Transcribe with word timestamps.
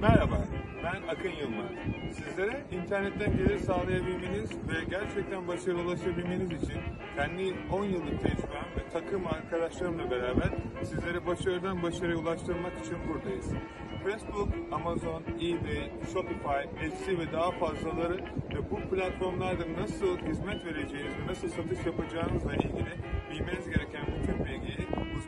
Merhaba, 0.00 0.38
ben 0.84 1.08
Akın 1.08 1.30
Yılmaz. 1.40 1.70
Sizlere 2.12 2.60
internetten 2.72 3.36
gelir 3.36 3.58
sağlayabilmeniz 3.58 4.50
ve 4.50 4.84
gerçekten 4.90 5.48
başarılı 5.48 5.82
ulaşabilmeniz 5.82 6.62
için 6.62 6.80
kendi 7.16 7.54
10 7.72 7.84
yıllık 7.84 8.20
tecrübem 8.22 8.66
ve 8.76 8.88
takım 8.92 9.26
arkadaşlarımla 9.26 10.10
beraber 10.10 10.50
sizleri 10.82 11.26
başarıdan 11.26 11.82
başarıya 11.82 12.16
ulaştırmak 12.16 12.72
için 12.84 12.96
buradayız. 13.08 13.52
Facebook, 14.04 14.48
Amazon, 14.72 15.22
eBay, 15.36 15.90
Shopify, 16.12 16.84
Etsy 16.86 17.10
ve 17.10 17.32
daha 17.32 17.50
fazlaları 17.50 18.16
ve 18.54 18.70
bu 18.70 18.76
platformlarda 18.76 19.64
nasıl 19.80 20.18
hizmet 20.18 20.64
vereceğiniz 20.64 21.12
ve 21.18 21.26
nasıl 21.30 21.48
satış 21.48 21.86
yapacağınızla 21.86 22.54
ilgili 22.54 22.92
bilmeniz 23.30 23.66
gereken 23.66 24.06
bütün 24.20 24.44
bilgiyi 24.44 24.69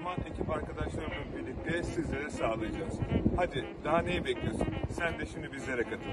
uzman 0.03 0.19
ekip 0.33 0.51
arkadaşlarımla 0.51 1.37
birlikte 1.37 1.83
sizlere 1.83 2.31
sağlayacağız. 2.31 2.95
Hadi 3.37 3.65
daha 3.85 4.03
neyi 4.03 4.25
bekliyorsun? 4.25 4.67
Sen 4.91 5.19
de 5.19 5.27
şimdi 5.27 5.53
bizlere 5.53 5.83
katıl. 5.83 6.11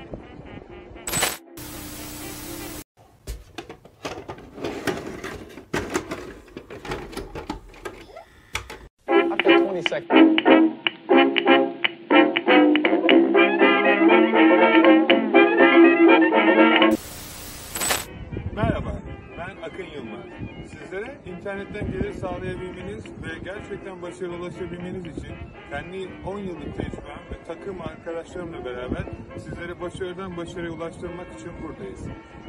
Got 9.07 9.45
20 9.45 9.83
seconds. 9.83 10.48
Sağlayabilmeniz 22.19 23.05
ve 23.05 23.39
gerçekten 23.43 24.01
başarılı 24.01 24.35
ulaşabilmeniz 24.35 25.17
için 25.17 25.35
kendi 25.69 26.09
10 26.25 26.39
yıllık 26.39 26.75
tecrübem 26.75 27.21
ve 27.31 27.43
takım 27.47 27.81
arkadaşlarımla 27.81 28.65
beraber 28.65 29.03
sizleri 29.37 29.81
başarıdan 29.81 30.37
başarıya 30.37 30.71
ulaştırmak 30.71 31.27
için 31.33 31.51
buradayız. 31.63 32.07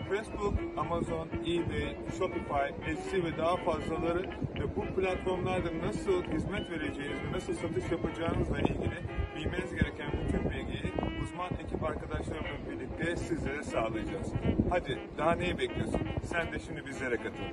Facebook, 0.09 0.55
Amazon, 0.77 1.29
eBay, 1.29 1.97
Shopify, 2.19 2.91
Etsy 2.91 3.17
ve 3.17 3.39
daha 3.39 3.57
fazlaları 3.57 4.31
ve 4.61 4.77
bu 4.77 5.01
platformlarda 5.01 5.87
nasıl 5.87 6.23
hizmet 6.23 6.71
vereceğiniz 6.71 7.19
ve 7.19 7.33
nasıl 7.33 7.55
satış 7.55 7.91
yapacağınızla 7.91 8.61
ilgili 8.61 8.99
bilmeniz 9.37 9.75
gereken 9.75 10.11
bütün 10.25 10.51
bilgiyi 10.51 10.93
uzman 11.23 11.51
ekip 11.65 11.85
arkadaşlarımla 11.85 12.59
birlikte 12.71 13.17
sizlere 13.17 13.63
sağlayacağız. 13.63 14.33
Hadi 14.71 14.99
daha 15.19 15.33
neyi 15.33 15.59
bekliyorsun? 15.59 16.01
Sen 16.25 16.53
de 16.53 16.59
şimdi 16.59 16.87
bizlere 16.87 17.17
katıl. 17.17 17.45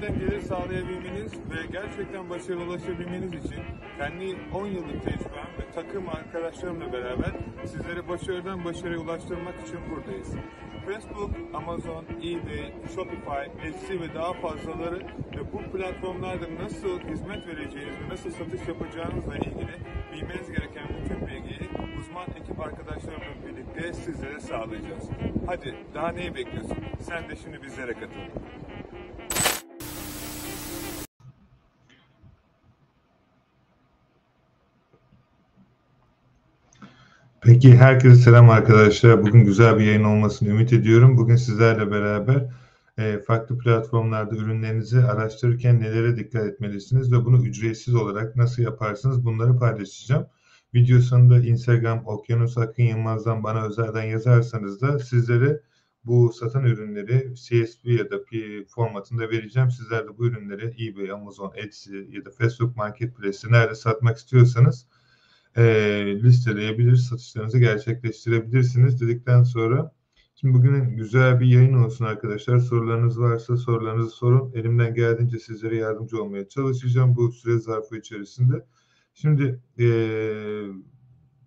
İnternetten 0.00 0.18
gelir 0.18 0.40
sağlayabilmeniz 0.40 1.32
ve 1.32 1.66
gerçekten 1.72 2.30
başarılı 2.30 2.64
ulaşabilmeniz 2.64 3.44
için 3.44 3.62
kendi 3.98 4.36
10 4.54 4.66
yıllık 4.66 5.02
tecrübem 5.04 5.48
ve 5.58 5.70
takım 5.74 6.08
arkadaşlarımla 6.08 6.92
beraber 6.92 7.32
sizleri 7.64 8.08
başarıdan 8.08 8.64
başarıya 8.64 8.98
ulaştırmak 8.98 9.54
için 9.66 9.78
buradayız. 9.90 10.34
Facebook, 10.86 11.30
Amazon, 11.54 12.04
eBay, 12.04 12.72
Shopify, 12.94 13.68
Etsy 13.68 13.92
ve 13.92 14.14
daha 14.14 14.32
fazlaları 14.32 14.98
ve 15.36 15.52
bu 15.52 15.78
platformlarda 15.78 16.46
nasıl 16.62 17.00
hizmet 17.00 17.46
vereceğiniz 17.46 17.94
ve 18.00 18.08
nasıl 18.08 18.30
satış 18.30 18.68
yapacağınızla 18.68 19.36
ilgili 19.36 19.74
bilmeniz 20.12 20.46
gereken 20.52 20.88
bütün 21.02 21.26
bilgiyi 21.26 21.70
uzman 22.00 22.26
ekip 22.42 22.60
arkadaşlarımla 22.60 23.46
birlikte 23.46 23.92
sizlere 23.92 24.40
sağlayacağız. 24.40 25.08
Hadi 25.46 25.74
daha 25.94 26.08
neyi 26.12 26.34
bekliyorsun? 26.34 26.78
Sen 27.00 27.28
de 27.28 27.36
şimdi 27.36 27.62
bizlere 27.62 27.92
katıl. 27.92 28.40
Peki 37.42 37.76
herkese 37.76 38.14
selam 38.14 38.50
arkadaşlar. 38.50 39.22
Bugün 39.22 39.44
güzel 39.44 39.78
bir 39.78 39.84
yayın 39.84 40.04
olmasını 40.04 40.48
ümit 40.48 40.72
ediyorum. 40.72 41.16
Bugün 41.16 41.36
sizlerle 41.36 41.90
beraber 41.90 42.48
e, 42.98 43.18
farklı 43.18 43.58
platformlarda 43.58 44.36
ürünlerinizi 44.36 44.98
araştırırken 44.98 45.80
nelere 45.80 46.16
dikkat 46.16 46.46
etmelisiniz 46.46 47.12
ve 47.12 47.24
bunu 47.24 47.46
ücretsiz 47.46 47.94
olarak 47.94 48.36
nasıl 48.36 48.62
yaparsınız 48.62 49.24
bunları 49.24 49.58
paylaşacağım. 49.58 50.26
Video 50.74 51.00
sonunda 51.00 51.38
Instagram 51.38 52.06
Okyanus 52.06 52.58
Akın 52.58 52.82
Yılmaz'dan 52.82 53.42
bana 53.44 53.66
özelden 53.66 54.04
yazarsanız 54.04 54.80
da 54.80 54.98
sizlere 54.98 55.60
bu 56.04 56.32
satan 56.32 56.64
ürünleri 56.64 57.34
CSV 57.34 57.88
ya 57.88 58.10
da 58.10 58.24
P 58.24 58.36
formatında 58.64 59.30
vereceğim. 59.30 59.70
Sizler 59.70 60.04
de 60.04 60.18
bu 60.18 60.26
ürünleri 60.26 60.88
eBay, 60.88 61.10
Amazon, 61.10 61.52
Etsy 61.56 61.96
ya 61.96 62.24
da 62.24 62.30
Facebook 62.30 62.76
Marketplace'te 62.76 63.52
nerede 63.52 63.74
satmak 63.74 64.16
istiyorsanız 64.16 64.86
e, 65.56 65.62
listeleyebilir, 66.22 66.96
satışlarınızı 66.96 67.58
gerçekleştirebilirsiniz 67.58 69.00
dedikten 69.00 69.42
sonra 69.42 69.92
şimdi 70.34 70.54
bugün 70.54 70.96
güzel 70.96 71.40
bir 71.40 71.46
yayın 71.46 71.74
olsun 71.74 72.04
arkadaşlar. 72.04 72.58
Sorularınız 72.58 73.20
varsa 73.20 73.56
sorularınızı 73.56 74.10
sorun. 74.10 74.52
Elimden 74.54 74.94
geldiğince 74.94 75.38
sizlere 75.38 75.76
yardımcı 75.76 76.22
olmaya 76.22 76.48
çalışacağım 76.48 77.16
bu 77.16 77.32
süre 77.32 77.58
zarfı 77.58 77.96
içerisinde. 77.96 78.66
Şimdi 79.14 79.60
e, 79.78 79.86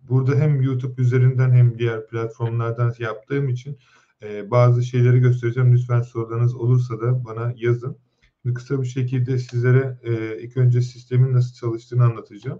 burada 0.09 0.35
hem 0.35 0.61
YouTube 0.61 1.01
üzerinden 1.01 1.51
hem 1.51 1.77
diğer 1.79 2.07
platformlardan 2.07 2.93
yaptığım 2.99 3.49
için 3.49 3.77
e, 4.23 4.51
bazı 4.51 4.83
şeyleri 4.83 5.19
göstereceğim. 5.19 5.75
Lütfen 5.75 6.01
sorularınız 6.01 6.55
olursa 6.55 7.01
da 7.01 7.25
bana 7.25 7.53
yazın. 7.57 7.97
Şimdi 8.41 8.53
kısa 8.53 8.81
bir 8.81 8.87
şekilde 8.87 9.37
sizlere 9.37 9.99
e, 10.03 10.41
ilk 10.41 10.57
önce 10.57 10.81
sistemin 10.81 11.33
nasıl 11.33 11.55
çalıştığını 11.55 12.03
anlatacağım 12.03 12.59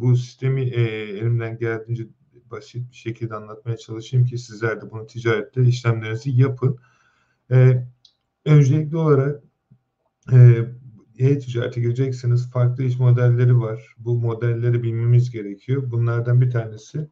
bu 0.00 0.16
sistemi 0.16 0.62
e, 0.62 0.82
elimden 1.18 1.58
geldiğince 1.58 2.06
basit 2.50 2.90
bir 2.90 2.96
şekilde 2.96 3.34
anlatmaya 3.34 3.76
çalışayım 3.76 4.26
ki 4.26 4.38
sizler 4.38 4.80
de 4.80 4.90
bunu 4.90 5.06
ticarette 5.06 5.62
işlemlerinizi 5.62 6.30
yapın. 6.30 6.78
E, 7.50 7.86
öncelikli 8.44 8.96
olarak 8.96 9.42
e, 10.32 10.64
e-ticarete 11.18 11.80
gireceksiniz. 11.80 12.50
Farklı 12.50 12.84
iş 12.84 12.98
modelleri 12.98 13.58
var. 13.58 13.94
Bu 13.98 14.20
modelleri 14.20 14.82
bilmemiz 14.82 15.30
gerekiyor. 15.30 15.90
Bunlardan 15.90 16.40
bir 16.40 16.50
tanesi 16.50 17.08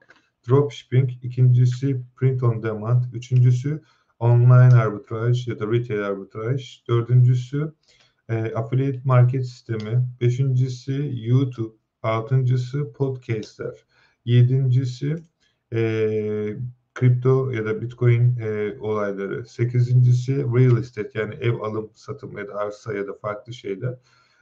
dropshipping, 0.49 1.11
ikincisi 1.23 2.03
print 2.17 2.43
on 2.43 2.63
demand, 2.63 3.05
üçüncüsü 3.13 3.83
online 4.19 4.75
arbitraj 4.75 5.49
ya 5.49 5.59
da 5.59 5.73
retail 5.73 6.07
arbitraj, 6.07 6.83
dördüncüsü 6.89 7.73
e, 8.29 8.35
affiliate 8.35 9.01
market 9.05 9.47
sistemi, 9.47 10.09
beşincisi 10.21 11.13
YouTube, 11.17 11.77
Altıncısı 12.07 12.93
podcastler. 12.93 13.85
Yedincisi 14.25 15.17
e, 15.73 16.57
kripto 16.95 17.51
ya 17.51 17.65
da 17.65 17.83
bitcoin 17.83 18.37
e, 18.39 18.79
olayları. 18.81 19.47
Sekizincisi 19.47 20.37
real 20.37 20.79
estate 20.79 21.19
yani 21.19 21.35
ev 21.35 21.55
alım 21.55 21.91
satım 21.95 22.39
ya 22.39 22.49
da 22.49 22.55
arsa 22.55 22.95
ya 22.95 23.07
da 23.07 23.15
farklı 23.15 23.55
şeyler. 23.55 23.95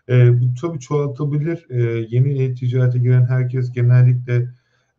E, 0.08 0.40
bu 0.40 0.54
tabii 0.60 0.80
çoğaltabilir. 0.80 1.66
E, 1.70 2.06
yeni 2.08 2.42
e-ticarete 2.42 2.98
giren 2.98 3.26
herkes 3.26 3.72
genellikle 3.72 4.50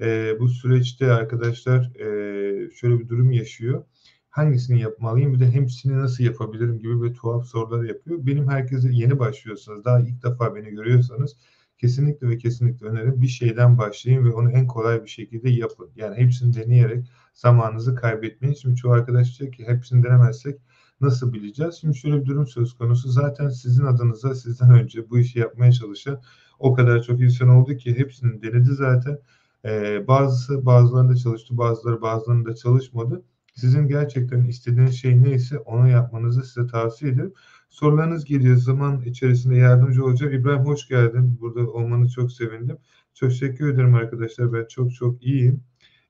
e, 0.01 0.39
bu 0.39 0.47
süreçte 0.47 1.11
arkadaşlar 1.11 1.95
e, 1.95 2.71
şöyle 2.71 2.99
bir 2.99 3.09
durum 3.09 3.31
yaşıyor. 3.31 3.83
Hangisini 4.29 4.81
yapmalıyım 4.81 5.33
bir 5.33 5.39
de 5.39 5.51
hepsini 5.51 5.97
nasıl 5.97 6.23
yapabilirim 6.23 6.79
gibi 6.79 7.01
bir 7.03 7.13
tuhaf 7.13 7.45
sorular 7.45 7.83
yapıyor. 7.83 8.19
Benim 8.25 8.49
herkese 8.49 8.89
yeni 8.91 9.19
başlıyorsanız 9.19 9.85
daha 9.85 9.99
ilk 9.99 10.23
defa 10.23 10.55
beni 10.55 10.69
görüyorsanız 10.69 11.35
kesinlikle 11.77 12.29
ve 12.29 12.37
kesinlikle 12.37 12.87
önerim 12.87 13.21
bir 13.21 13.27
şeyden 13.27 13.77
başlayın 13.77 14.25
ve 14.25 14.31
onu 14.33 14.51
en 14.51 14.67
kolay 14.67 15.03
bir 15.03 15.09
şekilde 15.09 15.49
yapın. 15.49 15.89
Yani 15.95 16.17
hepsini 16.17 16.53
deneyerek 16.53 17.05
zamanınızı 17.33 17.95
kaybetmeyin. 17.95 18.55
Şimdi 18.55 18.75
çoğu 18.75 18.91
arkadaş 18.91 19.39
diyor 19.39 19.51
ki 19.51 19.67
hepsini 19.67 20.03
denemezsek 20.03 20.59
nasıl 21.01 21.33
bileceğiz? 21.33 21.75
Şimdi 21.75 21.97
şöyle 21.97 22.21
bir 22.21 22.25
durum 22.25 22.47
söz 22.47 22.73
konusu. 22.73 23.09
Zaten 23.09 23.49
sizin 23.49 23.85
adınıza 23.85 24.35
sizden 24.35 24.71
önce 24.71 25.09
bu 25.09 25.19
işi 25.19 25.39
yapmaya 25.39 25.71
çalışan 25.71 26.21
o 26.59 26.73
kadar 26.73 27.03
çok 27.03 27.21
insan 27.21 27.49
oldu 27.49 27.75
ki 27.77 27.99
hepsini 27.99 28.41
denedi 28.41 28.73
zaten. 28.73 29.17
Ee, 29.65 30.07
bazısı 30.07 30.65
bazılarında 30.65 31.15
çalıştı, 31.15 31.57
bazıları 31.57 32.01
bazılarında 32.01 32.55
çalışmadı. 32.55 33.23
Sizin 33.55 33.87
gerçekten 33.87 34.43
istediğiniz 34.43 34.95
şey 34.95 35.23
neyse 35.23 35.59
onu 35.59 35.89
yapmanızı 35.89 36.43
size 36.43 36.67
tavsiye 36.67 37.11
ederim. 37.11 37.33
Sorularınız 37.75 38.25
geliyor 38.25 38.57
zaman 38.57 39.01
içerisinde 39.01 39.55
yardımcı 39.55 40.05
olacağım. 40.05 40.33
İbrahim 40.33 40.65
hoş 40.65 40.87
geldin. 40.87 41.37
Burada 41.41 41.71
olmanı 41.71 42.09
çok 42.09 42.31
sevindim. 42.31 42.77
Çok 43.13 43.29
teşekkür 43.29 43.73
ederim 43.73 43.95
arkadaşlar. 43.95 44.53
Ben 44.53 44.65
çok 44.65 44.93
çok 44.93 45.23
iyiyim. 45.23 45.63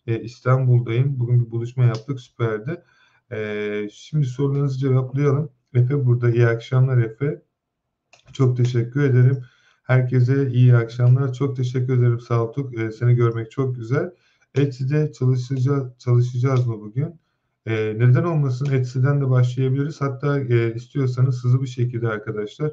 Ee, 0.07 0.21
İstanbul'dayım. 0.21 1.19
Bugün 1.19 1.45
bir 1.45 1.51
buluşma 1.51 1.83
yaptık. 1.83 2.19
Süperdi. 2.19 2.81
Ee, 3.31 3.87
şimdi 3.93 4.25
sorularınızı 4.25 4.79
cevaplayalım. 4.79 5.49
Efe 5.73 6.05
burada. 6.05 6.31
İyi 6.31 6.47
akşamlar 6.47 6.97
Efe. 6.97 7.41
Çok 8.33 8.57
teşekkür 8.57 9.03
ederim. 9.03 9.43
Herkese 9.83 10.49
iyi 10.51 10.75
akşamlar. 10.75 11.33
Çok 11.33 11.55
teşekkür 11.57 11.99
ederim 11.99 12.19
Saltuk. 12.19 12.79
Ee, 12.79 12.91
seni 12.91 13.15
görmek 13.15 13.51
çok 13.51 13.75
güzel. 13.75 14.11
Etsy'de 14.55 15.11
çalışacağız, 15.11 15.97
çalışacağız 15.99 16.67
mı 16.67 16.81
bugün? 16.81 17.19
Ee, 17.67 17.93
neden 17.97 18.23
olmasın? 18.23 18.71
Etsy'den 18.71 19.21
de 19.21 19.29
başlayabiliriz. 19.29 20.01
Hatta 20.01 20.39
e, 20.39 20.73
istiyorsanız 20.73 21.43
hızlı 21.43 21.61
bir 21.61 21.67
şekilde 21.67 22.07
arkadaşlar 22.07 22.71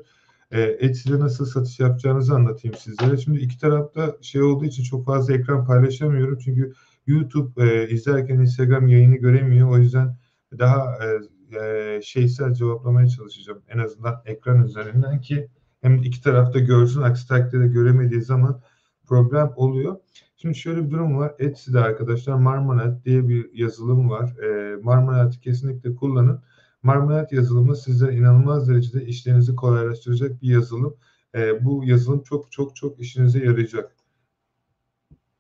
e, 0.51 0.61
Etsy'de 0.63 1.21
nasıl 1.21 1.47
satış 1.47 1.81
yapacağınızı 1.81 2.35
anlatayım 2.35 2.77
sizlere. 2.77 3.17
Şimdi 3.17 3.39
iki 3.39 3.59
tarafta 3.59 4.17
şey 4.21 4.43
olduğu 4.43 4.65
için 4.65 4.83
çok 4.83 5.07
fazla 5.07 5.35
ekran 5.35 5.67
paylaşamıyorum. 5.67 6.39
Çünkü 6.39 6.73
YouTube 7.07 7.65
e, 7.65 7.89
izlerken 7.89 8.39
Instagram 8.39 8.89
yayını 8.89 9.17
göremiyor. 9.17 9.71
O 9.71 9.79
yüzden 9.79 10.17
daha 10.59 10.99
e, 11.05 11.21
e, 11.59 12.01
şeysel 12.03 12.55
cevaplamaya 12.55 13.09
çalışacağım. 13.09 13.63
En 13.69 13.79
azından 13.79 14.23
ekran 14.27 14.65
üzerinden 14.65 15.21
ki 15.21 15.49
hem 15.81 16.03
iki 16.03 16.23
tarafta 16.23 16.59
görsün. 16.59 17.03
Aksi 17.03 17.29
takdirde 17.29 17.67
göremediği 17.67 18.23
zaman 18.23 18.63
problem 19.07 19.53
oluyor. 19.57 19.97
Şimdi 20.37 20.55
şöyle 20.55 20.87
bir 20.87 20.91
durum 20.91 21.17
var. 21.19 21.35
Etsy'de 21.39 21.81
arkadaşlar 21.81 22.35
Marmonat 22.35 23.05
diye 23.05 23.29
bir 23.29 23.53
yazılım 23.55 24.11
var. 24.11 24.39
E, 24.39 24.77
Marmonat'ı 24.83 25.41
kesinlikle 25.41 25.95
kullanın. 25.95 26.43
Marmonat 26.83 27.33
yazılımı 27.33 27.77
sizlere 27.77 28.15
inanılmaz 28.15 28.69
derecede 28.69 29.05
işlerinizi 29.05 29.57
kolaylaştıracak 29.57 30.43
bir 30.43 30.49
yazılım. 30.49 30.97
E, 31.35 31.65
bu 31.65 31.85
yazılım 31.85 32.23
çok 32.23 32.53
çok 32.53 32.77
çok 32.77 33.01
işinize 33.01 33.39
yarayacak. 33.39 33.97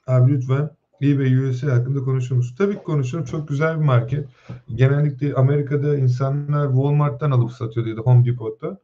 Abi 0.06 0.32
lütfen 0.32 0.70
eBay 1.02 1.48
USA 1.48 1.72
hakkında 1.72 2.04
konuşur 2.04 2.36
musun? 2.36 2.56
Tabii 2.58 2.74
ki 2.74 2.82
konuşurum. 2.82 3.24
Çok 3.24 3.48
güzel 3.48 3.80
bir 3.80 3.84
market. 3.84 4.28
Genellikle 4.74 5.34
Amerika'da 5.34 5.96
insanlar 5.96 6.66
Walmart'tan 6.68 7.30
alıp 7.30 7.52
satıyor 7.52 7.96
da 7.96 8.00
Home 8.00 8.24
Depot'ta. 8.24 8.78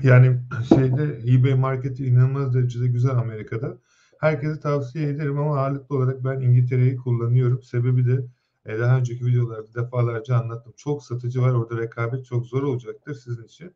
Yani 0.00 0.38
şeyde 0.68 1.20
eBay 1.32 1.54
marketi 1.54 2.06
inanılmaz 2.06 2.54
derecede 2.54 2.86
güzel 2.86 3.10
Amerika'da. 3.18 3.78
Herkese 4.20 4.60
tavsiye 4.60 5.08
ederim 5.08 5.38
ama 5.38 5.58
ağırlıklı 5.58 5.96
olarak 5.96 6.24
ben 6.24 6.40
İngiltere'yi 6.40 6.96
kullanıyorum. 6.96 7.62
Sebebi 7.62 8.06
de 8.06 8.26
e, 8.66 8.78
daha 8.78 8.98
önceki 8.98 9.26
videolarda 9.26 9.74
defalarca 9.74 10.36
anlattım. 10.36 10.72
Çok 10.76 11.04
satıcı 11.04 11.42
var. 11.42 11.52
Orada 11.52 11.78
rekabet 11.78 12.24
çok 12.24 12.46
zor 12.46 12.62
olacaktır 12.62 13.14
sizin 13.14 13.44
için. 13.44 13.74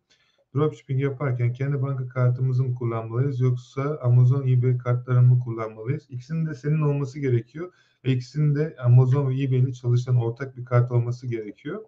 Dropshipping 0.55 1.03
yaparken 1.03 1.53
kendi 1.53 1.83
banka 1.83 2.09
kartımızı 2.09 2.65
mı 2.65 2.75
kullanmalıyız 2.75 3.41
yoksa 3.41 3.99
Amazon 4.03 4.49
eBay 4.49 4.79
kartlarını 4.79 5.23
mı 5.23 5.41
kullanmalıyız? 5.41 6.07
İkisinin 6.11 6.47
de 6.47 6.55
senin 6.55 6.81
olması 6.81 7.19
gerekiyor. 7.21 7.73
İkisinin 8.05 8.55
de 8.55 8.77
Amazon 8.79 9.29
ve 9.29 9.43
eBay 9.43 9.59
ile 9.59 9.73
çalışan 9.73 10.17
ortak 10.17 10.57
bir 10.57 10.65
kart 10.65 10.93
olması 10.93 11.27
gerekiyor. 11.27 11.81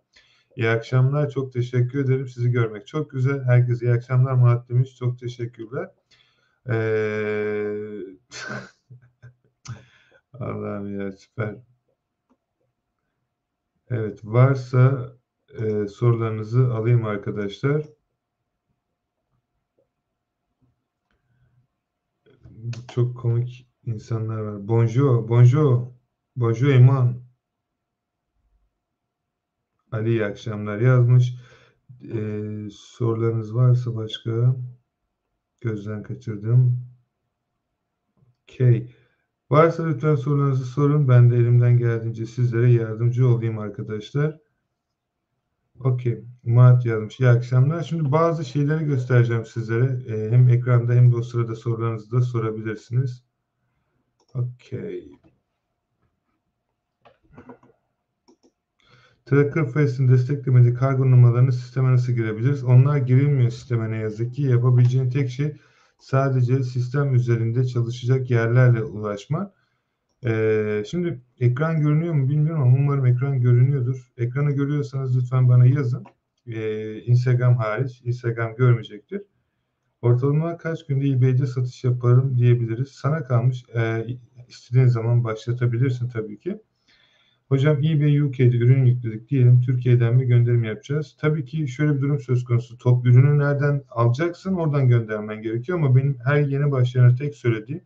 İyi 0.59 0.69
akşamlar. 0.69 1.31
Çok 1.31 1.53
teşekkür 1.53 2.05
ederim. 2.05 2.29
Sizi 2.29 2.51
görmek 2.51 2.87
çok 2.87 3.11
güzel. 3.11 3.45
Herkese 3.45 3.87
iyi 3.87 3.93
akşamlar. 3.93 4.33
Murat 4.33 4.69
demiş. 4.69 4.97
Çok 4.97 5.19
teşekkürler. 5.19 5.91
Ee... 6.69 7.99
Allah'ım 10.33 11.01
ya 11.01 11.13
süper. 11.13 11.57
Evet 13.91 14.21
varsa 14.25 15.13
e, 15.59 15.89
sorularınızı 15.89 16.75
alayım 16.75 17.05
arkadaşlar. 17.05 17.85
Çok 22.95 23.17
komik 23.17 23.69
insanlar 23.87 24.39
var. 24.39 24.69
Bonjour, 24.69 25.29
bonjour, 25.29 25.87
bonjour 26.37 26.69
Eman. 26.69 27.28
Ali 29.93 30.09
iyi 30.09 30.25
akşamlar 30.25 30.79
yazmış. 30.81 31.35
Ee, 32.15 32.69
sorularınız 32.73 33.55
varsa 33.55 33.95
başka 33.97 34.57
gözden 35.61 36.03
kaçırdım. 36.03 36.89
Okay. 38.43 38.89
Varsa 39.51 39.87
lütfen 39.87 40.15
sorularınızı 40.15 40.65
sorun. 40.65 41.09
Ben 41.09 41.31
de 41.31 41.37
elimden 41.37 41.79
geldiğince 41.79 42.27
sizlere 42.27 42.73
yardımcı 42.73 43.29
olayım 43.29 43.59
arkadaşlar. 43.59 44.39
Okey. 45.81 46.25
Murat 46.45 46.87
yazmış. 46.87 47.21
İyi 47.21 47.29
akşamlar. 47.29 47.83
Şimdi 47.83 48.13
bazı 48.13 48.45
şeyleri 48.45 48.85
göstereceğim 48.85 49.45
sizlere. 49.47 50.03
Ee, 50.09 50.31
hem 50.31 50.49
ekranda 50.49 50.93
hem 50.93 51.13
de 51.13 51.17
o 51.17 51.23
sırada 51.23 51.57
sorularınızı 51.57 52.13
da 52.13 52.21
sorabilirsiniz. 52.23 53.25
Okey. 54.35 55.13
Tracker 59.29 59.67
Face'in 59.67 60.09
desteklemediği 60.09 60.75
kargo 60.75 61.11
numaralarını 61.11 61.53
sisteme 61.53 61.93
nasıl 61.93 62.13
girebiliriz? 62.13 62.65
Onlar 62.65 62.97
girilmiyor 62.97 63.51
sisteme 63.51 63.91
ne 63.91 63.97
yazık 63.97 64.35
ki. 64.35 64.43
Yapabileceğin 64.43 65.11
tek 65.11 65.31
şey 65.31 65.57
sadece 65.99 66.63
sistem 66.63 67.15
üzerinde 67.15 67.67
çalışacak 67.67 68.31
yerlerle 68.31 68.83
ulaşmak. 68.83 69.53
Ee, 70.25 70.83
şimdi 70.91 71.21
ekran 71.41 71.81
görünüyor 71.81 72.15
mu 72.15 72.29
bilmiyorum 72.29 72.63
ama 72.63 72.77
umarım 72.77 73.07
ekran 73.07 73.41
görünüyordur. 73.41 74.13
Ekranı 74.17 74.51
görüyorsanız 74.51 75.17
lütfen 75.17 75.49
bana 75.49 75.67
yazın. 75.67 76.05
Ee, 76.47 76.99
Instagram 77.01 77.57
hariç. 77.57 78.03
Instagram 78.05 78.57
görmeyecektir. 78.57 79.23
Ortalama 80.03 80.57
kaç 80.57 80.87
günde 80.87 81.09
eBay'de 81.09 81.47
satış 81.47 81.85
yaparım 81.85 82.39
diyebiliriz. 82.39 82.89
Sana 82.89 83.25
kalmış. 83.25 83.65
Ee, 83.75 84.07
istediğin 84.49 84.87
zaman 84.87 85.25
başlatabilirsin 85.25 86.09
tabii 86.09 86.39
ki. 86.39 86.61
Hocam 87.49 87.79
eBay 87.85 88.21
UK'de 88.21 88.57
ürün 88.57 88.87
yükledik 88.87 89.29
diyelim. 89.29 89.61
Türkiye'den 89.61 90.15
mi 90.17 90.27
gönderim 90.27 90.65
yapacağız? 90.65 91.17
Tabii 91.21 91.45
ki 91.45 91.69
şöyle 91.69 91.97
bir 91.97 92.01
durum 92.01 92.21
söz 92.21 92.45
konusu. 92.45 92.79
Top 92.79 93.07
ürünü 93.07 93.39
nereden 93.39 93.83
alacaksın 93.91 94.55
oradan 94.55 94.89
göndermen 94.89 95.43
gerekiyor 95.43 95.79
ama 95.79 95.97
benim 95.97 96.19
her 96.25 96.41
yeni 96.41 96.71
başlayana 96.71 97.15
tek 97.15 97.35
söylediğim 97.35 97.81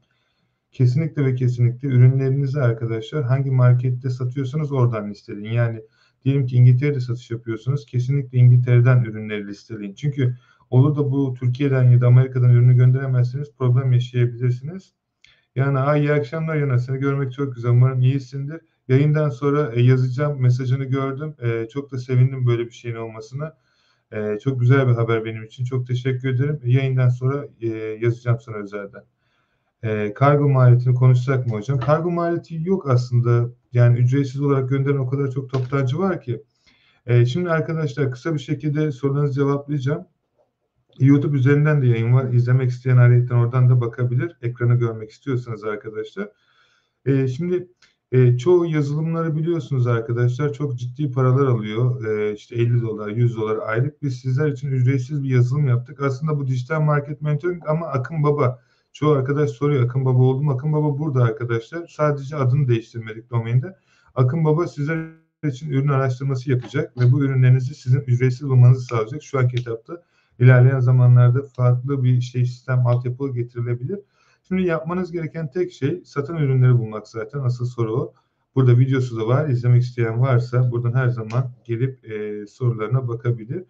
kesinlikle 0.72 1.24
ve 1.24 1.34
kesinlikle 1.34 1.88
ürünlerinizi 1.88 2.60
arkadaşlar 2.60 3.24
hangi 3.24 3.50
markette 3.50 4.10
satıyorsanız 4.10 4.72
oradan 4.72 5.10
listeleyin. 5.10 5.52
Yani 5.52 5.82
diyelim 6.24 6.46
ki 6.46 6.56
İngiltere'de 6.56 7.00
satış 7.00 7.30
yapıyorsunuz. 7.30 7.86
Kesinlikle 7.86 8.38
İngiltere'den 8.38 9.04
ürünleri 9.04 9.46
listeleyin. 9.46 9.94
Çünkü 9.94 10.36
olur 10.70 10.96
da 10.96 11.10
bu 11.12 11.34
Türkiye'den 11.40 11.90
ya 11.90 12.00
da 12.00 12.06
Amerika'dan 12.06 12.50
ürünü 12.50 12.76
gönderemezseniz 12.76 13.52
problem 13.58 13.92
yaşayabilirsiniz. 13.92 14.92
Yani 15.56 16.00
iyi 16.00 16.12
akşamlar 16.12 16.56
Yana. 16.56 16.78
Seni 16.78 16.98
görmek 16.98 17.32
çok 17.32 17.54
güzel. 17.54 17.70
Umarım 17.70 18.02
iyisindir. 18.02 18.60
Yayından 18.92 19.30
sonra 19.30 19.72
e, 19.74 19.82
yazacağım 19.82 20.40
mesajını 20.40 20.84
gördüm. 20.84 21.34
E, 21.42 21.68
çok 21.68 21.92
da 21.92 21.98
sevindim 21.98 22.46
böyle 22.46 22.66
bir 22.66 22.70
şeyin 22.70 22.96
olmasına. 22.96 23.56
E, 24.12 24.38
çok 24.38 24.60
güzel 24.60 24.88
bir 24.88 24.92
haber 24.92 25.24
benim 25.24 25.44
için. 25.44 25.64
Çok 25.64 25.86
teşekkür 25.86 26.28
ederim. 26.28 26.60
Yayından 26.64 27.08
sonra 27.08 27.46
e, 27.60 27.68
yazacağım 27.76 28.40
sana 28.40 28.56
özelden. 28.56 29.04
E, 29.82 30.14
kargo 30.14 30.48
maliyetini 30.48 30.94
konuşsak 30.94 31.46
mı 31.46 31.52
hocam? 31.52 31.78
Kargo 31.78 32.10
maliyeti 32.10 32.60
yok 32.64 32.90
aslında. 32.90 33.50
Yani 33.72 33.98
ücretsiz 33.98 34.40
olarak 34.40 34.68
gönderen 34.68 34.98
o 34.98 35.06
kadar 35.06 35.30
çok 35.30 35.50
toptancı 35.50 35.98
var 35.98 36.20
ki. 36.20 36.42
E, 37.06 37.26
şimdi 37.26 37.50
arkadaşlar 37.50 38.10
kısa 38.10 38.34
bir 38.34 38.38
şekilde 38.38 38.92
sorularınızı 38.92 39.34
cevaplayacağım. 39.34 40.06
YouTube 40.98 41.36
üzerinden 41.36 41.82
de 41.82 41.86
yayın 41.86 42.14
var. 42.14 42.32
İzlemek 42.32 42.70
isteyen 42.70 42.96
ayrıca 42.96 43.36
oradan 43.36 43.70
da 43.70 43.80
bakabilir. 43.80 44.36
Ekranı 44.42 44.74
görmek 44.74 45.10
istiyorsanız 45.10 45.64
arkadaşlar. 45.64 46.28
E, 47.06 47.28
şimdi 47.28 47.68
e, 48.12 48.38
çoğu 48.38 48.66
yazılımları 48.66 49.36
biliyorsunuz 49.36 49.86
arkadaşlar 49.86 50.52
çok 50.52 50.78
ciddi 50.78 51.10
paralar 51.10 51.46
alıyor. 51.46 52.04
E, 52.04 52.34
işte 52.34 52.54
50 52.54 52.82
dolar, 52.82 53.08
100 53.08 53.36
dolar 53.36 53.58
aylık. 53.68 54.02
Biz 54.02 54.20
sizler 54.20 54.48
için 54.48 54.68
ücretsiz 54.68 55.22
bir 55.22 55.28
yazılım 55.28 55.68
yaptık. 55.68 56.02
Aslında 56.02 56.38
bu 56.38 56.46
dijital 56.46 56.80
market 56.80 57.22
mentoring 57.22 57.62
ama 57.68 57.86
Akın 57.86 58.22
Baba. 58.22 58.58
Çoğu 58.92 59.12
arkadaş 59.12 59.50
soruyor 59.50 59.84
Akın 59.84 60.04
Baba 60.04 60.22
oldu 60.22 60.42
mu? 60.42 60.52
Akın 60.52 60.72
Baba 60.72 60.98
burada 60.98 61.22
arkadaşlar. 61.24 61.86
Sadece 61.86 62.36
adını 62.36 62.68
değiştirmedik 62.68 63.30
domainde. 63.30 63.76
Akın 64.14 64.44
Baba 64.44 64.66
sizler 64.66 65.08
için 65.44 65.70
ürün 65.70 65.88
araştırması 65.88 66.50
yapacak 66.50 67.00
ve 67.00 67.12
bu 67.12 67.24
ürünlerinizi 67.24 67.74
sizin 67.74 68.00
ücretsiz 68.00 68.48
bulmanızı 68.48 68.86
sağlayacak. 68.86 69.22
Şu 69.22 69.38
anki 69.38 69.56
etapta 69.60 70.02
ilerleyen 70.38 70.80
zamanlarda 70.80 71.42
farklı 71.42 72.04
bir 72.04 72.20
şey 72.20 72.46
sistem 72.46 72.86
altyapı 72.86 73.34
getirilebilir. 73.34 73.98
Şimdi 74.48 74.62
yapmanız 74.62 75.12
gereken 75.12 75.50
tek 75.50 75.72
şey 75.72 76.02
satın 76.04 76.36
ürünleri 76.36 76.78
bulmak 76.78 77.08
zaten 77.08 77.38
asıl 77.38 77.66
soru 77.66 77.96
o. 77.96 78.14
Burada 78.54 78.78
videosu 78.78 79.20
da 79.20 79.26
var. 79.26 79.48
İzlemek 79.48 79.82
isteyen 79.82 80.20
varsa 80.20 80.70
buradan 80.70 80.94
her 80.94 81.08
zaman 81.08 81.50
gelip 81.64 82.10
e, 82.10 82.46
sorularına 82.46 83.08
bakabilir. 83.08 83.64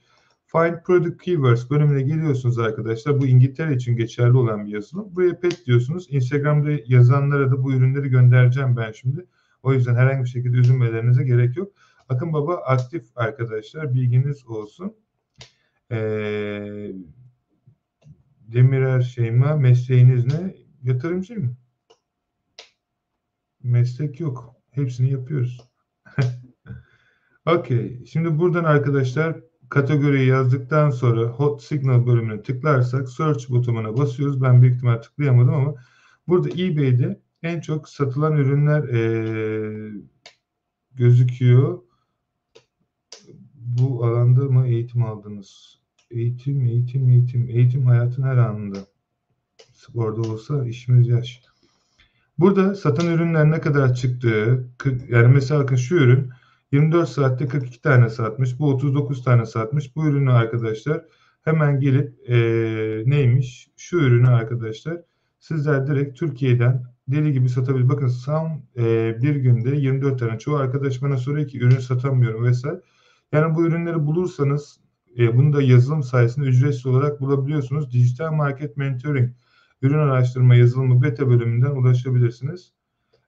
Find 0.46 0.82
Product 0.84 1.22
Keywords 1.22 1.70
bölümüne 1.70 2.02
geliyorsunuz 2.02 2.58
arkadaşlar. 2.58 3.20
Bu 3.20 3.26
İngiltere 3.26 3.74
için 3.74 3.96
geçerli 3.96 4.36
olan 4.36 4.66
bir 4.66 4.72
yazılım. 4.72 5.16
Buraya 5.16 5.40
pet 5.40 5.66
diyorsunuz. 5.66 6.06
Instagram'da 6.10 6.70
yazanlara 6.86 7.50
da 7.50 7.62
bu 7.62 7.72
ürünleri 7.72 8.08
göndereceğim 8.08 8.76
ben 8.76 8.92
şimdi. 8.92 9.26
O 9.62 9.72
yüzden 9.72 9.94
herhangi 9.94 10.24
bir 10.24 10.28
şekilde 10.28 10.56
üzülmelerinize 10.56 11.24
gerek 11.24 11.56
yok. 11.56 11.72
Akın 12.08 12.32
Baba 12.32 12.56
aktif 12.56 13.04
arkadaşlar. 13.16 13.94
Bilginiz 13.94 14.46
olsun. 14.46 14.94
Ee, 15.90 16.92
Demirer 18.40 19.00
Şeyma 19.00 19.56
mesleğiniz 19.56 20.26
ne? 20.26 20.61
Yatırımcı 20.82 21.40
mı? 21.40 21.56
Meslek 23.62 24.20
yok. 24.20 24.54
Hepsini 24.70 25.10
yapıyoruz. 25.10 25.60
Okey. 27.46 28.04
Şimdi 28.06 28.38
buradan 28.38 28.64
arkadaşlar 28.64 29.40
kategoriyi 29.68 30.28
yazdıktan 30.28 30.90
sonra 30.90 31.26
Hot 31.26 31.62
Signal 31.62 32.06
bölümüne 32.06 32.42
tıklarsak 32.42 33.08
Search 33.08 33.50
butonuna 33.50 33.96
basıyoruz. 33.96 34.42
Ben 34.42 34.62
büyük 34.62 34.74
ihtimal 34.76 35.02
tıklayamadım 35.02 35.54
ama 35.54 35.74
burada 36.28 36.48
eBay'de 36.48 37.20
en 37.42 37.60
çok 37.60 37.88
satılan 37.88 38.36
ürünler 38.36 38.88
eee, 38.88 39.92
gözüküyor. 40.94 41.82
Bu 43.54 44.04
alanda 44.04 44.44
mı 44.44 44.66
eğitim 44.66 45.02
aldınız? 45.02 45.78
Eğitim, 46.10 46.66
eğitim, 46.66 47.08
eğitim. 47.08 47.48
Eğitim 47.48 47.86
hayatın 47.86 48.22
her 48.22 48.36
anında. 48.36 48.78
Sporda 49.74 50.20
olsa 50.20 50.66
işimiz 50.66 51.08
yaş. 51.08 51.42
Burada 52.38 52.74
satan 52.74 53.06
ürünler 53.06 53.50
ne 53.50 53.60
kadar 53.60 53.94
çıktığı, 53.94 54.68
kırk- 54.78 55.10
yani 55.10 55.28
mesela 55.28 55.76
şu 55.76 55.94
ürün 55.94 56.30
24 56.72 57.08
saatte 57.08 57.48
42 57.48 57.80
tane 57.82 58.08
satmış, 58.10 58.58
bu 58.58 58.70
39 58.70 59.24
tane 59.24 59.46
satmış. 59.46 59.96
Bu 59.96 60.06
ürünü 60.06 60.32
arkadaşlar 60.32 61.04
hemen 61.44 61.80
gelip 61.80 62.14
eee, 62.28 63.02
neymiş? 63.06 63.68
Şu 63.76 63.96
ürünü 63.96 64.28
arkadaşlar 64.28 64.96
sizler 65.40 65.86
direkt 65.86 66.18
Türkiye'den 66.18 66.82
deli 67.08 67.32
gibi 67.32 67.48
satabilir. 67.48 67.88
Bakın 67.88 68.08
son 68.08 68.62
eee, 68.76 69.18
bir 69.22 69.36
günde 69.36 69.76
24 69.76 70.18
tane. 70.18 70.38
Çoğu 70.38 70.56
arkadaş 70.56 71.02
bana 71.02 71.16
soruyor 71.16 71.48
ki 71.48 71.58
ürün 71.60 71.78
satamıyorum 71.78 72.44
vesaire. 72.44 72.80
Yani 73.32 73.54
bu 73.54 73.66
ürünleri 73.66 74.06
bulursanız 74.06 74.80
e, 75.18 75.36
bunu 75.36 75.52
da 75.52 75.62
yazılım 75.62 76.02
sayesinde 76.02 76.46
ücretsiz 76.46 76.86
olarak 76.86 77.20
bulabiliyorsunuz. 77.20 77.92
Dijital 77.92 78.32
Market 78.32 78.76
Mentoring 78.76 79.30
ürün 79.82 79.98
araştırma 79.98 80.54
yazılımı 80.54 81.02
beta 81.02 81.28
bölümünden 81.28 81.70
ulaşabilirsiniz. 81.70 82.72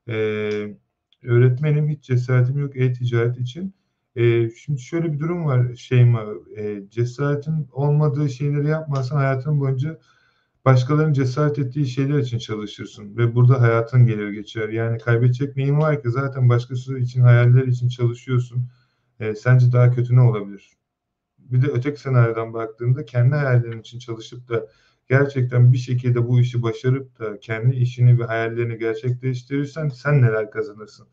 Ee, 0.09 0.77
öğretmenim 1.23 1.89
hiç 1.89 2.05
cesaretim 2.05 2.59
yok 2.59 2.77
e-ticaret 2.77 3.39
için. 3.39 3.75
Ee, 4.17 4.51
şimdi 4.51 4.81
şöyle 4.81 5.13
bir 5.13 5.19
durum 5.19 5.45
var 5.45 5.75
Şeyma. 5.77 6.25
E, 6.57 6.83
cesaretin 6.91 7.69
olmadığı 7.73 8.31
şeyleri 8.31 8.69
yapmazsan 8.69 9.17
hayatın 9.17 9.61
boyunca 9.61 9.99
başkalarının 10.65 11.13
cesaret 11.13 11.59
ettiği 11.59 11.87
şeyler 11.87 12.19
için 12.19 12.39
çalışırsın 12.39 13.17
ve 13.17 13.35
burada 13.35 13.61
hayatın 13.61 14.07
gelir 14.07 14.29
geçer. 14.29 14.69
Yani 14.69 14.99
kaybedecek 14.99 15.57
neyin 15.57 15.79
var 15.79 16.03
ki 16.03 16.11
zaten 16.11 16.49
başkası 16.49 16.99
için 16.99 17.21
hayaller 17.21 17.67
için 17.67 17.89
çalışıyorsun. 17.89 18.69
Ee, 19.21 19.35
sence 19.35 19.73
daha 19.73 19.91
kötü 19.91 20.17
ne 20.17 20.21
olabilir? 20.21 20.71
Bir 21.39 21.63
de 21.63 21.67
öteki 21.67 22.01
senaryodan 22.01 22.55
baktığında 22.55 23.05
kendi 23.05 23.35
hayallerin 23.35 23.81
için 23.81 23.99
çalışıp 23.99 24.49
da 24.49 24.67
gerçekten 25.09 25.73
bir 25.73 25.79
şekilde 25.79 26.29
bu 26.29 26.41
işi 26.41 26.63
başarıp 26.63 27.19
da 27.19 27.41
kendi 27.41 27.77
işini 27.77 28.19
ve 28.19 28.25
hayallerini 28.25 28.79
gerçekleştirirsen 28.79 29.89
sen 29.89 30.23
neler 30.23 30.51
kazanırsın? 30.51 31.07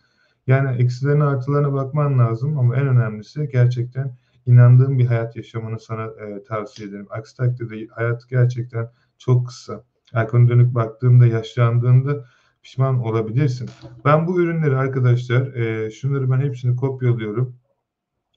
Yani 0.47 0.81
eksilerine 0.81 1.23
artılarına 1.23 1.73
bakman 1.73 2.19
lazım 2.19 2.59
ama 2.59 2.75
en 2.75 2.87
önemlisi 2.87 3.49
gerçekten 3.51 4.17
inandığın 4.45 4.99
bir 4.99 5.05
hayat 5.05 5.35
yaşamanı 5.35 5.79
sana 5.79 6.05
e, 6.05 6.43
tavsiye 6.43 6.89
ederim. 6.89 7.07
Aksi 7.09 7.37
takdirde 7.37 7.87
hayat 7.91 8.29
gerçekten 8.29 8.89
çok 9.17 9.47
kısa. 9.47 9.83
Arkanı 10.13 10.49
dönüp 10.49 10.75
baktığında, 10.75 11.27
yaşlandığında 11.27 12.25
pişman 12.63 12.99
olabilirsin. 12.99 13.69
Ben 14.05 14.27
bu 14.27 14.41
ürünleri 14.41 14.75
arkadaşlar, 14.75 15.53
e, 15.53 15.91
şunları 15.91 16.31
ben 16.31 16.39
hepsini 16.39 16.75
kopyalıyorum. 16.75 17.55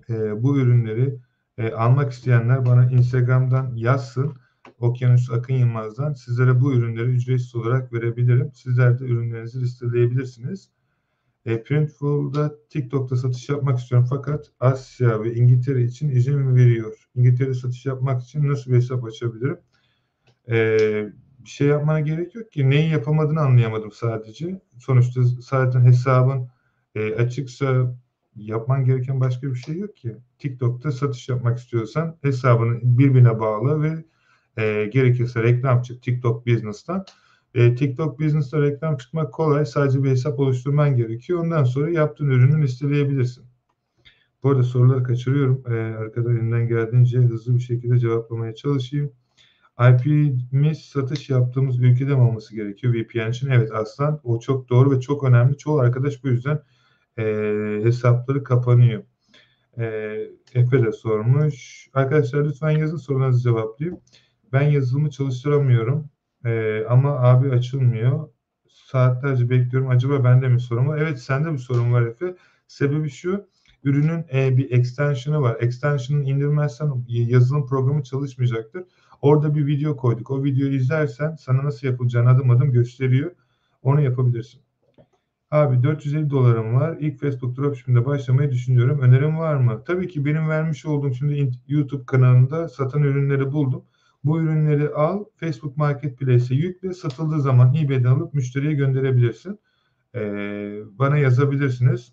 E, 0.09 0.43
bu 0.43 0.59
ürünleri 0.59 1.19
e, 1.59 1.73
almak 1.73 2.13
isteyenler 2.13 2.67
bana 2.67 2.91
Instagram'dan 2.91 3.73
yazsın. 3.77 4.35
Okyanus 4.85 5.31
Akın 5.31 5.55
Yılmaz'dan 5.55 6.14
sizlere 6.14 6.61
bu 6.61 6.75
ürünleri 6.75 7.09
ücretsiz 7.09 7.55
olarak 7.55 7.93
verebilirim. 7.93 8.53
Sizler 8.55 8.99
de 9.00 9.05
ürünlerinizi 9.05 9.61
listeleyebilirsiniz. 9.61 10.71
E, 11.47 11.62
Printful'da 11.62 12.55
TikTok'ta 12.71 13.17
satış 13.17 13.49
yapmak 13.49 13.79
istiyorum 13.79 14.07
fakat 14.11 14.50
Asya 14.61 15.23
ve 15.23 15.35
İngiltere 15.35 15.83
için 15.83 16.09
izin 16.09 16.57
veriyor. 16.57 17.09
İngiltere 17.14 17.55
satış 17.55 17.87
yapmak 17.87 18.23
için 18.23 18.49
nasıl 18.49 18.71
bir 18.71 18.76
hesap 18.76 19.05
açabilirim? 19.05 19.59
E, 20.49 20.79
bir 21.38 21.49
şey 21.50 21.69
yapmana 21.69 22.00
gerek 22.00 22.35
yok 22.35 22.53
ki. 22.53 22.71
Neyi 22.71 22.91
yapamadığını 22.91 23.41
anlayamadım 23.41 23.93
sadece. 23.93 24.61
Sonuçta 24.79 25.21
zaten 25.41 25.85
hesabın 25.85 26.49
e, 26.95 27.14
açıksa 27.14 27.97
yapman 28.37 28.85
gereken 28.85 29.21
başka 29.21 29.47
bir 29.47 29.57
şey 29.57 29.79
yok 29.79 29.97
ki. 29.97 30.17
TikTok'ta 30.38 30.93
satış 30.93 31.29
yapmak 31.29 31.59
istiyorsan 31.59 32.17
hesabını 32.23 32.79
birbirine 32.83 33.41
bağla 33.41 33.83
ve 33.83 34.05
e, 34.57 34.87
gerekirse 34.93 35.43
reklam 35.43 35.83
çık 35.83 36.03
TikTok 36.03 36.47
Business'tan. 36.47 37.05
E, 37.55 37.75
TikTok 37.75 38.21
Business'ta 38.21 38.63
reklam 38.63 38.97
çıkmak 38.97 39.33
kolay. 39.33 39.67
Sadece 39.67 40.03
bir 40.03 40.11
hesap 40.11 40.41
oluşturman 40.41 40.97
gerekiyor. 40.97 41.39
Ondan 41.39 41.65
sonra 41.65 41.91
yaptığın 41.91 42.31
ürünü 42.31 42.63
listeleyebilirsin. 42.63 43.45
Bu 44.43 44.51
arada 44.51 44.63
soruları 44.63 45.03
kaçırıyorum. 45.03 45.65
E, 45.69 45.75
arkada 45.75 46.33
elimden 46.33 46.69
geldiğince 46.69 47.19
hızlı 47.19 47.55
bir 47.55 47.61
şekilde 47.61 47.99
cevaplamaya 47.99 48.55
çalışayım. 48.55 49.13
IP'miz 49.81 50.79
satış 50.79 51.31
yaptığımız 51.31 51.79
ülkede 51.79 52.15
mi 52.15 52.23
olması 52.23 52.57
gerekiyor 52.57 52.95
VPN 52.95 53.31
için? 53.31 53.51
Evet 53.51 53.73
aslan 53.73 54.21
o 54.25 54.41
çok 54.41 54.69
doğru 54.69 54.91
ve 54.91 55.01
çok 55.01 55.25
önemli. 55.25 55.57
Çoğu 55.57 55.79
arkadaş 55.79 56.25
bu 56.25 56.29
yüzden 56.29 56.63
e, 57.19 57.25
hesapları 57.83 58.45
kapanıyor. 58.45 59.03
E, 59.79 59.85
Efe 60.55 60.83
de 60.83 60.93
sormuş. 60.93 61.89
Arkadaşlar 61.95 62.45
lütfen 62.45 62.71
yazın 62.71 62.97
sorularınızı 62.97 63.43
cevaplayayım. 63.43 64.01
Ben 64.55 64.63
yazılımı 64.63 65.11
çalıştıramıyorum. 65.11 66.11
E, 66.45 66.85
ama 66.89 67.11
abi 67.11 67.51
açılmıyor. 67.51 68.29
Saatlerce 68.69 69.51
bekliyorum. 69.51 69.91
Acaba 69.91 70.25
bende 70.25 70.49
mi 70.49 70.61
sorun 70.61 70.89
var? 70.89 70.99
Evet 70.99 71.19
sende 71.21 71.53
bir 71.53 71.59
sorun 71.59 71.93
var 71.93 72.03
Efe. 72.03 72.37
Sebebi 72.67 73.11
şu. 73.11 73.47
Ürünün 73.85 74.25
e, 74.33 74.57
bir 74.57 74.71
extension'ı 74.71 75.41
var. 75.43 75.57
Extension'ı 75.61 76.25
indirmezsen 76.25 77.05
yazılım 77.09 77.67
programı 77.67 78.03
çalışmayacaktır. 78.03 78.85
Orada 79.23 79.55
bir 79.55 79.67
video 79.67 79.97
koyduk. 79.97 80.31
O 80.31 80.45
videoyu 80.45 80.75
izlersen 80.75 81.37
sana 81.37 81.65
nasıl 81.65 81.87
yapılacağını 81.87 82.31
adım 82.31 82.51
adım 82.51 82.73
gösteriyor. 82.73 83.31
Onu 83.83 84.01
yapabilirsin. 84.01 84.61
Abi 85.51 85.83
450 85.83 86.31
dolarım 86.31 86.75
var. 86.75 86.97
İlk 87.01 87.21
Facebook 87.21 87.57
Dropshipping'de 87.57 88.07
başlamayı 88.07 88.51
düşünüyorum. 88.51 89.01
Önerim 89.01 89.39
var 89.39 89.57
mı? 89.57 89.83
Tabii 89.87 90.09
ki 90.09 90.25
benim 90.25 90.49
vermiş 90.49 90.87
olduğum 90.87 91.15
şimdi 91.15 91.51
YouTube 91.69 92.07
kanalında 92.07 92.69
satan 92.69 93.03
ürünleri 93.03 93.53
buldum. 93.53 93.85
Bu 94.25 94.40
ürünleri 94.40 94.88
al, 94.88 95.25
Facebook 95.37 95.76
Marketplace'e 95.76 96.57
yükle, 96.57 96.95
satıldığı 96.95 97.40
zaman 97.40 97.75
eBay'den 97.75 98.11
alıp 98.11 98.35
müşteriye 98.35 98.73
gönderebilirsin. 98.73 99.59
Ee, 100.14 100.81
bana 100.99 101.19
yazabilirsiniz. 101.19 102.12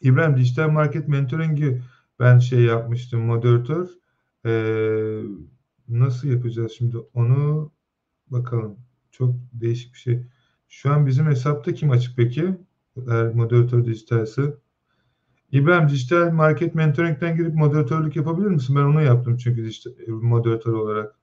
İbrahim 0.00 0.36
Dijital 0.36 0.70
Market 0.70 1.08
Mentoring'i 1.08 1.82
ben 2.20 2.38
şey 2.38 2.60
yapmıştım, 2.62 3.20
moderatör. 3.20 3.88
Ee, 4.46 5.22
nasıl 5.88 6.28
yapacağız 6.28 6.72
şimdi 6.78 6.96
onu 6.98 7.72
bakalım. 8.26 8.78
Çok 9.10 9.34
değişik 9.52 9.92
bir 9.94 9.98
şey. 9.98 10.22
Şu 10.68 10.90
an 10.90 11.06
bizim 11.06 11.26
hesapta 11.26 11.74
kim 11.74 11.90
açık 11.90 12.16
peki? 12.16 12.56
Eğer 13.10 13.34
moderatör 13.34 13.84
dijitalse. 13.84 14.54
İbrahim 15.52 15.88
dijital 15.88 16.32
market 16.32 16.74
mentoring'den 16.74 17.36
girip 17.36 17.54
moderatörlük 17.54 18.16
yapabilir 18.16 18.46
misin? 18.48 18.76
Ben 18.76 18.80
onu 18.80 19.02
yaptım 19.02 19.36
çünkü 19.36 19.64
dijital, 19.64 19.90
moderatör 20.08 20.72
olarak. 20.72 21.14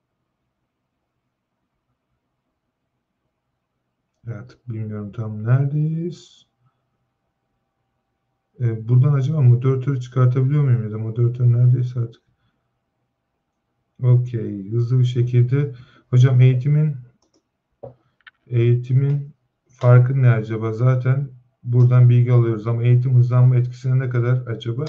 Artık 4.27 4.69
bilmiyorum 4.69 5.11
tam 5.11 5.43
neredeyiz. 5.43 6.47
Ee, 8.59 8.89
buradan 8.89 9.13
acaba 9.13 9.41
moderatörü 9.41 10.01
çıkartabiliyor 10.01 10.63
muyum 10.63 10.83
ya 10.83 10.91
da 10.91 10.97
moderatör 10.97 11.45
neredeyse 11.45 11.99
artık. 11.99 12.21
Okey. 14.03 14.71
Hızlı 14.71 14.99
bir 14.99 15.05
şekilde. 15.05 15.75
Hocam 16.09 16.41
eğitimin 16.41 16.95
eğitimin 18.47 19.35
farkı 19.69 20.21
ne 20.21 20.29
acaba? 20.29 20.73
Zaten 20.73 21.29
buradan 21.73 22.09
bilgi 22.09 22.31
alıyoruz 22.31 22.67
ama 22.67 22.83
eğitim 22.83 23.15
hızlanma 23.15 23.55
etkisine 23.55 23.99
ne 23.99 24.09
kadar 24.09 24.47
acaba? 24.47 24.85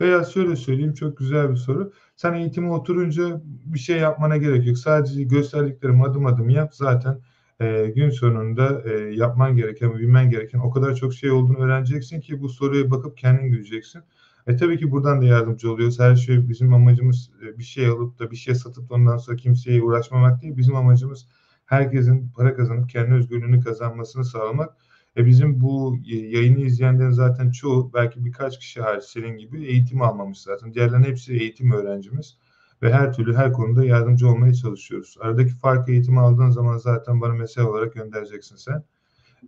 Veya 0.00 0.24
şöyle 0.24 0.56
söyleyeyim 0.56 0.94
çok 0.94 1.18
güzel 1.18 1.50
bir 1.50 1.56
soru. 1.56 1.92
Sen 2.16 2.34
eğitime 2.34 2.70
oturunca 2.70 3.40
bir 3.44 3.78
şey 3.78 3.98
yapmana 3.98 4.36
gerek 4.36 4.66
yok. 4.66 4.78
Sadece 4.78 5.22
gösterdiklerimi 5.22 6.04
adım 6.04 6.26
adım 6.26 6.48
yap. 6.50 6.74
Zaten 6.74 7.20
e, 7.60 7.92
gün 7.96 8.10
sonunda 8.10 8.82
e, 8.90 9.14
yapman 9.14 9.56
gereken, 9.56 9.98
bilmen 9.98 10.30
gereken 10.30 10.58
o 10.58 10.70
kadar 10.70 10.94
çok 10.94 11.14
şey 11.14 11.30
olduğunu 11.30 11.58
öğreneceksin 11.58 12.20
ki 12.20 12.40
bu 12.40 12.48
soruya 12.48 12.90
bakıp 12.90 13.18
kendin 13.18 13.50
göreceksin. 13.50 14.02
E 14.46 14.56
tabii 14.56 14.78
ki 14.78 14.90
buradan 14.90 15.20
da 15.20 15.24
yardımcı 15.24 15.72
oluyoruz. 15.72 16.00
Her 16.00 16.16
şey 16.16 16.48
bizim 16.48 16.74
amacımız 16.74 17.30
e, 17.42 17.58
bir 17.58 17.64
şey 17.64 17.86
alıp 17.86 18.18
da 18.18 18.30
bir 18.30 18.36
şey 18.36 18.54
satıp 18.54 18.92
ondan 18.92 19.16
sonra 19.16 19.36
kimseye 19.36 19.82
uğraşmamak 19.82 20.42
değil. 20.42 20.56
Bizim 20.56 20.76
amacımız 20.76 21.26
herkesin 21.66 22.32
para 22.36 22.54
kazanıp 22.54 22.90
kendi 22.90 23.14
özgürlüğünü 23.14 23.60
kazanmasını 23.60 24.24
sağlamak. 24.24 24.76
E 25.18 25.26
bizim 25.26 25.60
bu 25.60 25.98
yayını 26.04 26.60
izleyenlerin 26.60 27.10
zaten 27.10 27.50
çoğu 27.50 27.92
belki 27.94 28.24
birkaç 28.24 28.58
kişi 28.58 28.82
hariç 28.82 29.04
senin 29.04 29.36
gibi 29.36 29.64
eğitim 29.64 30.02
almamış 30.02 30.38
zaten. 30.38 30.74
Diğerlerinin 30.74 31.06
hepsi 31.06 31.32
eğitim 31.32 31.72
öğrencimiz 31.72 32.38
ve 32.82 32.92
her 32.92 33.12
türlü 33.12 33.34
her 33.36 33.52
konuda 33.52 33.84
yardımcı 33.84 34.28
olmaya 34.28 34.54
çalışıyoruz. 34.54 35.16
Aradaki 35.20 35.50
farkı 35.50 35.92
eğitim 35.92 36.18
aldığın 36.18 36.50
zaman 36.50 36.78
zaten 36.78 37.20
bana 37.20 37.32
mesaj 37.32 37.64
olarak 37.64 37.94
göndereceksin 37.94 38.56
sen. 38.56 38.84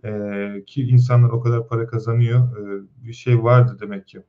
Ee, 0.05 0.63
ki 0.67 0.81
insanlar 0.83 1.29
o 1.29 1.41
kadar 1.41 1.67
para 1.67 1.87
kazanıyor. 1.87 2.57
Ee, 2.57 2.83
bir 3.07 3.13
şey 3.13 3.43
vardı 3.43 3.77
demek 3.81 4.07
ki. 4.07 4.23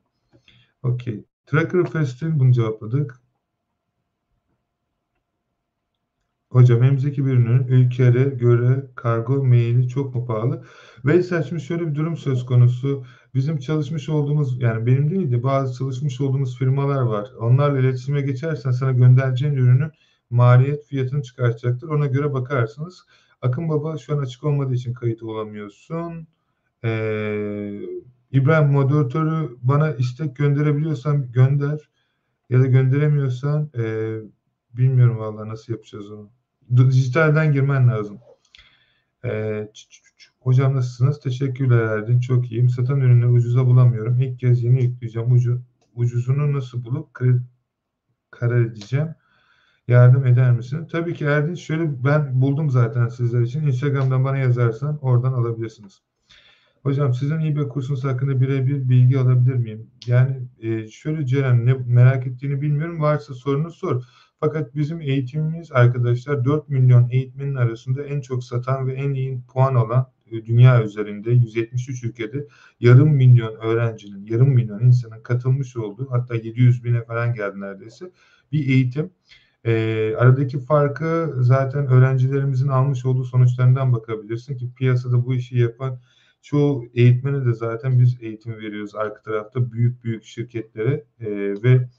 Okey. 0.83 1.25
Tracker 1.45 1.85
Fest'in 1.85 2.39
bunu 2.39 2.51
cevapladık. 2.51 3.22
Hocam 6.53 6.83
elimizdeki 6.83 7.25
bir 7.25 7.31
ürünün 7.31 7.67
ülkelere 7.67 8.29
göre 8.29 8.85
kargo 8.95 9.43
maili 9.43 9.87
çok 9.87 10.15
mu 10.15 10.25
pahalı? 10.25 10.63
Veysel 11.05 11.43
şimdi 11.43 11.61
şöyle 11.61 11.87
bir 11.87 11.95
durum 11.95 12.17
söz 12.17 12.45
konusu. 12.45 13.05
Bizim 13.33 13.57
çalışmış 13.57 14.09
olduğumuz 14.09 14.61
yani 14.61 14.85
benim 14.85 15.09
değil 15.09 15.31
de 15.31 15.43
bazı 15.43 15.77
çalışmış 15.77 16.21
olduğumuz 16.21 16.57
firmalar 16.59 17.01
var. 17.01 17.29
Onlarla 17.39 17.79
iletişime 17.79 18.21
geçersen 18.21 18.71
sana 18.71 18.91
göndereceğin 18.91 19.53
ürünün 19.53 19.91
maliyet 20.29 20.85
fiyatını 20.85 21.21
çıkartacaktır. 21.21 21.87
Ona 21.87 22.05
göre 22.05 22.33
bakarsınız. 22.33 23.05
Akın 23.41 23.69
Baba 23.69 23.97
şu 23.97 24.13
an 24.13 24.17
açık 24.17 24.43
olmadığı 24.43 24.73
için 24.73 24.93
kayıt 24.93 25.23
olamıyorsun. 25.23 26.27
Ee, 26.83 27.81
İbrahim 28.31 28.71
moderatörü 28.71 29.57
bana 29.61 29.93
istek 29.93 30.35
gönderebiliyorsan 30.35 31.31
gönder. 31.31 31.89
Ya 32.49 32.59
da 32.61 32.65
gönderemiyorsan 32.65 33.69
e, 33.77 34.15
bilmiyorum 34.73 35.17
vallahi 35.19 35.49
nasıl 35.49 35.73
yapacağız 35.73 36.11
onu. 36.11 36.42
Dijitalden 36.77 37.53
girmen 37.53 37.87
lazım. 37.87 38.19
Ee, 39.25 39.71
hocam 40.39 40.75
nasılsınız? 40.75 41.19
Teşekkürler 41.19 41.77
Erdin. 41.77 42.19
Çok 42.19 42.51
iyiyim. 42.51 42.69
Satan 42.69 43.01
ürünü 43.01 43.27
ucuza 43.27 43.65
bulamıyorum. 43.65 44.21
İlk 44.21 44.39
kez 44.39 44.63
yeni 44.63 44.83
yükleyeceğim. 44.83 45.31
Ucu, 45.31 45.61
ucuzunu 45.95 46.53
nasıl 46.53 46.83
bulup 46.83 47.09
karar 48.31 48.61
edeceğim. 48.61 49.15
Yardım 49.87 50.25
eder 50.25 50.51
misin? 50.51 50.87
Tabii 50.91 51.13
ki 51.13 51.25
Erdin. 51.25 51.55
Şöyle 51.55 52.03
ben 52.03 52.41
buldum 52.41 52.69
zaten 52.69 53.07
sizler 53.07 53.41
için. 53.41 53.67
Instagram'dan 53.67 54.23
bana 54.23 54.37
yazarsan 54.37 54.99
oradan 55.01 55.33
alabilirsiniz. 55.33 56.01
Hocam 56.83 57.13
sizin 57.13 57.39
eBay 57.39 57.67
kursunuz 57.67 58.03
hakkında 58.03 58.41
birebir 58.41 58.89
bilgi 58.89 59.19
alabilir 59.19 59.55
miyim? 59.55 59.91
Yani 60.07 60.47
e, 60.61 60.87
şöyle 60.87 61.25
Ceren 61.25 61.65
ne 61.65 61.73
merak 61.73 62.27
ettiğini 62.27 62.61
bilmiyorum. 62.61 63.01
Varsa 63.01 63.33
sorunu 63.33 63.71
sor. 63.71 64.03
Fakat 64.43 64.75
bizim 64.75 65.01
eğitimimiz 65.01 65.71
arkadaşlar 65.71 66.45
4 66.45 66.69
milyon 66.69 67.09
eğitmenin 67.09 67.55
arasında 67.55 68.03
en 68.03 68.21
çok 68.21 68.43
satan 68.43 68.87
ve 68.87 68.93
en 68.93 69.13
iyi 69.13 69.41
puan 69.53 69.75
alan 69.75 70.11
e, 70.31 70.45
dünya 70.45 70.83
üzerinde 70.83 71.31
173 71.31 72.03
ülkede 72.03 72.47
yarım 72.79 73.09
milyon 73.09 73.55
öğrencinin, 73.55 74.25
yarım 74.25 74.49
milyon 74.49 74.79
insanın 74.79 75.23
katılmış 75.23 75.77
olduğu 75.77 76.11
hatta 76.11 76.35
700 76.35 76.83
bine 76.83 77.03
falan 77.03 77.33
geldi 77.33 77.59
neredeyse 77.59 78.11
bir 78.51 78.67
eğitim. 78.67 79.11
E, 79.65 80.13
aradaki 80.17 80.59
farkı 80.59 81.35
zaten 81.39 81.87
öğrencilerimizin 81.87 82.67
almış 82.67 83.05
olduğu 83.05 83.23
sonuçlarından 83.23 83.93
bakabilirsin 83.93 84.57
ki 84.57 84.73
piyasada 84.75 85.25
bu 85.25 85.35
işi 85.35 85.57
yapan 85.57 85.99
çoğu 86.41 86.85
eğitmene 86.93 87.45
de 87.45 87.53
zaten 87.53 87.99
biz 87.99 88.17
eğitim 88.21 88.57
veriyoruz 88.57 88.95
arka 88.95 89.21
tarafta 89.21 89.71
büyük 89.71 90.03
büyük 90.03 90.23
şirketlere 90.23 91.05
e, 91.19 91.27
ve 91.63 91.89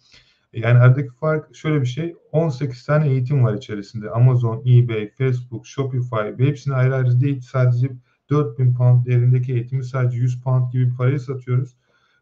yani 0.55 0.79
aradaki 0.79 1.09
fark 1.09 1.55
şöyle 1.57 1.81
bir 1.81 1.87
şey 1.87 2.17
18 2.33 2.87
tane 2.87 3.09
eğitim 3.09 3.45
var 3.45 3.55
içerisinde 3.55 4.11
Amazon, 4.11 4.63
eBay, 4.67 5.11
Facebook, 5.11 5.67
Shopify 5.67 6.17
ve 6.39 6.47
hepsini 6.47 6.75
ayrı 6.75 6.95
ayrı 6.95 7.21
değil 7.21 7.41
sadece 7.41 7.91
4000 8.31 8.75
pound 8.75 9.07
değerindeki 9.07 9.53
eğitimi 9.53 9.85
sadece 9.85 10.19
100 10.19 10.43
pound 10.43 10.73
gibi 10.73 10.91
bir 10.91 10.97
paraya 10.97 11.19
satıyoruz. 11.19 11.77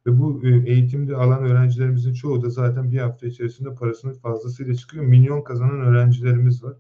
Ve 0.07 0.19
bu 0.19 0.47
e, 0.47 0.71
eğitimde 0.71 1.17
alan 1.17 1.45
öğrencilerimizin 1.45 2.15
çoğu 2.15 2.43
da 2.43 2.51
zaten 2.51 2.93
bir 2.93 2.99
hafta 2.99 3.27
içerisinde 3.27 3.75
parasını 3.75 4.15
fazlasıyla 4.15 4.75
çıkıyor. 4.75 5.05
Milyon 5.05 5.43
kazanan 5.43 5.81
öğrencilerimiz 5.81 6.65
var. 6.65 6.75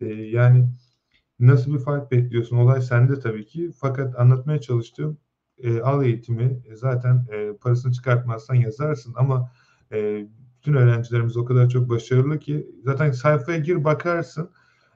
E, 0.00 0.06
yani 0.06 0.68
Nasıl 1.42 1.74
bir 1.74 1.78
fark 1.78 2.10
bekliyorsun? 2.10 2.56
Olay 2.56 2.82
sende 2.82 3.20
tabii 3.20 3.46
ki. 3.46 3.70
Fakat 3.76 4.20
anlatmaya 4.20 4.60
çalıştığım 4.60 5.18
e, 5.58 5.80
al 5.80 6.04
eğitimi 6.04 6.62
e, 6.70 6.76
zaten 6.76 7.26
e, 7.32 7.56
parasını 7.56 7.92
çıkartmazsan 7.92 8.54
yazarsın 8.54 9.14
ama 9.16 9.50
e, 9.92 10.26
bütün 10.62 10.74
öğrencilerimiz 10.74 11.36
o 11.36 11.44
kadar 11.44 11.68
çok 11.68 11.88
başarılı 11.88 12.38
ki 12.38 12.66
zaten 12.84 13.10
sayfaya 13.10 13.58
gir 13.58 13.84
bakarsın. 13.84 14.50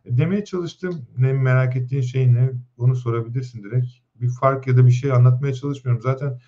Demeye 0.06 0.44
çalıştığım 0.44 1.06
ne 1.18 1.32
merak 1.32 1.76
ettiğin 1.76 2.02
şey 2.02 2.34
ne? 2.34 2.50
Bunu 2.78 2.96
sorabilirsin 2.96 3.62
direkt. 3.62 3.86
Bir 4.14 4.28
fark 4.28 4.66
ya 4.66 4.76
da 4.76 4.86
bir 4.86 4.90
şey 4.90 5.12
anlatmaya 5.12 5.54
çalışmıyorum. 5.54 6.02
Zaten 6.02 6.40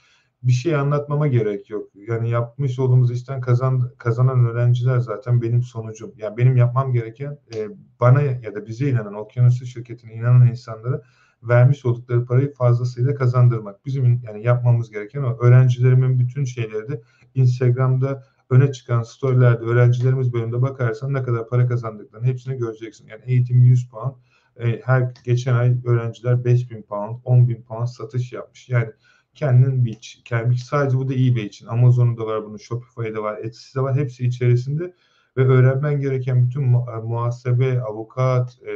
bir 0.43 0.53
şey 0.53 0.75
anlatmama 0.77 1.27
gerek 1.27 1.71
yok. 1.71 1.89
Yani 1.95 2.31
yapmış 2.31 2.79
olduğumuz 2.79 3.11
işten 3.11 3.41
kazan, 3.41 3.91
kazanan 3.99 4.47
öğrenciler 4.47 4.99
zaten 4.99 5.43
benim 5.43 5.63
sonucum. 5.63 6.13
Yani 6.17 6.37
benim 6.37 6.57
yapmam 6.57 6.93
gereken 6.93 7.39
e, 7.55 7.69
bana 8.01 8.23
ya 8.23 8.55
da 8.55 8.67
bize 8.67 8.89
inanan, 8.89 9.15
Okyanusu 9.15 9.67
şirketine 9.67 10.13
inanan 10.13 10.47
insanlara 10.47 11.03
vermiş 11.43 11.85
oldukları 11.85 12.25
parayı 12.25 12.53
fazlasıyla 12.53 13.15
kazandırmak. 13.15 13.87
Bizim 13.87 14.21
yani 14.23 14.47
yapmamız 14.47 14.91
gereken 14.91 15.23
o. 15.23 15.39
Öğrencilerimin 15.41 16.19
bütün 16.19 16.45
şeyleri 16.45 16.89
de 16.89 17.03
Instagram'da 17.35 18.25
öne 18.51 18.73
çıkan 18.73 19.03
storylerde 19.03 19.65
öğrencilerimiz 19.65 20.33
bölümünde 20.33 20.63
bakarsan 20.63 21.13
ne 21.13 21.23
kadar 21.23 21.49
para 21.49 21.69
kazandıklarını 21.69 22.27
hepsini 22.27 22.57
göreceksin. 22.59 23.07
Yani 23.07 23.23
eğitim 23.27 23.63
100 23.63 23.89
pound. 23.89 24.15
E, 24.57 24.81
her 24.85 25.13
geçen 25.25 25.55
ay 25.55 25.77
öğrenciler 25.85 26.45
5000 26.45 26.83
pound, 26.83 27.23
10.000 27.25 27.63
pound 27.63 27.87
satış 27.87 28.33
yapmış. 28.33 28.69
Yani 28.69 28.93
kendin 29.35 29.85
biç. 29.85 30.21
Kendi, 30.25 30.59
sadece 30.59 30.97
bu 30.97 31.09
da 31.09 31.15
eBay 31.15 31.47
için. 31.47 31.67
Amazon'da 31.67 32.27
var 32.27 32.45
bunun, 32.45 32.57
Shopify'da 32.57 33.23
var, 33.23 33.39
Etsy'de 33.39 33.83
var. 33.83 33.97
Hepsi 33.97 34.27
içerisinde 34.27 34.95
ve 35.37 35.45
öğrenmen 35.45 36.01
gereken 36.01 36.47
bütün 36.47 36.63
e, 36.63 37.01
muhasebe, 37.05 37.81
avukat, 37.81 38.59
e, 38.63 38.75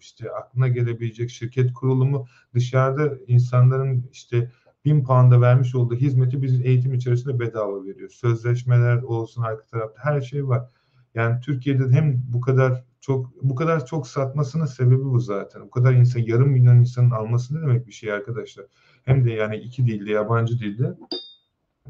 işte 0.00 0.30
aklına 0.30 0.68
gelebilecek 0.68 1.30
şirket 1.30 1.72
kurulumu 1.72 2.26
dışarıda 2.54 3.18
insanların 3.26 4.08
işte 4.12 4.50
bin 4.84 5.04
pound'a 5.04 5.40
vermiş 5.40 5.74
olduğu 5.74 5.94
hizmeti 5.94 6.42
biz 6.42 6.60
eğitim 6.60 6.94
içerisinde 6.94 7.40
bedava 7.40 7.84
veriyoruz. 7.84 8.14
Sözleşmeler 8.14 9.02
olsun 9.02 9.42
arka 9.42 9.64
tarafta 9.66 10.04
her 10.04 10.20
şey 10.20 10.48
var. 10.48 10.70
Yani 11.14 11.40
Türkiye'de 11.40 11.90
hem 11.90 12.22
bu 12.28 12.40
kadar 12.40 12.84
çok 13.00 13.42
bu 13.42 13.54
kadar 13.54 13.86
çok 13.86 14.06
satmasının 14.06 14.66
sebebi 14.66 15.04
bu 15.04 15.20
zaten. 15.20 15.62
Bu 15.62 15.70
kadar 15.70 15.92
insan 15.92 16.20
yarım 16.20 16.48
milyon 16.48 16.76
insanın 16.76 17.10
alması 17.10 17.56
ne 17.56 17.60
demek 17.60 17.86
bir 17.86 17.92
şey 17.92 18.12
arkadaşlar? 18.12 18.66
Hem 19.04 19.24
de 19.24 19.30
yani 19.30 19.56
iki 19.56 19.86
dilde, 19.86 20.10
yabancı 20.10 20.58
dilde. 20.58 20.96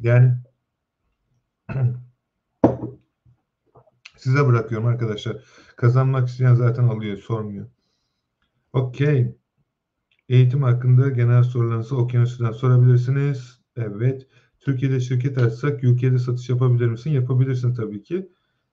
Yani 0.00 0.34
size 4.16 4.46
bırakıyorum 4.46 4.86
arkadaşlar. 4.86 5.44
Kazanmak 5.76 6.28
isteyen 6.28 6.54
zaten 6.54 6.84
alıyor, 6.84 7.18
sormuyor. 7.18 7.66
Okey. 8.72 9.39
Eğitim 10.30 10.62
hakkında 10.62 11.08
genel 11.08 11.42
sorularınızı 11.42 11.96
Okyanus'tan 11.96 12.52
sorabilirsiniz. 12.52 13.60
Evet. 13.76 14.26
Türkiye'de 14.60 15.00
şirket 15.00 15.38
açsak 15.38 15.84
UK'de 15.84 16.18
satış 16.18 16.48
yapabilir 16.48 16.86
misin? 16.86 17.10
Yapabilirsin 17.10 17.74
tabii 17.74 18.02
ki. 18.02 18.28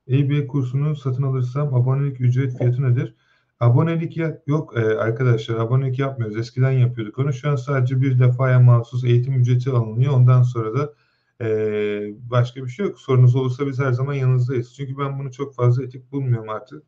eBay 0.10 0.48
kursunu 0.48 0.96
satın 0.96 1.24
alırsam 1.24 1.74
abonelik 1.76 2.22
ücret 2.22 2.58
fiyatı 2.58 2.82
nedir? 2.84 3.16
Abonelik 3.60 4.18
ya- 4.18 4.42
yok 4.48 4.78
e, 4.78 4.80
arkadaşlar. 4.80 5.56
Abonelik 5.56 6.00
yapmıyoruz. 6.00 6.38
Eskiden 6.38 6.72
yapıyorduk 6.72 7.20
onu. 7.20 7.34
Şu 7.34 7.50
an 7.50 7.56
sadece 7.56 8.02
bir 8.02 8.20
defaya 8.20 8.60
mahsus 8.60 9.04
eğitim 9.04 9.34
ücreti 9.34 9.70
alınıyor. 9.70 10.14
Ondan 10.14 10.42
sonra 10.44 10.74
da 10.80 10.94
e, 11.46 11.50
başka 12.32 12.64
bir 12.66 12.70
şey 12.70 12.86
yok. 12.86 13.00
Sorunuz 13.00 13.36
olursa 13.36 13.68
biz 13.68 13.80
her 13.80 13.92
zaman 13.92 14.14
yanınızdayız. 14.14 14.74
Çünkü 14.76 14.98
ben 14.98 15.20
bunu 15.20 15.32
çok 15.32 15.56
fazla 15.56 15.84
etik 15.84 16.12
bulmuyorum 16.12 16.50
artık. 16.50 16.84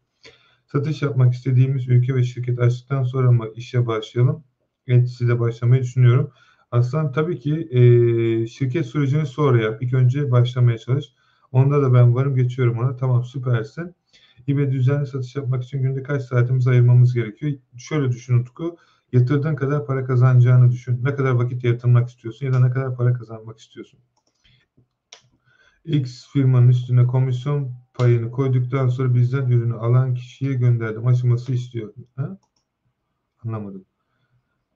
Satış 0.68 1.02
yapmak 1.02 1.34
istediğimiz 1.34 1.88
ülke 1.90 2.16
ve 2.16 2.24
şirket 2.24 2.60
açtıktan 2.60 3.04
sonra 3.04 3.32
mı 3.32 3.46
işe 3.56 3.88
başlayalım? 3.88 4.44
Etsy'de 4.90 5.40
başlamayı 5.40 5.82
düşünüyorum. 5.82 6.32
Aslında 6.72 7.12
tabii 7.12 7.40
ki 7.40 7.68
e, 7.72 8.48
şirket 8.48 8.86
sürecini 8.86 9.26
sonra 9.26 9.62
yap. 9.64 9.84
İlk 9.84 9.94
önce 9.94 10.32
başlamaya 10.32 10.78
çalış. 10.78 11.06
Onda 11.52 11.82
da 11.82 11.94
ben 11.94 12.16
varım 12.16 12.36
geçiyorum 12.36 12.80
ona. 12.80 12.96
Tamam 12.96 13.24
süpersin. 13.24 13.96
eBay 14.48 14.72
düzenli 14.72 15.08
satış 15.08 15.36
yapmak 15.36 15.64
için 15.64 15.82
günde 15.82 16.04
kaç 16.04 16.24
saatimiz 16.24 16.68
ayırmamız 16.68 17.14
gerekiyor? 17.14 17.54
Şöyle 17.78 18.12
düşün 18.12 18.40
Utku. 18.40 18.78
Yatırdığın 19.14 19.56
kadar 19.56 19.86
para 19.86 20.06
kazanacağını 20.06 20.72
düşün. 20.72 21.04
Ne 21.04 21.16
kadar 21.16 21.32
vakit 21.32 21.64
yatırmak 21.64 22.10
istiyorsun 22.10 22.46
ya 22.46 22.54
da 22.54 22.60
ne 22.60 22.72
kadar 22.72 22.96
para 22.96 23.14
kazanmak 23.14 23.60
istiyorsun. 23.60 24.00
X 25.86 26.28
firmanın 26.34 26.68
üstüne 26.68 27.08
komisyon 27.08 27.74
payını 27.94 28.32
koyduktan 28.32 28.88
sonra 28.88 29.14
bizden 29.14 29.50
ürünü 29.50 29.74
alan 29.74 30.14
kişiye 30.14 30.54
gönderdim 30.54 31.08
aşaması 31.08 31.54
istiyor. 31.54 31.94
Ha? 32.16 32.38
Anlamadım. 33.46 33.86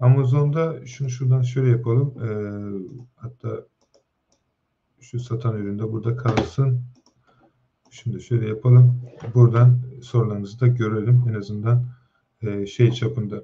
Amazon'da 0.04 0.86
şunu 0.86 1.10
şuradan 1.10 1.42
şöyle 1.42 1.70
yapalım. 1.70 2.14
Ee, 2.24 2.30
hatta 3.16 3.66
şu 5.00 5.20
satan 5.20 5.58
üründe 5.58 5.92
burada 5.92 6.16
kalsın. 6.16 6.82
Şimdi 7.92 8.22
şöyle 8.22 8.48
yapalım. 8.48 9.02
Buradan 9.36 9.80
sorularınızı 10.02 10.60
da 10.60 10.68
görelim 10.68 11.26
en 11.30 11.34
azından 11.34 11.86
e, 12.42 12.66
şey 12.66 12.92
çapında. 12.92 13.44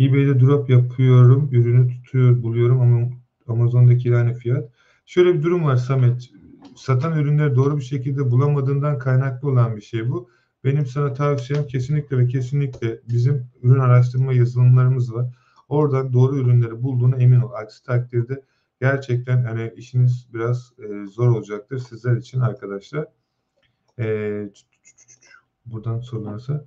eBay'de 0.00 0.40
drop 0.40 0.70
yapıyorum, 0.70 1.48
ürünü 1.52 1.88
tutuyor, 1.88 2.42
buluyorum 2.42 2.80
ama 2.80 3.10
Amazon'daki 3.48 4.16
aynı 4.16 4.34
fiyat. 4.34 4.70
Şöyle 5.06 5.34
bir 5.34 5.42
durum 5.42 5.64
var 5.64 5.76
Samet. 5.76 6.30
Satan 6.76 7.18
ürünleri 7.18 7.56
doğru 7.56 7.76
bir 7.76 7.84
şekilde 7.84 8.30
bulamadığından 8.30 8.98
kaynaklı 8.98 9.48
olan 9.48 9.76
bir 9.76 9.82
şey 9.82 10.10
bu. 10.10 10.28
Benim 10.64 10.86
sana 10.86 11.12
tavsiyem 11.12 11.66
kesinlikle 11.66 12.18
ve 12.18 12.26
kesinlikle 12.26 13.00
bizim 13.08 13.46
ürün 13.62 13.80
araştırma 13.80 14.32
yazılımlarımız 14.32 15.14
var. 15.14 15.26
Oradan 15.68 16.12
doğru 16.12 16.38
ürünleri 16.38 16.82
bulduğuna 16.82 17.16
emin 17.16 17.40
ol. 17.40 17.52
Aksi 17.52 17.84
takdirde 17.84 18.44
gerçekten 18.80 19.44
hani 19.44 19.72
işiniz 19.76 20.28
biraz 20.34 20.72
e, 20.78 21.06
zor 21.06 21.28
olacaktır 21.28 21.78
sizler 21.78 22.16
için 22.16 22.40
arkadaşlar. 22.40 23.06
E, 23.98 24.48
buradan 25.66 26.00
sorularsa 26.00 26.66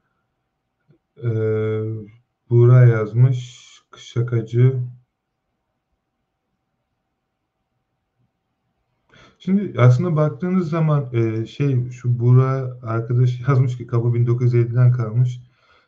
e, 1.23 1.29
Buğra 2.49 2.85
yazmış 2.85 3.67
şakacı 3.97 4.79
Şimdi 9.39 9.81
aslında 9.81 10.15
baktığınız 10.15 10.69
zaman 10.69 11.09
e, 11.13 11.45
şey 11.45 11.89
şu 11.89 12.19
Buğra 12.19 12.79
arkadaş 12.83 13.39
yazmış 13.47 13.77
ki 13.77 13.87
kabı 13.87 14.07
1950'den 14.07 14.91
kalmış. 14.91 15.39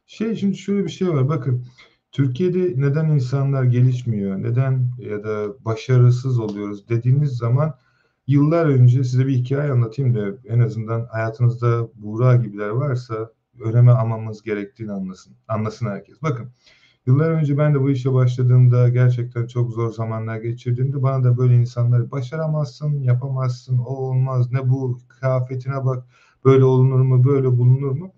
Şey 0.08 0.36
şimdi 0.36 0.58
şöyle 0.58 0.86
bir 0.86 0.90
şey 0.90 1.10
var 1.10 1.30
bakın 1.30 1.66
Türkiye'de 2.12 2.82
neden 2.82 3.10
insanlar 3.10 3.64
gelişmiyor, 3.64 4.44
neden 4.44 4.92
ya 4.98 5.24
da 5.24 5.66
başarısız 5.66 6.40
oluyoruz 6.40 6.90
dediğiniz 6.90 7.32
zaman 7.38 7.74
yıllar 8.28 8.66
önce 8.66 9.04
size 9.04 9.28
bir 9.28 9.34
hikaye 9.34 9.72
anlatayım 9.72 10.16
da 10.16 10.38
en 10.48 10.60
azından 10.60 11.06
hayatınızda 11.06 11.90
Buğra 11.96 12.36
gibiler 12.36 12.70
varsa 12.70 13.32
öneme 13.62 13.92
almamız 13.92 14.44
gerektiğini 14.44 14.92
anlasın, 14.92 15.36
anlasın 15.48 15.86
herkes. 15.86 16.22
Bakın 16.22 16.52
Yıllar 17.10 17.32
önce 17.32 17.58
ben 17.58 17.74
de 17.74 17.82
bu 17.82 17.90
işe 17.90 18.14
başladığımda 18.14 18.90
gerçekten 18.90 19.48
çok 19.48 19.72
zor 19.72 19.92
zamanlar 19.92 20.38
geçirdiğimde 20.38 21.04
bana 21.04 21.24
da 21.24 21.38
böyle 21.38 21.56
insanlar 21.56 22.12
başaramazsın, 22.12 23.02
yapamazsın, 23.02 23.78
o 23.78 23.84
olmaz, 23.84 24.52
ne 24.52 24.70
bu 24.70 25.00
kıyafetine 25.08 25.86
bak, 25.86 26.08
böyle 26.46 26.64
olunur 26.64 27.00
mu, 27.00 27.24
böyle 27.24 27.48
bulunur 27.58 27.92
mu? 27.92 28.14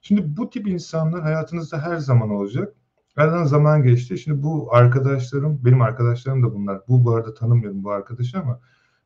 Şimdi 0.00 0.36
bu 0.36 0.50
tip 0.50 0.68
insanlar 0.68 1.22
hayatınızda 1.22 1.82
her 1.82 1.96
zaman 1.96 2.30
olacak. 2.30 2.74
Aradan 3.16 3.44
zaman 3.44 3.82
geçti. 3.82 4.18
Şimdi 4.18 4.42
bu 4.42 4.74
arkadaşlarım, 4.74 5.64
benim 5.64 5.82
arkadaşlarım 5.82 6.42
da 6.42 6.54
bunlar. 6.54 6.80
Bu 6.88 7.04
bu 7.04 7.14
arada 7.14 7.34
tanımıyorum 7.34 7.84
bu 7.84 7.90
arkadaşı 7.90 8.38
ama 8.38 8.60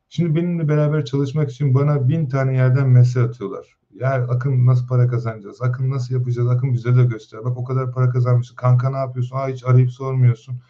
şimdi 0.09 0.35
benimle 0.35 0.69
beraber 0.69 1.05
çalışmak 1.05 1.51
için 1.51 1.75
bana 1.75 2.09
bin 2.09 2.29
tane 2.29 2.57
yerden 2.57 2.89
mesaj 2.89 3.25
atıyorlar. 3.25 3.77
Ya 3.95 4.11
Akın 4.11 4.67
nasıl 4.67 4.87
para 4.87 5.09
kazanacağız? 5.09 5.63
Akın 5.63 5.91
nasıl 5.91 6.15
yapacağız? 6.15 6.49
Akın 6.49 6.75
bize 6.75 6.97
de 6.97 7.05
göster. 7.05 7.45
Bak 7.45 7.59
o 7.59 7.65
kadar 7.65 7.93
para 7.93 8.11
kazanmışsın. 8.11 8.57
Kanka 8.57 8.91
ne 8.91 8.97
yapıyorsun? 8.97 9.37
Aa 9.37 9.49
hiç 9.49 9.65
arayıp 9.65 9.91
sormuyorsun. 9.91 10.61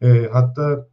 E, 0.00 0.28
hatta 0.32 0.88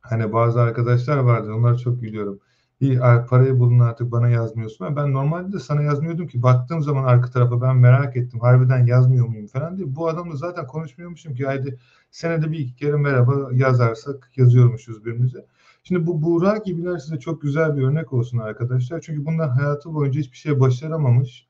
hani 0.00 0.32
bazı 0.32 0.60
arkadaşlar 0.60 1.18
vardı. 1.18 1.54
Onlara 1.54 1.76
çok 1.78 2.00
gülüyorum. 2.00 2.40
İyi 2.80 2.98
parayı 3.28 3.58
bulun 3.58 3.78
artık 3.78 4.12
bana 4.12 4.28
yazmıyorsun. 4.28 4.96
Ben 4.96 5.12
normalde 5.12 5.52
de 5.52 5.58
sana 5.58 5.82
yazmıyordum 5.82 6.26
ki. 6.26 6.42
Baktığım 6.42 6.82
zaman 6.82 7.04
arka 7.04 7.30
tarafa 7.30 7.60
ben 7.62 7.76
merak 7.76 8.16
ettim. 8.16 8.40
Harbiden 8.40 8.86
yazmıyor 8.86 9.26
muyum 9.26 9.46
falan 9.46 9.76
diye. 9.76 9.96
Bu 9.96 10.08
adamla 10.08 10.36
zaten 10.36 10.66
konuşmuyormuşum 10.66 11.34
ki. 11.34 11.46
Haydi 11.46 11.78
senede 12.10 12.52
bir 12.52 12.58
iki 12.58 12.74
kere 12.74 12.96
merhaba 12.96 13.50
yazarsak 13.52 14.32
yazıyormuşuz 14.36 15.04
birbirimize. 15.04 15.46
Şimdi 15.82 16.06
bu 16.06 16.22
Buğra 16.22 16.56
gibiler 16.56 16.98
size 16.98 17.18
çok 17.18 17.42
güzel 17.42 17.76
bir 17.76 17.82
örnek 17.82 18.12
olsun 18.12 18.38
arkadaşlar. 18.38 19.00
Çünkü 19.00 19.26
bunlar 19.26 19.50
hayatı 19.50 19.94
boyunca 19.94 20.20
hiçbir 20.20 20.36
şey 20.36 20.60
başaramamış, 20.60 21.48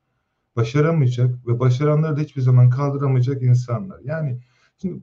başaramayacak 0.56 1.46
ve 1.46 1.60
başaranları 1.60 2.16
da 2.16 2.20
hiçbir 2.20 2.42
zaman 2.42 2.70
kaldıramayacak 2.70 3.42
insanlar. 3.42 4.00
Yani 4.04 4.40
şimdi 4.82 5.02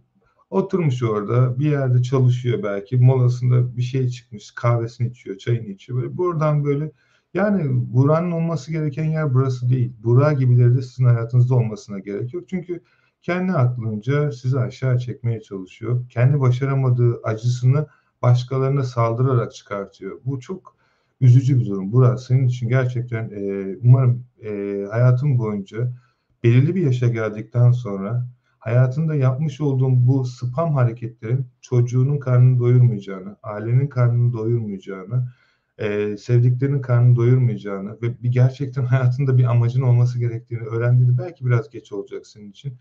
oturmuş 0.50 1.04
orada 1.04 1.60
bir 1.60 1.72
yerde 1.72 2.02
çalışıyor 2.02 2.64
belki 2.64 2.98
molasında 2.98 3.78
bir 3.78 3.82
şey 3.82 4.10
çıkmış 4.10 4.52
kahvesini 4.52 5.08
içiyor 5.08 5.38
çayını 5.38 5.68
içiyor 5.68 6.02
böyle 6.02 6.18
buradan 6.18 6.64
böyle 6.64 6.92
yani 7.34 7.64
Buğra'nın 7.94 8.32
olması 8.32 8.72
gereken 8.72 9.06
yer 9.06 9.34
burası 9.34 9.70
değil. 9.70 9.94
Buğra 10.04 10.34
gibileri 10.34 10.78
de 10.78 10.82
sizin 10.82 11.06
hayatınızda 11.06 11.56
olmasına 11.56 12.00
gerek 12.00 12.34
yok. 12.34 12.50
Çünkü 12.50 12.84
kendi 13.22 13.52
aklınca 13.52 14.32
sizi 14.32 14.60
aşağı 14.60 15.00
çekmeye 15.00 15.42
çalışıyor. 15.42 16.10
Kendi 16.10 16.40
başaramadığı 16.40 17.20
acısını 17.24 17.88
başkalarına 18.22 18.84
saldırarak 18.84 19.54
çıkartıyor. 19.54 20.20
Bu 20.26 20.40
çok 20.40 20.78
üzücü 21.22 21.60
bir 21.60 21.66
durum. 21.66 21.92
Burası 21.92 22.26
senin 22.26 22.48
için 22.48 22.70
gerçekten 22.70 23.30
e, 23.30 23.76
umarım 23.84 24.26
e, 24.44 24.86
hayatın 24.92 25.40
boyunca 25.40 25.94
belirli 26.44 26.76
bir 26.76 26.82
yaşa 26.82 27.08
geldikten 27.08 27.72
sonra 27.72 28.28
hayatında 28.60 29.16
yapmış 29.16 29.62
olduğun 29.62 30.08
bu 30.08 30.26
spam 30.26 30.74
hareketlerin 30.74 31.46
çocuğunun 31.62 32.20
karnını 32.20 32.60
doyurmayacağını, 32.60 33.38
ailenin 33.44 33.88
karnını 33.88 34.34
doyurmayacağını, 34.34 35.28
e, 35.78 36.18
sevdiklerinin 36.18 36.82
karnını 36.82 37.16
doyurmayacağını 37.16 38.02
ve 38.02 38.24
bir 38.24 38.32
gerçekten 38.32 38.86
hayatında 38.86 39.38
bir 39.38 39.44
amacın 39.44 39.82
olması 39.82 40.20
gerektiğini 40.20 40.64
öğrendiğinde 40.64 41.18
belki 41.18 41.46
biraz 41.46 41.70
geç 41.70 41.92
olacak 41.92 42.28
senin 42.28 42.52
için. 42.52 42.78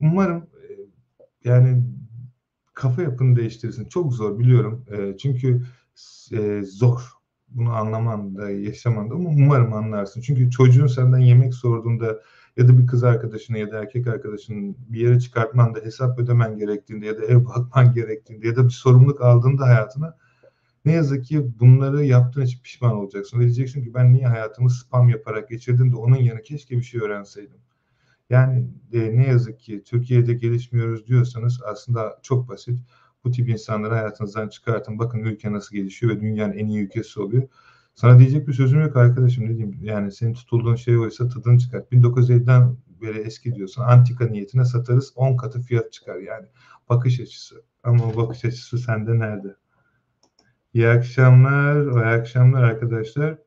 Umarım 0.00 0.36
e, 0.36 0.66
yani 1.48 1.82
kafa 2.74 3.02
yapını 3.02 3.36
değiştirirsin. 3.36 3.88
Çok 3.88 4.12
zor 4.12 4.38
biliyorum. 4.38 4.84
E, 4.90 5.16
çünkü 5.16 5.62
e, 6.32 6.62
zor. 6.62 7.00
Bunu 7.48 7.72
anlaman 7.72 8.36
da, 8.36 8.50
yaşaman 8.50 9.10
da 9.10 9.14
ama 9.14 9.28
umarım 9.28 9.72
anlarsın. 9.72 10.20
Çünkü 10.20 10.50
çocuğun 10.50 10.86
senden 10.86 11.18
yemek 11.18 11.54
sorduğunda 11.54 12.20
ya 12.56 12.68
da 12.68 12.78
bir 12.78 12.86
kız 12.86 13.04
arkadaşına 13.04 13.58
ya 13.58 13.70
da 13.70 13.78
erkek 13.78 14.06
arkadaşının 14.06 14.76
bir 14.88 15.00
yere 15.00 15.20
çıkartman 15.20 15.74
da 15.74 15.80
hesap 15.80 16.18
ödemen 16.18 16.58
gerektiğinde 16.58 17.06
ya 17.06 17.18
da 17.18 17.24
ev 17.24 17.44
bakman 17.44 17.92
gerektiğinde 17.92 18.46
ya 18.46 18.56
da 18.56 18.64
bir 18.64 18.70
sorumluluk 18.70 19.20
aldığında 19.20 19.64
hayatına 19.64 20.16
ne 20.84 20.92
yazık 20.92 21.24
ki 21.24 21.60
bunları 21.60 22.04
yaptığın 22.04 22.42
için 22.42 22.62
pişman 22.62 22.92
olacaksın. 22.92 23.38
Ve 23.38 23.42
diyeceksin 23.42 23.84
ki 23.84 23.94
ben 23.94 24.12
niye 24.12 24.26
hayatımı 24.26 24.70
spam 24.70 25.08
yaparak 25.08 25.48
geçirdim 25.48 25.92
de 25.92 25.96
onun 25.96 26.16
yerine 26.16 26.42
keşke 26.42 26.76
bir 26.76 26.82
şey 26.82 27.00
öğrenseydim. 27.00 27.60
Yani 28.30 28.68
e, 28.92 29.16
ne 29.16 29.26
yazık 29.26 29.60
ki 29.60 29.82
Türkiye'de 29.84 30.34
gelişmiyoruz 30.34 31.06
diyorsanız 31.06 31.60
aslında 31.64 32.18
çok 32.22 32.48
basit. 32.48 32.80
Bu 33.24 33.30
tip 33.30 33.48
insanları 33.48 33.94
hayatınızdan 33.94 34.48
çıkartın. 34.48 34.98
Bakın 34.98 35.18
ülke 35.18 35.52
nasıl 35.52 35.76
gelişiyor 35.76 36.16
ve 36.16 36.20
dünyanın 36.20 36.52
en 36.52 36.66
iyi 36.66 36.80
ülkesi 36.80 37.20
oluyor. 37.20 37.48
Sana 37.96 38.18
diyecek 38.18 38.48
bir 38.48 38.52
sözüm 38.52 38.80
yok 38.80 38.96
arkadaşım 38.96 39.44
ne 39.44 39.48
diyeyim. 39.48 39.78
Yani 39.82 40.12
senin 40.12 40.34
tutulduğun 40.34 40.74
şey 40.76 40.98
oysa 40.98 41.28
tadını 41.28 41.58
çıkart. 41.58 41.92
1950'den 41.92 42.76
beri 43.02 43.18
eski 43.18 43.54
diyorsun. 43.54 43.82
Antika 43.82 44.26
niyetine 44.26 44.64
satarız 44.64 45.12
10 45.16 45.36
katı 45.36 45.60
fiyat 45.60 45.92
çıkar 45.92 46.16
yani. 46.16 46.46
Bakış 46.88 47.20
açısı. 47.20 47.62
Ama 47.82 48.04
o 48.04 48.16
bakış 48.16 48.44
açısı 48.44 48.78
sende 48.78 49.18
nerede? 49.18 49.56
İyi 50.74 50.88
akşamlar. 50.88 51.76
İyi 51.76 52.20
akşamlar 52.20 52.62
arkadaşlar. 52.62 53.38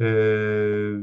Ee, 0.00 0.94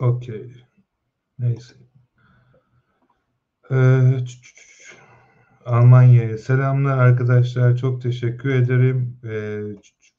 Okey. 0.00 0.52
Neyse. 1.38 1.74
Ee, 3.70 4.24
Almanya'ya 5.64 6.38
selamlar 6.38 6.98
arkadaşlar. 6.98 7.76
Çok 7.76 8.02
teşekkür 8.02 8.48
ederim. 8.48 9.20
Ee, 9.24 9.62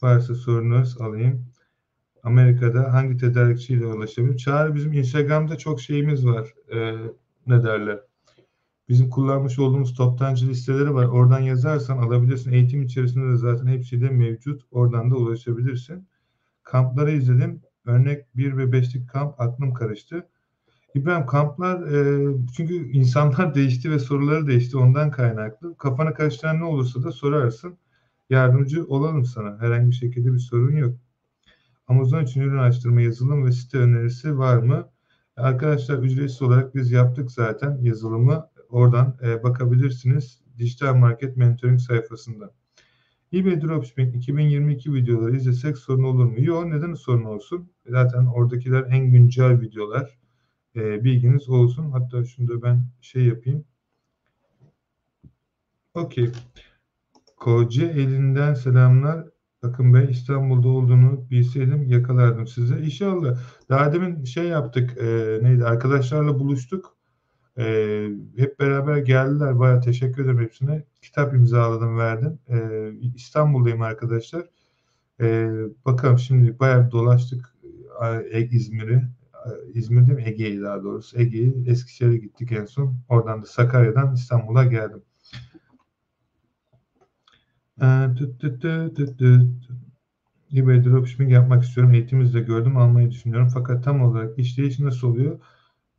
varsa 0.02 0.36
sorunuz 0.36 1.02
alayım. 1.02 1.46
Amerika'da 2.24 2.94
hangi 2.94 3.18
tedarikçiyle 3.18 3.86
ulaşabilirim? 3.86 4.38
Çağrı 4.38 4.76
bizim 4.76 4.94
Instagram'da 4.94 5.58
çok 5.58 5.82
şeyimiz 5.82 6.26
var. 6.26 6.54
Ee, 6.74 6.94
ne 7.48 7.64
derler? 7.64 8.00
Bizim 8.90 9.10
kullanmış 9.10 9.60
olduğumuz 9.60 9.94
toptancı 9.94 10.48
listeleri 10.48 10.94
var. 10.94 11.06
Oradan 11.06 11.40
yazarsan 11.40 11.98
alabilirsin. 11.98 12.52
Eğitim 12.52 12.82
içerisinde 12.82 13.34
de 13.34 13.36
zaten 13.36 13.68
hepsi 13.68 14.02
de 14.02 14.10
mevcut. 14.10 14.62
Oradan 14.72 15.12
da 15.12 15.16
ulaşabilirsin. 15.16 16.08
Kampları 16.64 17.12
izledim. 17.12 17.62
Örnek 17.86 18.36
1 18.36 18.58
ve 18.58 18.64
5'lik 18.64 19.10
kamp 19.10 19.42
aklım 19.42 19.74
karıştı. 19.74 20.28
İbrahim 20.96 21.26
kamplar 21.26 21.82
e, 21.92 22.28
çünkü 22.56 22.74
insanlar 22.92 23.56
değişti 23.56 23.92
ve 23.92 24.00
soruları 24.00 24.48
değişti 24.48 24.78
ondan 24.78 25.12
kaynaklı. 25.12 25.78
Kafana 25.78 26.14
karıştıran 26.14 26.60
ne 26.60 26.64
olursa 26.64 27.04
da 27.04 27.12
sorarsın. 27.12 27.78
Yardımcı 28.30 28.86
olalım 28.86 29.26
sana. 29.26 29.60
Herhangi 29.60 29.90
bir 29.90 29.96
şekilde 29.96 30.34
bir 30.34 30.40
sorun 30.40 30.76
yok. 30.76 30.96
Amazon 31.88 32.24
için 32.24 32.42
ürün 32.42 32.58
araştırma 32.58 33.02
yazılım 33.02 33.46
ve 33.46 33.52
site 33.52 33.78
önerisi 33.78 34.38
var 34.38 34.58
mı? 34.58 34.90
Arkadaşlar 35.38 35.98
ücretsiz 35.98 36.42
olarak 36.42 36.76
biz 36.76 36.92
yaptık 36.92 37.32
zaten 37.32 37.78
yazılımı. 37.82 38.48
Oradan 38.70 39.18
e, 39.24 39.44
bakabilirsiniz. 39.44 40.42
Dijital 40.58 40.96
Market 40.96 41.38
Mentoring 41.38 41.80
sayfasında 41.80 42.52
eBay 43.34 43.62
Dropshipping 43.62 44.16
2022 44.16 44.94
videoları 44.94 45.36
izlesek 45.36 45.78
sorun 45.78 46.04
olur 46.04 46.26
mu? 46.26 46.36
Yok 46.38 46.66
neden 46.66 46.94
sorun 46.94 47.24
olsun? 47.24 47.70
Zaten 47.88 48.26
oradakiler 48.26 48.86
en 48.90 49.12
güncel 49.12 49.62
videolar. 49.62 50.25
E, 50.76 51.04
bilginiz 51.04 51.50
olsun. 51.50 51.92
Hatta 51.92 52.24
şunu 52.24 52.48
da 52.48 52.62
ben 52.62 52.86
şey 53.02 53.26
yapayım. 53.26 53.66
Okey. 55.94 56.32
Koca 57.38 57.88
elinden 57.88 58.54
selamlar. 58.54 59.26
Akın 59.64 59.94
Bey 59.94 60.12
İstanbul'da 60.12 60.68
olduğunu 60.68 61.30
bilseydim 61.30 61.88
yakalardım 61.88 62.48
size. 62.48 62.80
İnşallah. 62.80 63.40
Daha 63.70 63.94
demin 63.94 64.24
şey 64.24 64.48
yaptık. 64.48 64.98
E, 64.98 65.40
neydi? 65.42 65.66
Arkadaşlarla 65.66 66.40
buluştuk. 66.40 66.98
E, 67.58 67.64
hep 68.38 68.60
beraber 68.60 68.98
geldiler. 68.98 69.60
Baya 69.60 69.80
teşekkür 69.80 70.24
ederim 70.24 70.40
hepsine. 70.40 70.84
Kitap 71.02 71.34
imzaladım, 71.34 71.98
verdim. 71.98 72.40
E, 72.50 72.90
İstanbul'dayım 73.16 73.82
arkadaşlar. 73.82 74.46
E, 75.22 75.50
bakalım 75.86 76.20
şimdi 76.20 76.60
bayağı 76.60 76.92
dolaştık 76.92 77.56
e, 78.04 78.40
İzmir'i. 79.46 79.78
İzmir'de 79.80 80.14
mi? 80.14 80.24
Ege'yi 80.26 80.62
daha 80.62 80.84
doğrusu. 80.84 81.20
Ege'yi 81.20 81.64
Eskişehir'e 81.68 82.18
gittik 82.18 82.52
en 82.52 82.66
son. 82.66 82.98
Oradan 83.10 83.42
da 83.42 83.46
Sakarya'dan 83.46 84.14
İstanbul'a 84.14 84.66
geldim. 84.66 85.04
EBay 90.56 90.84
dropshipping 90.86 91.32
yapmak 91.32 91.64
istiyorum. 91.64 91.94
Eğitimizde 91.94 92.42
gördüm. 92.42 92.78
Almayı 92.78 93.12
düşünüyorum. 93.12 93.50
Fakat 93.54 93.84
tam 93.84 94.02
olarak 94.02 94.40
işleyiş 94.40 94.80
nasıl 94.80 95.08
oluyor? 95.08 95.40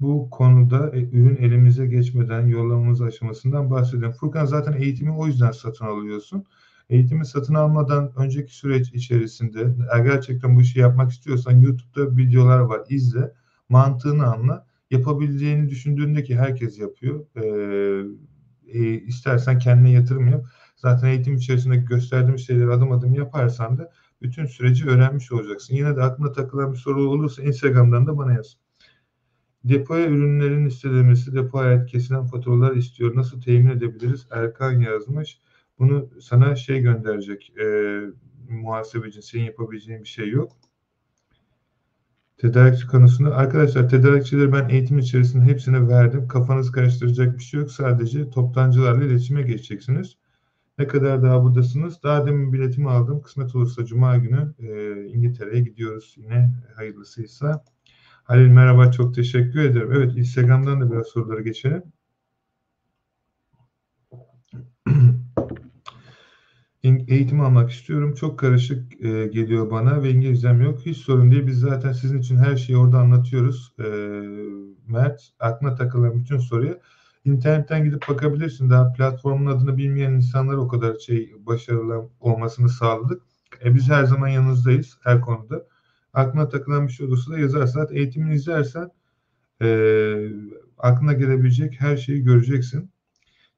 Bu 0.00 0.30
konuda 0.30 0.90
e, 0.96 1.02
ürün 1.02 1.36
elimize 1.36 1.86
geçmeden 1.86 2.46
yollamamız 2.46 3.02
aşamasından 3.02 3.70
bahsediyorum. 3.70 4.16
Furkan 4.20 4.44
zaten 4.44 4.72
eğitimi 4.72 5.12
o 5.12 5.26
yüzden 5.26 5.50
satın 5.50 5.84
alıyorsun. 5.84 6.44
Eğitimi 6.90 7.26
satın 7.26 7.54
almadan 7.54 8.12
önceki 8.16 8.54
süreç 8.56 8.88
içerisinde 8.94 9.74
eğer 9.92 10.04
gerçekten 10.04 10.56
bu 10.56 10.60
işi 10.60 10.80
yapmak 10.80 11.10
istiyorsan 11.10 11.52
YouTube'da 11.52 12.16
videolar 12.16 12.58
var. 12.58 12.80
izle, 12.88 13.32
mantığını 13.68 14.26
anla. 14.26 14.66
Yapabileceğini 14.90 15.68
düşündüğünde 15.68 16.22
ki 16.22 16.36
herkes 16.36 16.78
yapıyor. 16.78 17.26
Ee, 17.36 18.04
e, 18.66 19.00
istersen 19.00 19.58
kendine 19.58 19.90
yatırım 19.90 20.28
yap. 20.28 20.46
Zaten 20.76 21.08
eğitim 21.08 21.36
içerisinde 21.36 21.76
gösterdiğim 21.76 22.38
şeyleri 22.38 22.70
adım 22.70 22.92
adım 22.92 23.14
yaparsan 23.14 23.78
da 23.78 23.90
bütün 24.22 24.46
süreci 24.46 24.88
öğrenmiş 24.88 25.32
olacaksın. 25.32 25.74
Yine 25.74 25.96
de 25.96 26.02
aklına 26.02 26.32
takılan 26.32 26.72
bir 26.72 26.78
soru 26.78 27.10
olursa 27.10 27.42
Instagram'dan 27.42 28.06
da 28.06 28.18
bana 28.18 28.32
yaz. 28.32 28.56
Depoya 29.64 30.06
ürünlerin 30.06 30.66
listelemesi, 30.66 31.34
depoya 31.34 31.68
ait 31.68 31.86
kesilen 31.90 32.26
faturalar 32.26 32.76
istiyor. 32.76 33.16
Nasıl 33.16 33.40
temin 33.40 33.70
edebiliriz? 33.70 34.26
Erkan 34.30 34.80
yazmış. 34.80 35.38
Bunu 35.78 36.10
sana 36.20 36.56
şey 36.56 36.80
gönderecek. 36.80 37.52
E, 37.60 38.00
muhasebeci, 38.48 39.22
senin 39.22 39.44
yapabileceğin 39.44 40.02
bir 40.02 40.08
şey 40.08 40.30
yok. 40.30 40.52
Tedarikçi 42.38 42.86
konusunda 42.86 43.34
arkadaşlar 43.34 43.88
tedarikçileri 43.88 44.52
ben 44.52 44.68
eğitim 44.68 44.98
içerisinde 44.98 45.44
hepsine 45.44 45.88
verdim. 45.88 46.28
Kafanız 46.28 46.72
karıştıracak 46.72 47.38
bir 47.38 47.42
şey 47.42 47.60
yok. 47.60 47.70
Sadece 47.70 48.30
toptancılarla 48.30 49.04
iletişime 49.04 49.42
geçeceksiniz. 49.42 50.16
Ne 50.78 50.86
kadar 50.86 51.22
daha 51.22 51.42
buradasınız? 51.44 52.02
Daha 52.02 52.26
demin 52.26 52.52
biletimi 52.52 52.90
aldım. 52.90 53.22
Kısmet 53.22 53.56
olursa 53.56 53.84
Cuma 53.84 54.16
günü 54.16 54.54
e, 54.58 55.04
İngiltere'ye 55.06 55.62
gidiyoruz. 55.62 56.14
Yine 56.18 56.50
hayırlısıysa. 56.76 57.64
Halil 58.24 58.48
merhaba 58.48 58.90
çok 58.90 59.14
teşekkür 59.14 59.60
ederim. 59.60 59.92
Evet 59.92 60.16
Instagram'dan 60.16 60.80
da 60.80 60.92
biraz 60.92 61.06
soruları 61.06 61.42
geçelim. 61.42 61.82
Eğitim 66.86 67.40
almak 67.40 67.70
istiyorum. 67.70 68.14
Çok 68.14 68.38
karışık 68.38 69.04
e, 69.04 69.26
geliyor 69.26 69.70
bana 69.70 70.02
ve 70.02 70.10
İngilizcem 70.10 70.60
yok. 70.62 70.80
Hiç 70.86 70.96
sorun 70.96 71.30
değil. 71.30 71.46
Biz 71.46 71.58
zaten 71.60 71.92
sizin 71.92 72.18
için 72.18 72.36
her 72.36 72.56
şeyi 72.56 72.76
orada 72.76 72.98
anlatıyoruz. 72.98 73.72
E, 73.78 73.84
Mert, 74.86 75.22
aklına 75.40 75.74
takılan 75.74 76.18
bütün 76.18 76.38
soruyu 76.38 76.78
internetten 77.24 77.84
gidip 77.84 78.08
bakabilirsin. 78.08 78.70
Daha 78.70 78.92
platformun 78.92 79.46
adını 79.46 79.76
bilmeyen 79.76 80.12
insanlar 80.12 80.54
o 80.54 80.68
kadar 80.68 80.98
şey 80.98 81.34
başarılı 81.38 82.08
olmasını 82.20 82.68
sağladık. 82.68 83.22
E, 83.64 83.74
biz 83.74 83.88
her 83.88 84.04
zaman 84.04 84.28
yanınızdayız 84.28 84.98
her 85.02 85.20
konuda. 85.20 85.66
Aklına 86.12 86.48
takılan 86.48 86.86
bir 86.86 86.92
şey 86.92 87.06
olursa 87.06 87.32
da 87.32 87.38
yazarsan, 87.38 87.88
eğitimini 87.90 88.34
izlersen 88.34 88.90
e, 89.62 89.68
aklına 90.78 91.12
gelebilecek 91.12 91.80
her 91.80 91.96
şeyi 91.96 92.22
göreceksin. 92.22 92.90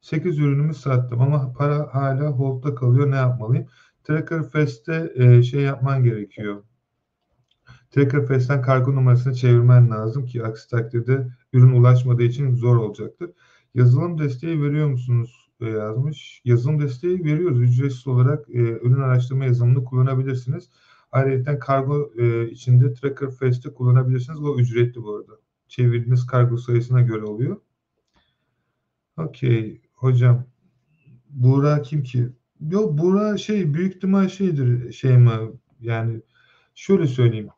8 0.01 0.39
ürünümü 0.39 0.75
sattım 0.75 1.21
ama 1.23 1.53
para 1.53 1.95
hala 1.95 2.31
hold'da 2.31 2.75
kalıyor. 2.75 3.11
Ne 3.11 3.17
yapmalıyım? 3.17 3.67
Tracker 4.05 4.51
Fest'te 4.51 5.13
e, 5.15 5.43
şey 5.43 5.63
yapman 5.63 6.05
gerekiyor. 6.05 6.63
Tracker 7.91 8.27
Fest'ten 8.27 8.63
kargo 8.63 8.95
numarasını 8.95 9.35
çevirmen 9.35 9.91
lazım 9.91 10.27
ki 10.27 10.45
aksi 10.45 10.71
takdirde 10.71 11.29
ürün 11.53 11.73
ulaşmadığı 11.73 12.23
için 12.23 12.55
zor 12.55 12.77
olacaktır. 12.77 13.31
Yazılım 13.75 14.19
desteği 14.19 14.63
veriyor 14.63 14.89
musunuz? 14.89 15.51
E, 15.61 15.67
yazmış. 15.67 16.43
Yazılım 16.45 16.81
desteği 16.81 17.25
veriyoruz. 17.25 17.61
Ücretsiz 17.61 18.07
olarak 18.07 18.51
e, 18.51 18.59
ürün 18.61 19.01
araştırma 19.01 19.45
yazılımını 19.45 19.85
kullanabilirsiniz. 19.85 20.71
Ayrıca 21.13 21.59
kargo 21.59 22.11
e, 22.19 22.51
içinde 22.51 22.95
Tracker 22.95 23.31
Fest'i 23.31 23.75
kullanabilirsiniz. 23.75 24.43
O 24.43 24.59
ücretli 24.59 25.03
bu 25.03 25.17
arada. 25.17 25.33
Çevirdiğiniz 25.69 26.27
kargo 26.27 26.57
sayısına 26.57 27.01
göre 27.01 27.25
oluyor. 27.25 27.57
Okey. 29.17 29.88
Hocam 29.99 30.47
Buğra 31.31 31.83
kim 31.83 32.03
ki? 32.03 32.29
Yok 32.61 32.99
Buğra 32.99 33.39
şey 33.39 33.75
büyük 33.75 33.97
ihtimal 33.97 34.29
şeydir 34.29 34.93
şey 34.93 35.19
mi 35.19 35.31
yani 35.81 36.23
şöyle 36.75 37.07
söyleyeyim. 37.07 37.49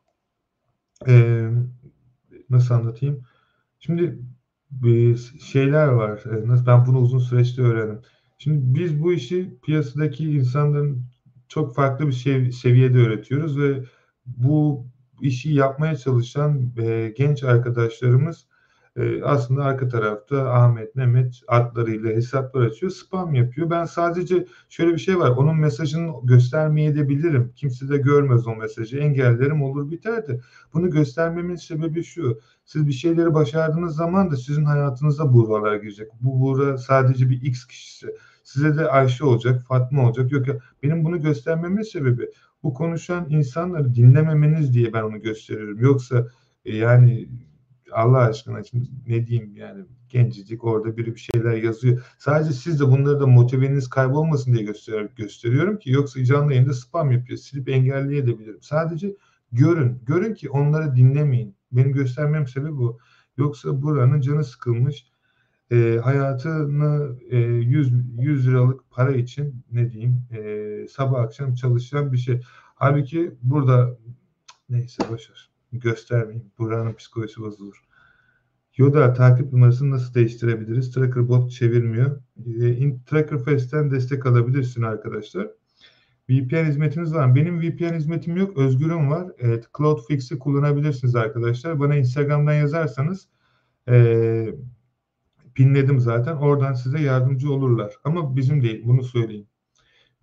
Ee, 1.09 1.51
nasıl 2.51 2.75
anlatayım? 2.75 3.23
Şimdi 3.79 4.19
bir 4.71 5.17
şeyler 5.41 5.89
var. 5.89 6.25
Ee, 6.27 6.49
nasıl 6.49 6.67
ben 6.67 6.87
bunu 6.87 6.99
uzun 6.99 7.19
süreçte 7.19 7.63
öğrendim. 7.63 8.03
Şimdi 8.39 8.79
biz 8.81 9.03
bu 9.03 9.13
işi 9.13 9.59
piyasadaki 9.63 10.31
insanların 10.31 11.05
çok 11.49 11.75
farklı 11.75 12.07
bir 12.07 12.13
sev 12.13 12.51
seviyede 12.51 12.99
öğretiyoruz 12.99 13.59
ve 13.59 13.85
bu 14.27 14.87
işi 15.21 15.55
yapmaya 15.55 15.97
çalışan 15.97 16.73
e, 16.79 17.15
genç 17.17 17.45
arkadaşlarımız 17.45 18.47
e, 19.01 19.23
aslında 19.25 19.65
arka 19.65 19.89
tarafta 19.89 20.53
Ahmet, 20.53 20.95
Mehmet 20.95 21.41
adlarıyla 21.49 22.11
hesaplar 22.11 22.63
açıyor, 22.63 22.93
spam 22.93 23.35
yapıyor. 23.35 23.71
Ben 23.71 23.85
sadece 23.85 24.47
şöyle 24.69 24.93
bir 24.93 24.99
şey 24.99 25.19
var, 25.19 25.31
onun 25.31 25.57
mesajını 25.57 26.13
göstermeyebilirim. 26.25 27.53
Kimse 27.57 27.89
de 27.89 27.97
görmez 27.97 28.47
o 28.47 28.57
mesajı. 28.57 28.99
Engellerim 28.99 29.63
olur 29.63 29.91
biter 29.91 30.27
de. 30.29 30.41
Bunu 30.75 30.91
göstermemin 30.91 31.57
sebebi 31.57 32.05
şu. 32.05 32.41
Siz 32.65 32.87
bir 32.87 32.93
şeyleri 32.93 33.35
başardığınız 33.35 33.97
zaman 33.97 34.31
da 34.31 34.37
sizin 34.37 34.65
hayatınıza 34.65 35.33
buğralar 35.33 35.77
girecek. 35.77 36.09
Bu 36.21 36.41
buğra 36.41 36.79
sadece 36.79 37.31
bir 37.31 37.43
X 37.43 37.67
kişisi. 37.67 38.07
Size 38.45 38.77
de 38.77 38.89
Ayşe 38.89 39.25
olacak, 39.25 39.63
Fatma 39.69 40.07
olacak. 40.07 40.33
Yok 40.33 40.49
ya 40.49 40.59
benim 40.83 41.05
bunu 41.05 41.23
göstermemin 41.23 41.83
sebebi 41.83 42.31
bu 42.63 42.75
konuşan 42.75 43.27
insanları 43.31 43.95
dinlememeniz 43.95 44.75
diye 44.75 44.93
ben 44.93 45.03
onu 45.03 45.23
gösteriyorum. 45.23 45.79
Yoksa 45.79 46.27
e, 46.65 46.77
yani 46.77 47.29
Allah 47.93 48.19
aşkına 48.19 48.65
şimdi 48.65 48.89
ne 49.07 49.27
diyeyim 49.27 49.57
yani 49.57 49.85
gencecik 50.09 50.65
orada 50.65 50.97
biri 50.97 51.15
bir 51.15 51.21
şeyler 51.21 51.55
yazıyor. 51.55 52.03
Sadece 52.19 52.53
siz 52.53 52.81
de 52.81 52.85
bunları 52.85 53.21
da 53.21 53.27
motiveniz 53.27 53.91
kaybolmasın 53.91 54.53
diye 54.53 54.65
göster 54.65 55.09
gösteriyorum 55.17 55.79
ki 55.79 55.91
yoksa 55.91 56.25
canlı 56.25 56.53
yayında 56.53 56.75
spam 56.75 57.13
yapıyor. 57.13 57.39
Silip 57.39 57.69
engelleyebilirim. 57.69 58.63
Sadece 58.63 59.17
görün. 59.53 59.99
Görün 60.07 60.35
ki 60.35 60.51
onları 60.51 60.97
dinlemeyin. 60.97 61.55
Benim 61.73 61.93
göstermem 61.93 62.47
sebebi 62.47 62.77
bu. 62.77 62.99
Yoksa 63.37 63.83
buranın 63.83 64.21
canı 64.21 64.45
sıkılmış. 64.45 65.07
E, 65.73 66.01
hayatını 66.05 67.17
e, 67.31 67.39
100, 67.39 67.93
100 68.19 68.49
liralık 68.49 68.91
para 68.91 69.13
için 69.13 69.65
ne 69.73 69.93
diyeyim 69.93 70.23
e, 70.31 70.87
sabah 70.89 71.21
akşam 71.21 71.55
çalışan 71.55 72.13
bir 72.13 72.19
şey. 72.19 72.41
Halbuki 72.75 73.35
burada 73.43 73.97
neyse 74.69 75.03
boşver 75.11 75.50
göstermeyeyim. 75.73 76.53
Buranın 76.59 76.95
psikolojisi 76.95 77.41
bozulur. 77.41 77.85
Yoda 78.77 79.13
takip 79.13 79.53
numarasını 79.53 79.91
nasıl 79.91 80.15
değiştirebiliriz? 80.15 80.93
Tracker 80.93 81.29
bot 81.29 81.51
çevirmiyor. 81.51 82.21
E, 82.63 83.05
Tracker 83.05 83.45
Fest'ten 83.45 83.91
destek 83.91 84.27
alabilirsin 84.27 84.83
arkadaşlar. 84.83 85.51
VPN 86.31 86.65
hizmetiniz 86.67 87.15
var 87.15 87.27
mı? 87.27 87.35
Benim 87.35 87.61
VPN 87.61 87.95
hizmetim 87.95 88.37
yok. 88.37 88.59
Özgür'üm 88.59 89.11
var. 89.11 89.33
Evet, 89.39 89.65
Cloudfix'i 89.79 90.39
kullanabilirsiniz 90.39 91.17
arkadaşlar. 91.17 91.81
Bana 91.81 91.97
Instagram'dan 91.97 92.53
yazarsanız 92.53 93.29
e, 93.89 94.47
pinledim 95.55 96.01
zaten. 96.01 96.37
Oradan 96.37 96.73
size 96.73 97.01
yardımcı 97.01 97.53
olurlar. 97.53 97.95
Ama 98.05 98.37
bizim 98.37 98.63
değil. 98.63 98.83
Bunu 98.85 99.05
söyleyeyim. 99.05 99.47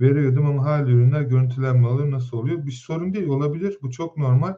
Veriyordum 0.01 0.45
ama 0.45 0.65
hala 0.65 0.89
ürünler 0.89 1.21
görüntülenme 1.21 1.87
alır. 1.87 2.11
Nasıl 2.11 2.37
oluyor? 2.37 2.65
Bir 2.65 2.71
sorun 2.71 3.13
değil. 3.13 3.27
Olabilir. 3.27 3.77
Bu 3.81 3.91
çok 3.91 4.17
normal. 4.17 4.55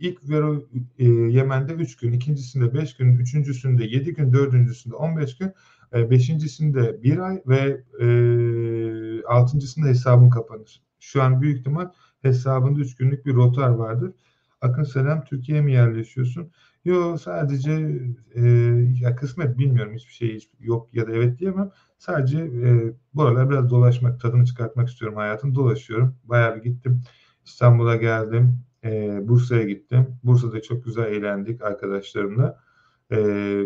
İlk 0.00 0.30
vero 0.30 0.64
e, 0.98 1.04
Yemen'de 1.04 1.72
3 1.72 1.96
gün, 1.96 2.12
ikincisinde 2.12 2.74
5 2.74 2.96
gün, 2.96 3.18
üçüncüsünde 3.18 3.84
7 3.84 4.14
gün, 4.14 4.32
dördüncüsünde 4.32 4.96
15 4.96 5.38
gün, 5.38 5.52
e, 5.94 6.10
beşincisinde 6.10 7.02
1 7.02 7.18
ay 7.18 7.42
ve 7.46 7.82
e, 8.00 8.06
altıncısında 9.24 9.86
hesabın 9.86 10.30
kapanır. 10.30 10.82
Şu 11.00 11.22
an 11.22 11.40
büyük 11.42 11.58
ihtimal 11.58 11.90
hesabında 12.22 12.80
3 12.80 12.96
günlük 12.96 13.26
bir 13.26 13.34
rotar 13.34 13.68
vardır. 13.68 14.12
Akın 14.60 14.82
selam 14.82 15.24
Türkiye'ye 15.24 15.62
mi 15.64 15.72
yerleşiyorsun? 15.72 16.50
Yok 16.84 17.20
sadece 17.20 17.72
e, 18.34 18.42
ya 19.00 19.16
kısmet 19.16 19.58
bilmiyorum 19.58 19.94
hiçbir 19.94 20.12
şey 20.12 20.38
yok 20.60 20.88
ya 20.94 21.06
da 21.06 21.12
evet 21.12 21.38
diyemem. 21.38 21.70
Sadece 21.98 22.38
e, 22.38 22.92
buralar 23.14 23.50
biraz 23.50 23.70
dolaşmak, 23.70 24.20
tadını 24.20 24.44
çıkartmak 24.44 24.88
istiyorum 24.88 25.16
hayatım. 25.16 25.54
Dolaşıyorum. 25.54 26.16
Bayağı 26.24 26.56
bir 26.56 26.62
gittim. 26.62 27.02
İstanbul'a 27.44 27.96
geldim 27.96 28.58
e, 28.86 29.20
Bursa'ya 29.28 29.62
gittim. 29.62 30.18
Bursa'da 30.24 30.62
çok 30.62 30.84
güzel 30.84 31.04
eğlendik 31.04 31.62
arkadaşlarımla. 31.62 32.60
E, 33.12 33.16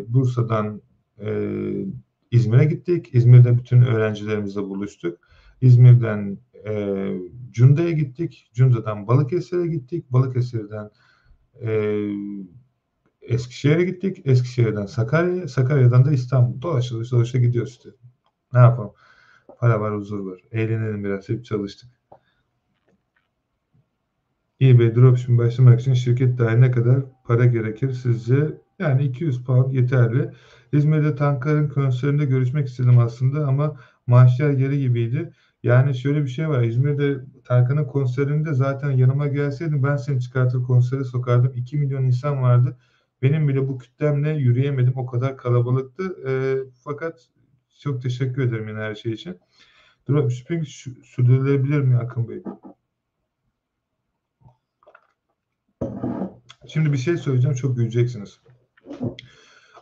Bursa'dan 0.08 0.82
e, 1.20 1.30
İzmir'e 2.30 2.64
gittik. 2.64 3.14
İzmir'de 3.14 3.58
bütün 3.58 3.82
öğrencilerimizle 3.82 4.62
buluştuk. 4.62 5.18
İzmir'den 5.60 6.38
e, 6.66 7.14
Cunda'ya 7.50 7.90
gittik. 7.90 8.50
Cunda'dan 8.54 9.06
Balıkesir'e 9.06 9.66
gittik. 9.66 10.12
Balıkesir'den 10.12 10.90
e, 11.62 12.00
Eskişehir'e 13.22 13.84
gittik. 13.84 14.22
Eskişehir'den 14.24 14.86
Sakarya'ya, 14.86 15.48
Sakarya'dan 15.48 16.04
da 16.04 16.12
İstanbul. 16.12 16.62
Dolaşa 16.62 16.94
dolaşa 17.10 17.38
gidiyoruz. 17.38 17.80
Ne 18.52 18.60
yapalım? 18.60 18.92
Para 19.58 19.80
var, 19.80 19.96
huzur 19.96 20.20
var. 20.20 20.40
Eğlenelim 20.52 21.04
biraz. 21.04 21.28
Hep 21.28 21.44
çalıştık. 21.44 21.99
eBay 24.62 24.94
dropshipping 24.94 25.38
başlamak 25.38 25.80
için 25.80 25.94
şirket 25.94 26.38
dahi 26.38 26.60
ne 26.60 26.70
kadar 26.70 27.02
para 27.24 27.44
gerekir 27.44 27.92
sizce? 27.92 28.58
Yani 28.78 29.04
200 29.04 29.44
pound 29.44 29.72
yeterli. 29.72 30.30
İzmir'de 30.72 31.14
Tankar'ın 31.16 31.68
konserinde 31.68 32.24
görüşmek 32.24 32.68
istedim 32.68 32.98
aslında 32.98 33.46
ama 33.46 33.76
maaşlar 34.06 34.50
geri 34.50 34.80
gibiydi. 34.80 35.32
Yani 35.62 35.94
şöyle 35.94 36.22
bir 36.22 36.28
şey 36.28 36.48
var. 36.48 36.62
İzmir'de 36.62 37.24
Tarkan'ın 37.44 37.84
konserinde 37.84 38.54
zaten 38.54 38.90
yanıma 38.90 39.26
gelseydin 39.26 39.82
ben 39.82 39.96
seni 39.96 40.20
çıkartır 40.20 40.62
konsere 40.62 41.04
sokardım. 41.04 41.52
2 41.56 41.76
milyon 41.78 42.04
insan 42.04 42.42
vardı. 42.42 42.76
Benim 43.22 43.48
bile 43.48 43.68
bu 43.68 43.78
kütlemle 43.78 44.30
yürüyemedim. 44.30 44.92
O 44.96 45.06
kadar 45.06 45.36
kalabalıktı. 45.36 46.16
E, 46.28 46.32
fakat 46.84 47.28
çok 47.80 48.02
teşekkür 48.02 48.42
ederim 48.42 48.68
yine 48.68 48.78
her 48.78 48.94
şey 48.94 49.12
için. 49.12 49.38
Dropshipping 50.08 50.64
sü- 50.64 51.04
sürdürülebilir 51.04 51.80
mi 51.80 51.96
Akın 51.96 52.28
Bey? 52.28 52.42
Şimdi 56.72 56.92
bir 56.92 56.98
şey 56.98 57.16
söyleyeceğim. 57.16 57.56
Çok 57.56 57.76
güleceksiniz. 57.76 58.40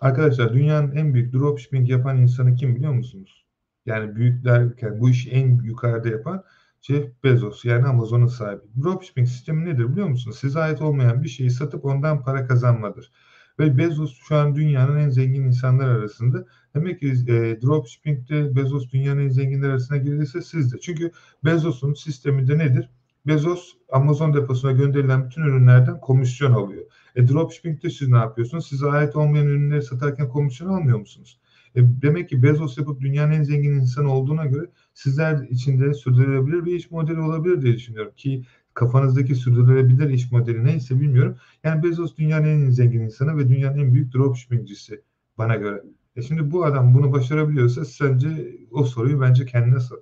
Arkadaşlar 0.01 0.53
dünyanın 0.53 0.97
en 0.97 1.15
büyük 1.15 1.33
dropshipping 1.33 1.91
yapan 1.91 2.17
insanı 2.17 2.55
kim 2.55 2.77
biliyor 2.77 2.93
musunuz? 2.93 3.47
Yani 3.87 4.17
büyük 4.17 4.45
derken 4.45 5.01
bu 5.01 5.11
işi 5.11 5.31
en 5.31 5.63
yukarıda 5.63 6.09
yapan 6.09 6.45
Jeff 6.81 7.25
Bezos 7.25 7.65
yani 7.65 7.87
Amazon'un 7.87 8.27
sahibi. 8.27 8.63
Dropshipping 8.83 9.29
sistemi 9.29 9.65
nedir 9.65 9.93
biliyor 9.93 10.09
musunuz? 10.09 10.39
Size 10.39 10.61
ait 10.61 10.83
olmayan 10.83 11.23
bir 11.23 11.29
şeyi 11.29 11.51
satıp 11.51 11.85
ondan 11.85 12.23
para 12.23 12.47
kazanmadır. 12.47 13.13
Ve 13.59 13.79
Bezos 13.79 14.19
şu 14.29 14.37
an 14.37 14.55
dünyanın 14.55 14.99
en 14.99 15.09
zengin 15.09 15.45
insanlar 15.45 15.89
arasında. 15.89 16.45
Demek 16.75 17.01
ki 17.01 17.09
e, 17.09 17.63
dropshipping'de 17.63 18.57
Bezos 18.57 18.91
dünyanın 18.93 19.25
en 19.25 19.29
zenginler 19.29 19.69
arasına 19.69 19.97
girdiyse 19.97 20.43
siz 20.43 20.73
de. 20.73 20.79
Çünkü 20.81 21.13
Bezos'un 21.45 21.95
sistemi 21.95 22.49
de 22.49 22.59
nedir? 22.59 22.91
Bezos 23.29 23.75
Amazon 23.93 24.35
deposuna 24.35 24.73
gönderilen 24.73 25.27
bütün 25.27 25.43
ürünlerden 25.43 26.01
komisyon 26.01 26.53
alıyor. 26.53 26.85
E 27.17 27.29
dropshipping'de 27.29 27.91
siz 27.91 28.09
ne 28.09 28.17
yapıyorsunuz? 28.17 28.69
Size 28.69 28.87
ait 28.87 29.17
olmayan 29.17 29.47
ürünleri 29.47 29.83
satarken 29.83 30.29
komisyon 30.29 30.69
almıyor 30.69 30.99
musunuz? 30.99 31.41
E, 31.75 31.81
demek 32.03 32.29
ki 32.29 32.43
Bezos 32.43 32.79
yapıp 32.79 33.01
dünyanın 33.01 33.33
en 33.33 33.43
zengin 33.43 33.73
insanı 33.73 34.13
olduğuna 34.13 34.47
göre 34.47 34.67
sizler 34.95 35.49
için 35.49 35.81
de 35.81 35.95
sürdürülebilir 35.95 36.65
bir 36.65 36.75
iş 36.75 36.91
modeli 36.91 37.21
olabilir 37.21 37.63
diye 37.63 37.75
düşünüyorum 37.75 38.13
ki 38.17 38.45
kafanızdaki 38.75 39.35
sürdürülebilir 39.35 40.11
iş 40.11 40.33
modeli 40.33 40.65
neyse 40.65 41.01
bilmiyorum. 41.01 41.37
Yani 41.65 41.83
Bezos 41.83 42.17
dünyanın 42.17 42.67
en 42.67 42.71
zengin 42.71 43.01
insanı 43.01 43.39
ve 43.39 43.49
dünyanın 43.49 43.79
en 43.79 43.95
büyük 43.95 44.15
dropshippingcisi 44.15 45.03
bana 45.39 45.57
göre. 45.57 45.83
E 46.17 46.23
şimdi 46.23 46.51
bu 46.51 46.65
adam 46.65 46.95
bunu 46.95 47.13
başarabiliyorsa 47.13 47.85
sence 47.85 48.57
o 48.71 48.85
soruyu 48.85 49.21
bence 49.21 49.47
kendine 49.47 49.81
sor. 49.81 49.99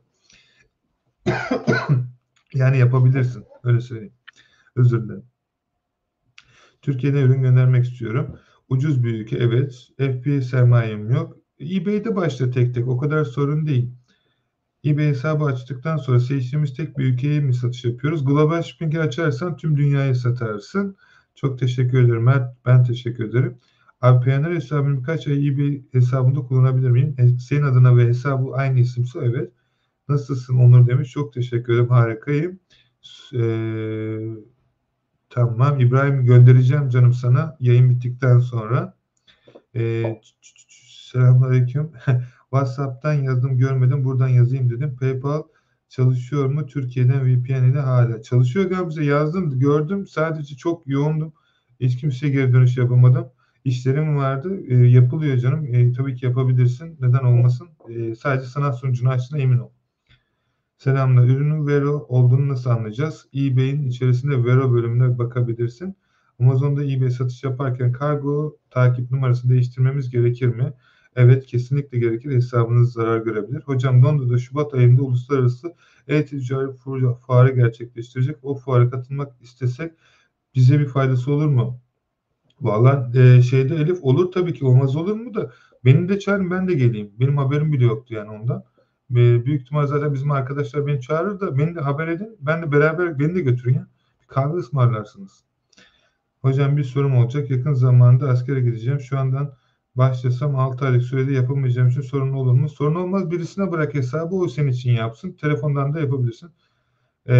Yani 2.54 2.78
yapabilirsin. 2.78 3.44
Öyle 3.64 3.80
söyleyeyim. 3.80 4.14
Özür 4.76 5.04
dilerim. 5.04 5.24
Türkiye'de 6.82 7.22
ürün 7.22 7.42
göndermek 7.42 7.84
istiyorum. 7.84 8.38
Ucuz 8.68 9.04
bir 9.04 9.14
ülke 9.14 9.36
evet. 9.36 9.88
FP 9.98 10.44
sermayem 10.44 11.10
yok. 11.10 11.36
eBay'de 11.60 12.16
başla 12.16 12.50
tek 12.50 12.74
tek. 12.74 12.88
O 12.88 12.98
kadar 12.98 13.24
sorun 13.24 13.66
değil. 13.66 13.90
eBay 14.84 15.06
hesabı 15.06 15.44
açtıktan 15.44 15.96
sonra 15.96 16.20
seçtiğimiz 16.20 16.74
tek 16.74 16.98
bir 16.98 17.04
ülkeye 17.04 17.40
mi 17.40 17.54
satış 17.54 17.84
yapıyoruz? 17.84 18.24
Global 18.24 18.62
Shipping'i 18.62 19.00
açarsan 19.00 19.56
tüm 19.56 19.76
dünyayı 19.76 20.14
satarsın. 20.14 20.96
Çok 21.34 21.58
teşekkür 21.58 22.02
ederim 22.04 22.22
Mert. 22.22 22.56
Ben 22.66 22.84
teşekkür 22.84 23.24
ederim. 23.24 23.58
Abi 24.00 24.24
Payoneer 24.24 24.54
hesabını 24.54 24.98
birkaç 24.98 25.28
ay 25.28 25.48
eBay 25.48 25.82
hesabında 25.92 26.40
kullanabilir 26.40 26.90
miyim? 26.90 27.16
Senin 27.40 27.62
adına 27.62 27.96
ve 27.96 28.06
hesabı 28.06 28.52
aynı 28.52 28.80
isimse 28.80 29.18
evet. 29.22 29.52
Nasılsın 30.08 30.58
Onur 30.58 30.86
demiş. 30.86 31.10
Çok 31.10 31.32
teşekkür 31.32 31.72
ederim. 31.72 31.88
Harikayım. 31.88 32.60
Ee, 33.34 34.18
tamam. 35.30 35.80
İbrahim 35.80 36.24
göndereceğim 36.26 36.88
canım 36.88 37.12
sana 37.12 37.56
yayın 37.60 37.90
bittikten 37.90 38.38
sonra. 38.38 38.96
Ee, 39.76 40.20
Selamünaleyküm. 41.12 41.92
WhatsApp'tan 42.50 43.12
yazdım 43.12 43.58
görmedim. 43.58 44.04
Buradan 44.04 44.28
yazayım 44.28 44.70
dedim. 44.70 44.96
PayPal 45.00 45.42
çalışıyor 45.88 46.46
mu? 46.46 46.66
Türkiye'den 46.66 47.26
VPN 47.26 47.70
ile 47.70 47.80
hala. 47.80 48.22
Çalışıyor 48.22 48.70
Gamze. 48.70 49.04
Yazdım 49.04 49.58
gördüm. 49.58 50.06
Sadece 50.06 50.56
çok 50.56 50.86
yoğundum. 50.86 51.32
Hiç 51.80 51.96
kimseye 52.00 52.32
geri 52.32 52.52
dönüş 52.52 52.76
yapamadım. 52.76 53.26
İşlerim 53.64 54.16
vardı. 54.16 54.60
E, 54.68 54.74
yapılıyor 54.74 55.38
canım. 55.38 55.74
E, 55.74 55.92
tabii 55.92 56.14
ki 56.14 56.26
yapabilirsin. 56.26 56.96
Neden 57.00 57.24
olmasın? 57.24 57.68
E, 57.88 58.14
sadece 58.14 58.46
sanat 58.46 58.78
sunucunu 58.78 59.10
açtığına 59.10 59.40
emin 59.40 59.58
ol. 59.58 59.70
Selamlar. 60.78 61.24
Ürünün 61.24 61.66
Vero 61.66 62.06
olduğunu 62.08 62.48
nasıl 62.48 62.70
anlayacağız? 62.70 63.26
eBay'in 63.34 63.88
içerisinde 63.88 64.44
Vero 64.44 64.72
bölümüne 64.72 65.18
bakabilirsin. 65.18 65.96
Amazon'da 66.40 66.84
eBay 66.84 67.10
satış 67.10 67.44
yaparken 67.44 67.92
kargo 67.92 68.56
takip 68.70 69.10
numarası 69.10 69.48
değiştirmemiz 69.48 70.10
gerekir 70.10 70.46
mi? 70.46 70.72
Evet 71.16 71.46
kesinlikle 71.46 71.98
gerekir. 71.98 72.30
Hesabınız 72.30 72.92
zarar 72.92 73.18
görebilir. 73.20 73.62
Hocam 73.62 74.02
Londra'da 74.04 74.38
Şubat 74.38 74.74
ayında 74.74 75.02
uluslararası 75.02 75.74
e-ticaret 76.08 76.76
fuarı 77.26 77.50
gerçekleştirecek. 77.54 78.36
O 78.42 78.54
fuara 78.54 78.90
katılmak 78.90 79.42
istesek 79.42 79.92
bize 80.54 80.80
bir 80.80 80.88
faydası 80.88 81.32
olur 81.32 81.46
mu? 81.46 81.80
Valla 82.60 83.10
e, 83.14 83.42
şeyde 83.42 83.74
Elif 83.76 84.04
olur 84.04 84.32
tabii 84.32 84.54
ki 84.54 84.64
olmaz 84.64 84.96
olur 84.96 85.14
mu 85.14 85.34
da 85.34 85.52
beni 85.84 86.08
de 86.08 86.18
çağırın 86.18 86.50
ben 86.50 86.68
de 86.68 86.74
geleyim. 86.74 87.12
Benim 87.20 87.36
haberim 87.38 87.72
bile 87.72 87.84
yoktu 87.84 88.14
yani 88.14 88.30
ondan. 88.30 88.64
E, 89.10 89.14
büyük 89.14 89.62
ihtimal 89.62 89.86
zaten 89.86 90.14
bizim 90.14 90.30
arkadaşlar 90.30 90.86
beni 90.86 91.00
çağırır 91.00 91.40
da 91.40 91.58
beni 91.58 91.74
de 91.74 91.80
haber 91.80 92.08
edin. 92.08 92.36
Ben 92.40 92.62
de 92.62 92.72
beraber 92.72 93.18
beni 93.18 93.34
de 93.34 93.40
götürün 93.40 93.74
ya. 93.74 93.86
Bir 94.22 94.26
kahve 94.26 94.56
ısmarlarsınız. 94.56 95.44
Hocam 96.42 96.76
bir 96.76 96.84
sorum 96.84 97.16
olacak. 97.16 97.50
Yakın 97.50 97.72
zamanda 97.72 98.28
askere 98.28 98.60
gideceğim. 98.60 99.00
Şu 99.00 99.18
andan 99.18 99.52
başlasam 99.94 100.56
6 100.56 100.84
aylık 100.84 101.02
sürede 101.02 101.32
yapamayacağım 101.32 101.88
için 101.88 102.00
sorun 102.00 102.32
olur 102.32 102.54
mu? 102.54 102.68
Sorun 102.68 102.94
olmaz. 102.94 103.30
Birisine 103.30 103.70
bırak 103.70 103.94
hesabı 103.94 104.34
o 104.34 104.48
senin 104.48 104.68
için 104.68 104.90
yapsın. 104.90 105.32
Telefondan 105.32 105.94
da 105.94 106.00
yapabilirsin. 106.00 106.50
Ee, 107.28 107.34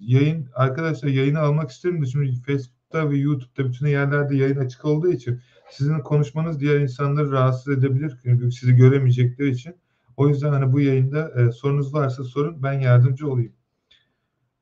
yayın 0.00 0.48
arkadaşlar 0.54 1.08
yayını 1.08 1.38
almak 1.38 1.70
isterim 1.70 2.02
de 2.02 2.06
şimdi 2.06 2.42
Facebook'ta 2.46 3.10
ve 3.10 3.16
YouTube'da 3.16 3.68
bütün 3.68 3.86
yerlerde 3.86 4.36
yayın 4.36 4.56
açık 4.56 4.84
olduğu 4.84 5.12
için 5.12 5.40
sizin 5.70 5.98
konuşmanız 5.98 6.60
diğer 6.60 6.80
insanları 6.80 7.30
rahatsız 7.30 7.78
edebilir. 7.78 8.18
Çünkü 8.22 8.52
sizi 8.52 8.76
göremeyecekleri 8.76 9.50
için. 9.50 9.74
O 10.16 10.28
yüzden 10.28 10.52
hani 10.52 10.72
bu 10.72 10.80
yayında 10.80 11.42
e, 11.42 11.52
sorunuz 11.52 11.94
varsa 11.94 12.24
sorun 12.24 12.62
ben 12.62 12.72
yardımcı 12.72 13.30
olayım. 13.30 13.52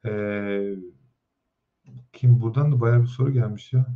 Ee, 0.04 0.74
kim 2.12 2.40
buradan 2.40 2.72
da 2.72 2.80
bayağı 2.80 3.02
bir 3.02 3.06
soru 3.06 3.32
gelmiş 3.32 3.72
ya. 3.72 3.86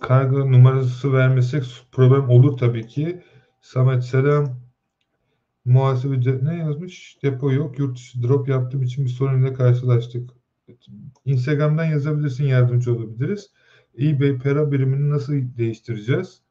Kargo 0.00 0.52
numarası 0.52 1.12
vermesek 1.12 1.64
problem 1.92 2.28
olur 2.28 2.58
tabii 2.58 2.86
ki. 2.86 3.22
Samet 3.60 4.04
selam. 4.04 4.60
Muhasebe 5.64 6.44
ne 6.44 6.56
yazmış? 6.56 7.18
Depo 7.22 7.52
yok. 7.52 7.78
Yurt 7.78 7.96
dışı 7.96 8.22
drop 8.22 8.48
yaptığım 8.48 8.82
için 8.82 9.04
bir 9.04 9.10
sorunla 9.10 9.54
karşılaştık. 9.54 10.30
Instagram'dan 11.24 11.84
yazabilirsin 11.84 12.44
yardımcı 12.44 12.94
olabiliriz. 12.94 13.50
eBay 14.00 14.38
para 14.38 14.72
birimini 14.72 15.10
nasıl 15.10 15.32
değiştireceğiz? 15.58 16.42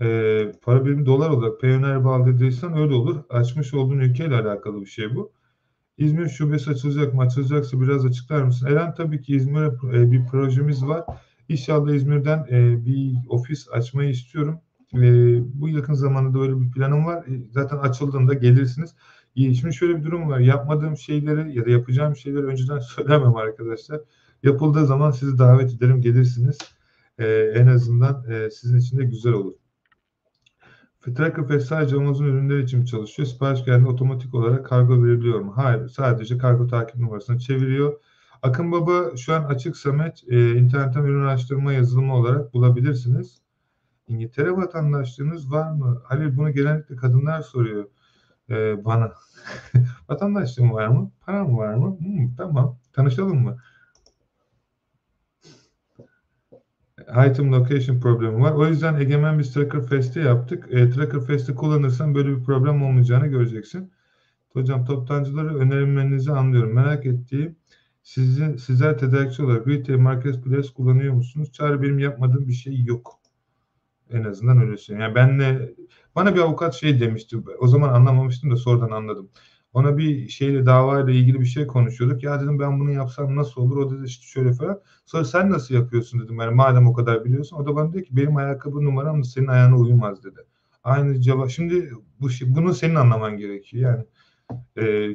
Ee, 0.00 0.52
para 0.62 0.84
birimi 0.84 1.06
dolar 1.06 1.30
olarak 1.30 1.60
Payoneer 1.60 2.04
bağladıysan 2.04 2.76
öyle 2.76 2.94
olur. 2.94 3.22
Açmış 3.30 3.74
olduğun 3.74 3.98
ülkeyle 3.98 4.36
alakalı 4.36 4.80
bir 4.80 4.86
şey 4.86 5.14
bu. 5.14 5.32
İzmir 5.98 6.28
şubesi 6.28 6.70
açılacak 6.70 7.14
mı? 7.14 7.22
Açılacaksa 7.22 7.80
biraz 7.80 8.06
açıklar 8.06 8.42
mısın? 8.42 8.66
Eren 8.66 8.94
tabii 8.94 9.22
ki 9.22 9.36
İzmir'e 9.36 9.98
e, 9.98 10.12
bir 10.12 10.26
projemiz 10.26 10.86
var. 10.86 11.04
İnşallah 11.48 11.92
İzmir'den 11.92 12.46
e, 12.50 12.86
bir 12.86 13.14
ofis 13.28 13.68
açmayı 13.72 14.10
istiyorum. 14.10 14.60
E, 14.94 15.00
bu 15.60 15.68
yakın 15.68 15.94
zamanda 15.94 16.38
da 16.38 16.42
öyle 16.42 16.60
bir 16.60 16.70
planım 16.70 17.06
var. 17.06 17.26
E, 17.26 17.50
zaten 17.50 17.76
açıldığında 17.76 18.34
gelirsiniz. 18.34 18.94
E, 19.36 19.54
şimdi 19.54 19.74
şöyle 19.74 19.96
bir 19.96 20.04
durum 20.04 20.28
var. 20.28 20.38
Yapmadığım 20.38 20.96
şeyleri 20.96 21.58
ya 21.58 21.64
da 21.66 21.70
yapacağım 21.70 22.16
şeyleri 22.16 22.46
önceden 22.46 22.78
söylemem 22.96 23.36
arkadaşlar. 23.36 24.00
Yapıldığı 24.42 24.86
zaman 24.86 25.10
sizi 25.10 25.38
davet 25.38 25.74
ederim. 25.74 26.00
Gelirsiniz. 26.00 26.58
E, 27.18 27.26
en 27.54 27.66
azından 27.66 28.30
e, 28.30 28.50
sizin 28.50 28.78
için 28.78 28.98
de 28.98 29.04
güzel 29.04 29.32
olur. 29.32 29.52
Tracker 31.16 31.58
sadece 31.58 31.96
Amazon 31.96 32.24
ürünleri 32.24 32.62
için 32.62 32.80
mi 32.80 32.86
çalışıyor? 32.86 33.28
Sipariş 33.28 33.64
geldiğinde 33.64 33.88
otomatik 33.88 34.34
olarak 34.34 34.66
kargo 34.66 35.04
veriliyor 35.04 35.40
mu? 35.40 35.52
Hayır. 35.56 35.88
Sadece 35.88 36.38
kargo 36.38 36.66
takip 36.66 36.96
numarasını 36.96 37.38
çeviriyor. 37.38 38.00
Akın 38.42 38.72
Baba 38.72 39.16
şu 39.16 39.34
an 39.34 39.44
açık 39.44 39.76
Samet 39.76 40.22
e, 40.28 40.54
internetten 40.54 41.02
ürün 41.02 41.22
araştırma 41.22 41.72
yazılımı 41.72 42.14
olarak 42.14 42.54
bulabilirsiniz. 42.54 43.42
İngiltere 44.08 44.56
vatandaşlığınız 44.56 45.52
var 45.52 45.70
mı? 45.70 46.02
Halil 46.04 46.36
bunu 46.36 46.50
genellikle 46.52 46.96
kadınlar 46.96 47.42
soruyor 47.42 47.84
e, 48.50 48.84
bana. 48.84 49.12
Vatandaşlığım 50.08 50.72
var 50.72 50.88
mı? 50.88 51.10
Param 51.20 51.56
var 51.58 51.74
mı? 51.74 51.98
Hmm, 51.98 52.34
tamam. 52.36 52.78
Tanışalım 52.92 53.42
mı? 53.42 53.56
İtem 57.12 57.52
location 57.52 58.00
problemi 58.00 58.40
var. 58.40 58.52
O 58.52 58.66
yüzden 58.66 59.00
Egemen 59.00 59.38
biz 59.38 59.54
Tracker 59.54 59.86
Fest'i 59.86 60.18
yaptık. 60.18 60.68
E, 60.70 60.90
Tracker 60.90 61.20
Fest'i 61.20 61.54
kullanırsan 61.54 62.14
böyle 62.14 62.36
bir 62.36 62.44
problem 62.44 62.82
olmayacağını 62.82 63.26
göreceksin. 63.26 63.92
Hocam 64.52 64.84
toptancıları 64.84 65.56
önerilmenizi 65.56 66.32
anlıyorum. 66.32 66.74
Merak 66.74 67.06
ettiğim 67.06 67.56
sizin 68.02 68.56
sizler 68.56 68.98
tedarikçi 68.98 69.42
olarak 69.42 69.66
retail 69.66 69.98
marketplace 69.98 70.68
kullanıyor 70.76 71.14
musunuz? 71.14 71.52
Çağrı 71.52 71.82
benim 71.82 71.98
yapmadığım 71.98 72.48
bir 72.48 72.52
şey 72.52 72.84
yok. 72.84 73.20
En 74.10 74.24
azından 74.24 74.60
öyle 74.60 74.76
söyleyeyim. 74.76 75.02
Yani 75.02 75.14
benle 75.14 75.74
bana 76.14 76.34
bir 76.34 76.40
avukat 76.40 76.74
şey 76.74 77.00
demişti. 77.00 77.36
O 77.60 77.66
zaman 77.66 77.88
anlamamıştım 77.88 78.50
da 78.50 78.56
sonradan 78.56 78.90
anladım. 78.90 79.30
Ona 79.72 79.98
bir 79.98 80.28
şeyle 80.28 80.66
davayla 80.66 81.12
ilgili 81.12 81.40
bir 81.40 81.44
şey 81.46 81.66
konuşuyorduk. 81.66 82.22
Ya 82.22 82.40
dedim 82.40 82.58
ben 82.58 82.80
bunu 82.80 82.90
yapsam 82.90 83.36
nasıl 83.36 83.60
olur? 83.60 83.76
O 83.76 83.90
dedi 83.90 84.04
işte 84.06 84.26
şöyle 84.26 84.52
falan. 84.52 84.80
Sonra 85.06 85.24
sen 85.24 85.50
nasıl 85.50 85.74
yapıyorsun 85.74 86.20
dedim. 86.20 86.40
Yani 86.40 86.54
madem 86.54 86.86
o 86.86 86.92
kadar 86.92 87.24
biliyorsun. 87.24 87.56
O 87.56 87.66
da 87.66 87.76
bana 87.76 87.92
dedi 87.92 88.04
ki 88.04 88.16
benim 88.16 88.36
ayakkabı 88.36 88.84
numaram 88.84 89.20
da 89.22 89.24
senin 89.24 89.46
ayağına 89.46 89.76
uymaz 89.76 90.24
dedi. 90.24 90.40
Aynı 90.84 91.20
cevap. 91.20 91.50
Şimdi 91.50 91.90
bu 92.20 92.30
şey, 92.30 92.54
bunu 92.54 92.74
senin 92.74 92.94
anlaman 92.94 93.36
gerekiyor. 93.36 93.92
Yani 93.92 94.06
e, 94.86 95.14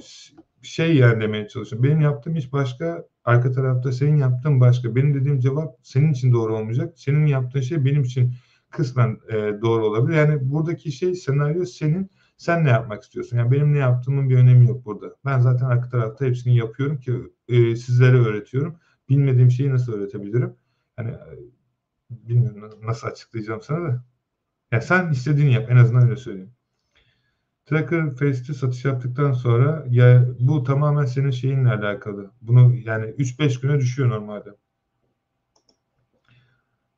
şey 0.62 0.96
yani 0.96 1.22
demeye 1.22 1.48
çalışıyorum. 1.48 1.90
Benim 1.90 2.02
yaptığım 2.02 2.36
iş 2.36 2.54
başka, 2.54 3.06
arka 3.26 3.52
tarafta 3.52 3.92
senin 3.92 4.18
yaptığın 4.18 4.60
başka. 4.60 4.96
Benim 4.96 5.14
dediğim 5.16 5.40
cevap 5.40 5.76
senin 5.84 6.12
için 6.12 6.34
doğru 6.34 6.58
olmayacak. 6.58 6.94
Senin 7.00 7.26
yaptığın 7.26 7.62
şey 7.62 7.86
benim 7.86 8.04
için 8.04 8.34
kısmen 8.70 9.18
e, 9.30 9.34
doğru 9.62 9.86
olabilir. 9.86 10.18
Yani 10.18 10.52
buradaki 10.52 10.92
şey 10.92 11.16
senaryo 11.16 11.66
senin 11.66 12.10
sen 12.38 12.66
ne 12.66 12.70
yapmak 12.70 13.04
istiyorsun? 13.04 13.38
Yani 13.38 13.52
benim 13.52 13.74
ne 13.74 13.78
yaptığımın 13.78 14.30
bir 14.30 14.38
önemi 14.38 14.68
yok 14.68 14.86
burada. 14.86 15.16
Ben 15.26 15.40
zaten 15.40 15.66
arka 15.66 15.90
tarafta 15.90 16.26
hepsini 16.26 16.58
yapıyorum 16.58 17.00
ki 17.00 17.14
e, 17.48 17.76
sizlere 17.76 18.18
öğretiyorum. 18.18 18.80
Bilmediğim 19.10 19.52
şeyi 19.52 19.72
nasıl 19.72 19.94
öğretebilirim? 19.94 20.56
Hani 20.96 21.14
bilmiyorum 22.10 22.82
nasıl 22.84 23.08
açıklayacağım 23.08 23.62
sana 23.62 23.88
da. 23.88 24.04
Ya 24.72 24.82
sen 24.82 25.12
istediğini 25.12 25.54
yap 25.54 25.72
en 25.72 25.78
azından 25.78 26.04
öyle 26.04 26.16
söyleyeyim. 26.16 26.54
Tracker 27.66 28.16
Face'te 28.16 28.54
satış 28.54 28.86
yaptıktan 28.86 29.34
sonra 29.34 29.86
ya 29.90 30.26
bu 30.40 30.64
tamamen 30.64 31.06
senin 31.06 31.32
şeyinle 31.32 31.70
alakalı. 31.70 32.32
Bunu 32.42 32.76
yani 32.76 33.06
3-5 33.06 33.62
güne 33.62 33.80
düşüyor 33.80 34.10
normalde. 34.10 34.50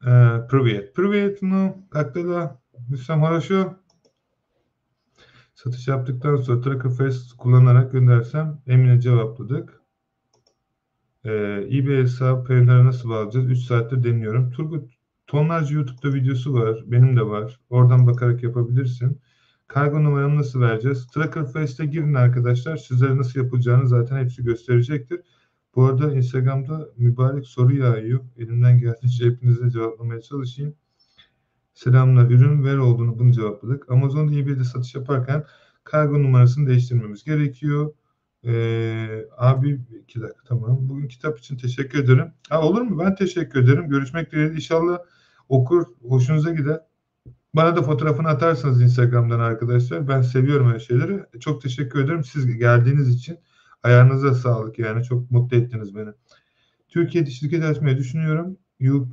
Ee, 0.04 0.48
Pruviyet. 0.50 0.96
Pruviyet 0.96 1.42
bunu 1.42 1.78
aklıda 1.92 2.62
Müslüm 2.90 3.22
Haraşo 3.22 3.74
Satış 5.64 5.88
yaptıktan 5.88 6.36
sonra 6.36 6.62
Tracker 6.62 6.92
Fest 6.92 7.34
kullanarak 7.38 7.92
göndersem 7.92 8.62
Emine 8.68 9.02
cevapladık. 9.02 9.82
Ee, 11.24 11.32
eBay 11.72 11.98
hesabı 11.98 12.44
Payoneer'a 12.44 12.86
nasıl 12.86 13.10
bağlayacağız? 13.10 13.52
3 13.52 13.60
saattir 13.60 14.04
deniyorum. 14.04 14.52
Turgut 14.52 14.92
tonlarca 15.28 15.76
YouTube'da 15.76 16.14
videosu 16.14 16.54
var. 16.54 16.84
Benim 16.86 17.18
de 17.18 17.22
var. 17.28 17.60
Oradan 17.70 18.08
bakarak 18.08 18.44
yapabilirsin. 18.44 19.22
Kargo 19.68 20.04
numaramı 20.04 20.36
nasıl 20.36 20.62
vereceğiz? 20.62 21.08
Tracker 21.08 21.52
Fest'e 21.52 21.86
girin 21.86 22.14
arkadaşlar. 22.14 22.78
Sizlere 22.78 23.18
nasıl 23.18 23.40
yapılacağını 23.40 23.88
zaten 23.88 24.18
hepsi 24.24 24.44
gösterecektir. 24.44 25.22
Bu 25.76 25.86
arada 25.86 26.16
Instagram'da 26.16 26.90
mübarek 26.98 27.46
soru 27.46 27.76
yağıyor. 27.76 28.20
Elimden 28.38 28.80
geldiğince 28.80 29.26
hepinize 29.26 29.70
cevaplamaya 29.70 30.22
çalışayım. 30.22 30.76
Selamlar. 31.80 32.30
Ürün 32.32 32.64
ver 32.64 32.78
olduğunu 32.78 33.20
bunu 33.20 33.32
cevapladık. 33.32 33.92
Amazon'da 33.92 34.36
eBay'de 34.36 34.64
satış 34.64 34.96
yaparken 34.96 35.46
kargo 35.84 36.24
numarasını 36.24 36.68
değiştirmemiz 36.68 37.24
gerekiyor. 37.24 37.94
Ee, 38.46 39.26
abi 39.38 39.82
iki 40.02 40.22
dakika 40.22 40.44
tamam. 40.48 40.78
Bugün 40.82 41.08
kitap 41.08 41.40
için 41.40 41.58
teşekkür 41.58 42.04
ederim. 42.04 42.34
Ha, 42.50 42.62
olur 42.62 42.82
mu? 42.82 43.00
Ben 43.00 43.16
teşekkür 43.16 43.64
ederim. 43.64 43.90
Görüşmek 43.90 44.32
dileğiyle. 44.32 44.56
İnşallah 44.56 44.98
okur. 45.50 45.86
Hoşunuza 46.08 46.52
gider. 46.52 46.80
Bana 47.56 47.76
da 47.76 47.82
fotoğrafını 47.82 48.28
atarsanız 48.28 48.82
Instagram'dan 48.82 49.40
arkadaşlar. 49.40 50.08
Ben 50.08 50.22
seviyorum 50.22 50.68
öyle 50.68 50.80
şeyleri. 50.80 51.24
Çok 51.40 51.62
teşekkür 51.62 52.04
ederim. 52.04 52.24
Siz 52.24 52.58
geldiğiniz 52.58 53.10
için 53.10 53.40
ayağınıza 53.84 54.34
sağlık 54.34 54.80
yani. 54.80 55.04
Çok 55.04 55.32
mutlu 55.32 55.58
ettiniz 55.58 55.96
beni. 55.96 56.10
Türkiye'de 56.88 57.30
şirket 57.30 57.64
açmayı 57.64 57.98
düşünüyorum. 57.98 58.58
You, 58.80 59.10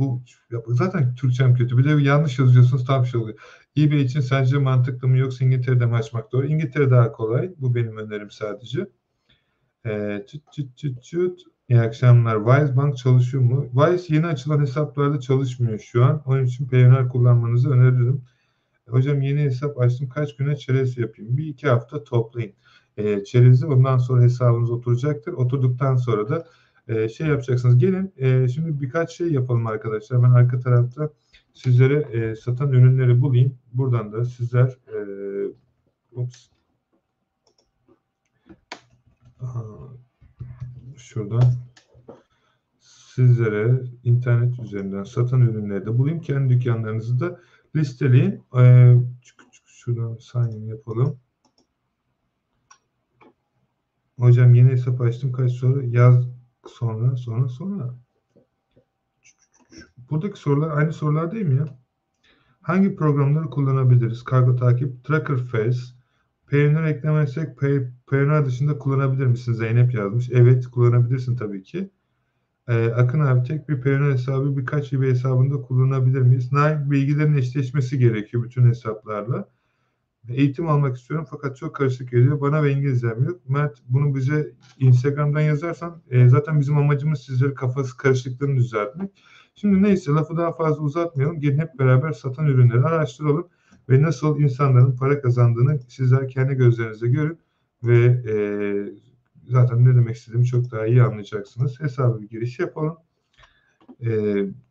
bu 0.00 0.74
zaten 0.74 1.14
Türkçem 1.14 1.54
kötü. 1.54 1.78
Bir 1.78 1.84
de 1.84 2.02
yanlış 2.02 2.38
yazıyorsunuz 2.38 2.84
tam 2.86 3.06
şey 3.06 3.20
oluyor. 3.20 3.38
eBay 3.78 4.02
için 4.02 4.20
sence 4.20 4.58
mantıklı 4.58 5.08
mı 5.08 5.18
yoksa 5.18 5.44
İngiltere'de 5.44 5.86
mi 5.86 5.94
açmak 5.94 6.32
doğru? 6.32 6.46
İngiltere 6.46 6.90
daha 6.90 7.12
kolay. 7.12 7.50
Bu 7.58 7.74
benim 7.74 7.96
önerim 7.96 8.30
sadece. 8.30 8.86
Ee, 9.86 10.24
çıt 10.28 10.52
çıt 10.52 10.76
çıt 10.76 11.02
çıt. 11.02 11.40
İyi 11.68 11.80
akşamlar. 11.80 12.44
Wise 12.44 12.76
Bank 12.76 12.96
çalışıyor 12.96 13.42
mu? 13.42 13.70
Wise 13.74 14.14
yeni 14.14 14.26
açılan 14.26 14.60
hesaplarda 14.60 15.20
çalışmıyor 15.20 15.78
şu 15.78 16.04
an. 16.04 16.22
Onun 16.26 16.44
için 16.44 16.68
Payoneer 16.68 17.08
kullanmanızı 17.08 17.70
öneririm. 17.70 18.24
Hocam 18.88 19.22
yeni 19.22 19.40
hesap 19.40 19.80
açtım. 19.80 20.08
Kaç 20.08 20.36
güne 20.36 20.56
çerez 20.56 20.98
yapayım? 20.98 21.36
Bir 21.36 21.46
iki 21.46 21.68
hafta 21.68 22.04
toplayın. 22.04 22.52
E, 22.96 23.24
çerezi 23.24 23.66
ondan 23.66 23.98
sonra 23.98 24.22
hesabınız 24.22 24.70
oturacaktır. 24.70 25.32
Oturduktan 25.32 25.96
sonra 25.96 26.28
da 26.28 26.46
e, 26.90 27.08
şey 27.08 27.26
yapacaksınız. 27.26 27.78
Gelin 27.78 28.12
e, 28.16 28.48
şimdi 28.48 28.80
birkaç 28.80 29.12
şey 29.12 29.32
yapalım 29.32 29.66
arkadaşlar. 29.66 30.22
Ben 30.22 30.30
arka 30.30 30.60
tarafta 30.60 31.10
sizlere 31.54 31.98
e, 32.12 32.36
satan 32.36 32.72
ürünleri 32.72 33.20
bulayım. 33.20 33.58
Buradan 33.72 34.12
da 34.12 34.24
sizler 34.24 34.68
e, 34.68 35.00
ups, 36.12 36.48
şuradan 40.96 41.52
sizlere 42.80 43.82
internet 44.04 44.58
üzerinden 44.58 45.04
satan 45.04 45.40
ürünleri 45.40 45.86
de 45.86 45.98
bulayım. 45.98 46.20
Kendi 46.20 46.54
dükkanlarınızı 46.54 47.20
da 47.20 47.40
listeleyin. 47.76 48.42
Ee, 48.58 48.96
şuradan 49.66 50.16
sign 50.16 50.66
yapalım. 50.66 51.20
Hocam 54.18 54.54
yeni 54.54 54.70
hesap 54.70 55.00
açtım. 55.00 55.32
Kaç 55.32 55.52
soru? 55.52 55.86
Yaz 55.86 56.39
sonra, 56.68 57.16
sonra, 57.16 57.48
sonra. 57.48 57.94
Buradaki 60.10 60.40
sorular 60.40 60.76
aynı 60.76 60.92
sorular 60.92 61.32
değil 61.32 61.46
mi 61.46 61.56
ya? 61.56 61.78
Hangi 62.62 62.96
programları 62.96 63.50
kullanabiliriz? 63.50 64.24
Kargo 64.24 64.56
takip, 64.56 65.04
Tracker 65.04 65.36
Face, 65.38 65.78
Payoneer 66.50 66.84
eklemezsek 66.84 67.58
Pay, 67.58 67.80
Payoneer 68.06 68.46
dışında 68.46 68.78
kullanabilir 68.78 69.26
misin? 69.26 69.52
Zeynep 69.52 69.94
yazmış. 69.94 70.30
Evet 70.32 70.66
kullanabilirsin 70.66 71.36
tabii 71.36 71.62
ki. 71.62 71.90
Ee, 72.68 72.86
Akın 72.86 73.20
abi 73.20 73.48
tek 73.48 73.68
bir 73.68 73.80
Payoneer 73.80 74.12
hesabı 74.12 74.56
birkaç 74.56 74.92
eBay 74.92 75.08
hesabında 75.10 75.62
kullanabilir 75.62 76.20
miyiz? 76.22 76.52
Nail 76.52 76.90
bilgilerin 76.90 77.34
eşleşmesi 77.34 77.98
gerekiyor 77.98 78.42
bütün 78.44 78.66
hesaplarla. 78.66 79.48
Eğitim 80.28 80.68
almak 80.68 80.96
istiyorum 80.96 81.26
fakat 81.30 81.56
çok 81.56 81.76
karışık 81.76 82.10
geliyor. 82.10 82.40
Bana 82.40 82.62
ve 82.62 82.72
İngilizcem 82.72 83.24
yok. 83.24 83.40
Mert 83.48 83.78
bunu 83.88 84.14
bize 84.14 84.52
Instagram'dan 84.78 85.40
yazarsan 85.40 86.02
e, 86.10 86.28
zaten 86.28 86.60
bizim 86.60 86.78
amacımız 86.78 87.20
sizleri 87.20 87.54
kafası 87.54 87.96
karışıklığını 87.96 88.56
düzeltmek. 88.56 89.10
Şimdi 89.54 89.82
neyse 89.82 90.12
lafı 90.12 90.36
daha 90.36 90.52
fazla 90.52 90.82
uzatmayalım. 90.82 91.40
Gelin 91.40 91.58
hep 91.58 91.78
beraber 91.78 92.12
satan 92.12 92.46
ürünleri 92.46 92.82
araştıralım 92.82 93.48
ve 93.88 94.02
nasıl 94.02 94.40
insanların 94.40 94.96
para 94.96 95.20
kazandığını 95.20 95.80
sizler 95.88 96.28
kendi 96.28 96.54
gözlerinizle 96.54 97.08
görün 97.08 97.38
ve 97.82 98.04
e, 98.04 98.34
zaten 99.48 99.84
ne 99.84 99.94
demek 99.96 100.16
istediğimi 100.16 100.46
çok 100.46 100.70
daha 100.70 100.86
iyi 100.86 101.02
anlayacaksınız. 101.02 101.80
Hesaba 101.80 102.20
bir 102.20 102.28
giriş 102.28 102.58
yapalım. 102.58 102.96
E, 104.06 104.10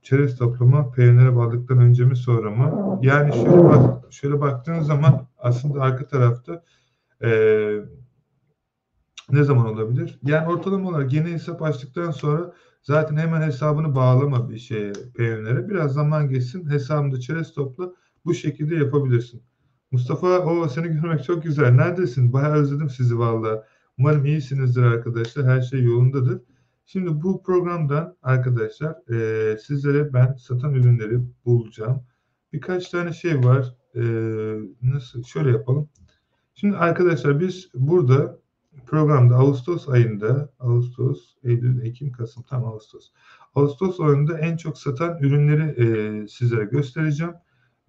çerez 0.02 0.38
toplama 0.38 0.92
Payoneer'e 0.92 1.36
bağladıktan 1.36 1.78
önce 1.78 2.06
mi 2.06 2.16
sonra 2.16 2.52
mı? 2.52 3.00
Yani 3.02 3.34
şöyle 3.34 3.64
bak, 3.64 4.14
şöyle 4.14 4.42
baktığınız 4.42 4.88
zaman 4.88 5.29
aslında 5.40 5.82
arka 5.82 6.08
tarafta 6.08 6.64
e, 7.24 7.30
ne 9.32 9.44
zaman 9.44 9.66
olabilir? 9.66 10.20
Yani 10.24 10.48
ortalama 10.48 10.90
olarak 10.90 11.14
yeni 11.14 11.32
hesap 11.32 11.62
açtıktan 11.62 12.12
sonra 12.12 12.54
zaten 12.82 13.18
hemen 13.18 13.42
hesabını 13.42 13.96
bağlama 13.96 14.50
bir 14.50 14.58
şeye 14.58 14.94
Payoneer'e. 15.18 15.70
Biraz 15.70 15.94
zaman 15.94 16.30
geçsin 16.30 16.70
hesabında 16.70 17.20
çerez 17.20 17.54
topla 17.54 17.94
bu 18.26 18.34
şekilde 18.34 18.76
yapabilirsin. 18.76 19.44
Mustafa 19.92 20.40
o 20.40 20.68
seni 20.68 20.88
görmek 20.88 21.24
çok 21.24 21.44
güzel. 21.44 21.72
Neredesin? 21.72 22.34
Bayağı 22.34 22.54
özledim 22.54 22.90
sizi 22.90 23.20
valla. 23.20 23.68
Umarım 23.98 24.26
iyisinizdir 24.26 24.84
arkadaşlar. 24.84 25.46
Her 25.46 25.62
şey 25.62 25.84
yolundadır. 25.84 26.42
Şimdi 26.86 27.22
bu 27.22 27.44
programdan 27.44 28.18
arkadaşlar 28.24 29.12
e, 29.14 29.58
sizlere 29.58 30.14
ben 30.14 30.34
satan 30.34 30.74
ürünleri 30.74 31.20
bulacağım. 31.46 32.04
Birkaç 32.54 32.90
tane 32.90 33.14
şey 33.14 33.44
var. 33.44 33.76
E, 33.96 34.02
nasıl? 34.82 35.24
Şöyle 35.24 35.52
yapalım. 35.52 35.90
Şimdi 36.56 36.78
arkadaşlar 36.78 37.40
biz 37.40 37.70
burada 37.74 38.40
programda 38.86 39.36
Ağustos 39.36 39.90
ayında 39.90 40.50
Ağustos, 40.60 41.36
Eylül, 41.44 41.82
Ekim, 41.86 42.12
Kasım 42.12 42.44
tam 42.44 42.66
Ağustos. 42.66 43.12
Ağustos 43.56 44.00
ayında 44.00 44.40
en 44.40 44.58
çok 44.58 44.78
satan 44.78 45.18
ürünleri 45.18 45.84
e, 45.84 46.28
sizlere 46.28 46.66
göstereceğim. 46.66 47.34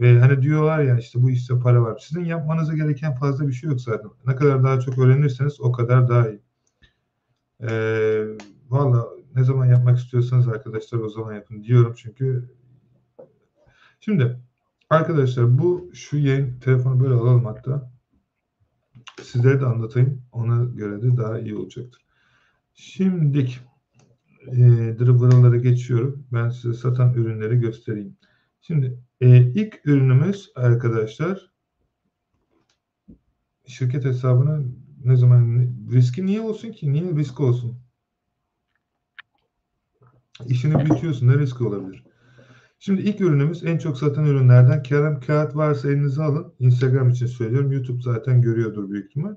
Ve 0.01 0.19
hani 0.21 0.43
diyorlar 0.43 0.83
ya 0.83 0.99
işte 0.99 1.23
bu 1.23 1.31
işte 1.31 1.59
para 1.59 1.83
var. 1.83 1.99
Sizin 2.09 2.25
yapmanıza 2.25 2.75
gereken 2.75 3.15
fazla 3.15 3.49
bir 3.49 3.53
şey 3.53 3.71
yok 3.71 3.81
zaten. 3.81 4.11
Ne 4.27 4.37
kadar 4.37 4.65
daha 4.65 4.81
çok 4.81 4.99
öğrenirseniz 4.99 5.61
o 5.61 5.73
kadar 5.73 6.09
daha 6.09 6.29
iyi. 6.29 6.41
Ee, 7.63 8.25
Valla 8.71 9.09
ne 9.37 9.45
zaman 9.45 9.67
yapmak 9.67 9.99
istiyorsanız 9.99 10.49
arkadaşlar 10.49 10.99
o 10.99 11.09
zaman 11.09 11.35
yapın 11.35 11.63
diyorum 11.63 11.95
çünkü 11.97 12.55
şimdi 14.01 14.41
arkadaşlar 14.91 15.59
bu 15.59 15.91
şu 15.95 16.17
yayın 16.17 16.61
telefonu 16.61 17.01
böyle 17.01 17.15
alalım 17.15 17.45
hatta 17.45 17.93
sizlere 19.23 19.61
de 19.61 19.67
anlatayım 19.67 20.23
ona 20.33 20.65
göre 20.65 21.03
de 21.03 21.17
daha 21.17 21.41
iyi 21.41 21.57
olacaktır. 21.57 22.05
Şimdilik 22.75 23.61
e, 24.47 24.57
dribble'lara 24.99 25.57
geçiyorum. 25.57 26.27
Ben 26.33 26.51
size 26.51 26.75
satan 26.75 27.15
ürünleri 27.15 27.61
göstereyim. 27.61 28.17
Şimdi 28.61 28.99
e, 29.21 29.39
ilk 29.39 29.81
ürünümüz 29.85 30.53
arkadaşlar 30.55 31.51
şirket 33.67 34.05
hesabına 34.05 34.63
ne 35.05 35.17
zaman 35.17 35.69
riski 35.93 36.27
niye 36.27 36.41
olsun 36.41 36.73
ki? 36.73 36.93
Niye 36.93 37.15
risk 37.15 37.41
olsun? 37.41 37.79
İşini 40.47 40.75
büyütüyorsun. 40.75 41.29
Ne 41.29 41.39
riski 41.39 41.65
olabilir? 41.65 42.10
Şimdi 42.83 43.03
ilk 43.03 43.21
ürünümüz 43.21 43.65
en 43.65 43.79
çok 43.79 43.99
satan 43.99 44.25
ürünlerden. 44.25 44.83
Kalem 44.83 45.21
kağıt 45.21 45.57
varsa 45.57 45.89
elinize 45.89 46.23
alın. 46.23 46.53
Instagram 46.59 47.09
için 47.09 47.27
söylüyorum. 47.27 47.73
YouTube 47.73 48.03
zaten 48.03 48.43
görüyordur 48.43 48.91
büyük 48.91 49.07
ihtimal. 49.07 49.35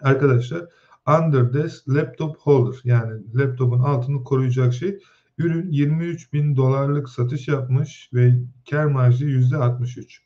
Arkadaşlar 0.00 0.66
Under 1.08 1.52
Desk 1.52 1.88
Laptop 1.88 2.36
Holder 2.38 2.80
yani 2.84 3.22
laptopun 3.34 3.80
altını 3.80 4.24
koruyacak 4.24 4.74
şey. 4.74 4.98
Ürün 5.38 5.70
23 5.70 6.32
bin 6.32 6.56
dolarlık 6.56 7.08
satış 7.08 7.48
yapmış 7.48 8.10
ve 8.14 8.34
kar 8.70 8.84
marjı 8.84 9.26
%63. 9.26 10.18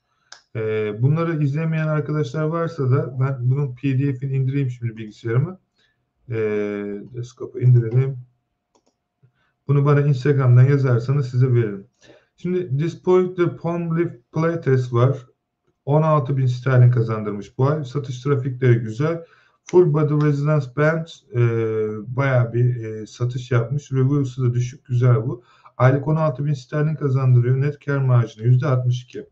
Ee, 0.57 1.03
bunları 1.03 1.43
izlemeyen 1.43 1.89
arkadaşlar 1.89 2.45
varsa 2.45 2.91
da 2.91 3.21
ben 3.21 3.51
bunun 3.51 3.75
pdf'ini 3.75 4.37
indireyim 4.37 4.71
şimdi 4.71 4.97
bilgisayarıma. 4.97 5.61
Ee, 6.31 6.35
desktop'a 7.14 7.61
indirelim. 7.61 8.28
Bunu 9.69 9.85
bana 9.85 10.01
Instagram'dan 10.01 10.64
yazarsanız 10.64 11.31
size 11.31 11.55
veririm. 11.55 11.87
Şimdi 12.37 12.79
Dispointer 12.79 13.57
Palm 13.57 13.99
Leaf 13.99 14.12
Playtest 14.33 14.93
var. 14.93 15.27
16 15.85 16.37
bin 16.37 16.47
sterlin 16.47 16.91
kazandırmış 16.91 17.59
bu 17.59 17.66
ay. 17.66 17.85
Satış 17.85 18.23
trafikleri 18.23 18.79
güzel. 18.79 19.25
Full 19.64 19.93
Body 19.93 20.27
Resonance 20.27 20.66
Band 20.77 21.07
e, 21.35 21.41
bayağı 22.16 22.53
bir 22.53 22.85
e, 22.85 23.07
satış 23.07 23.51
yapmış. 23.51 23.93
Review'su 23.93 24.45
da 24.45 24.55
düşük. 24.55 24.87
Güzel 24.87 25.16
bu. 25.16 25.43
Aylık 25.77 26.09
16 26.09 26.45
bin 26.45 26.53
sterlin 26.53 26.95
kazandırıyor. 26.95 27.61
Net 27.61 27.85
kar 27.85 27.99
marjını 27.99 28.47
%62. 28.47 29.27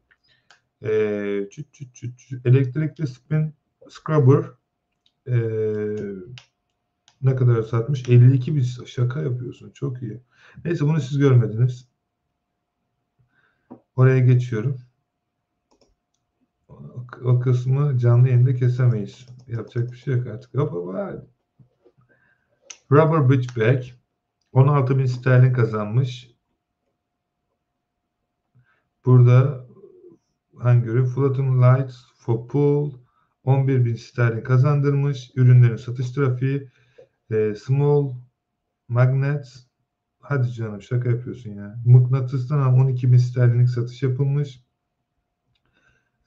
E, 0.83 1.49
çüt 1.51 1.75
çüt 1.75 1.95
çüt. 1.95 2.47
Elektrikli 2.47 3.07
spin 3.07 3.55
scrubber 3.89 4.45
e, 5.29 5.37
ne 7.23 7.37
kadar 7.37 7.63
satmış? 7.63 8.09
52 8.09 8.57
bin. 8.57 8.63
Şaka 8.63 9.23
yapıyorsun. 9.23 9.71
Çok 9.71 10.03
iyi. 10.03 10.21
Neyse 10.65 10.85
bunu 10.85 11.01
siz 11.01 11.19
görmediniz. 11.19 11.89
Oraya 13.97 14.19
geçiyorum. 14.19 14.79
O, 17.25 17.41
kısmı 17.41 17.99
canlı 17.99 18.29
yayında 18.29 18.55
kesemeyiz. 18.55 19.27
Yapacak 19.47 19.93
bir 19.93 19.97
şey 19.97 20.15
yok 20.15 20.27
artık. 20.27 20.55
Hop 20.55 20.73
hop. 20.73 20.95
Rubber 22.93 23.31
Beach 23.31 23.57
Bag 23.57 23.83
16 24.53 24.99
bin 24.99 25.07
sterlin 25.07 25.53
kazanmış. 25.53 26.31
Burada 29.05 29.67
hangi 30.59 30.89
ürün? 30.89 31.63
Lights 31.63 31.97
for 32.17 32.49
Pool 32.49 32.93
11 33.45 33.85
bin 33.85 33.95
sterlin 33.95 34.43
kazandırmış. 34.43 35.31
Ürünlerin 35.37 35.77
satış 35.77 36.11
trafiği 36.11 36.71
e, 37.31 37.55
Small 37.55 38.15
Magnets 38.89 39.67
Hadi 40.29 40.53
canım 40.53 40.83
şaka 40.83 41.09
yapıyorsun 41.09 41.51
ya. 41.51 41.81
Mıknatıstan 41.85 42.75
12 42.75 43.13
bin 43.13 43.19
sterlinlik 43.19 43.69
satış 43.69 44.03
yapılmış. 44.03 44.63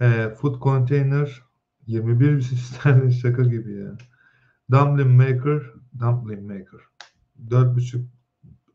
E, 0.02 0.30
food 0.30 0.62
Container 0.62 1.44
21 1.88 2.32
bin 2.32 2.40
sterlin 2.40 3.10
şaka 3.10 3.44
gibi 3.44 3.74
ya. 3.74 3.98
Dumpling 4.72 5.18
Maker 5.18 5.64
Dumpling 6.00 6.42
Maker 6.42 6.82
4.5 7.48 8.06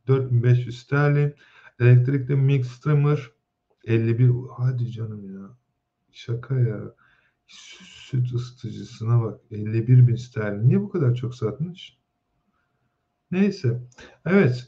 4500 0.07 0.79
sterlin. 0.79 1.35
Elektrikli 1.81 2.37
Mix 2.37 2.69
Streamer 2.69 3.31
51 3.85 4.31
hadi 4.57 4.91
canım 4.91 5.35
ya. 5.35 5.57
Şaka 6.13 6.59
ya. 6.59 6.95
Süt 7.47 8.35
ısıtıcısına 8.35 9.23
bak. 9.23 9.41
51 9.51 10.09
bin 10.09 10.17
sterlin. 10.17 10.69
Niye 10.69 10.81
bu 10.81 10.89
kadar 10.89 11.15
çok 11.15 11.35
satmış? 11.35 12.04
Neyse. 13.35 13.83
Evet. 14.27 14.67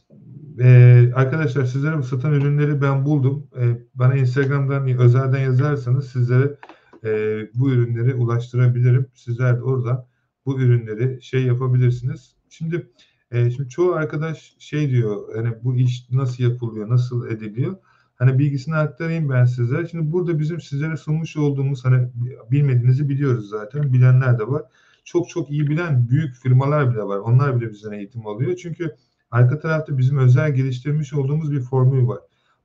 Ee, 0.60 1.10
arkadaşlar 1.14 1.64
sizlere 1.64 2.02
satan 2.02 2.32
ürünleri 2.32 2.82
ben 2.82 3.04
buldum. 3.04 3.46
Ee, 3.58 3.86
bana 3.94 4.14
Instagram'dan 4.14 4.88
özelden 4.88 5.38
yazarsanız 5.40 6.08
sizlere 6.08 6.56
e, 7.04 7.10
bu 7.54 7.70
ürünleri 7.70 8.14
ulaştırabilirim. 8.14 9.06
Sizler 9.14 9.56
de 9.56 9.62
oradan 9.62 10.06
bu 10.46 10.60
ürünleri 10.60 11.22
şey 11.22 11.42
yapabilirsiniz. 11.44 12.36
Şimdi 12.50 12.90
e, 13.30 13.50
şimdi 13.50 13.68
çoğu 13.68 13.92
arkadaş 13.92 14.56
şey 14.58 14.90
diyor 14.90 15.34
hani 15.36 15.54
bu 15.64 15.76
iş 15.76 16.10
nasıl 16.10 16.44
yapılıyor, 16.44 16.88
nasıl 16.88 17.28
ediliyor? 17.28 17.76
Hani 18.14 18.38
bilgisini 18.38 18.74
aktarayım 18.74 19.30
ben 19.30 19.44
size. 19.44 19.86
Şimdi 19.90 20.12
burada 20.12 20.38
bizim 20.38 20.60
sizlere 20.60 20.96
sunmuş 20.96 21.36
olduğumuz 21.36 21.84
hani 21.84 22.08
bilmediğinizi 22.50 23.08
biliyoruz 23.08 23.48
zaten. 23.48 23.92
Bilenler 23.92 24.38
de 24.38 24.48
var. 24.48 24.62
Çok 25.06 25.28
çok 25.28 25.50
iyi 25.50 25.68
bilen 25.68 26.08
büyük 26.08 26.34
firmalar 26.34 26.92
bile 26.92 27.02
var. 27.02 27.18
Onlar 27.18 27.60
bile 27.60 27.70
bizden 27.70 27.92
eğitim 27.92 28.26
alıyor. 28.26 28.56
Çünkü 28.56 28.96
arka 29.30 29.58
tarafta 29.58 29.98
bizim 29.98 30.18
özel 30.18 30.54
geliştirmiş 30.54 31.14
olduğumuz 31.14 31.52
bir 31.52 31.60
formül 31.60 32.06
var. 32.06 32.18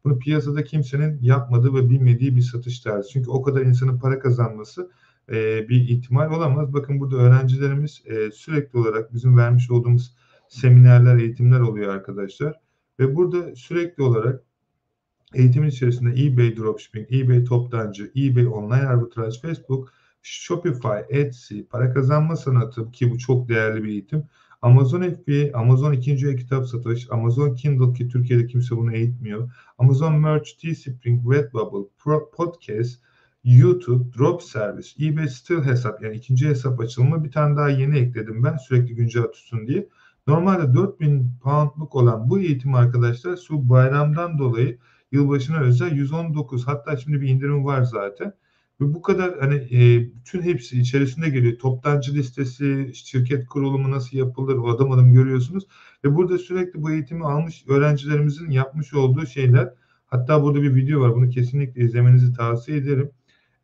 Bunu 0.04 0.20
piyasada 0.20 0.64
kimsenin 0.64 1.20
yapmadığı 1.22 1.74
ve 1.74 1.90
bilmediği 1.90 2.36
bir 2.36 2.42
satış 2.42 2.80
tarzı. 2.80 3.10
Çünkü 3.10 3.30
o 3.30 3.42
kadar 3.42 3.62
insanın 3.62 4.00
para 4.00 4.20
kazanması 4.20 4.92
e, 5.30 5.70
bir 5.70 5.90
ihtimal 5.90 6.32
olamaz. 6.32 6.74
Bakın 6.74 7.00
burada 7.00 7.16
öğrencilerimiz 7.16 8.04
e, 8.06 8.32
sürekli 8.32 8.80
olarak 8.80 9.14
bizim 9.14 9.38
vermiş 9.38 9.72
olduğumuz 9.72 10.16
seminerler, 10.48 11.18
eğitimler 11.18 11.60
oluyor 11.60 11.94
arkadaşlar. 11.94 12.60
Ve 13.00 13.16
burada 13.16 13.56
sürekli 13.56 14.04
olarak 14.04 14.44
eğitimin 15.34 15.68
içerisinde 15.68 16.26
eBay 16.26 16.58
Dropshipping, 16.58 17.14
eBay 17.14 17.44
Toptancı, 17.44 18.12
eBay 18.18 18.48
Online 18.48 18.88
Arbitraj, 18.88 19.42
Facebook, 19.42 19.94
Shopify, 20.22 21.02
Etsy, 21.10 21.62
para 21.62 21.94
kazanma 21.94 22.36
sanatı 22.36 22.92
ki 22.92 23.12
bu 23.12 23.18
çok 23.18 23.50
değerli 23.50 23.84
bir 23.84 23.90
eğitim. 23.90 24.24
Amazon 24.62 25.02
FBA, 25.02 25.58
Amazon 25.60 25.94
ikinci 25.94 26.28
el 26.28 26.38
kitap 26.38 26.68
satış, 26.68 27.08
Amazon 27.12 27.56
Kindle 27.56 27.94
ki 27.94 28.08
Türkiye'de 28.08 28.48
kimse 28.48 28.78
bunu 28.78 28.96
eğitmiyor. 28.96 29.52
Amazon 29.78 30.20
Merch, 30.20 30.50
Teespring, 30.62 31.32
Redbubble, 31.32 31.90
Pro, 31.98 32.32
Podcast, 32.32 33.02
YouTube, 33.44 34.18
Drop 34.18 34.42
Service, 34.42 35.06
eBay 35.06 35.28
Still 35.28 35.64
hesap 35.64 36.04
yani 36.04 36.16
ikinci 36.16 36.50
hesap 36.50 36.80
açılımı 36.80 37.24
bir 37.24 37.32
tane 37.32 37.58
daha 37.58 37.70
yeni 37.70 37.98
ekledim 37.98 38.44
ben 38.44 38.58
sürekli 38.58 38.96
güncel 38.96 39.24
tutsun 39.24 39.68
diye. 39.68 39.88
Normalde 40.28 40.74
4000 40.74 41.32
poundluk 41.44 41.96
olan 41.96 42.30
bu 42.30 42.40
eğitim 42.40 42.76
arkadaşlar 42.76 43.38
şu 43.38 43.70
bayramdan 43.70 44.38
dolayı 44.40 44.78
yılbaşına 45.12 45.60
özel 45.60 45.92
119 45.92 46.68
hatta 46.68 46.98
şimdi 46.98 47.22
bir 47.22 47.30
indirim 47.30 47.66
var 47.66 47.84
zaten. 47.84 48.34
Ve 48.82 48.94
bu 48.94 49.02
kadar 49.02 49.40
hani 49.40 49.56
e, 49.56 50.10
bütün 50.16 50.42
hepsi 50.42 50.80
içerisinde 50.80 51.30
geliyor. 51.30 51.58
Toptancı 51.60 52.14
listesi, 52.14 52.92
şirket 52.94 53.46
kurulumu 53.46 53.92
nasıl 53.92 54.18
yapılır 54.18 54.58
o 54.58 54.70
adım 54.70 54.92
adım 54.92 55.14
görüyorsunuz. 55.14 55.68
Ve 56.06 56.16
burada 56.16 56.38
sürekli 56.38 56.82
bu 56.82 56.92
eğitimi 56.92 57.26
almış 57.26 57.64
öğrencilerimizin 57.68 58.50
yapmış 58.50 58.94
olduğu 58.94 59.26
şeyler. 59.26 59.74
Hatta 60.06 60.44
burada 60.44 60.62
bir 60.62 60.76
video 60.76 61.02
var. 61.02 61.16
Bunu 61.16 61.30
kesinlikle 61.30 61.82
izlemenizi 61.82 62.34
tavsiye 62.34 62.78
ederim. 62.78 63.12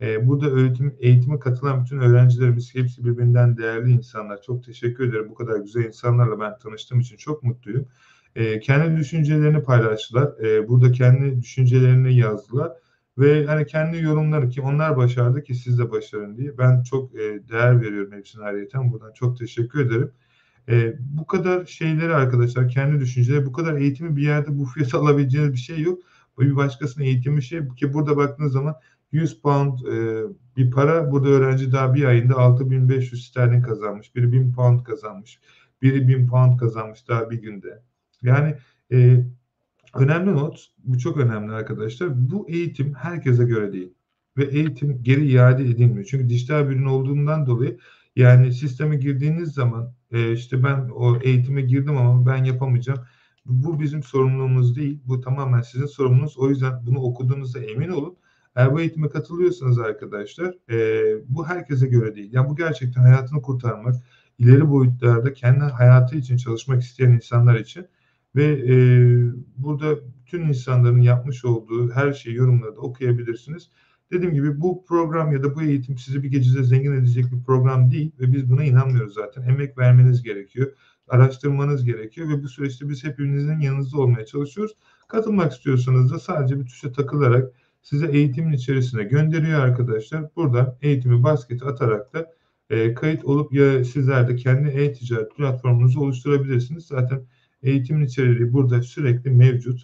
E, 0.01 0.28
burada 0.28 0.59
eğitim, 0.59 0.95
eğitime 0.99 1.39
katılan 1.39 1.84
bütün 1.84 1.99
öğrencilerimiz 1.99 2.76
hepsi 2.76 3.05
birbirinden 3.05 3.57
değerli 3.57 3.91
insanlar. 3.91 4.41
Çok 4.41 4.63
teşekkür 4.63 5.09
ederim. 5.09 5.30
Bu 5.30 5.36
kadar 5.36 5.59
güzel 5.59 5.84
insanlarla 5.84 6.39
ben 6.39 6.57
tanıştığım 6.57 6.99
için 6.99 7.18
çok 7.18 7.43
mutluyum. 7.43 7.88
E, 8.36 8.59
kendi 8.59 8.97
düşüncelerini 8.97 9.63
paylaştılar. 9.63 10.45
E, 10.45 10.68
burada 10.68 10.91
kendi 10.91 11.41
düşüncelerini 11.41 12.18
yazdılar 12.18 12.72
ve 13.18 13.45
hani 13.45 13.65
kendi 13.65 13.97
yorumları 13.97 14.49
ki 14.49 14.61
onlar 14.61 14.97
başardı 14.97 15.43
ki 15.43 15.55
siz 15.55 15.80
de 15.80 15.91
başarın 15.91 16.38
diye. 16.38 16.57
Ben 16.57 16.84
çok 16.84 17.15
e, 17.15 17.47
değer 17.49 17.82
veriyorum 17.82 18.11
hepsine 18.11 18.43
ayrıyeten. 18.43 18.91
Buradan 18.91 19.13
çok 19.13 19.38
teşekkür 19.38 19.86
ederim. 19.86 20.11
E, 20.70 20.95
bu 20.99 21.28
kadar 21.28 21.65
şeyleri 21.65 22.13
arkadaşlar 22.15 22.70
kendi 22.70 22.99
düşünceleri 22.99 23.45
bu 23.45 23.51
kadar 23.51 23.76
eğitimi 23.76 24.15
bir 24.15 24.24
yerde 24.24 24.57
bu 24.59 24.65
fiyata 24.65 24.97
alabileceğiniz 24.99 25.53
bir 25.53 25.57
şey 25.57 25.82
yok. 25.82 26.01
Bir 26.39 26.55
başkasının 26.55 27.05
eğitimi 27.05 27.43
şey 27.43 27.68
ki 27.68 27.93
burada 27.93 28.18
baktığınız 28.18 28.51
zaman 28.51 28.76
100 29.11 29.41
pound 29.41 29.80
e, 29.80 30.24
bir 30.57 30.72
para 30.72 31.11
burada 31.11 31.30
öğrenci 31.30 31.72
daha 31.72 31.93
bir 31.93 32.03
ayında 32.03 32.36
6500 32.36 33.28
sterlin 33.28 33.61
kazanmış. 33.61 34.15
Biri 34.15 34.32
1000 34.32 34.53
pound 34.53 34.84
kazanmış. 34.84 35.39
Biri 35.82 36.07
1000 36.07 36.28
pound 36.28 36.59
kazanmış 36.59 37.07
daha 37.07 37.30
bir 37.30 37.41
günde. 37.41 37.84
Yani 38.22 38.55
e, 38.91 39.26
Önemli 39.94 40.34
not, 40.34 40.68
bu 40.84 40.98
çok 41.00 41.18
önemli 41.18 41.54
arkadaşlar. 41.54 42.32
Bu 42.32 42.50
eğitim 42.50 42.94
herkese 42.94 43.44
göre 43.44 43.74
değil. 43.74 43.94
Ve 44.38 44.44
eğitim 44.44 45.04
geri 45.04 45.32
iade 45.32 45.64
edilmiyor. 45.64 46.06
Çünkü 46.06 46.30
dijital 46.30 46.70
bir 46.70 46.76
ürün 46.76 46.86
olduğundan 46.86 47.46
dolayı 47.46 47.78
yani 48.16 48.54
sisteme 48.54 48.96
girdiğiniz 48.96 49.54
zaman 49.54 49.94
e, 50.12 50.32
işte 50.32 50.64
ben 50.64 50.90
o 50.90 51.20
eğitime 51.22 51.62
girdim 51.62 51.98
ama 51.98 52.26
ben 52.26 52.44
yapamayacağım. 52.44 53.00
Bu 53.46 53.80
bizim 53.80 54.04
sorumluluğumuz 54.04 54.76
değil. 54.76 55.00
Bu 55.06 55.22
tamamen 55.22 55.62
sizin 55.62 55.86
sorumluluğunuz. 55.86 56.38
O 56.38 56.50
yüzden 56.50 56.86
bunu 56.86 57.00
okuduğunuzda 57.00 57.60
emin 57.60 57.90
olun. 57.90 58.18
Eğer 58.56 58.74
bu 58.74 58.80
eğitime 58.80 59.10
katılıyorsanız 59.10 59.80
arkadaşlar 59.80 60.56
e, 60.72 60.78
bu 61.30 61.48
herkese 61.48 61.88
göre 61.88 62.16
değil. 62.16 62.34
Yani 62.34 62.50
bu 62.50 62.56
gerçekten 62.56 63.02
hayatını 63.02 63.42
kurtarmak, 63.42 63.96
ileri 64.40 64.70
boyutlarda 64.70 65.34
kendi 65.34 65.60
hayatı 65.60 66.18
için 66.18 66.38
çalışmak 66.38 66.82
isteyen 66.82 67.12
insanlar 67.12 67.56
için 67.56 67.88
ve 68.36 68.45
e, 68.45 68.75
burada 69.57 69.95
tüm 70.25 70.47
insanların 70.47 71.01
yapmış 71.01 71.45
olduğu 71.45 71.91
her 71.91 72.13
şeyi 72.13 72.36
yorumlarda 72.36 72.80
okuyabilirsiniz. 72.80 73.69
Dediğim 74.11 74.34
gibi 74.34 74.61
bu 74.61 74.86
program 74.86 75.32
ya 75.32 75.43
da 75.43 75.55
bu 75.55 75.61
eğitim 75.61 75.97
sizi 75.97 76.23
bir 76.23 76.32
gecede 76.32 76.63
zengin 76.63 76.91
edecek 76.91 77.25
bir 77.32 77.43
program 77.43 77.91
değil 77.91 78.11
ve 78.19 78.34
biz 78.34 78.49
buna 78.49 78.63
inanmıyoruz 78.63 79.13
zaten. 79.13 79.41
Emek 79.41 79.78
vermeniz 79.78 80.23
gerekiyor, 80.23 80.71
araştırmanız 81.07 81.86
gerekiyor 81.86 82.30
ve 82.30 82.43
bu 82.43 82.47
süreçte 82.47 82.89
biz 82.89 83.03
hepinizin 83.03 83.59
yanınızda 83.59 83.97
olmaya 83.97 84.25
çalışıyoruz. 84.25 84.75
Katılmak 85.07 85.51
istiyorsanız 85.51 86.11
da 86.11 86.19
sadece 86.19 86.59
bir 86.59 86.65
tuşa 86.65 86.91
takılarak 86.91 87.51
size 87.82 88.07
eğitimin 88.07 88.53
içerisine 88.53 89.03
gönderiyor 89.03 89.59
arkadaşlar. 89.59 90.36
Buradan 90.36 90.75
eğitimi 90.82 91.23
basketi 91.23 91.65
atarak 91.65 92.13
da 92.13 92.34
e, 92.69 92.93
kayıt 92.93 93.25
olup 93.25 93.53
ya 93.53 93.84
sizler 93.84 94.28
de 94.28 94.36
kendi 94.36 94.69
e-ticaret 94.69 95.36
platformunuzu 95.36 95.99
oluşturabilirsiniz. 95.99 96.86
Zaten 96.86 97.21
eğitimin 97.62 98.05
içeriği 98.05 98.53
burada 98.53 98.82
sürekli 98.82 99.30
mevcut 99.30 99.84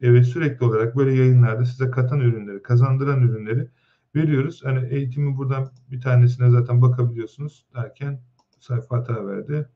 e, 0.00 0.12
ve 0.12 0.24
sürekli 0.24 0.64
olarak 0.66 0.96
böyle 0.96 1.14
yayınlarda 1.14 1.64
size 1.64 1.90
katan 1.90 2.20
ürünleri, 2.20 2.62
kazandıran 2.62 3.22
ürünleri 3.22 3.68
veriyoruz. 4.14 4.64
Hani 4.64 4.88
eğitimi 4.94 5.36
buradan 5.36 5.70
bir 5.90 6.00
tanesine 6.00 6.50
zaten 6.50 6.82
bakabiliyorsunuz 6.82 7.66
derken 7.74 8.20
sayfa 8.60 8.96
hata 8.96 9.26
verdi. 9.26 9.68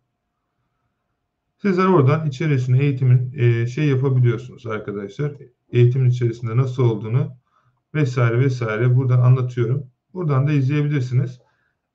Sizler 1.63 1.87
oradan 1.87 2.27
içerisine 2.27 2.79
eğitimin 2.79 3.33
e, 3.37 3.67
şey 3.67 3.89
yapabiliyorsunuz 3.89 4.67
arkadaşlar. 4.67 5.33
Eğitimin 5.73 6.11
içerisinde 6.11 6.57
nasıl 6.57 6.83
olduğunu 6.83 7.37
vesaire 7.95 8.41
vesaire 8.41 8.97
buradan 8.97 9.21
anlatıyorum. 9.21 9.87
Buradan 10.15 10.47
da 10.47 10.53
izleyebilirsiniz. 10.53 11.41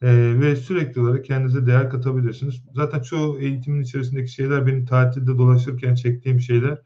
Ee, 0.03 0.39
ve 0.39 0.55
sürekli 0.55 1.01
olarak 1.01 1.25
kendinize 1.25 1.65
değer 1.65 1.89
katabilirsiniz. 1.89 2.63
Zaten 2.75 3.01
çoğu 3.01 3.39
eğitimin 3.39 3.81
içerisindeki 3.81 4.31
şeyler 4.31 4.67
benim 4.67 4.85
tatilde 4.85 5.37
dolaşırken 5.37 5.95
çektiğim 5.95 6.39
şeyler. 6.39 6.81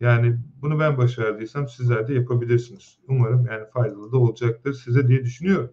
Yani 0.00 0.38
bunu 0.62 0.80
ben 0.80 0.98
başardıysam 0.98 1.68
sizler 1.68 2.08
de 2.08 2.14
yapabilirsiniz. 2.14 2.98
Umarım 3.08 3.46
yani 3.46 3.64
faydalı 3.74 4.12
da 4.12 4.16
olacaktır 4.18 4.72
size 4.74 5.08
diye 5.08 5.24
düşünüyorum. 5.24 5.70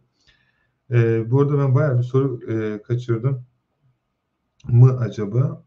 Ee, 0.91 1.31
bu 1.31 1.41
arada 1.41 1.57
ben 1.57 1.75
bayağı 1.75 1.97
bir 1.97 2.03
soru 2.03 2.51
e, 2.51 2.81
kaçırdım 2.81 3.45
mı 4.67 4.97
acaba? 4.99 5.65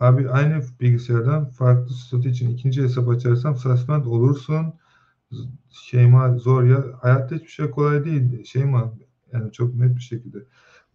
Abi 0.00 0.30
aynı 0.30 0.60
bilgisayardan 0.80 1.50
farklı 1.50 1.94
statü 1.94 2.28
için 2.28 2.50
ikinci 2.50 2.82
hesap 2.82 3.08
açarsam 3.08 3.56
suspend 3.56 4.04
olursun. 4.04 4.74
Şeyma 5.70 6.38
zor 6.38 6.64
ya. 6.64 6.84
Hayatta 7.02 7.34
hiçbir 7.34 7.48
şey 7.48 7.70
kolay 7.70 8.04
değil. 8.04 8.44
Şeyma 8.44 8.94
yani 9.34 9.52
çok 9.52 9.74
net 9.74 9.96
bir 9.96 10.00
şekilde. 10.00 10.38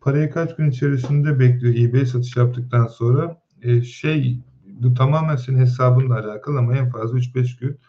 Parayı 0.02 0.30
kaç 0.30 0.56
gün 0.56 0.70
içerisinde 0.70 1.40
bekliyor 1.40 1.76
eBay 1.76 2.06
satış 2.06 2.36
yaptıktan 2.36 2.88
sonra? 2.88 3.42
E, 3.62 3.82
şey 3.82 4.40
bu 4.66 4.94
tamamen 4.94 5.36
senin 5.36 5.60
hesabınla 5.60 6.20
alakalı 6.20 6.60
ama 6.60 6.78
en 6.78 6.90
fazla 6.90 7.18
3-5 7.18 7.60
gün 7.60 7.80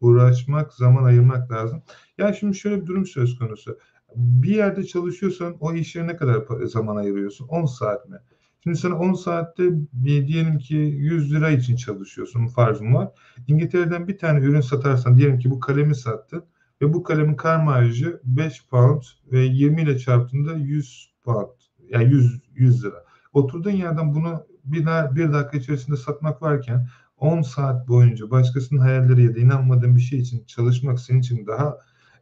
uğraşmak, 0.00 0.72
zaman 0.72 1.04
ayırmak 1.04 1.52
lazım. 1.52 1.82
Ya 2.18 2.32
şimdi 2.32 2.56
şöyle 2.56 2.80
bir 2.80 2.86
durum 2.86 3.06
söz 3.06 3.38
konusu. 3.38 3.78
Bir 4.16 4.54
yerde 4.54 4.84
çalışıyorsan 4.84 5.56
o 5.60 5.72
işe 5.72 6.06
ne 6.06 6.16
kadar 6.16 6.66
zaman 6.66 6.96
ayırıyorsun? 6.96 7.48
10 7.48 7.66
saat 7.66 8.08
mi? 8.08 8.16
Şimdi 8.64 8.76
sana 8.76 8.98
10 8.98 9.12
saatte 9.12 9.62
bir, 9.92 10.26
diyelim 10.26 10.58
ki 10.58 10.74
100 10.74 11.32
lira 11.34 11.50
için 11.50 11.76
çalışıyorsun 11.76 12.46
farzım 12.46 12.94
var. 12.94 13.08
İngiltere'den 13.48 14.08
bir 14.08 14.18
tane 14.18 14.40
ürün 14.40 14.60
satarsan 14.60 15.16
diyelim 15.16 15.38
ki 15.38 15.50
bu 15.50 15.60
kalemi 15.60 15.94
sattın 15.94 16.44
ve 16.82 16.92
bu 16.92 17.02
kalemin 17.02 17.34
kar 17.34 17.64
marjı 17.64 18.20
5 18.24 18.66
pound 18.66 19.02
ve 19.32 19.40
20 19.40 19.82
ile 19.82 19.98
çarptığında 19.98 20.54
100 20.54 21.14
pound 21.24 21.48
yani 21.88 22.04
100, 22.04 22.40
100 22.54 22.84
lira. 22.84 23.04
Oturduğun 23.32 23.70
yerden 23.70 24.14
bunu 24.14 24.46
bir, 24.64 24.86
bir 25.16 25.32
dakika 25.32 25.58
içerisinde 25.58 25.96
satmak 25.96 26.42
varken 26.42 26.88
10 27.16 27.42
saat 27.42 27.88
boyunca 27.88 28.30
başkasının 28.30 28.80
hayalleri 28.80 29.24
ya 29.24 29.34
da 29.34 29.38
inanmadığın 29.38 29.96
bir 29.96 30.00
şey 30.00 30.18
için 30.18 30.44
çalışmak 30.44 31.00
senin 31.00 31.20
için 31.20 31.46
daha 31.46 31.78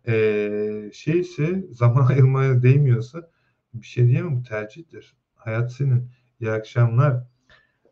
e, 0.08 0.90
şeyse 0.92 1.64
zaman 1.70 2.06
ayırmaya 2.06 2.62
değmiyorsa 2.62 3.30
bir 3.74 3.86
şey 3.86 4.08
diyemem 4.08 4.42
tercihtir. 4.42 5.16
Hayat 5.34 5.72
senin. 5.72 6.10
İyi 6.40 6.50
akşamlar. 6.50 7.24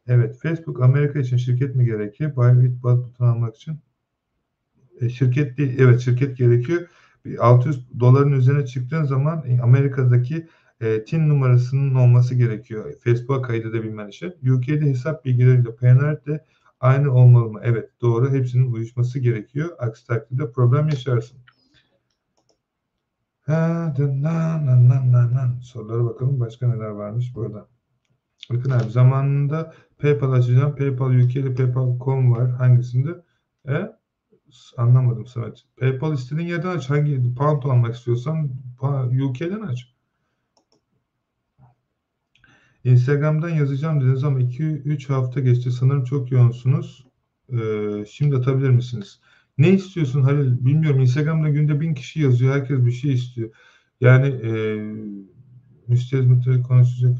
Evet, 0.06 0.38
Facebook 0.42 0.82
Amerika 0.82 1.18
için 1.18 1.36
şirket 1.36 1.76
mi 1.76 1.84
gerekiyor? 1.84 2.36
Bybit 2.36 2.82
buton 2.82 3.26
almak 3.26 3.56
için. 3.56 3.80
E, 5.02 5.08
şirket 5.08 5.58
değil, 5.58 5.78
evet 5.78 6.00
şirket 6.00 6.36
gerekiyor. 6.36 6.88
600 7.38 8.00
doların 8.00 8.32
üzerine 8.32 8.66
çıktığın 8.66 9.04
zaman 9.04 9.44
Amerika'daki 9.62 10.48
e, 10.80 11.04
TIN 11.04 11.28
numarasının 11.28 11.94
olması 11.94 12.34
gerekiyor. 12.34 12.92
Facebook'a 13.04 13.42
kaydedebilmen 13.42 14.08
için. 14.08 14.34
UK'de 14.56 14.80
hesap 14.80 15.24
bilgileriyle 15.24 15.74
PNR 15.76 16.26
de 16.26 16.44
aynı 16.80 17.14
olmalı 17.14 17.50
mı? 17.50 17.60
Evet 17.62 17.90
doğru. 18.00 18.30
Hepsinin 18.32 18.72
uyuşması 18.72 19.18
gerekiyor. 19.18 19.70
Aksi 19.78 20.06
takdirde 20.06 20.52
problem 20.52 20.88
yaşarsın. 20.88 21.38
Ha. 23.40 23.94
Sorulara 25.62 26.04
bakalım. 26.04 26.40
Başka 26.40 26.68
neler 26.68 26.88
varmış 26.88 27.32
burada. 27.34 27.66
Bakın 28.50 28.70
abi 28.70 28.90
zamanında 28.90 29.74
PayPal 29.98 30.32
açacağım. 30.32 30.76
PayPal 30.76 31.10
UK 31.10 31.36
ile 31.36 31.54
PayPal.com 31.54 32.32
var. 32.32 32.50
Hangisinde? 32.50 33.10
E? 33.68 34.01
Anlamadım 34.76 35.26
Samet. 35.26 35.64
PayPal 35.76 36.14
istediğin 36.14 36.48
yerden 36.48 36.76
aç. 36.76 36.90
Hangi 36.90 37.34
pound 37.34 37.62
almak 37.62 37.94
istiyorsan 37.94 38.50
UK'den 39.28 39.60
aç. 39.60 39.92
Instagram'dan 42.84 43.48
yazacağım 43.48 44.00
dediniz 44.00 44.24
ama 44.24 44.40
2-3 44.40 45.08
hafta 45.08 45.40
geçti. 45.40 45.70
Sanırım 45.70 46.04
çok 46.04 46.32
yoğunsunuz. 46.32 47.06
Ee, 47.52 48.04
şimdi 48.10 48.36
atabilir 48.36 48.70
misiniz? 48.70 49.20
Ne 49.58 49.70
istiyorsun 49.70 50.22
Halil? 50.22 50.64
Bilmiyorum. 50.64 51.00
Instagram'da 51.00 51.48
günde 51.48 51.80
bin 51.80 51.94
kişi 51.94 52.20
yazıyor. 52.20 52.54
Herkes 52.54 52.84
bir 52.84 52.92
şey 52.92 53.12
istiyor. 53.12 53.50
Yani 54.00 54.26
e, 54.26 54.52
müşteri 55.88 56.62
konuşacak. 56.62 57.18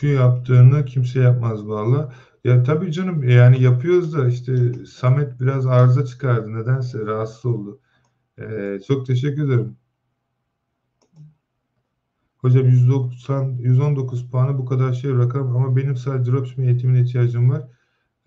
Şu 0.00 0.06
yaptığını 0.06 0.84
kimse 0.84 1.20
yapmaz 1.20 1.68
valla. 1.68 2.12
Ya 2.44 2.62
tabii 2.62 2.92
canım 2.92 3.28
yani 3.28 3.62
yapıyoruz 3.62 4.14
da 4.14 4.28
işte 4.28 4.74
Samet 4.86 5.40
biraz 5.40 5.66
arıza 5.66 6.04
çıkardı. 6.04 6.54
Nedense 6.54 6.98
rahatsız 7.06 7.46
oldu. 7.46 7.80
Ee, 8.38 8.78
çok 8.88 9.06
teşekkür 9.06 9.44
ederim. 9.44 9.76
Hocam 12.38 12.66
190, 12.66 13.44
119 13.58 14.30
puanı 14.30 14.58
bu 14.58 14.64
kadar 14.64 14.92
şey 14.92 15.12
rakam 15.14 15.56
ama 15.56 15.76
benim 15.76 15.96
sadece 15.96 16.32
dropshipping 16.32 16.68
eğitimine 16.68 17.00
ihtiyacım 17.00 17.50
var. 17.50 17.62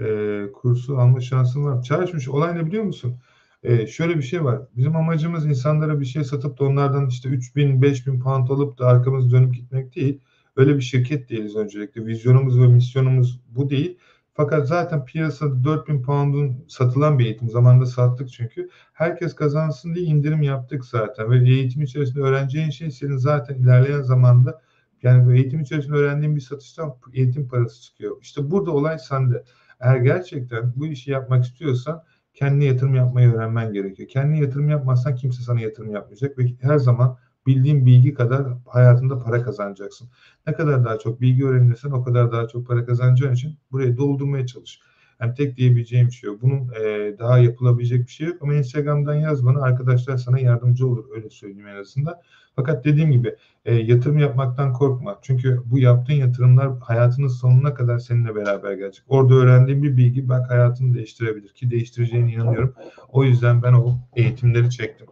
Ee, 0.02 0.46
kursu 0.54 0.98
alma 0.98 1.22
şansım 1.22 1.66
var. 1.66 1.84
Çalışmış 1.84 2.28
olay 2.30 2.56
ne 2.56 2.66
biliyor 2.66 2.84
musun? 2.84 3.20
Ee, 3.64 3.88
şöyle 3.88 4.18
bir 4.18 4.24
şey 4.24 4.44
var. 4.44 4.62
Bizim 4.78 4.96
amacımız 4.96 5.46
insanlara 5.46 6.00
bir 6.00 6.06
şey 6.06 6.24
satıp 6.24 6.60
da 6.60 6.64
onlardan 6.64 7.08
işte 7.08 7.30
3000, 7.30 7.82
5000 7.82 8.20
pound 8.20 8.50
alıp 8.50 8.80
da 8.80 8.88
arkamız 8.88 9.32
dönüp 9.32 9.54
gitmek 9.54 9.96
değil. 9.96 10.22
Öyle 10.56 10.76
bir 10.76 10.82
şirket 10.82 11.30
değiliz 11.30 11.56
öncelikle. 11.56 12.06
Vizyonumuz 12.06 12.60
ve 12.60 12.68
misyonumuz 12.68 13.42
bu 13.50 13.70
değil. 13.70 13.98
Fakat 14.34 14.68
zaten 14.68 15.06
piyasada 15.06 15.64
4000 15.64 16.02
pound'un 16.02 16.66
satılan 16.68 17.20
bir 17.20 17.26
eğitim. 17.26 17.50
Zamanında 17.50 17.86
sattık 17.86 18.30
çünkü. 18.30 18.70
Herkes 18.94 19.36
kazansın 19.36 19.96
diye 19.96 20.06
indirim 20.06 20.42
yaptık 20.42 20.86
zaten. 20.86 21.32
Ve 21.32 21.50
eğitim 21.50 21.82
içerisinde 21.82 22.22
öğreneceğin 22.22 22.70
şey 22.70 22.92
senin 22.92 23.18
zaten 23.18 23.56
ilerleyen 23.56 24.02
zamanda 24.02 24.62
yani 25.04 25.26
bu 25.26 25.34
eğitim 25.34 25.62
içerisinde 25.62 25.96
öğrendiğin 25.96 26.36
bir 26.36 26.42
satıştan 26.42 26.96
eğitim 27.14 27.48
parası 27.48 27.82
çıkıyor. 27.82 28.18
İşte 28.22 28.52
burada 28.52 28.72
olay 28.72 29.00
sende. 29.00 29.44
Eğer 29.80 29.98
gerçekten 29.98 30.74
bu 30.76 30.88
işi 30.88 31.12
yapmak 31.12 31.44
istiyorsan 31.46 32.04
kendine 32.34 32.66
yatırım 32.66 32.96
yapmayı 32.96 33.34
öğrenmen 33.34 33.74
gerekiyor. 33.74 34.10
Kendine 34.10 34.40
yatırım 34.40 34.70
yapmazsan 34.70 35.16
kimse 35.16 35.44
sana 35.44 35.62
yatırım 35.62 35.92
yapmayacak 35.92 36.38
ve 36.38 36.44
her 36.62 36.78
zaman 36.78 37.18
bildiğin 37.48 37.86
bilgi 37.86 38.14
kadar 38.14 38.44
hayatında 38.68 39.20
para 39.20 39.44
kazanacaksın. 39.44 40.10
Ne 40.48 40.54
kadar 40.54 40.86
daha 40.86 41.00
çok 41.00 41.22
bilgi 41.22 41.46
öğrenirsen 41.46 41.92
o 41.92 42.04
kadar 42.04 42.32
daha 42.32 42.48
çok 42.48 42.68
para 42.68 42.86
kazanacağın 42.86 43.34
için 43.34 43.58
burayı 43.72 43.98
doldurmaya 43.98 44.48
çalış. 44.48 44.80
Yani 45.22 45.34
tek 45.34 45.58
diyebileceğim 45.58 46.12
şey 46.12 46.28
yok. 46.28 46.42
Bunun 46.42 46.70
e, 46.80 47.14
daha 47.20 47.40
yapılabilecek 47.40 48.08
bir 48.08 48.12
şey 48.12 48.28
yok 48.28 48.38
ama 48.42 48.54
Instagram'dan 48.54 49.16
yaz 49.16 49.46
bana 49.46 49.62
arkadaşlar 49.62 50.18
sana 50.18 50.40
yardımcı 50.40 50.88
olur 50.88 51.06
öyle 51.16 51.30
söyleyeyim 51.30 51.68
en 51.68 51.76
azından. 51.76 52.16
Fakat 52.56 52.86
dediğim 52.86 53.12
gibi 53.12 53.36
e, 53.66 53.76
yatırım 53.76 54.18
yapmaktan 54.18 54.74
korkma. 54.74 55.20
Çünkü 55.22 55.62
bu 55.66 55.80
yaptığın 55.80 56.14
yatırımlar 56.14 56.80
hayatının 56.80 57.28
sonuna 57.28 57.74
kadar 57.74 58.00
seninle 58.00 58.36
beraber 58.36 58.74
gelecek. 58.74 59.06
Orada 59.08 59.34
öğrendiğin 59.34 59.84
bir 59.84 59.98
bilgi 59.98 60.30
bak 60.30 60.50
hayatını 60.50 60.94
değiştirebilir 60.96 61.50
ki 61.50 61.72
değiştireceğine 61.72 62.32
inanıyorum. 62.34 62.76
O 63.10 63.24
yüzden 63.24 63.64
ben 63.64 63.74
o 63.74 63.98
eğitimleri 64.16 64.70
çektim. 64.70 65.08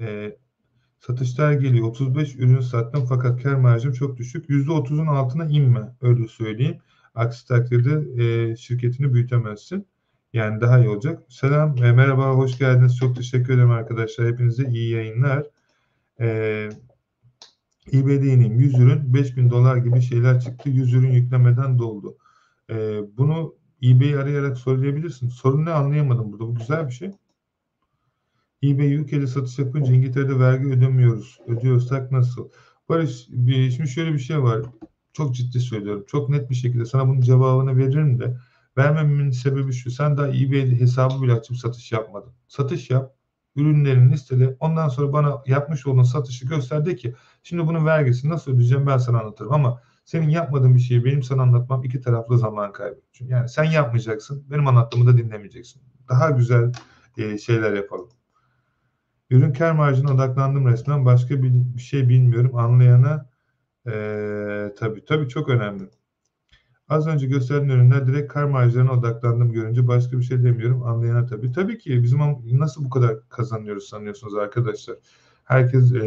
E, 0.00 0.36
Satışlar 1.06 1.52
geliyor. 1.52 1.88
35 1.88 2.34
ürün 2.36 2.60
sattım 2.60 3.04
fakat 3.08 3.42
kar 3.42 3.54
marjım 3.54 3.92
çok 3.92 4.16
düşük. 4.16 4.48
%30'un 4.50 5.06
altına 5.06 5.44
inme 5.44 5.96
öyle 6.02 6.28
söyleyeyim. 6.28 6.78
Aksi 7.14 7.48
takdirde 7.48 8.22
e, 8.24 8.56
şirketini 8.56 9.14
büyütemezsin. 9.14 9.86
Yani 10.32 10.60
daha 10.60 10.78
iyi 10.78 10.88
olacak. 10.88 11.22
Selam, 11.28 11.84
e, 11.84 11.92
merhaba, 11.92 12.30
hoş 12.30 12.58
geldiniz. 12.58 12.96
Çok 12.96 13.16
teşekkür 13.16 13.54
ederim 13.54 13.70
arkadaşlar. 13.70 14.26
Hepinize 14.26 14.64
iyi 14.64 14.90
yayınlar. 14.90 15.46
E, 16.20 16.68
eBay'de 17.92 18.26
ineyim. 18.26 18.60
100 18.60 18.78
ürün 18.78 19.14
5000 19.14 19.50
dolar 19.50 19.76
gibi 19.76 20.00
şeyler 20.02 20.40
çıktı. 20.40 20.70
100 20.70 20.94
ürün 20.94 21.12
yüklemeden 21.12 21.78
doldu. 21.78 22.16
E, 22.70 23.00
bunu 23.16 23.54
eBay'i 23.82 24.18
arayarak 24.18 24.58
söyleyebilirsin. 24.58 25.28
Sorun 25.28 25.64
ne 25.64 25.70
anlayamadım 25.70 26.32
burada. 26.32 26.46
Bu 26.46 26.54
güzel 26.54 26.86
bir 26.86 26.92
şey. 26.92 27.10
eBay 28.70 28.96
UK'de 28.96 29.26
satış 29.26 29.58
yapınca 29.58 29.92
İngiltere'de 29.92 30.38
vergi 30.38 30.66
ödemiyoruz. 30.66 31.38
Ödüyorsak 31.46 32.12
nasıl? 32.12 32.48
Barış, 32.88 33.26
bir, 33.28 33.70
şimdi 33.70 33.88
şöyle 33.88 34.12
bir 34.12 34.18
şey 34.18 34.42
var. 34.42 34.62
Çok 35.12 35.34
ciddi 35.34 35.60
söylüyorum. 35.60 36.04
Çok 36.06 36.28
net 36.28 36.50
bir 36.50 36.54
şekilde 36.54 36.84
sana 36.84 37.08
bunun 37.08 37.20
cevabını 37.20 37.76
veririm 37.76 38.20
de 38.20 38.36
vermememin 38.78 39.30
sebebi 39.30 39.72
şu. 39.72 39.90
Sen 39.90 40.16
daha 40.16 40.28
eBay 40.28 40.80
hesabı 40.80 41.22
bile 41.22 41.32
açıp 41.32 41.56
satış 41.56 41.92
yapmadın. 41.92 42.32
Satış 42.48 42.90
yap. 42.90 43.14
Ürünlerini 43.56 44.12
listele. 44.12 44.56
Ondan 44.60 44.88
sonra 44.88 45.12
bana 45.12 45.42
yapmış 45.46 45.86
olduğun 45.86 46.02
satışı 46.02 46.46
göster 46.46 46.84
de 46.84 46.96
ki 46.96 47.14
şimdi 47.42 47.66
bunun 47.66 47.86
vergisini 47.86 48.30
nasıl 48.30 48.52
ödeyeceğim 48.52 48.86
ben 48.86 48.98
sana 48.98 49.20
anlatırım 49.20 49.52
ama 49.52 49.80
senin 50.04 50.28
yapmadığın 50.28 50.74
bir 50.74 50.80
şeyi 50.80 51.04
benim 51.04 51.22
sana 51.22 51.42
anlatmam 51.42 51.84
iki 51.84 52.00
taraflı 52.00 52.38
zaman 52.38 52.72
kaybı. 52.72 53.00
Çünkü 53.12 53.32
yani 53.32 53.48
sen 53.48 53.64
yapmayacaksın. 53.64 54.44
Benim 54.50 54.66
anlattığımı 54.66 55.06
da 55.06 55.18
dinlemeyeceksin. 55.18 55.82
Daha 56.08 56.30
güzel 56.30 56.72
e, 57.16 57.38
şeyler 57.38 57.72
yapalım. 57.72 58.08
Ürün 59.30 59.52
kar 59.52 59.72
marjına 59.72 60.14
odaklandım 60.14 60.66
resmen. 60.66 61.04
Başka 61.04 61.42
bir, 61.42 61.52
bir 61.76 61.82
şey 61.82 62.08
bilmiyorum. 62.08 62.56
Anlayana 62.56 63.30
ee, 63.86 64.74
tabii 64.78 65.04
tabii 65.04 65.28
çok 65.28 65.48
önemli. 65.48 65.90
Az 66.88 67.06
önce 67.06 67.26
gösterdiğim 67.26 67.70
ürünler 67.70 68.06
direkt 68.06 68.32
kar 68.32 68.44
marjlarına 68.44 68.92
odaklandım 68.92 69.52
görünce 69.52 69.88
başka 69.88 70.18
bir 70.18 70.22
şey 70.22 70.42
demiyorum. 70.44 70.82
Anlayana 70.82 71.26
tabii. 71.26 71.52
Tabii 71.52 71.78
ki 71.78 72.02
bizim 72.02 72.20
nasıl 72.58 72.84
bu 72.84 72.90
kadar 72.90 73.28
kazanıyoruz 73.28 73.88
sanıyorsunuz 73.88 74.34
arkadaşlar? 74.34 74.96
Herkes 75.44 75.92
e, 75.92 76.06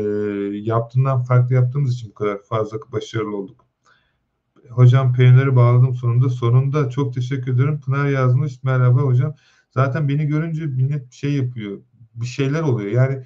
yaptığından 0.53 1.23
farklı 1.23 1.55
yaptığımız 1.55 1.93
için 1.93 2.09
bu 2.09 2.13
kadar 2.13 2.43
fazla 2.43 2.77
başarılı 2.91 3.37
olduk. 3.37 3.65
Hocam 4.69 5.13
peyniri 5.13 5.55
bağladım 5.55 5.95
sonunda. 5.95 6.29
Sonunda 6.29 6.89
çok 6.89 7.13
teşekkür 7.13 7.53
ederim. 7.55 7.81
Pınar 7.81 8.07
yazmış. 8.09 8.63
Merhaba 8.63 9.01
hocam. 9.01 9.35
Zaten 9.71 10.09
beni 10.09 10.25
görünce 10.27 10.65
millet 10.65 11.13
şey 11.13 11.33
yapıyor. 11.33 11.79
Bir 12.17 12.25
şeyler 12.25 12.61
oluyor. 12.61 12.91
Yani 12.91 13.23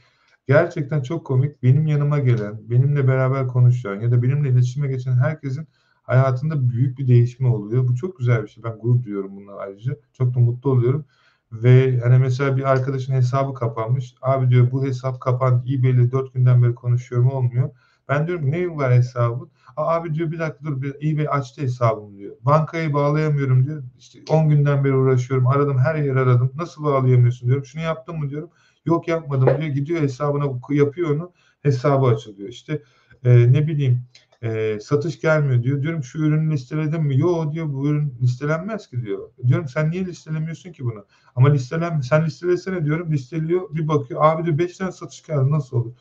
gerçekten 0.48 1.02
çok 1.02 1.26
komik. 1.26 1.64
Benim 1.64 1.88
yanıma 1.88 2.20
gelen, 2.20 2.70
benimle 2.70 3.08
beraber 3.08 3.48
konuşan 3.48 4.00
ya 4.02 4.12
da 4.12 4.24
benimle 4.24 4.50
iletişime 4.50 4.88
geçen 4.88 5.14
herkesin 5.14 5.68
hayatında 6.04 6.70
büyük 6.70 7.00
bir 7.00 7.08
değişme 7.08 7.48
oluyor. 7.48 7.88
Bu 7.88 7.96
çok 7.96 8.18
güzel 8.18 8.44
bir 8.44 8.48
şey. 8.48 8.64
Ben 8.64 8.78
gurur 8.80 9.04
duyuyorum 9.04 9.36
bununla 9.36 9.56
ayrıca. 9.56 9.98
Çok 10.14 10.36
da 10.36 10.40
mutlu 10.40 10.72
oluyorum. 10.72 11.06
Ve 11.52 12.00
hani 12.00 12.18
mesela 12.18 12.58
bir 12.58 12.64
arkadaşın 12.72 13.14
hesabı 13.14 13.54
kapanmış. 13.54 14.16
Abi 14.22 14.50
diyor 14.50 14.72
bu 14.72 14.86
hesap 14.86 15.22
kapandı. 15.22 15.64
eBay'le 15.74 16.12
4 16.12 16.34
günden 16.34 16.64
beri 16.64 16.76
konuşuyorum 16.76 17.32
olmuyor. 17.32 17.70
Ben 18.10 18.28
diyorum 18.28 18.52
ne 18.52 18.70
var 18.70 18.94
hesabın? 18.94 19.52
Abi 19.78 20.14
diyor 20.14 20.32
bir 20.32 20.40
dakika 20.40 20.66
dur 20.66 20.82
bir 20.82 20.96
eBay 21.12 21.28
açtı 21.30 21.62
hesabımı 21.62 22.18
diyor. 22.18 22.36
Bankayı 22.42 22.94
bağlayamıyorum 22.94 23.66
diyor. 23.66 23.84
İşte 24.00 24.20
10 24.30 24.50
günden 24.50 24.84
beri 24.84 24.94
uğraşıyorum. 24.94 25.48
Aradım 25.48 25.78
her 25.78 25.96
yer 25.96 26.16
aradım. 26.16 26.52
Nasıl 26.56 26.84
bağlayamıyorsun 26.84 27.48
diyorum. 27.48 27.66
Şunu 27.66 27.82
yaptın 27.82 28.20
mı 28.20 28.30
diyorum. 28.30 28.50
Yok 28.86 29.08
yapmadım 29.08 29.48
diyor. 29.48 29.70
Gidiyor 29.74 30.02
hesabına 30.02 30.60
yapıyor 30.70 31.16
onu. 31.16 31.32
Hesabı 31.62 32.06
açılıyor. 32.06 32.50
İşte 32.50 32.84
e, 33.26 33.52
ne 33.54 33.68
bileyim 33.68 34.04
e, 34.44 34.80
satış 34.82 35.20
gelmiyor 35.22 35.64
diyor. 35.64 35.82
Diyorum 35.82 36.04
şu 36.04 36.20
ürünü 36.20 36.54
listeledim 36.54 37.04
mi? 37.04 37.20
Yok 37.20 37.54
diyor 37.54 37.74
bu 37.74 37.88
ürün 37.88 38.16
listelenmez 38.22 38.88
ki 38.90 39.02
diyor. 39.02 39.30
Diyorum 39.48 39.68
sen 39.68 39.92
niye 39.92 40.06
listelemiyorsun 40.06 40.72
ki 40.72 40.86
bunu? 40.86 41.06
Ama 41.36 41.50
listelen 41.52 42.02
sen 42.02 42.26
listelesene 42.26 42.86
diyorum. 42.86 43.12
Listeliyor 43.12 43.76
bir 43.76 43.88
bakıyor. 43.88 44.20
Abi 44.24 44.46
diyor 44.46 44.58
5 44.58 44.78
tane 44.78 44.92
satış 44.92 45.24
geldi 45.24 45.52
nasıl 45.52 45.78
olur? 45.78 45.94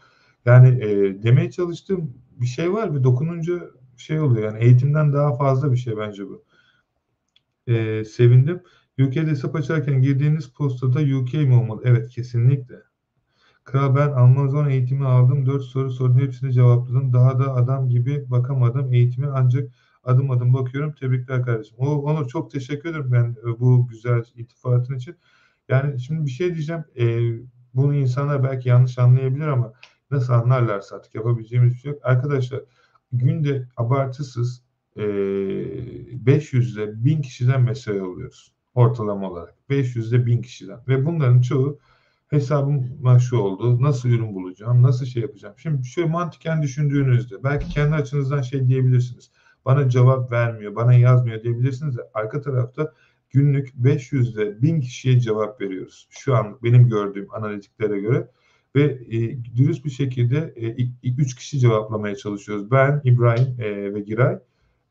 Yani 0.44 0.84
e, 0.84 1.22
demeye 1.22 1.50
çalıştığım 1.50 2.14
bir 2.40 2.46
şey 2.46 2.72
var 2.72 2.94
ve 2.94 3.04
dokununca 3.04 3.70
şey 3.96 4.20
oluyor. 4.20 4.44
Yani 4.54 4.64
eğitimden 4.64 5.12
daha 5.12 5.36
fazla 5.36 5.72
bir 5.72 5.76
şey 5.76 5.96
bence 5.96 6.22
bu. 6.28 6.44
E, 7.66 8.04
sevindim. 8.04 8.62
UK'de 9.06 9.26
hesap 9.26 9.56
açarken 9.56 10.02
girdiğiniz 10.02 10.48
postada 10.48 11.00
UK 11.00 11.34
mi 11.34 11.54
olmalı? 11.54 11.82
Evet 11.84 12.10
kesinlikle. 12.10 12.76
Kral 13.64 13.96
ben 13.96 14.08
Amazon 14.08 14.68
eğitimi 14.68 15.06
aldım. 15.06 15.46
4 15.46 15.62
soru 15.62 15.90
sordum. 15.90 16.18
Hepsini 16.18 16.52
cevapladım. 16.52 17.12
Daha 17.12 17.38
da 17.38 17.54
adam 17.54 17.88
gibi 17.88 18.30
bakamadım 18.30 18.92
eğitimi 18.92 19.26
ancak 19.26 19.70
adım 20.04 20.30
adım 20.30 20.54
bakıyorum. 20.54 20.92
Tebrikler 20.92 21.42
kardeşim. 21.42 21.76
O, 21.78 21.86
Onur 21.86 22.28
çok 22.28 22.50
teşekkür 22.50 22.90
ederim 22.90 23.12
ben 23.12 23.36
e, 23.42 23.60
bu 23.60 23.88
güzel 23.88 24.24
iltifatın 24.34 24.94
için. 24.96 25.16
Yani 25.68 26.00
şimdi 26.00 26.26
bir 26.26 26.30
şey 26.30 26.54
diyeceğim. 26.54 26.84
E, 26.98 27.20
bunu 27.74 27.94
insanlar 27.94 28.44
belki 28.44 28.68
yanlış 28.68 28.98
anlayabilir 28.98 29.46
ama 29.46 29.72
nasıl 30.10 30.32
anlarlarsa 30.32 30.96
artık 30.96 31.14
yapabileceğimiz 31.14 31.74
bir 31.74 31.78
şey 31.78 31.92
yok. 31.92 32.00
Arkadaşlar 32.04 32.60
günde 33.12 33.68
abartısız 33.76 34.62
e, 34.96 35.02
500 36.26 36.76
ile 36.76 37.04
1000 37.04 37.22
kişiden 37.22 37.62
mesaj 37.62 37.96
alıyoruz 37.96 38.59
ortalama 38.74 39.30
olarak. 39.30 39.54
500 39.70 40.12
ile 40.12 40.26
1000 40.26 40.42
kişiden. 40.42 40.78
Ve 40.88 41.06
bunların 41.06 41.40
çoğu 41.40 41.78
hesabıma 42.28 43.18
şu 43.18 43.36
oldu. 43.36 43.82
Nasıl 43.82 44.08
ürün 44.08 44.34
bulacağım? 44.34 44.82
Nasıl 44.82 45.06
şey 45.06 45.22
yapacağım? 45.22 45.54
Şimdi 45.58 45.86
şöyle 45.86 46.08
mantıken 46.08 46.62
düşündüğünüzde 46.62 47.44
belki 47.44 47.68
kendi 47.68 47.94
açınızdan 47.94 48.42
şey 48.42 48.68
diyebilirsiniz. 48.68 49.30
Bana 49.64 49.88
cevap 49.88 50.32
vermiyor, 50.32 50.76
bana 50.76 50.94
yazmıyor 50.94 51.42
diyebilirsiniz 51.42 51.96
de 51.96 52.02
arka 52.14 52.40
tarafta 52.40 52.94
günlük 53.30 53.74
500 53.74 54.34
ile 54.34 54.62
1000 54.62 54.80
kişiye 54.80 55.20
cevap 55.20 55.60
veriyoruz. 55.60 56.08
Şu 56.10 56.36
an 56.36 56.58
benim 56.62 56.88
gördüğüm 56.88 57.34
analitiklere 57.34 58.00
göre 58.00 58.28
ve 58.76 58.82
e, 58.84 59.44
dürüst 59.56 59.84
bir 59.84 59.90
şekilde 59.90 60.54
3 61.02 61.32
e, 61.32 61.36
kişi 61.36 61.58
cevaplamaya 61.58 62.16
çalışıyoruz. 62.16 62.70
Ben, 62.70 63.00
İbrahim 63.04 63.60
e, 63.60 63.94
ve 63.94 64.00
Giray. 64.00 64.38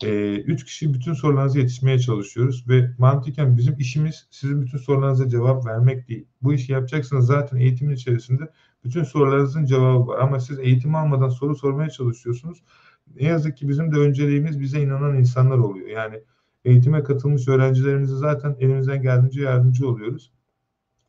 E, 0.03 0.35
üç 0.35 0.65
kişi 0.65 0.93
bütün 0.93 1.13
sorularınıza 1.13 1.59
yetişmeye 1.59 1.99
çalışıyoruz 1.99 2.69
ve 2.69 2.91
mantıken 2.97 3.57
bizim 3.57 3.75
işimiz 3.79 4.27
sizin 4.31 4.61
bütün 4.61 4.77
sorularınıza 4.77 5.29
cevap 5.29 5.65
vermek 5.65 6.07
değil. 6.09 6.27
Bu 6.41 6.53
işi 6.53 6.71
yapacaksınız 6.71 7.25
zaten 7.25 7.57
eğitimin 7.57 7.95
içerisinde 7.95 8.51
bütün 8.83 9.03
sorularınızın 9.03 9.65
cevabı 9.65 10.07
var 10.07 10.19
ama 10.19 10.39
siz 10.39 10.59
eğitim 10.59 10.95
almadan 10.95 11.29
soru 11.29 11.55
sormaya 11.55 11.89
çalışıyorsunuz. 11.89 12.63
Ne 13.15 13.23
yazık 13.27 13.57
ki 13.57 13.69
bizim 13.69 13.91
de 13.95 13.97
önceliğimiz 13.97 14.59
bize 14.59 14.81
inanan 14.81 15.17
insanlar 15.17 15.57
oluyor. 15.57 15.87
Yani 15.87 16.23
eğitime 16.65 17.03
katılmış 17.03 17.47
öğrencilerimize 17.47 18.15
zaten 18.15 18.55
elimizden 18.59 19.01
geldiğince 19.01 19.41
yardımcı 19.41 19.87
oluyoruz. 19.89 20.31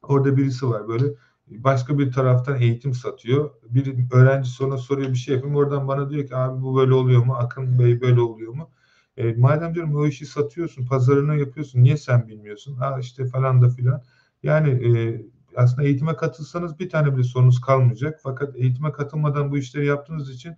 Orada 0.02 0.36
birisi 0.36 0.68
var 0.68 0.88
böyle 0.88 1.04
başka 1.46 1.98
bir 1.98 2.12
taraftan 2.12 2.60
eğitim 2.60 2.94
satıyor. 2.94 3.50
Bir 3.70 3.94
öğrenci 4.12 4.50
sonra 4.50 4.78
soruyor 4.78 5.10
bir 5.10 5.16
şey 5.16 5.34
yapayım. 5.34 5.56
Oradan 5.56 5.88
bana 5.88 6.10
diyor 6.10 6.26
ki 6.26 6.36
abi 6.36 6.62
bu 6.62 6.76
böyle 6.76 6.94
oluyor 6.94 7.24
mu? 7.24 7.34
Akın 7.34 7.78
Bey 7.78 8.00
böyle 8.00 8.20
oluyor 8.20 8.52
mu? 8.54 8.70
E, 9.16 9.32
madem 9.32 9.74
diyorum 9.74 9.96
o 9.96 10.06
işi 10.06 10.26
satıyorsun, 10.26 10.86
pazarını 10.86 11.36
yapıyorsun. 11.36 11.82
Niye 11.82 11.96
sen 11.96 12.28
bilmiyorsun? 12.28 12.74
Ha 12.76 12.98
işte 13.00 13.26
falan 13.26 13.62
da 13.62 13.68
filan. 13.68 14.02
Yani 14.42 14.70
e, 14.70 15.22
aslında 15.56 15.82
eğitime 15.82 16.16
katılsanız 16.16 16.78
bir 16.78 16.88
tane 16.88 17.14
bile 17.14 17.24
sorunuz 17.24 17.60
kalmayacak. 17.60 18.20
Fakat 18.22 18.56
eğitime 18.56 18.92
katılmadan 18.92 19.50
bu 19.50 19.58
işleri 19.58 19.86
yaptığınız 19.86 20.30
için 20.30 20.54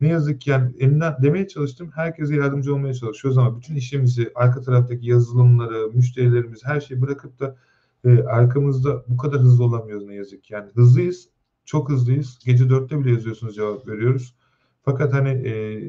ne 0.00 0.08
yazık 0.08 0.40
ki 0.40 0.50
yani 0.50 0.74
elinden 0.78 1.16
demeye 1.22 1.48
çalıştım. 1.48 1.90
Herkese 1.94 2.36
yardımcı 2.36 2.74
olmaya 2.74 2.94
çalışıyoruz 2.94 3.38
ama 3.38 3.56
bütün 3.56 3.74
işimizi, 3.74 4.32
arka 4.34 4.60
taraftaki 4.60 5.06
yazılımları, 5.06 5.90
müşterilerimiz 5.94 6.64
her 6.64 6.80
şeyi 6.80 7.02
bırakıp 7.02 7.40
da 7.40 7.56
e, 8.04 8.22
arkamızda 8.22 9.04
bu 9.08 9.16
kadar 9.16 9.40
hızlı 9.40 9.64
olamıyoruz 9.64 10.06
ne 10.06 10.14
yazık 10.14 10.44
ki. 10.44 10.54
Yani 10.54 10.70
hızlıyız, 10.74 11.28
çok 11.64 11.90
hızlıyız. 11.90 12.38
Gece 12.44 12.70
dörtte 12.70 13.00
bile 13.00 13.10
yazıyorsunuz 13.10 13.54
cevap 13.54 13.88
veriyoruz. 13.88 14.34
Fakat 14.82 15.12
hani 15.12 15.28
e, 15.28 15.82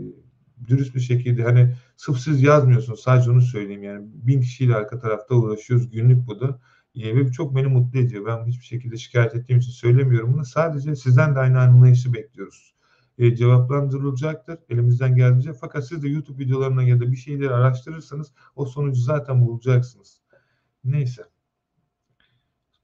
dürüst 0.67 0.95
bir 0.95 0.99
şekilde 0.99 1.43
hani 1.43 1.75
sırf 1.97 2.17
siz 2.19 2.43
yazmıyorsunuz 2.43 2.99
sadece 2.99 3.31
onu 3.31 3.41
söyleyeyim 3.41 3.83
yani 3.83 4.05
bin 4.13 4.41
kişiyle 4.41 4.75
arka 4.75 4.99
tarafta 4.99 5.35
uğraşıyoruz 5.35 5.91
günlük 5.91 6.27
bu 6.27 6.39
da 6.39 6.59
e, 6.95 7.15
ve 7.15 7.31
çok 7.31 7.55
beni 7.55 7.67
mutlu 7.67 7.99
ediyor. 7.99 8.25
Ben 8.25 8.45
hiçbir 8.45 8.65
şekilde 8.65 8.97
şikayet 8.97 9.35
ettiğim 9.35 9.59
için 9.59 9.71
söylemiyorum 9.71 10.33
bunu. 10.33 10.45
Sadece 10.45 10.95
sizden 10.95 11.35
de 11.35 11.39
aynı 11.39 11.59
anlayışı 11.59 12.13
bekliyoruz. 12.13 12.73
E, 13.17 13.35
cevaplandırılacaktır 13.35 14.57
elimizden 14.69 15.15
geldiğince. 15.15 15.53
Fakat 15.53 15.87
siz 15.87 16.03
de 16.03 16.09
YouTube 16.09 16.43
videolarına 16.43 16.83
ya 16.83 16.99
da 16.99 17.11
bir 17.11 17.17
şeyleri 17.17 17.53
araştırırsanız 17.53 18.31
o 18.55 18.65
sonucu 18.65 19.01
zaten 19.01 19.47
bulacaksınız. 19.47 20.21
Neyse. 20.83 21.32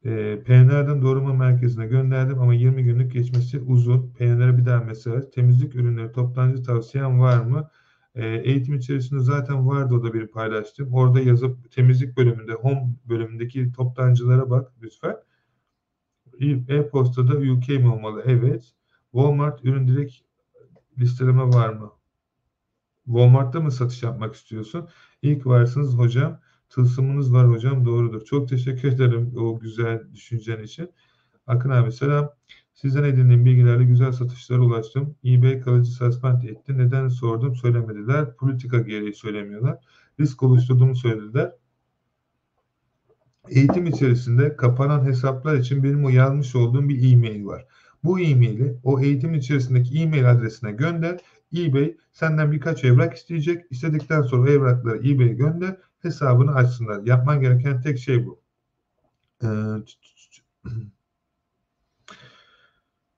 E, 0.05 0.43
PNR'den 0.45 1.01
doğrulama 1.01 1.33
merkezine 1.33 1.87
gönderdim 1.87 2.39
ama 2.39 2.53
20 2.53 2.83
günlük 2.83 3.11
geçmesi 3.11 3.59
uzun. 3.59 4.13
PNR'e 4.13 4.57
bir 4.57 4.65
daha 4.65 4.79
mesaj. 4.83 5.23
Temizlik 5.35 5.75
ürünleri 5.75 6.11
toptancı 6.11 6.63
tavsiyen 6.63 7.19
var 7.19 7.39
mı? 7.41 7.69
E, 8.15 8.27
eğitim 8.27 8.73
içerisinde 8.75 9.19
zaten 9.19 9.67
vardı 9.67 9.95
o 9.95 10.03
da 10.03 10.13
bir 10.13 10.27
paylaştım. 10.27 10.93
Orada 10.93 11.19
yazıp 11.19 11.71
temizlik 11.71 12.17
bölümünde, 12.17 12.53
home 12.53 12.95
bölümündeki 13.05 13.71
toptancılara 13.71 14.49
bak 14.49 14.71
lütfen. 14.81 15.15
E-postada 16.69 17.37
UK 17.37 17.69
mi 17.69 17.89
olmalı? 17.93 18.23
Evet. 18.25 18.73
Walmart 19.11 19.65
ürün 19.65 19.87
direkt 19.87 20.13
listeleme 20.99 21.43
var 21.43 21.69
mı? 21.69 21.91
Walmart'ta 23.05 23.59
mı 23.59 23.71
satış 23.71 24.03
yapmak 24.03 24.35
istiyorsun? 24.35 24.89
İlk 25.21 25.45
varsınız 25.45 25.97
hocam. 25.97 26.39
Tılsımınız 26.69 27.33
var 27.33 27.49
hocam. 27.49 27.85
Doğrudur. 27.85 28.25
Çok 28.25 28.49
teşekkür 28.49 28.91
ederim 28.91 29.33
o 29.37 29.59
güzel 29.59 30.13
düşüncen 30.13 30.63
için. 30.63 30.89
Akın 31.47 31.69
abi 31.69 31.91
selam. 31.91 32.29
Sizden 32.73 33.03
edindiğim 33.03 33.45
bilgilerle 33.45 33.83
güzel 33.83 34.11
satışlara 34.11 34.61
ulaştım. 34.61 35.15
eBay 35.25 35.59
kalıcı 35.61 35.91
suspend 35.91 36.43
etti. 36.43 36.77
Neden 36.77 37.07
sordum 37.07 37.55
söylemediler. 37.55 38.35
Politika 38.35 38.79
gereği 38.79 39.13
söylemiyorlar. 39.13 39.77
Risk 40.19 40.43
oluşturduğumu 40.43 40.95
söylediler. 40.95 41.51
Eğitim 43.49 43.85
içerisinde 43.85 44.55
kapanan 44.55 45.05
hesaplar 45.05 45.55
için 45.55 45.83
benim 45.83 46.05
o 46.05 46.09
yazmış 46.09 46.55
olduğum 46.55 46.89
bir 46.89 47.13
e-mail 47.13 47.45
var. 47.45 47.65
Bu 48.03 48.19
e-maili 48.19 48.77
o 48.83 48.99
eğitim 48.99 49.33
içerisindeki 49.33 49.99
e-mail 49.99 50.31
adresine 50.31 50.71
gönder. 50.71 51.19
eBay 51.57 51.97
senden 52.11 52.51
birkaç 52.51 52.83
evrak 52.83 53.13
isteyecek. 53.13 53.65
İstedikten 53.69 54.21
sonra 54.21 54.51
evrakları 54.51 54.97
eBay'e 54.97 55.33
gönder. 55.33 55.77
Hesabını 56.01 56.55
açsınlar. 56.55 57.03
Yapman 57.05 57.41
gereken 57.41 57.81
tek 57.81 57.99
şey 57.99 58.25
bu. 58.25 58.41
Ee, 59.43 59.47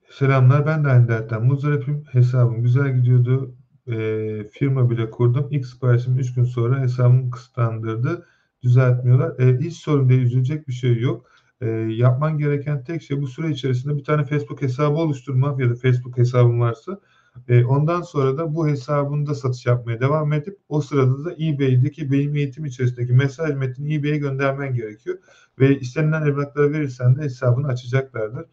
Selamlar. 0.10 0.66
Ben 0.66 0.86
de 0.86 0.90
aynı 0.90 1.08
dertten 1.08 1.46
muzdaripim. 1.46 2.04
Hesabım 2.12 2.64
güzel 2.64 2.96
gidiyordu. 2.96 3.56
Ee, 3.88 4.44
firma 4.52 4.90
bile 4.90 5.10
kurdum. 5.10 5.48
İlk 5.52 5.66
siparişim 5.66 6.20
3 6.20 6.34
gün 6.34 6.44
sonra 6.44 6.80
hesabımı 6.82 7.32
kısıtlandırdı. 7.32 8.26
Düzeltmiyorlar. 8.64 9.40
Ee, 9.40 9.60
hiç 9.60 9.78
sorun 9.78 10.10
değil. 10.10 10.22
Üzülecek 10.22 10.68
bir 10.68 10.74
şey 10.74 11.00
yok. 11.00 11.32
Ee, 11.62 11.68
yapman 11.70 12.38
gereken 12.38 12.84
tek 12.84 13.02
şey 13.02 13.22
bu 13.22 13.28
süre 13.28 13.50
içerisinde 13.50 13.98
bir 13.98 14.04
tane 14.04 14.26
Facebook 14.26 14.62
hesabı 14.62 14.96
oluşturmak 14.96 15.60
ya 15.60 15.70
da 15.70 15.76
Facebook 15.76 16.18
hesabın 16.18 16.60
varsa 16.60 17.00
e, 17.48 17.66
ondan 17.66 18.02
sonra 18.02 18.38
da 18.38 18.56
bu 18.56 18.68
hesabında 18.68 19.36
satış 19.36 19.66
yapmaya 19.66 20.00
devam 20.00 20.34
edip 20.34 20.60
o 20.70 20.82
sırada 20.82 21.26
da 21.26 21.34
eBay'deki 21.34 22.12
benim 22.12 22.36
eğitim 22.36 22.66
içerisindeki 22.66 23.14
mesaj 23.14 23.56
metnini 23.56 23.96
eBay'e 23.96 24.18
göndermen 24.18 24.74
gerekiyor. 24.74 25.18
Ve 25.60 25.80
istenilen 25.80 26.22
evrakları 26.22 26.74
verirsen 26.74 27.16
de 27.18 27.22
hesabını 27.22 27.68
açacaklardır. 27.68 28.46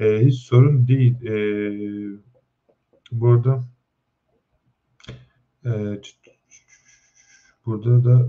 E, 0.00 0.26
hiç 0.26 0.40
sorun 0.40 0.88
değil. 0.88 1.22
E, 1.24 1.34
burada 3.12 3.62
e, 5.64 6.00
burada 7.66 8.04
da 8.04 8.28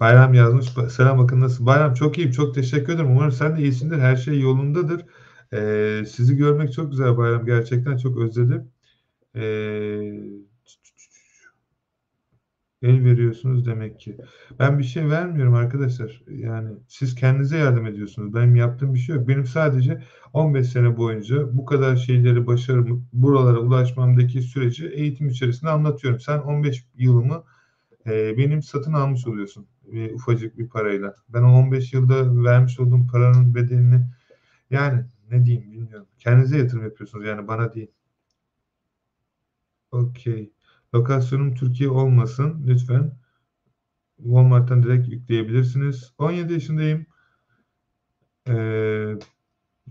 Bayram 0.00 0.34
yazmış. 0.34 0.66
Selam 0.92 1.18
bakın 1.18 1.40
nasıl? 1.40 1.66
Bayram 1.66 1.94
çok 1.94 2.18
iyiyim. 2.18 2.30
Çok 2.32 2.54
teşekkür 2.54 2.92
ederim. 2.92 3.10
Umarım 3.10 3.32
sen 3.32 3.56
de 3.56 3.62
iyisindir. 3.62 3.98
Her 3.98 4.16
şey 4.16 4.40
yolundadır. 4.40 5.04
Ee, 5.52 6.02
sizi 6.08 6.36
görmek 6.36 6.72
çok 6.72 6.90
güzel 6.90 7.16
Bayram. 7.16 7.46
Gerçekten 7.46 7.96
çok 7.96 8.18
özledim. 8.18 8.70
Ee, 9.36 9.40
el 12.82 13.04
veriyorsunuz 13.04 13.66
demek 13.66 14.00
ki. 14.00 14.16
Ben 14.58 14.78
bir 14.78 14.84
şey 14.84 15.08
vermiyorum 15.10 15.54
arkadaşlar. 15.54 16.22
Yani 16.28 16.70
siz 16.88 17.14
kendinize 17.14 17.58
yardım 17.58 17.86
ediyorsunuz. 17.86 18.34
Benim 18.34 18.56
yaptığım 18.56 18.94
bir 18.94 18.98
şey 18.98 19.16
yok. 19.16 19.28
Benim 19.28 19.46
sadece 19.46 20.02
15 20.32 20.68
sene 20.68 20.96
boyunca 20.96 21.56
bu 21.56 21.64
kadar 21.64 21.96
şeyleri 21.96 22.46
başarım, 22.46 23.08
buralara 23.12 23.58
ulaşmamdaki 23.58 24.42
süreci 24.42 24.88
eğitim 24.88 25.28
içerisinde 25.28 25.70
anlatıyorum. 25.70 26.20
Sen 26.20 26.38
15 26.38 26.84
yılımı 26.96 27.44
e, 28.06 28.38
benim 28.38 28.62
satın 28.62 28.92
almış 28.92 29.26
oluyorsun 29.26 29.66
bir 29.92 30.12
ufacık 30.12 30.58
bir 30.58 30.68
parayla. 30.68 31.14
Ben 31.28 31.42
o 31.42 31.52
15 31.58 31.92
yılda 31.92 32.44
vermiş 32.44 32.80
olduğum 32.80 33.06
paranın 33.06 33.54
bedelini 33.54 34.00
yani 34.70 35.04
ne 35.30 35.46
diyeyim 35.46 35.72
bilmiyorum. 35.72 36.06
Kendinize 36.18 36.58
yatırım 36.58 36.84
yapıyorsunuz 36.84 37.26
yani 37.26 37.48
bana 37.48 37.74
değil. 37.74 37.90
Okey. 39.90 40.52
Lokasyonum 40.94 41.54
Türkiye 41.54 41.90
olmasın 41.90 42.64
lütfen. 42.66 43.12
Walmart'tan 44.16 44.82
direkt 44.82 45.08
yükleyebilirsiniz. 45.08 46.12
17 46.18 46.52
yaşındayım. 46.52 47.06
Ee, 48.48 49.14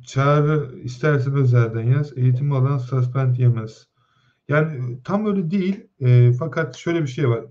çağrı 0.04 0.80
istersen 0.80 1.36
özelden 1.36 1.84
yaz. 1.84 2.18
Eğitim 2.18 2.52
alan 2.52 2.78
suspend 2.78 3.36
yemez. 3.36 3.88
Yani 4.48 5.04
tam 5.04 5.26
öyle 5.26 5.52
değil. 5.52 5.88
E, 6.00 6.34
fakat 6.34 6.76
şöyle 6.76 7.02
bir 7.02 7.08
şey 7.08 7.30
var 7.30 7.46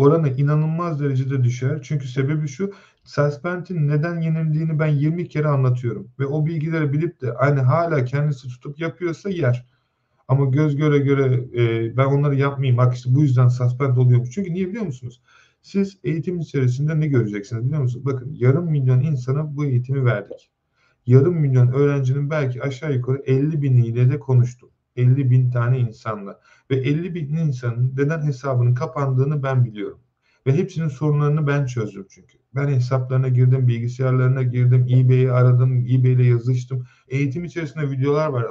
oranı 0.00 0.28
inanılmaz 0.28 1.00
derecede 1.00 1.44
düşer. 1.44 1.82
Çünkü 1.82 2.08
sebebi 2.08 2.48
şu, 2.48 2.72
suspend'in 3.04 3.88
neden 3.88 4.20
yenildiğini 4.20 4.78
ben 4.78 4.86
20 4.86 5.28
kere 5.28 5.48
anlatıyorum. 5.48 6.10
Ve 6.18 6.26
o 6.26 6.46
bilgileri 6.46 6.92
bilip 6.92 7.20
de 7.20 7.34
hani 7.38 7.60
hala 7.60 8.04
kendisi 8.04 8.48
tutup 8.48 8.80
yapıyorsa 8.80 9.30
yer. 9.30 9.66
Ama 10.28 10.44
göz 10.44 10.76
göre 10.76 10.98
göre 10.98 11.44
e, 11.54 11.96
ben 11.96 12.04
onları 12.04 12.36
yapmayayım. 12.36 12.78
Bak 12.78 12.94
işte 12.94 13.14
bu 13.14 13.22
yüzden 13.22 13.48
suspend 13.48 13.96
oluyormuş. 13.96 14.30
Çünkü 14.30 14.54
niye 14.54 14.68
biliyor 14.68 14.84
musunuz? 14.86 15.22
Siz 15.62 15.98
eğitim 16.04 16.38
içerisinde 16.38 17.00
ne 17.00 17.06
göreceksiniz 17.06 17.64
biliyor 17.64 17.82
musunuz? 17.82 18.04
Bakın 18.06 18.32
yarım 18.34 18.70
milyon 18.70 19.00
insana 19.00 19.56
bu 19.56 19.64
eğitimi 19.64 20.04
verdik. 20.04 20.50
Yarım 21.06 21.34
milyon 21.34 21.68
öğrencinin 21.68 22.30
belki 22.30 22.62
aşağı 22.62 22.92
yukarı 22.92 23.22
50 23.26 23.62
biniyle 23.62 24.10
de 24.10 24.18
konuştum. 24.18 24.70
50 24.96 25.30
bin 25.30 25.50
tane 25.50 25.78
insanla 25.78 26.40
ve 26.70 26.76
50 26.76 27.14
bin 27.14 27.36
insanın 27.36 27.92
neden 27.96 28.22
hesabının 28.22 28.74
kapandığını 28.74 29.42
ben 29.42 29.64
biliyorum. 29.64 30.00
Ve 30.46 30.52
hepsinin 30.52 30.88
sorunlarını 30.88 31.46
ben 31.46 31.66
çözdüm 31.66 32.06
çünkü. 32.10 32.38
Ben 32.54 32.68
hesaplarına 32.68 33.28
girdim, 33.28 33.68
bilgisayarlarına 33.68 34.42
girdim, 34.42 34.86
eBay'i 34.90 35.32
aradım, 35.32 35.86
eBay 35.86 36.12
ile 36.12 36.24
yazıştım. 36.24 36.86
Eğitim 37.08 37.44
içerisinde 37.44 37.90
videolar 37.90 38.26
var. 38.28 38.46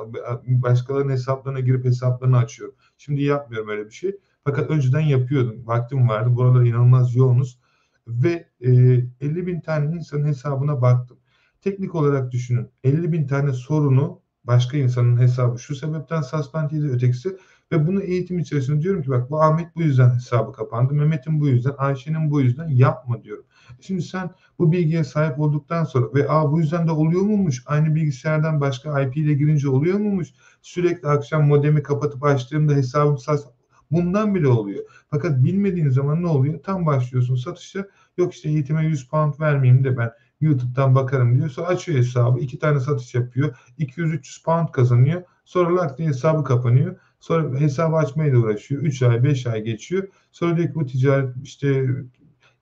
Başkalarının 0.47 1.11
hesaplarına 1.11 1.59
girip 1.59 1.85
hesaplarını 1.85 2.37
açıyorum. 2.37 2.75
Şimdi 2.97 3.23
yapmıyorum 3.23 3.69
öyle 3.69 3.85
bir 3.85 3.91
şey. 3.91 4.17
Fakat 4.43 4.69
önceden 4.69 4.99
yapıyordum. 4.99 5.67
Vaktim 5.67 6.09
vardı. 6.09 6.35
Buralar 6.35 6.65
inanılmaz 6.65 7.15
yoğunuz. 7.15 7.59
Ve 8.07 8.47
e, 8.61 8.69
50 8.71 9.47
bin 9.47 9.61
tane 9.61 9.95
insanın 9.95 10.25
hesabına 10.25 10.81
baktım. 10.81 11.17
Teknik 11.61 11.95
olarak 11.95 12.31
düşünün. 12.31 12.69
50 12.83 13.11
bin 13.11 13.27
tane 13.27 13.53
sorunu 13.53 14.21
başka 14.43 14.77
insanın 14.77 15.17
hesabı 15.17 15.59
şu 15.59 15.75
sebepten 15.75 16.21
suspend 16.21 16.71
ötekisi 16.71 17.37
ve 17.71 17.87
bunu 17.87 18.01
eğitim 18.01 18.39
içerisinde 18.39 18.81
diyorum 18.81 19.01
ki 19.01 19.09
bak 19.09 19.29
bu 19.31 19.41
Ahmet 19.41 19.75
bu 19.75 19.81
yüzden 19.81 20.15
hesabı 20.15 20.53
kapandı, 20.53 20.93
Mehmet'in 20.93 21.39
bu 21.39 21.47
yüzden, 21.47 21.73
Ayşe'nin 21.77 22.31
bu 22.31 22.41
yüzden 22.41 22.67
yapma 22.67 23.23
diyorum. 23.23 23.45
Şimdi 23.81 24.01
sen 24.01 24.29
bu 24.59 24.71
bilgiye 24.71 25.03
sahip 25.03 25.39
olduktan 25.39 25.83
sonra 25.83 26.13
ve 26.13 26.29
Aa, 26.29 26.51
bu 26.51 26.59
yüzden 26.59 26.87
de 26.87 26.91
oluyor 26.91 27.21
muymuş? 27.21 27.63
Aynı 27.65 27.95
bilgisayardan 27.95 28.61
başka 28.61 29.01
IP 29.01 29.17
ile 29.17 29.33
girince 29.33 29.69
oluyor 29.69 29.99
muymuş? 29.99 30.27
Sürekli 30.61 31.07
akşam 31.07 31.47
modemi 31.47 31.83
kapatıp 31.83 32.23
açtığımda 32.23 32.73
hesabım 32.73 33.17
sas 33.17 33.45
Bundan 33.91 34.35
bile 34.35 34.47
oluyor. 34.47 34.85
Fakat 35.11 35.43
bilmediğin 35.43 35.89
zaman 35.89 36.21
ne 36.23 36.27
oluyor? 36.27 36.63
Tam 36.63 36.85
başlıyorsun 36.85 37.35
satışa. 37.35 37.87
Yok 38.17 38.33
işte 38.33 38.49
eğitime 38.49 38.85
100 38.85 39.07
pound 39.07 39.39
vermeyeyim 39.39 39.83
de 39.83 39.97
ben 39.97 40.11
YouTube'dan 40.41 40.95
bakarım 40.95 41.35
diyor. 41.37 41.49
Sonra 41.49 41.67
açıyor 41.67 41.97
hesabı. 41.97 42.39
iki 42.39 42.59
tane 42.59 42.79
satış 42.79 43.15
yapıyor. 43.15 43.55
200-300 43.79 44.43
pound 44.43 44.67
kazanıyor. 44.67 45.23
Sonra 45.45 45.75
lak 45.75 45.99
hesabı 45.99 46.43
kapanıyor. 46.43 46.95
Sonra 47.19 47.59
hesabı 47.59 47.95
açmaya 47.95 48.33
da 48.33 48.37
uğraşıyor. 48.37 48.81
3 48.81 49.01
ay 49.01 49.23
5 49.23 49.47
ay 49.47 49.63
geçiyor. 49.63 50.07
Sonra 50.31 50.57
diyor 50.57 50.67
ki 50.67 50.75
bu 50.75 50.85
ticaret 50.85 51.35
işte 51.43 51.87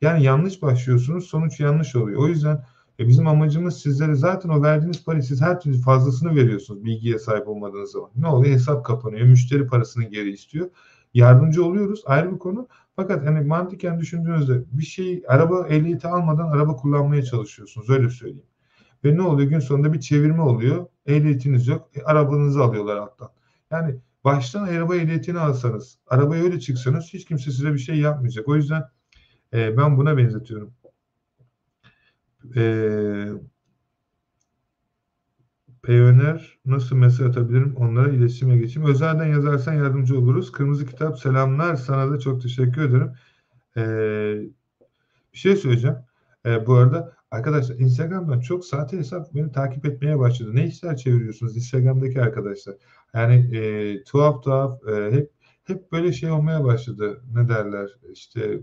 yani 0.02 0.24
yanlış 0.24 0.62
başlıyorsunuz. 0.62 1.26
Sonuç 1.28 1.60
yanlış 1.60 1.96
oluyor. 1.96 2.22
O 2.22 2.28
yüzden 2.28 2.66
e, 3.00 3.08
bizim 3.08 3.28
amacımız 3.28 3.82
sizlere 3.82 4.16
zaten 4.16 4.50
o 4.50 4.62
verdiğiniz 4.62 5.06
parayı 5.06 5.24
siz 5.24 5.42
her 5.42 5.60
türlü 5.60 5.78
fazlasını 5.78 6.36
veriyorsunuz 6.36 6.84
bilgiye 6.84 7.20
sahip 7.20 7.48
olmadığınız 7.48 7.92
zaman. 7.92 8.10
Ne 8.16 8.28
oluyor? 8.28 8.54
Hesap 8.54 8.86
kapanıyor. 8.86 9.28
Müşteri 9.28 9.68
parasını 9.68 10.04
geri 10.04 10.32
istiyor. 10.32 10.70
Yardımcı 11.14 11.66
oluyoruz. 11.66 12.04
Ayrı 12.06 12.34
bir 12.34 12.40
konu. 12.40 12.68
Fakat 12.96 13.26
hani 13.26 13.42
mantıken 13.42 14.00
düşündüğünüzde 14.00 14.64
bir 14.72 14.84
şey 14.84 15.24
araba 15.28 15.68
ehliyeti 15.68 16.08
almadan 16.08 16.48
araba 16.48 16.76
kullanmaya 16.76 17.24
çalışıyorsunuz. 17.24 17.90
Öyle 17.90 18.10
söyleyeyim. 18.10 18.46
Ve 19.06 19.18
ne 19.18 19.22
oluyor? 19.22 19.50
Gün 19.50 19.60
sonunda 19.60 19.94
bir 19.94 20.00
çevirme 20.00 20.42
oluyor. 20.42 20.86
Ehliyetiniz 21.06 21.68
yok. 21.68 21.90
E, 21.96 22.02
arabanızı 22.04 22.64
alıyorlar 22.64 22.98
alttan. 22.98 23.30
Yani 23.72 23.96
baştan 24.28 24.68
araba 24.68 24.96
ehliyetini 24.96 25.40
alsanız, 25.40 26.00
arabaya 26.08 26.44
öyle 26.44 26.60
çıksanız 26.60 27.14
hiç 27.14 27.26
kimse 27.26 27.52
size 27.52 27.74
bir 27.74 27.80
şey 27.80 27.98
yapmayacak. 28.00 28.48
O 28.48 28.56
yüzden 28.56 28.84
e, 29.54 29.78
ben 29.78 29.98
buna 29.98 30.18
benzetiyorum. 30.18 30.74
Eee 32.56 33.34
Payoneer 35.84 36.60
nasıl 36.66 36.96
mesaj 36.96 37.28
atabilirim? 37.28 37.76
Onlara 37.76 38.10
iletişime 38.10 38.58
geçeyim. 38.58 38.90
Özelden 38.90 39.26
yazarsan 39.26 39.74
yardımcı 39.74 40.20
oluruz. 40.20 40.52
Kırmızı 40.52 40.86
Kitap 40.86 41.20
selamlar. 41.20 41.76
Sana 41.76 42.12
da 42.12 42.20
çok 42.20 42.42
teşekkür 42.42 42.82
ederim. 42.82 43.12
Ee, 43.78 44.42
bir 45.34 45.38
şey 45.38 45.56
söyleyeceğim. 45.56 45.98
Ee, 46.46 46.68
bu 46.68 46.74
arada 46.74 47.17
arkadaşlar 47.32 47.76
Instagram'dan 47.76 48.40
çok 48.40 48.66
sahte 48.66 48.98
hesap 48.98 49.34
beni 49.36 49.52
takip 49.52 49.86
etmeye 49.86 50.20
başladı. 50.20 50.56
Ne 50.56 50.68
işler 50.68 50.98
çeviriyorsunuz 50.98 51.58
Instagram'daki 51.58 52.22
arkadaşlar? 52.22 52.76
Yani 53.14 53.58
e, 53.58 54.04
tuhaf 54.04 54.44
tuhaf 54.44 54.88
e, 54.88 55.12
hep 55.12 55.32
hep 55.64 55.92
böyle 55.92 56.14
şey 56.14 56.32
olmaya 56.32 56.64
başladı. 56.64 57.22
Ne 57.34 57.50
derler? 57.50 57.90
İşte 58.14 58.60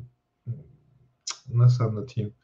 nasıl 1.49 1.85
anlatayım? 1.85 2.35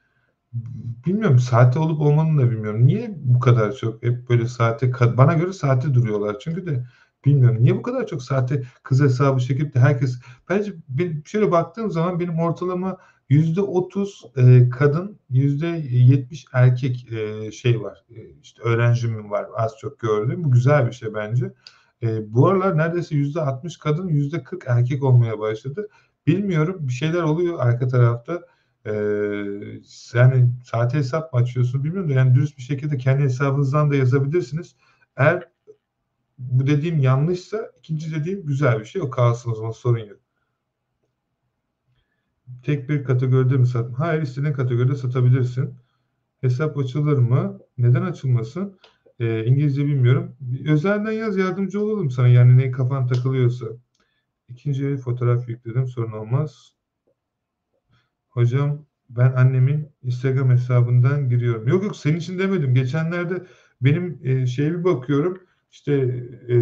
bilmiyorum 1.07 1.39
saate 1.39 1.79
olup 1.79 2.01
olmadığını 2.01 2.43
da 2.43 2.51
bilmiyorum. 2.51 2.87
Niye 2.87 3.15
bu 3.17 3.41
kadar 3.41 3.73
çok 3.73 4.03
hep 4.03 4.29
böyle 4.29 4.49
saate 4.49 4.93
bana 5.17 5.35
göre 5.35 5.53
saate 5.53 5.95
duruyorlar. 5.95 6.37
Çünkü 6.41 6.67
de 6.67 6.85
bilmiyorum 7.25 7.63
niye 7.63 7.77
bu 7.77 7.83
kadar 7.83 8.07
çok 8.07 8.23
saate 8.23 8.63
kız 8.83 9.01
hesabı 9.01 9.41
çekip 9.41 9.75
de 9.75 9.81
herkes 9.81 10.21
bence 10.49 10.75
şöyle 11.25 11.51
baktığım 11.51 11.91
zaman 11.91 12.21
benim 12.21 12.39
ortalama 12.39 12.97
yüzde 13.31 13.61
otuz 13.61 14.25
e, 14.37 14.69
kadın 14.71 15.19
yüzde 15.31 15.67
yetmiş 15.91 16.47
erkek 16.53 17.13
e, 17.13 17.53
şey 17.53 17.83
var 17.83 18.05
E, 18.11 18.31
işte 18.43 18.63
öğrencim 18.63 19.31
var 19.31 19.47
az 19.57 19.77
çok 19.81 19.99
gördüm 19.99 20.45
bu 20.45 20.51
güzel 20.51 20.87
bir 20.87 20.93
şey 20.93 21.15
bence 21.15 21.53
E, 22.03 22.35
bu 22.35 22.49
aralar 22.49 22.79
neredeyse 22.79 23.15
yüzde 23.17 23.41
altmış 23.41 23.79
kadın 23.79 24.09
yüzde 24.09 24.43
kırk 24.43 24.65
erkek 24.67 25.05
olmaya 25.05 25.39
başladı 25.39 25.89
bilmiyorum 26.27 26.77
bir 26.81 26.93
şeyler 26.93 27.23
oluyor 27.23 27.59
arka 27.61 27.89
tarafta 27.89 28.43
ee, 28.87 28.93
yani 30.15 30.51
saate 30.65 30.99
hesap 30.99 31.33
mı 31.33 31.41
açıyorsunuz 31.41 31.85
bilmiyorum 31.85 32.11
da 32.11 32.15
yani 32.15 32.35
dürüst 32.35 32.59
bir 32.59 32.63
şekilde 32.63 32.97
kendi 32.99 33.23
hesabınızdan 33.23 33.91
da 33.91 33.97
yazabilirsiniz. 33.97 34.77
Eğer 35.17 35.49
bu 36.39 36.67
dediğim 36.67 36.99
yanlışsa 36.99 37.73
ikinci 37.79 38.15
dediğim 38.15 38.47
güzel 38.47 38.81
bir 38.81 38.85
şey. 38.85 39.03
O 39.03 39.11
kalsın 39.11 39.51
o 39.51 39.55
zaman 39.55 39.71
sorun 39.71 39.99
yok. 39.99 40.20
Tek 42.63 42.89
bir 42.89 43.05
kategoride 43.05 43.57
mi 43.57 43.67
satın? 43.67 43.93
Hayır 43.93 44.23
istediğin 44.23 44.53
kategoride 44.53 44.95
satabilirsin. 44.95 45.75
Hesap 46.41 46.79
açılır 46.79 47.19
mı? 47.19 47.59
Neden 47.79 48.03
açılmasın? 48.03 48.79
Ee, 49.21 49.45
İngilizce 49.45 49.87
bilmiyorum. 49.87 50.37
Özelden 50.69 51.13
yaz 51.13 51.37
yardımcı 51.37 51.81
olalım 51.81 52.11
sana 52.11 52.29
yani 52.29 52.59
ne 52.59 52.71
kafan 52.71 53.07
takılıyorsa. 53.07 53.67
İkinci 54.49 54.97
fotoğraf 54.97 55.49
yükledim 55.49 55.87
sorun 55.87 56.13
olmaz. 56.13 56.75
Hocam 58.29 58.87
ben 59.11 59.33
annemin 59.33 59.89
Instagram 60.03 60.51
hesabından 60.51 61.29
giriyorum. 61.29 61.69
Yok 61.69 61.85
yok 61.85 61.97
senin 61.97 62.17
için 62.17 62.39
demedim. 62.39 62.75
Geçenlerde 62.75 63.47
benim 63.81 64.21
e, 64.25 64.47
şeye 64.47 64.71
bir 64.73 64.85
bakıyorum. 64.85 65.39
İşte 65.71 65.93
e, 66.49 66.57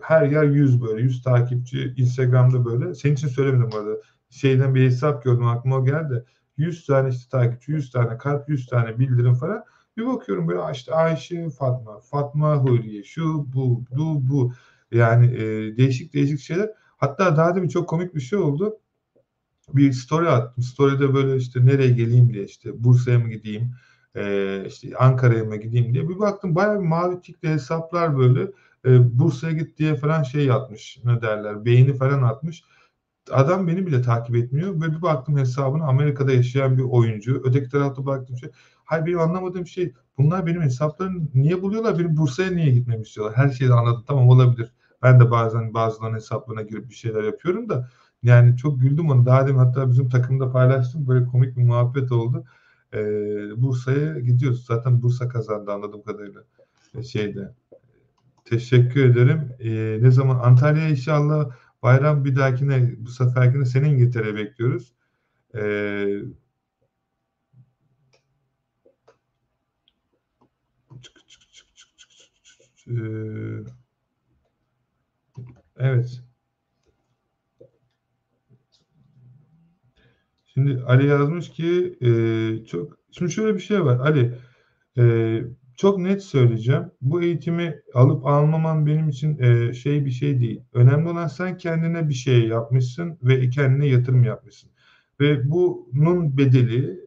her 0.00 0.26
yer 0.26 0.44
100 0.44 0.82
böyle 0.82 1.02
100 1.02 1.22
takipçi 1.22 1.94
Instagram'da 1.96 2.64
böyle. 2.64 2.94
Senin 2.94 3.14
için 3.14 3.28
söylemedim 3.28 3.70
bu 3.72 3.76
arada. 3.76 4.00
Şeyden 4.30 4.74
bir 4.74 4.84
hesap 4.84 5.24
gördüm 5.24 5.46
aklıma 5.46 5.76
o 5.76 5.84
geldi. 5.84 6.24
100 6.56 6.86
tane 6.86 7.08
işte 7.08 7.30
takipçi, 7.30 7.72
100 7.72 7.90
tane 7.90 8.18
kalp, 8.18 8.48
100 8.48 8.66
tane 8.66 8.98
bildirim 8.98 9.34
falan. 9.34 9.64
Bir 9.96 10.06
bakıyorum 10.06 10.48
böyle 10.48 10.60
işte 10.72 10.94
Ayşe, 10.94 11.50
Fatma, 11.50 12.00
Fatma 12.00 12.56
Huriye, 12.56 13.04
şu, 13.04 13.52
bu, 13.52 13.84
bu, 13.96 14.28
bu. 14.28 14.52
Yani 14.92 15.26
e, 15.26 15.76
değişik 15.76 16.14
değişik 16.14 16.40
şeyler. 16.40 16.70
Hatta 16.96 17.36
daha 17.36 17.56
demin 17.56 17.68
çok 17.68 17.88
komik 17.88 18.14
bir 18.14 18.20
şey 18.20 18.38
oldu 18.38 18.78
bir 19.74 19.92
story 19.92 20.28
attım. 20.28 20.64
Story'de 20.64 21.14
böyle 21.14 21.36
işte 21.36 21.66
nereye 21.66 21.90
geleyim 21.90 22.32
diye 22.32 22.44
işte 22.44 22.84
Bursa'ya 22.84 23.18
mı 23.18 23.28
gideyim, 23.28 23.74
e, 24.16 24.64
işte 24.66 24.96
Ankara'ya 24.98 25.44
mı 25.44 25.56
gideyim 25.56 25.94
diye 25.94 26.08
bir 26.08 26.18
baktım 26.18 26.54
bayağı 26.54 26.80
bir 26.80 26.86
mavi 26.86 27.20
tikli 27.20 27.48
hesaplar 27.48 28.18
böyle 28.18 28.42
e, 28.84 29.18
Bursa'ya 29.18 29.52
git 29.52 29.78
diye 29.78 29.94
falan 29.96 30.22
şey 30.22 30.50
atmış 30.50 30.98
ne 31.04 31.22
derler 31.22 31.64
beğeni 31.64 31.94
falan 31.94 32.22
atmış. 32.22 32.64
Adam 33.32 33.68
beni 33.68 33.86
bile 33.86 34.02
takip 34.02 34.36
etmiyor. 34.36 34.80
Böyle 34.80 34.96
bir 34.96 35.02
baktım 35.02 35.38
hesabına 35.38 35.84
Amerika'da 35.84 36.32
yaşayan 36.32 36.78
bir 36.78 36.82
oyuncu. 36.82 37.42
Öteki 37.44 37.68
tarafta 37.68 38.06
baktım 38.06 38.36
şey. 38.36 38.50
Hayır 38.84 39.06
benim 39.06 39.20
anlamadığım 39.20 39.66
şey 39.66 39.92
bunlar 40.18 40.46
benim 40.46 40.62
hesaplarını 40.62 41.22
niye 41.34 41.62
buluyorlar? 41.62 41.98
Benim 41.98 42.16
Bursa'ya 42.16 42.50
niye 42.50 42.70
gitmemi 42.70 43.02
istiyorlar? 43.02 43.36
Her 43.36 43.50
şeyi 43.50 43.72
anladım. 43.72 44.04
Tamam 44.06 44.28
olabilir. 44.28 44.72
Ben 45.02 45.20
de 45.20 45.30
bazen 45.30 45.74
bazılarının 45.74 46.16
hesaplarına 46.16 46.62
girip 46.62 46.90
bir 46.90 46.94
şeyler 46.94 47.22
yapıyorum 47.22 47.68
da 47.68 47.88
yani 48.22 48.56
çok 48.56 48.80
güldüm 48.80 49.10
onu. 49.10 49.26
Daha 49.26 49.46
demin 49.46 49.58
hatta 49.58 49.90
bizim 49.90 50.08
takımda 50.08 50.52
paylaştım. 50.52 51.08
Böyle 51.08 51.26
komik 51.26 51.56
bir 51.56 51.62
muhabbet 51.62 52.12
oldu. 52.12 52.44
Ee, 52.94 52.98
Bursa'ya 53.56 54.18
gidiyoruz. 54.18 54.66
Zaten 54.66 55.02
Bursa 55.02 55.28
kazandı 55.28 55.72
anladığım 55.72 56.02
kadarıyla. 56.02 56.40
Şeyde. 57.02 57.54
Teşekkür 58.44 59.04
ederim. 59.04 59.52
Ee, 59.60 59.98
ne 60.02 60.10
zaman 60.10 60.38
Antalya'ya 60.38 60.88
inşallah 60.88 61.50
bayram 61.82 62.24
bir 62.24 62.36
dahakine 62.36 62.94
bu 62.98 63.10
seferkine 63.10 63.64
senin 63.64 63.88
İngiltere 63.94 64.34
bekliyoruz. 64.36 64.94
Ee, 65.56 66.20
Ee, 72.88 73.64
evet. 75.76 76.20
Şimdi 80.46 80.82
Ali 80.86 81.06
yazmış 81.06 81.50
ki 81.50 81.98
e, 82.02 82.10
çok 82.66 82.98
şimdi 83.10 83.32
şöyle 83.32 83.54
bir 83.54 83.60
şey 83.60 83.84
var 83.84 83.98
Ali 84.00 84.38
e, 84.98 85.02
çok 85.78 85.98
net 85.98 86.24
söyleyeceğim. 86.24 86.92
Bu 87.02 87.22
eğitimi 87.22 87.82
alıp 87.94 88.26
almaman 88.26 88.86
benim 88.86 89.10
için 89.10 89.38
e, 89.38 89.74
şey 89.74 90.06
bir 90.06 90.12
şey 90.12 90.40
değil. 90.40 90.62
Önemli 90.74 91.10
olan 91.10 91.28
sen 91.28 91.58
kendine 91.58 92.10
bir 92.10 92.14
şey 92.14 92.48
yapmışsın 92.48 93.18
ve 93.22 93.50
kendine 93.50 93.86
yatırım 93.88 94.24
yapmışsın. 94.24 94.70
Ve 95.20 95.50
bunun 95.50 96.38
bedeli 96.38 97.00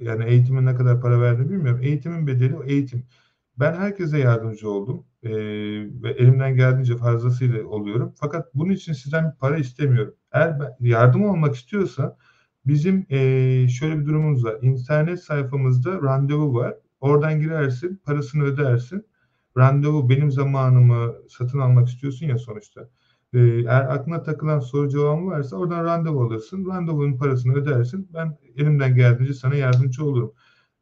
yani 0.00 0.24
eğitime 0.24 0.64
ne 0.64 0.74
kadar 0.74 1.00
para 1.02 1.20
verdiğini 1.20 1.50
bilmiyorum. 1.50 1.82
Eğitimin 1.84 2.26
bedeli 2.26 2.56
eğitim. 2.66 3.06
Ben 3.58 3.74
herkese 3.74 4.18
yardımcı 4.18 4.70
oldum 4.70 5.06
e, 5.22 5.30
ve 6.02 6.10
elimden 6.10 6.56
geldiğince 6.56 6.96
fazlasıyla 6.96 7.66
oluyorum. 7.66 8.14
Fakat 8.20 8.54
bunun 8.54 8.72
için 8.72 8.92
sizden 8.92 9.34
para 9.40 9.58
istemiyorum. 9.58 10.14
Eğer 10.32 10.60
ben 10.60 10.76
yardım 10.80 11.24
olmak 11.24 11.54
istiyorsa 11.54 12.16
Bizim 12.66 13.06
eee, 13.10 13.68
şöyle 13.68 14.00
bir 14.00 14.06
durumumuz 14.06 14.44
var. 14.44 14.58
İnternet 14.62 15.22
sayfamızda 15.24 16.02
randevu 16.02 16.54
var. 16.54 16.74
Oradan 17.00 17.40
girersin, 17.40 18.00
parasını 18.04 18.44
ödersin. 18.44 19.06
Randevu 19.56 20.08
benim 20.10 20.30
zamanımı 20.30 21.14
satın 21.28 21.58
almak 21.58 21.88
istiyorsun 21.88 22.26
ya 22.26 22.38
sonuçta. 22.38 22.88
Eee, 23.34 23.40
eğer 23.68 23.94
aklına 23.96 24.22
takılan 24.22 24.60
soru 24.60 24.88
cevabı 24.88 25.26
varsa 25.26 25.56
oradan 25.56 25.84
randevu 25.84 26.22
alırsın. 26.24 26.66
Randevunun 26.66 27.18
parasını 27.18 27.54
ödersin. 27.54 28.08
Ben 28.14 28.38
elimden 28.56 28.94
geldiğince 28.94 29.34
sana 29.34 29.54
yardımcı 29.54 30.04
olurum. 30.04 30.32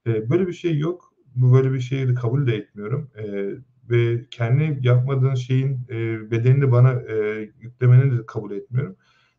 Eee, 0.06 0.30
böyle 0.30 0.46
bir 0.46 0.52
şey 0.52 0.78
yok. 0.78 1.12
Bu 1.34 1.52
böyle 1.54 1.72
bir 1.72 1.80
şeyi 1.80 2.14
kabul 2.14 2.46
de 2.46 2.56
etmiyorum. 2.56 3.10
Eee, 3.18 3.58
ve 3.90 4.26
kendi 4.30 4.78
yapmadığın 4.88 5.34
şeyin 5.34 5.80
eee, 5.90 6.20
bedelini 6.30 6.72
bana 6.72 7.02
eee, 7.02 7.52
yüklemeni 7.60 8.18
de 8.18 8.26
kabul 8.26 8.52
etmiyorum. 8.52 8.96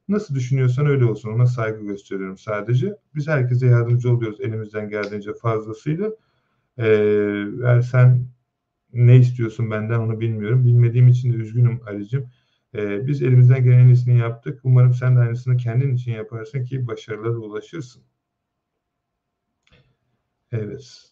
Nasıl 0.07 0.35
düşünüyorsan 0.35 0.85
öyle 0.85 1.05
olsun. 1.05 1.31
Ona 1.33 1.45
saygı 1.47 1.85
gösteriyorum 1.85 2.37
sadece. 2.37 2.95
Biz 3.15 3.27
herkese 3.27 3.67
yardımcı 3.67 4.11
oluyoruz 4.13 4.41
elimizden 4.41 4.89
geldiğince 4.89 5.33
fazlasıyla. 5.41 6.11
Ee, 6.79 7.81
sen 7.91 8.27
ne 8.93 9.17
istiyorsun 9.17 9.71
benden 9.71 9.99
onu 9.99 10.19
bilmiyorum. 10.19 10.65
Bilmediğim 10.65 11.07
için 11.07 11.33
de 11.33 11.37
üzgünüm 11.37 11.81
Ali'cim. 11.87 12.29
Ee, 12.75 13.07
biz 13.07 13.21
elimizden 13.21 13.63
gelen 13.63 13.79
en 13.79 13.87
iyisini 13.87 14.17
yaptık. 14.19 14.59
Umarım 14.63 14.93
sen 14.93 15.15
de 15.15 15.19
aynısını 15.19 15.57
kendin 15.57 15.95
için 15.95 16.11
yaparsın 16.11 16.63
ki 16.63 16.87
başarılara 16.87 17.37
ulaşırsın. 17.37 18.03
Evet. 20.51 21.11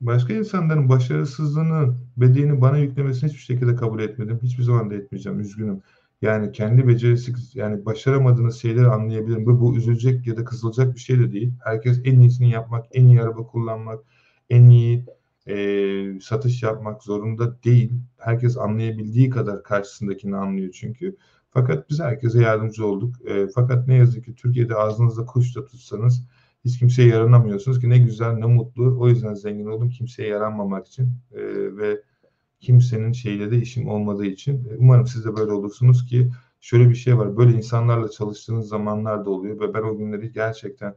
Başka 0.00 0.32
insanların 0.32 0.88
başarısızlığını, 0.88 1.96
bedelini 2.16 2.60
bana 2.60 2.78
yüklemesini 2.78 3.30
hiçbir 3.30 3.42
şekilde 3.42 3.76
kabul 3.76 4.00
etmedim. 4.00 4.40
Hiçbir 4.42 4.62
zaman 4.62 4.90
da 4.90 4.94
etmeyeceğim. 4.94 5.40
Üzgünüm. 5.40 5.82
Yani 6.22 6.52
kendi 6.52 6.88
becerisi 6.88 7.32
yani 7.54 7.84
başaramadığınız 7.86 8.56
şeyleri 8.56 8.86
anlayabilirim. 8.86 9.46
Bu, 9.46 9.60
bu 9.60 9.76
üzülecek 9.76 10.26
ya 10.26 10.36
da 10.36 10.44
kızılacak 10.44 10.94
bir 10.94 11.00
şey 11.00 11.18
de 11.18 11.32
değil. 11.32 11.52
Herkes 11.64 12.00
en 12.04 12.20
iyisini 12.20 12.50
yapmak, 12.50 12.86
en 12.92 13.06
iyi 13.06 13.22
araba 13.22 13.46
kullanmak, 13.46 14.04
en 14.50 14.68
iyi 14.68 15.06
e, 15.48 16.20
satış 16.20 16.62
yapmak 16.62 17.02
zorunda 17.02 17.62
değil. 17.62 17.92
Herkes 18.18 18.56
anlayabildiği 18.58 19.30
kadar 19.30 19.62
karşısındakini 19.62 20.36
anlıyor 20.36 20.72
çünkü. 20.72 21.16
Fakat 21.50 21.90
biz 21.90 22.00
herkese 22.00 22.42
yardımcı 22.42 22.86
olduk. 22.86 23.28
E, 23.28 23.46
fakat 23.54 23.88
ne 23.88 23.94
yazık 23.94 24.24
ki 24.24 24.34
Türkiye'de 24.34 24.74
ağzınızda 24.74 25.24
kuş 25.24 25.56
da 25.56 25.64
tutsanız 25.66 26.26
hiç 26.64 26.78
kimseye 26.78 27.08
yaranamıyorsunuz 27.08 27.80
ki 27.80 27.90
ne 27.90 27.98
güzel 27.98 28.32
ne 28.32 28.46
mutlu. 28.46 28.96
O 29.00 29.08
yüzden 29.08 29.34
zengin 29.34 29.66
oldum 29.66 29.88
kimseye 29.90 30.28
yaranmamak 30.28 30.86
için 30.86 31.12
e, 31.32 31.40
ve 31.76 32.02
kimsenin 32.60 33.12
şeyle 33.12 33.50
de 33.50 33.58
işim 33.58 33.88
olmadığı 33.88 34.26
için 34.26 34.68
e, 34.70 34.76
umarım 34.78 35.06
siz 35.06 35.24
de 35.24 35.36
böyle 35.36 35.52
olursunuz 35.52 36.06
ki 36.06 36.30
şöyle 36.60 36.90
bir 36.90 36.94
şey 36.94 37.18
var. 37.18 37.36
Böyle 37.36 37.52
insanlarla 37.56 38.10
çalıştığınız 38.10 38.68
zamanlar 38.68 39.24
da 39.24 39.30
oluyor 39.30 39.60
ve 39.60 39.74
ben 39.74 39.82
o 39.82 39.96
günleri 39.96 40.32
gerçekten 40.32 40.94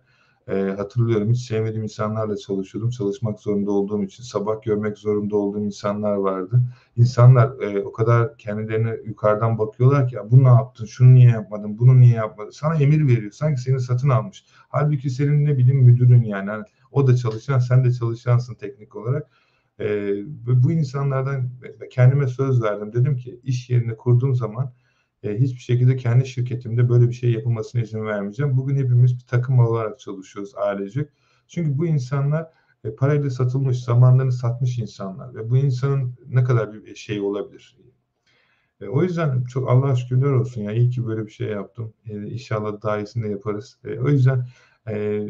e, 0.48 0.54
hatırlıyorum. 0.78 1.32
Hiç 1.32 1.42
sevmediğim 1.42 1.84
insanlarla 1.84 2.38
çalışıyordum. 2.38 2.90
Çalışmak 2.90 3.40
zorunda 3.40 3.72
olduğum 3.72 4.04
için 4.04 4.24
sabah 4.24 4.62
görmek 4.64 4.98
zorunda 4.98 5.36
olduğum 5.36 5.66
insanlar 5.66 6.16
vardı. 6.16 6.62
İnsanlar 6.96 7.62
e, 7.62 7.84
o 7.84 7.92
kadar 7.92 8.38
kendilerine 8.38 8.98
yukarıdan 9.06 9.58
bakıyorlar 9.58 10.08
ki 10.08 10.16
ya 10.16 10.32
bunu 10.32 10.44
ne 10.44 10.48
yaptın, 10.48 10.86
şunu 10.86 11.14
niye 11.14 11.30
yapmadın, 11.30 11.80
bunu 11.80 12.00
niye 12.00 12.16
yapmadın. 12.16 12.50
Sana 12.50 12.76
emir 12.76 13.08
veriyor. 13.08 13.32
Sanki 13.32 13.62
seni 13.62 13.80
satın 13.80 14.10
almış. 14.10 14.46
Halbuki 14.70 15.10
senin 15.10 15.46
ne 15.46 15.58
bileyim 15.58 15.82
müdürün 15.84 16.24
yani. 16.24 16.50
yani 16.50 16.64
o 16.92 17.08
da 17.08 17.16
çalışan, 17.16 17.60
sen 17.60 17.86
de 17.86 17.92
çalışansın 17.92 18.54
teknik 18.54 18.96
olarak 18.96 19.28
e, 19.80 20.14
bu 20.64 20.72
insanlardan 20.72 21.50
kendime 21.92 22.28
söz 22.28 22.62
verdim. 22.62 22.94
Dedim 22.94 23.16
ki 23.16 23.40
iş 23.44 23.70
yerini 23.70 23.96
kurduğum 23.98 24.36
zaman 24.36 24.74
e, 25.24 25.40
hiçbir 25.40 25.60
şekilde 25.60 25.96
kendi 25.96 26.28
şirketimde 26.28 26.90
böyle 26.90 27.08
bir 27.08 27.14
şey 27.14 27.32
yapılmasına 27.32 27.82
izin 27.82 28.06
vermeyeceğim. 28.06 28.58
Bugün 28.58 28.76
hepimiz 28.76 29.16
bir 29.16 29.26
takım 29.28 29.60
olarak 29.60 30.00
çalışıyoruz 30.00 30.56
ailecek. 30.56 31.10
Çünkü 31.48 31.78
bu 31.78 31.86
insanlar 31.88 32.48
e, 32.84 32.96
parayla 32.96 33.30
satılmış, 33.30 33.84
zamanlarını 33.84 34.32
satmış 34.32 34.80
insanlar 34.80 35.36
ve 35.36 35.50
bu 35.50 35.58
insanın 35.58 36.16
ne 36.28 36.44
kadar 36.44 36.74
bir 36.74 36.96
şey 36.96 37.22
olabilir? 37.22 37.78
E, 38.82 38.88
o 38.88 39.04
yüzden 39.04 39.44
çok 39.44 39.70
Allah'a 39.70 39.96
şükürler 39.96 40.32
olsun 40.32 40.62
ya 40.62 40.72
iyi 40.72 40.90
ki 40.90 41.06
böyle 41.06 41.26
bir 41.26 41.32
şey 41.32 41.48
yaptım. 41.48 41.94
E, 42.06 42.28
inşallah 42.28 42.82
daha 42.84 43.00
iyisini 43.00 43.32
yaparız. 43.32 43.80
E, 43.86 44.00
o 44.00 44.10
yüzden 44.10 44.48
e, 44.90 45.28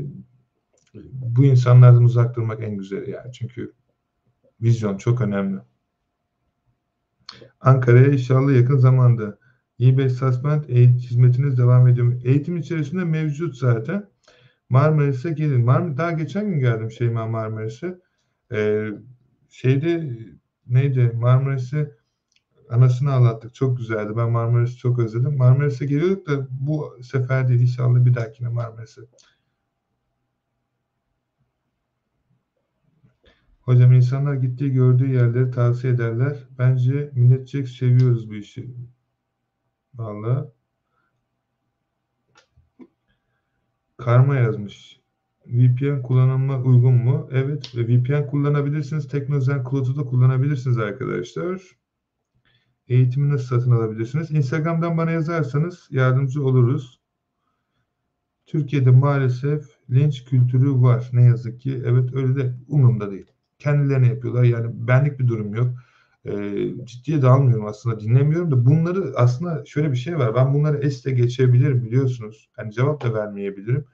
bu 1.11 1.43
insanlardan 1.43 2.03
uzak 2.03 2.35
durmak 2.35 2.63
en 2.63 2.77
güzeli 2.77 3.11
yani. 3.11 3.31
Çünkü 3.33 3.73
vizyon 4.61 4.97
çok 4.97 5.21
önemli. 5.21 5.59
Ankara'ya 7.61 8.07
inşallah 8.07 8.55
yakın 8.55 8.77
zamanda 8.77 9.37
eBay 9.81 10.09
Suspend 10.09 10.63
hizmetiniz 10.63 11.57
devam 11.57 11.87
ediyor. 11.87 12.21
Eğitim 12.23 12.57
içerisinde 12.57 13.03
mevcut 13.03 13.57
zaten. 13.57 14.09
Marmaris'e 14.69 15.31
gelin. 15.31 15.65
Mar 15.65 15.97
daha 15.97 16.11
geçen 16.11 16.49
gün 16.49 16.59
geldim 16.59 16.91
Şeyma 16.91 17.27
Marmaris'e. 17.27 17.99
Ee, 18.51 18.89
şeyde 19.49 20.17
neydi? 20.67 21.11
Marmaris'e 21.15 21.97
anasını 22.69 23.13
ağlattık. 23.13 23.55
Çok 23.55 23.77
güzeldi. 23.77 24.13
Ben 24.17 24.31
Marmaris'i 24.31 24.77
çok 24.77 24.99
özledim. 24.99 25.37
Marmaris'e 25.37 25.85
geliyorduk 25.85 26.27
da 26.27 26.47
bu 26.51 26.97
sefer 27.03 27.47
değil. 27.47 27.61
İnşallah 27.61 28.05
bir 28.05 28.15
dahakine 28.15 28.49
Marmaris'e. 28.49 29.01
Hocam 33.67 33.93
insanlar 33.93 34.35
gittiği 34.35 34.71
gördüğü 34.71 35.13
yerleri 35.13 35.51
tavsiye 35.51 35.93
ederler. 35.93 36.47
Bence 36.59 37.11
milletçek 37.15 37.67
seviyoruz 37.67 38.29
bu 38.29 38.35
işi. 38.35 38.75
Vallahi. 39.93 40.47
Karma 43.97 44.35
yazmış. 44.35 45.01
VPN 45.45 46.01
kullanılma 46.01 46.61
uygun 46.61 46.93
mu? 46.93 47.29
Evet. 47.31 47.75
VPN 47.75 48.27
kullanabilirsiniz. 48.27 49.07
Teknozen 49.07 49.63
Cloud'u 49.69 49.95
da 49.95 50.03
kullanabilirsiniz 50.03 50.77
arkadaşlar. 50.77 51.61
Eğitimi 52.87 53.29
nasıl 53.29 53.45
satın 53.45 53.71
alabilirsiniz? 53.71 54.31
Instagram'dan 54.31 54.97
bana 54.97 55.11
yazarsanız 55.11 55.87
yardımcı 55.91 56.45
oluruz. 56.45 56.99
Türkiye'de 58.45 58.91
maalesef 58.91 59.65
linç 59.89 60.25
kültürü 60.25 60.71
var. 60.73 61.09
Ne 61.13 61.23
yazık 61.23 61.61
ki. 61.61 61.81
Evet 61.85 62.13
öyle 62.13 62.35
de 62.35 62.55
umurumda 62.67 63.11
değil. 63.11 63.36
Kendilerine 63.59 64.07
yapıyorlar. 64.07 64.43
Yani 64.43 64.87
benlik 64.87 65.19
bir 65.19 65.27
durum 65.27 65.55
yok. 65.55 65.67
E, 66.25 66.31
ciddiye 66.85 67.21
de 67.21 67.27
almıyorum 67.27 67.65
aslında. 67.65 67.99
Dinlemiyorum 67.99 68.51
da 68.51 68.65
bunları 68.65 69.13
aslında 69.15 69.65
şöyle 69.65 69.91
bir 69.91 69.97
şey 69.97 70.17
var. 70.17 70.35
Ben 70.35 70.53
bunları 70.53 70.77
esle 70.77 71.11
geçebilirim 71.11 71.85
biliyorsunuz. 71.85 72.49
Yani 72.57 72.73
cevap 72.73 73.03
da 73.03 73.13
vermeyebilirim. 73.13 73.85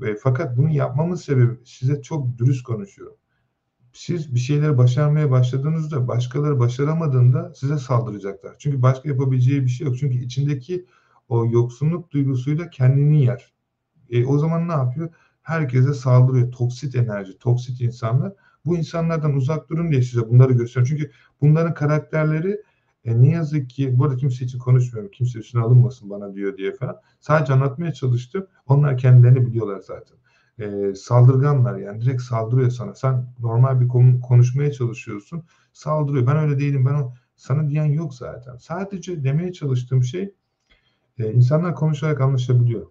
Ve, 0.00 0.16
fakat 0.22 0.56
bunu 0.56 0.70
yapmamın 0.70 1.14
sebebi 1.14 1.58
size 1.64 2.02
çok 2.02 2.38
dürüst 2.38 2.62
konuşuyorum. 2.62 3.16
Siz 3.92 4.34
bir 4.34 4.40
şeyleri 4.40 4.78
başarmaya 4.78 5.30
başladığınızda 5.30 6.08
başkaları 6.08 6.58
başaramadığında 6.58 7.54
size 7.54 7.78
saldıracaklar. 7.78 8.56
Çünkü 8.58 8.82
başka 8.82 9.08
yapabileceği 9.08 9.62
bir 9.62 9.68
şey 9.68 9.86
yok. 9.86 9.98
Çünkü 9.98 10.18
içindeki 10.18 10.86
o 11.28 11.46
yoksunluk 11.46 12.10
duygusuyla 12.10 12.70
kendini 12.70 13.24
yer. 13.24 13.52
E, 14.10 14.26
o 14.26 14.38
zaman 14.38 14.68
ne 14.68 14.72
yapıyor? 14.72 15.08
Herkese 15.42 15.94
saldırıyor. 15.94 16.52
Toksit 16.52 16.96
enerji, 16.96 17.38
toksit 17.38 17.80
insanlar. 17.80 18.32
Bu 18.64 18.76
insanlardan 18.76 19.34
uzak 19.34 19.70
durun 19.70 19.90
diye 19.90 20.02
size 20.02 20.28
bunları 20.30 20.52
gösteriyorum. 20.52 20.96
Çünkü 20.96 21.12
bunların 21.40 21.74
karakterleri 21.74 22.62
e, 23.04 23.22
ne 23.22 23.28
yazık 23.30 23.70
ki, 23.70 23.98
bu 23.98 24.04
arada 24.04 24.16
kimse 24.16 24.44
için 24.44 24.58
konuşmuyorum. 24.58 25.10
Kimse 25.10 25.38
üstüne 25.38 25.62
alınmasın 25.62 26.10
bana 26.10 26.34
diyor 26.34 26.56
diye 26.56 26.72
falan. 26.72 26.96
Sadece 27.20 27.52
anlatmaya 27.52 27.92
çalıştım. 27.92 28.46
Onlar 28.66 28.98
kendilerini 28.98 29.46
biliyorlar 29.46 29.80
zaten. 29.80 30.16
E, 30.58 30.94
saldırganlar 30.94 31.76
yani 31.78 32.00
direkt 32.02 32.22
saldırıyor 32.22 32.70
sana. 32.70 32.94
Sen 32.94 33.26
normal 33.38 33.80
bir 33.80 33.88
konu 33.88 34.20
konuşmaya 34.20 34.72
çalışıyorsun. 34.72 35.42
Saldırıyor. 35.72 36.26
Ben 36.26 36.36
öyle 36.36 36.58
değilim. 36.58 36.86
Ben 36.86 36.94
o 36.94 37.14
sana 37.36 37.68
diyen 37.68 37.84
yok 37.84 38.14
zaten. 38.14 38.56
Sadece 38.56 39.24
demeye 39.24 39.52
çalıştığım 39.52 40.04
şey 40.04 40.34
e, 41.18 41.32
insanlar 41.32 41.74
konuşarak 41.74 42.20
anlaşabiliyor 42.20 42.86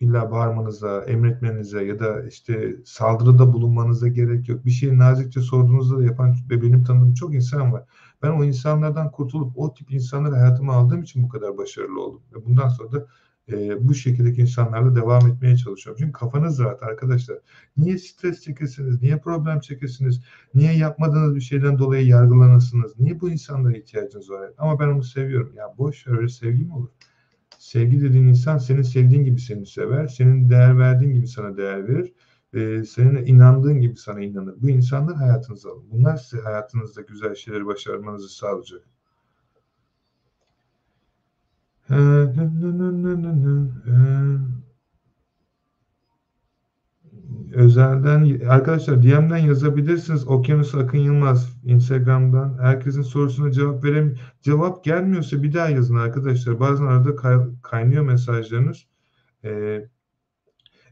illa 0.00 0.30
bağırmanıza, 0.30 1.04
emretmenize 1.04 1.84
ya 1.84 1.98
da 1.98 2.22
işte 2.26 2.76
saldırıda 2.84 3.52
bulunmanıza 3.52 4.08
gerek 4.08 4.48
yok. 4.48 4.66
Bir 4.66 4.70
şeyi 4.70 4.98
nazikçe 4.98 5.40
sorduğunuzda 5.40 5.98
da 5.98 6.04
yapan 6.04 6.36
ve 6.50 6.62
benim 6.62 6.84
tanıdığım 6.84 7.14
çok 7.14 7.34
insan 7.34 7.72
var. 7.72 7.84
Ben 8.22 8.30
o 8.30 8.44
insanlardan 8.44 9.10
kurtulup 9.10 9.58
o 9.58 9.74
tip 9.74 9.92
insanları 9.92 10.34
hayatıma 10.34 10.72
aldığım 10.74 11.02
için 11.02 11.22
bu 11.22 11.28
kadar 11.28 11.56
başarılı 11.58 12.00
oldum. 12.00 12.22
Ve 12.34 12.44
bundan 12.46 12.68
sonra 12.68 12.92
da 12.92 13.06
e, 13.52 13.88
bu 13.88 13.94
şekildeki 13.94 14.40
insanlarla 14.40 14.96
devam 14.96 15.26
etmeye 15.28 15.56
çalışıyorum. 15.56 15.98
Çünkü 16.00 16.12
kafanız 16.12 16.58
rahat 16.60 16.82
arkadaşlar. 16.82 17.38
Niye 17.76 17.98
stres 17.98 18.40
çekesiniz? 18.42 19.02
Niye 19.02 19.18
problem 19.18 19.60
çekesiniz? 19.60 20.20
Niye 20.54 20.72
yapmadığınız 20.76 21.34
bir 21.34 21.40
şeyden 21.40 21.78
dolayı 21.78 22.06
yargılanırsınız? 22.06 22.98
Niye 22.98 23.20
bu 23.20 23.30
insanlara 23.30 23.76
ihtiyacınız 23.76 24.30
var? 24.30 24.50
Ama 24.58 24.80
ben 24.80 24.88
onu 24.88 25.02
seviyorum. 25.02 25.52
Ya 25.56 25.74
boş 25.78 26.06
ver 26.06 26.18
öyle 26.18 26.28
sevgi 26.28 26.64
mi 26.64 26.74
olur? 26.74 26.88
Sevgi 27.58 28.00
dediğin 28.00 28.26
insan 28.26 28.58
senin 28.58 28.82
sevdiğin 28.82 29.24
gibi 29.24 29.40
seni 29.40 29.66
sever. 29.66 30.06
Senin 30.06 30.50
değer 30.50 30.78
verdiğin 30.78 31.14
gibi 31.14 31.26
sana 31.26 31.56
değer 31.56 31.88
verir. 31.88 32.12
E, 32.54 32.84
senin 32.84 33.26
inandığın 33.26 33.80
gibi 33.80 33.96
sana 33.96 34.20
inanır. 34.20 34.54
Bu 34.62 34.68
insanlar 34.70 35.16
hayatınıza 35.16 35.70
alın. 35.70 35.84
Bunlar 35.90 36.16
size 36.16 36.42
hayatınızda 36.42 37.00
güzel 37.02 37.34
şeyleri 37.34 37.66
başarmanızı 37.66 38.28
sağlayacak. 38.28 38.82
Özelden 47.54 48.40
arkadaşlar 48.48 49.02
DM'den 49.02 49.36
yazabilirsiniz. 49.36 50.28
Okyanus 50.28 50.74
Akın 50.74 50.98
Yılmaz 50.98 51.56
Instagram'dan. 51.64 52.58
Herkesin 52.60 53.02
sorusuna 53.02 53.50
cevap 53.50 53.84
verem 53.84 54.14
cevap 54.42 54.84
gelmiyorsa 54.84 55.42
bir 55.42 55.54
daha 55.54 55.68
yazın 55.68 55.96
arkadaşlar. 55.96 56.60
Bazen 56.60 56.84
arada 56.86 57.16
kay 57.16 57.38
kaynıyor 57.62 58.04
mesajlarınız. 58.04 58.86
Ee, 59.44 59.88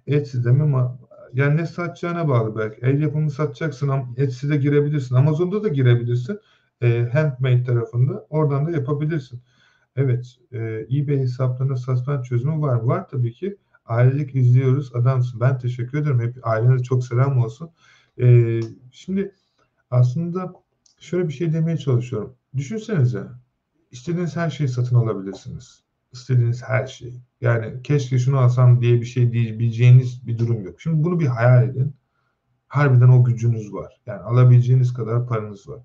Etsy'de 0.06 0.52
mi? 0.52 0.88
Yani 1.32 1.56
ne 1.56 1.66
satacağına 1.66 2.28
bağlı 2.28 2.56
belki. 2.58 2.80
El 2.82 3.00
yapımı 3.00 3.30
satacaksın. 3.30 3.90
Etsy'de 4.16 4.56
girebilirsin. 4.56 5.14
Amazon'da 5.14 5.62
da 5.64 5.68
girebilirsin. 5.68 6.40
E, 6.82 7.08
handmade 7.12 7.62
tarafında. 7.62 8.26
Oradan 8.30 8.66
da 8.66 8.70
yapabilirsin. 8.70 9.40
Evet. 9.96 10.36
E, 10.52 10.86
eBay 10.96 11.18
hesaplarında 11.18 11.76
suspend 11.76 12.24
çözümü 12.24 12.62
var. 12.62 12.80
Var 12.80 13.08
tabii 13.08 13.32
ki. 13.32 13.56
Ailelik 13.86 14.34
izliyoruz. 14.34 14.94
Adamsın. 14.94 15.40
Ben 15.40 15.58
teşekkür 15.58 15.98
ederim. 15.98 16.20
Hep 16.20 16.46
ailenize 16.46 16.82
çok 16.82 17.04
selam 17.04 17.38
olsun. 17.38 17.70
Ee, 18.20 18.60
şimdi 18.92 19.34
aslında 19.90 20.52
şöyle 21.00 21.28
bir 21.28 21.32
şey 21.32 21.52
demeye 21.52 21.76
çalışıyorum. 21.76 22.36
Düşünsenize. 22.56 23.26
istediğiniz 23.90 24.36
her 24.36 24.50
şeyi 24.50 24.68
satın 24.68 24.96
alabilirsiniz. 24.96 25.82
İstediğiniz 26.12 26.62
her 26.62 26.86
şeyi. 26.86 27.20
Yani 27.40 27.82
keşke 27.82 28.18
şunu 28.18 28.38
alsam 28.38 28.80
diye 28.82 29.00
bir 29.00 29.06
şey 29.06 29.32
diyebileceğiniz 29.32 30.26
bir 30.26 30.38
durum 30.38 30.64
yok. 30.64 30.80
Şimdi 30.80 31.04
bunu 31.04 31.20
bir 31.20 31.26
hayal 31.26 31.68
edin. 31.68 31.94
Harbiden 32.68 33.08
o 33.08 33.24
gücünüz 33.24 33.72
var. 33.72 34.00
Yani 34.06 34.20
alabileceğiniz 34.20 34.92
kadar 34.94 35.26
paranız 35.26 35.68
var. 35.68 35.80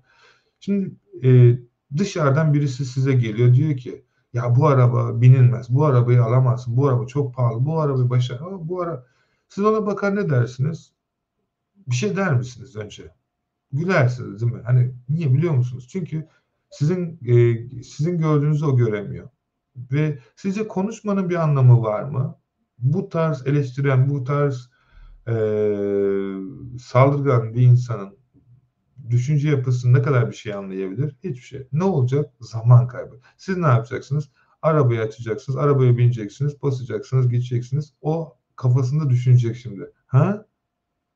Şimdi 0.60 0.94
e, 1.24 1.58
dışarıdan 1.96 2.54
birisi 2.54 2.84
size 2.84 3.12
geliyor 3.12 3.54
diyor 3.54 3.76
ki 3.76 4.04
ya 4.32 4.56
bu 4.56 4.66
araba 4.66 5.20
binilmez. 5.20 5.66
Bu 5.70 5.84
arabayı 5.84 6.22
alamazsın. 6.22 6.76
Bu 6.76 6.88
araba 6.88 7.06
çok 7.06 7.34
pahalı. 7.34 7.66
Bu 7.66 7.80
arabayı 7.80 8.10
başa 8.10 8.40
bu 8.68 8.82
ara 8.82 9.06
siz 9.48 9.64
ona 9.64 9.86
bakar 9.86 10.16
ne 10.16 10.30
dersiniz? 10.30 10.92
Bir 11.86 11.94
şey 11.94 12.16
der 12.16 12.34
misiniz 12.34 12.76
önce? 12.76 13.14
Gülersiniz 13.72 14.40
değil 14.40 14.52
mi? 14.52 14.62
Hani 14.64 14.94
niye 15.08 15.34
biliyor 15.34 15.54
musunuz? 15.54 15.88
Çünkü 15.90 16.28
sizin 16.70 17.20
e, 17.26 17.82
sizin 17.82 18.18
gördüğünüzü 18.18 18.66
o 18.66 18.76
göremiyor. 18.76 19.28
Ve 19.76 20.18
sizce 20.36 20.68
konuşmanın 20.68 21.30
bir 21.30 21.34
anlamı 21.34 21.82
var 21.82 22.02
mı? 22.02 22.38
Bu 22.78 23.08
tarz 23.08 23.46
eleştiren, 23.46 24.08
bu 24.08 24.24
tarz 24.24 24.70
e, 25.28 25.34
saldırgan 26.78 27.54
bir 27.54 27.62
insanın 27.62 28.21
düşünce 29.12 29.48
yapısı 29.48 29.92
ne 29.92 30.02
kadar 30.02 30.30
bir 30.30 30.36
şey 30.36 30.54
anlayabilir? 30.54 31.16
Hiçbir 31.24 31.42
şey. 31.42 31.68
Ne 31.72 31.84
olacak? 31.84 32.30
Zaman 32.40 32.88
kaybı. 32.88 33.20
Siz 33.36 33.56
ne 33.56 33.66
yapacaksınız? 33.66 34.28
Arabayı 34.62 35.00
açacaksınız, 35.00 35.58
arabaya 35.58 35.98
bineceksiniz, 35.98 36.62
basacaksınız, 36.62 37.28
geçeceksiniz. 37.28 37.94
O 38.02 38.36
kafasında 38.56 39.10
düşünecek 39.10 39.56
şimdi. 39.56 39.92
Ha? 40.06 40.46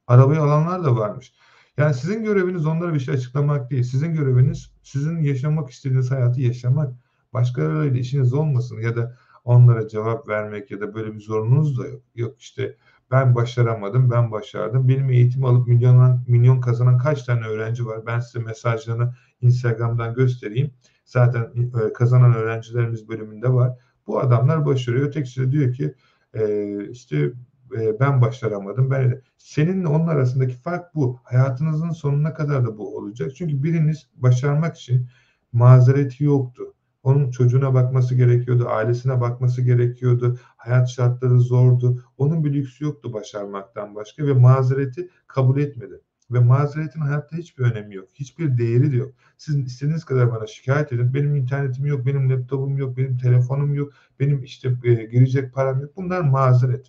Arabayı 0.06 0.40
alanlar 0.40 0.84
da 0.84 0.96
varmış. 0.96 1.32
Yani 1.76 1.94
sizin 1.94 2.24
göreviniz 2.24 2.66
onlara 2.66 2.94
bir 2.94 3.00
şey 3.00 3.14
açıklamak 3.14 3.70
değil. 3.70 3.82
Sizin 3.82 4.14
göreviniz 4.14 4.70
sizin 4.82 5.18
yaşamak 5.20 5.70
istediğiniz 5.70 6.10
hayatı 6.10 6.40
yaşamak. 6.40 6.94
Başkalarıyla 7.32 8.00
işiniz 8.00 8.32
olmasın 8.32 8.80
ya 8.80 8.96
da 8.96 9.16
onlara 9.44 9.88
cevap 9.88 10.28
vermek 10.28 10.70
ya 10.70 10.80
da 10.80 10.94
böyle 10.94 11.14
bir 11.14 11.20
zorunuz 11.20 11.78
da 11.78 11.86
yok. 11.86 12.02
Yok 12.14 12.40
işte 12.40 12.76
ben 13.10 13.34
başaramadım, 13.34 14.10
ben 14.10 14.30
başardım. 14.30 14.88
Benim 14.88 15.10
eğitim 15.10 15.44
alıp 15.44 15.68
milyon, 15.68 16.24
milyon 16.26 16.60
kazanan 16.60 16.98
kaç 16.98 17.22
tane 17.22 17.46
öğrenci 17.46 17.86
var? 17.86 18.06
Ben 18.06 18.20
size 18.20 18.38
mesajlarını 18.44 19.14
Instagram'dan 19.40 20.14
göstereyim. 20.14 20.70
Zaten 21.04 21.70
e, 21.88 21.92
kazanan 21.92 22.34
öğrencilerimiz 22.34 23.08
bölümünde 23.08 23.52
var. 23.52 23.78
Bu 24.06 24.20
adamlar 24.20 24.66
başarıyor. 24.66 25.06
Ötekisi 25.06 25.40
de 25.40 25.52
diyor 25.52 25.74
ki 25.74 25.94
e, 26.34 26.88
işte 26.90 27.32
e, 27.78 28.00
ben 28.00 28.20
başaramadım. 28.20 28.90
Ben 28.90 29.22
seninle 29.38 29.88
onun 29.88 30.06
arasındaki 30.06 30.54
fark 30.54 30.94
bu. 30.94 31.20
Hayatınızın 31.24 31.90
sonuna 31.90 32.34
kadar 32.34 32.66
da 32.66 32.78
bu 32.78 32.96
olacak. 32.96 33.30
Çünkü 33.36 33.62
biriniz 33.62 34.06
başarmak 34.14 34.76
için 34.76 35.08
mazereti 35.52 36.24
yoktu. 36.24 36.75
Onun 37.06 37.30
çocuğuna 37.30 37.74
bakması 37.74 38.14
gerekiyordu, 38.14 38.68
ailesine 38.68 39.20
bakması 39.20 39.62
gerekiyordu. 39.62 40.38
Hayat 40.56 40.88
şartları 40.88 41.40
zordu. 41.40 42.04
Onun 42.18 42.44
bir 42.44 42.52
lüksü 42.52 42.84
yoktu 42.84 43.12
başarmaktan 43.12 43.94
başka 43.94 44.26
ve 44.26 44.32
mazereti 44.32 45.08
kabul 45.26 45.58
etmedi. 45.58 46.00
Ve 46.30 46.38
mazeretin 46.38 47.00
hayatta 47.00 47.36
hiçbir 47.36 47.64
önemi 47.64 47.94
yok. 47.94 48.08
Hiçbir 48.14 48.58
değeri 48.58 48.92
de 48.92 48.96
yok. 48.96 49.12
Siz 49.36 49.56
istediğiniz 49.56 50.04
kadar 50.04 50.32
bana 50.32 50.46
şikayet 50.46 50.92
edin. 50.92 51.14
Benim 51.14 51.36
internetim 51.36 51.86
yok, 51.86 52.06
benim 52.06 52.30
laptopum 52.30 52.78
yok, 52.78 52.96
benim 52.96 53.18
telefonum 53.18 53.74
yok, 53.74 53.92
benim 54.20 54.42
işte 54.42 54.76
e, 54.84 54.94
girecek 54.94 55.54
param 55.54 55.80
yok. 55.80 55.96
Bunlar 55.96 56.20
mazeret. 56.20 56.86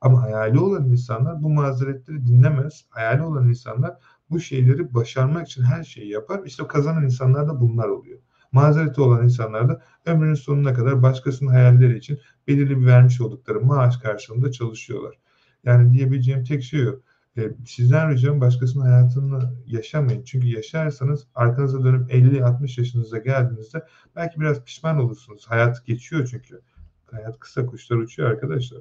Ama 0.00 0.22
hayali 0.22 0.58
olan 0.58 0.84
insanlar 0.84 1.42
bu 1.42 1.50
mazeretleri 1.50 2.26
dinlemez. 2.26 2.84
Hayali 2.88 3.22
olan 3.22 3.48
insanlar 3.48 3.96
bu 4.30 4.40
şeyleri 4.40 4.94
başarmak 4.94 5.46
için 5.46 5.62
her 5.62 5.84
şeyi 5.84 6.10
yapar. 6.10 6.40
İşte 6.44 6.66
kazanan 6.66 7.04
insanlar 7.04 7.48
da 7.48 7.60
bunlar 7.60 7.88
oluyor. 7.88 8.18
Mazereti 8.52 9.00
olan 9.00 9.24
insanlar 9.24 9.68
da 9.68 9.82
ömrünün 10.06 10.34
sonuna 10.34 10.74
kadar 10.74 11.02
başkasının 11.02 11.50
hayalleri 11.50 11.98
için 11.98 12.20
belirli 12.48 12.80
bir 12.80 12.86
vermiş 12.86 13.20
oldukları 13.20 13.60
maaş 13.60 13.96
karşılığında 13.96 14.52
çalışıyorlar. 14.52 15.18
Yani 15.64 15.92
diyebileceğim 15.92 16.44
tek 16.44 16.62
şey 16.62 16.80
yok. 16.80 17.02
E, 17.38 17.50
sizden 17.66 18.10
ricam 18.10 18.40
başkasının 18.40 18.84
hayatını 18.84 19.54
yaşamayın. 19.66 20.24
Çünkü 20.24 20.46
yaşarsanız 20.46 21.26
arkanıza 21.34 21.84
dönüp 21.84 22.12
50-60 22.12 22.80
yaşınıza 22.80 23.18
geldiğinizde 23.18 23.86
belki 24.16 24.40
biraz 24.40 24.64
pişman 24.64 24.98
olursunuz. 24.98 25.46
Hayat 25.48 25.86
geçiyor 25.86 26.28
çünkü. 26.30 26.60
Hayat 27.10 27.38
kısa 27.38 27.66
kuşlar 27.66 27.96
uçuyor 27.96 28.30
arkadaşlar. 28.30 28.80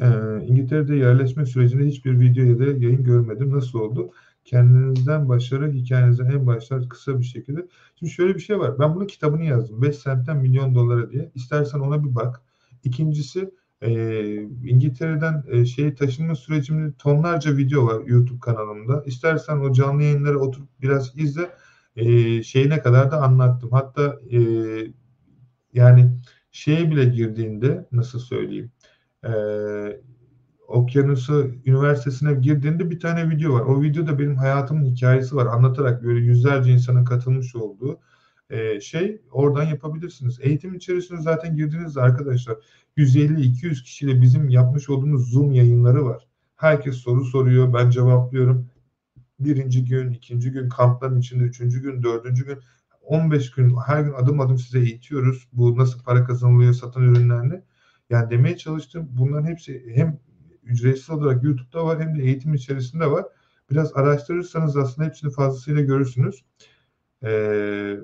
Ee, 0.00 0.06
İngiltere'de 0.46 0.96
yerleşme 0.96 1.46
sürecinde 1.46 1.86
hiçbir 1.86 2.20
video 2.20 2.44
ya 2.44 2.58
da 2.58 2.64
yayın 2.64 3.04
görmedim. 3.04 3.52
Nasıl 3.52 3.78
oldu? 3.78 4.12
Kendinizden 4.44 5.28
başarı 5.28 5.72
hikayenizden 5.72 6.26
en 6.26 6.46
başlar 6.46 6.88
kısa 6.88 7.18
bir 7.18 7.24
şekilde. 7.24 7.66
Şimdi 7.98 8.12
şöyle 8.12 8.34
bir 8.34 8.40
şey 8.40 8.58
var. 8.58 8.78
Ben 8.78 8.94
bunun 8.94 9.06
kitabını 9.06 9.44
yazdım. 9.44 9.82
5 9.82 9.96
sentten 9.96 10.36
milyon 10.36 10.74
dolara 10.74 11.10
diye. 11.10 11.30
İstersen 11.34 11.78
ona 11.78 12.04
bir 12.04 12.14
bak. 12.14 12.42
İkincisi 12.84 13.50
e, 13.80 13.92
İngiltere'den 14.42 15.44
e, 15.48 15.64
şeye 15.64 15.94
taşınma 15.94 16.34
sürecimde 16.34 16.92
tonlarca 16.98 17.56
video 17.56 17.86
var 17.86 18.02
YouTube 18.06 18.40
kanalımda. 18.40 19.02
İstersen 19.06 19.58
o 19.58 19.72
canlı 19.72 20.02
yayınları 20.02 20.40
oturup 20.40 20.68
biraz 20.82 21.18
izle. 21.18 21.50
E, 21.96 22.42
şeyine 22.42 22.80
kadar 22.82 23.10
da 23.10 23.22
anlattım. 23.22 23.70
Hatta 23.72 24.20
e, 24.30 24.38
yani 25.72 26.10
şeye 26.52 26.90
bile 26.90 27.04
girdiğinde 27.04 27.88
nasıl 27.92 28.18
söyleyeyim 28.18 28.72
e, 29.24 29.32
Okyanusu 30.72 31.50
Üniversitesi'ne 31.66 32.34
girdiğinde 32.34 32.90
bir 32.90 33.00
tane 33.00 33.30
video 33.30 33.52
var. 33.52 33.60
O 33.60 33.82
videoda 33.82 34.18
benim 34.18 34.36
hayatımın 34.36 34.84
hikayesi 34.84 35.36
var. 35.36 35.46
Anlatarak 35.46 36.04
böyle 36.04 36.26
yüzlerce 36.26 36.72
insanın 36.72 37.04
katılmış 37.04 37.56
olduğu 37.56 38.00
e, 38.50 38.80
şey 38.80 39.22
oradan 39.30 39.64
yapabilirsiniz. 39.64 40.38
Eğitim 40.42 40.74
içerisinde 40.74 41.20
zaten 41.20 41.56
girdiğinizde 41.56 42.00
arkadaşlar 42.00 42.56
150-200 42.96 43.82
kişiyle 43.82 44.22
bizim 44.22 44.48
yapmış 44.48 44.90
olduğumuz 44.90 45.30
Zoom 45.30 45.52
yayınları 45.52 46.04
var. 46.04 46.26
Herkes 46.56 46.94
soru 46.94 47.24
soruyor, 47.24 47.74
ben 47.74 47.90
cevaplıyorum. 47.90 48.70
Birinci 49.40 49.84
gün, 49.84 50.12
ikinci 50.12 50.50
gün, 50.50 50.68
kampların 50.68 51.18
içinde, 51.18 51.44
üçüncü 51.44 51.82
gün, 51.82 52.02
dördüncü 52.02 52.46
gün, 52.46 52.58
15 53.02 53.50
gün 53.50 53.76
her 53.86 54.02
gün 54.02 54.12
adım 54.12 54.40
adım 54.40 54.58
size 54.58 54.78
eğitiyoruz. 54.78 55.48
Bu 55.52 55.78
nasıl 55.78 56.02
para 56.02 56.24
kazanılıyor 56.24 56.72
satan 56.72 57.02
ürünlerle. 57.02 57.64
Yani 58.10 58.30
demeye 58.30 58.56
çalıştım 58.56 59.08
bunların 59.12 59.46
hepsi 59.46 59.92
hem 59.94 60.18
ücretsiz 60.62 61.10
olarak 61.10 61.44
YouTube'da 61.44 61.84
var 61.84 62.00
hem 62.00 62.18
de 62.18 62.22
eğitim 62.22 62.54
içerisinde 62.54 63.10
var. 63.10 63.26
Biraz 63.70 63.96
araştırırsanız 63.96 64.76
aslında 64.76 65.08
hepsini 65.08 65.32
fazlasıyla 65.32 65.82
görürsünüz. 65.82 66.44
Ee, 67.24 67.96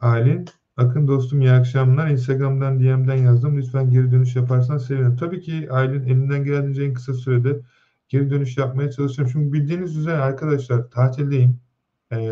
Aylin, 0.00 0.48
Akın 0.78 1.08
dostum 1.08 1.40
iyi 1.40 1.50
akşamlar. 1.50 2.08
Instagram'dan 2.08 2.80
DM'den 2.80 3.14
yazdım. 3.14 3.58
Lütfen 3.58 3.90
geri 3.90 4.12
dönüş 4.12 4.36
yaparsan 4.36 4.78
sevinirim. 4.78 5.16
Tabii 5.16 5.40
ki 5.40 5.68
Aylin 5.70 6.02
elinden 6.02 6.44
geldiğince 6.44 6.84
en 6.84 6.94
kısa 6.94 7.14
sürede 7.14 7.60
geri 8.08 8.30
dönüş 8.30 8.56
yapmaya 8.56 8.90
çalışıyorum. 8.90 9.32
Çünkü 9.32 9.52
bildiğiniz 9.52 9.96
üzere 9.96 10.16
arkadaşlar 10.16 10.90
tatildeyim. 10.90 11.60
Ee, 12.12 12.30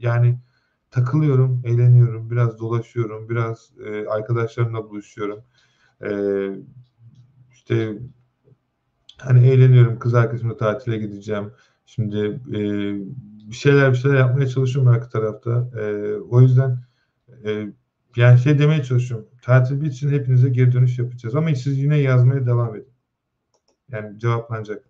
yani 0.00 0.38
takılıyorum, 0.90 1.62
eğleniyorum, 1.64 2.30
biraz 2.30 2.58
dolaşıyorum, 2.58 3.28
biraz 3.28 3.72
e, 3.86 4.06
arkadaşlarımla 4.06 4.90
buluşuyorum. 4.90 5.44
E, 6.04 6.10
işte 7.64 7.98
hani 9.18 9.46
eğleniyorum, 9.48 9.98
kız 9.98 10.14
arkadaşımla 10.14 10.56
tatile 10.56 10.98
gideceğim. 10.98 11.52
Şimdi 11.86 12.18
e, 12.48 12.60
bir 13.50 13.54
şeyler 13.54 13.92
bir 13.92 13.96
şeyler 13.96 14.16
yapmaya 14.16 14.46
çalışıyorum 14.46 14.92
arka 14.92 15.08
tarafta. 15.08 15.70
E, 15.80 16.14
o 16.16 16.40
yüzden 16.40 16.78
e, 17.44 17.66
yani 18.16 18.38
şey 18.38 18.58
demeye 18.58 18.82
çalışıyorum. 18.82 19.28
Tatil 19.42 19.82
için 19.82 20.10
hepinize 20.10 20.48
geri 20.48 20.72
dönüş 20.72 20.98
yapacağız. 20.98 21.34
Ama 21.34 21.54
siz 21.54 21.78
yine 21.78 21.98
yazmaya 21.98 22.46
devam 22.46 22.76
edin. 22.76 22.88
Yani 23.90 24.18
cevaplanacak. 24.18 24.84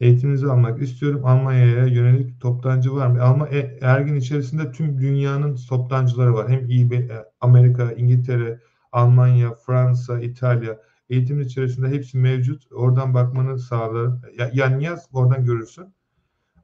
Eğitiminizi 0.00 0.46
almak 0.46 0.82
istiyorum. 0.82 1.20
Almanya'ya 1.24 1.86
yönelik 1.86 2.40
toptancı 2.40 2.94
var 2.94 3.06
mı? 3.06 3.22
Alma 3.22 3.48
e, 3.48 3.78
Ergin 3.82 4.14
içerisinde 4.14 4.72
tüm 4.72 5.00
dünyanın 5.00 5.56
toptancıları 5.68 6.34
var. 6.34 6.48
Hem 6.48 6.70
eBay, 6.70 6.98
e, 6.98 7.24
Amerika, 7.40 7.92
İngiltere, 7.92 8.60
Almanya, 8.92 9.54
Fransa, 9.54 10.20
İtalya. 10.20 10.78
Eğitimin 11.10 11.44
içerisinde 11.44 11.88
hepsi 11.88 12.18
mevcut. 12.18 12.72
Oradan 12.72 13.14
bakmanı 13.14 13.58
sağlar. 13.58 14.10
Ya, 14.38 14.50
yani 14.54 14.84
yaz 14.84 15.08
oradan 15.12 15.44
görürsün. 15.44 15.86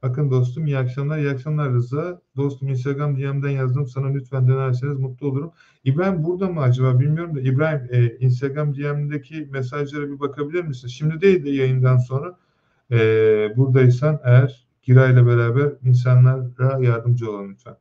Bakın 0.02 0.30
dostum 0.30 0.66
iyi 0.66 0.78
akşamlar. 0.78 1.18
İyi 1.18 1.30
akşamlar 1.30 1.72
Rıza. 1.72 2.20
Dostum 2.36 2.68
Instagram 2.68 3.16
DM'den 3.16 3.50
yazdım. 3.50 3.86
Sana 3.86 4.06
lütfen 4.06 4.48
dönerseniz 4.48 4.98
mutlu 4.98 5.26
olurum. 5.26 5.52
İbrahim 5.84 6.24
burada 6.24 6.48
mı 6.48 6.60
acaba 6.60 7.00
bilmiyorum 7.00 7.36
da 7.36 7.40
İbrahim 7.40 7.88
e, 7.90 8.16
Instagram 8.16 8.74
DM'deki 8.74 9.48
mesajlara 9.50 10.10
bir 10.10 10.20
bakabilir 10.20 10.64
misin? 10.64 10.88
Şimdi 10.88 11.20
değil 11.20 11.44
de 11.44 11.50
yayından 11.50 11.96
sonra 11.96 12.38
e, 12.90 12.96
buradaysan 13.56 14.20
eğer 14.24 14.66
Gira 14.82 15.08
ile 15.08 15.26
beraber 15.26 15.72
insanlara 15.84 16.78
yardımcı 16.80 17.30
olalım 17.30 17.50
lütfen. 17.52 17.76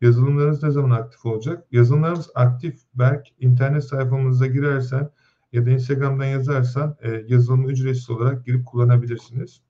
Yazılımlarınız 0.00 0.62
ne 0.62 0.70
zaman 0.70 0.90
aktif 0.90 1.26
olacak? 1.26 1.64
Yazılımlarımız 1.72 2.30
aktif. 2.34 2.80
Berk 2.94 3.26
internet 3.40 3.84
sayfamıza 3.84 4.46
girersen 4.46 5.10
ya 5.54 5.66
da 5.66 5.70
Instagram'dan 5.70 6.24
yazarsan 6.24 6.96
e, 7.02 7.24
yazılımı 7.28 7.72
ücretsiz 7.72 8.10
olarak 8.10 8.46
girip 8.46 8.66
kullanabilirsiniz. 8.66 9.60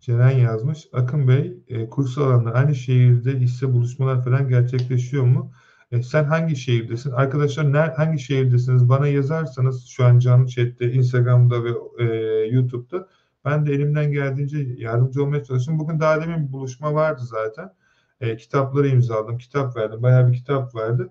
Ceren 0.00 0.38
yazmış. 0.38 0.88
Akın 0.92 1.28
Bey, 1.28 1.58
e, 1.68 1.88
kurs 1.88 2.18
alanında 2.18 2.52
aynı 2.52 2.74
şehirde 2.74 3.38
hisse 3.40 3.72
buluşmalar 3.72 4.24
falan 4.24 4.48
gerçekleşiyor 4.48 5.24
mu? 5.24 5.52
E, 5.92 6.02
sen 6.02 6.24
hangi 6.24 6.56
şehirdesin? 6.56 7.10
Arkadaşlar 7.10 7.72
ner, 7.72 7.88
hangi 7.88 8.18
şehirdesiniz? 8.18 8.88
Bana 8.88 9.06
yazarsanız 9.06 9.86
şu 9.86 10.04
an 10.04 10.18
canlı 10.18 10.46
chatte, 10.46 10.92
Instagram'da 10.92 11.64
ve 11.64 11.70
e, 11.98 12.04
YouTube'da 12.46 13.08
ben 13.44 13.66
de 13.66 13.72
elimden 13.72 14.12
geldiğince 14.12 14.58
yardımcı 14.76 15.24
olmaya 15.24 15.44
çalışıyorum. 15.44 15.84
Bugün 15.84 16.00
daha 16.00 16.20
demin 16.20 16.48
bir 16.48 16.52
buluşma 16.52 16.94
vardı 16.94 17.22
zaten. 17.24 17.72
E, 18.20 18.36
kitapları 18.36 18.88
imzaladım, 18.88 19.38
kitap 19.38 19.76
verdim. 19.76 20.02
Bayağı 20.02 20.28
bir 20.28 20.36
kitap 20.36 20.74
verdi. 20.74 21.08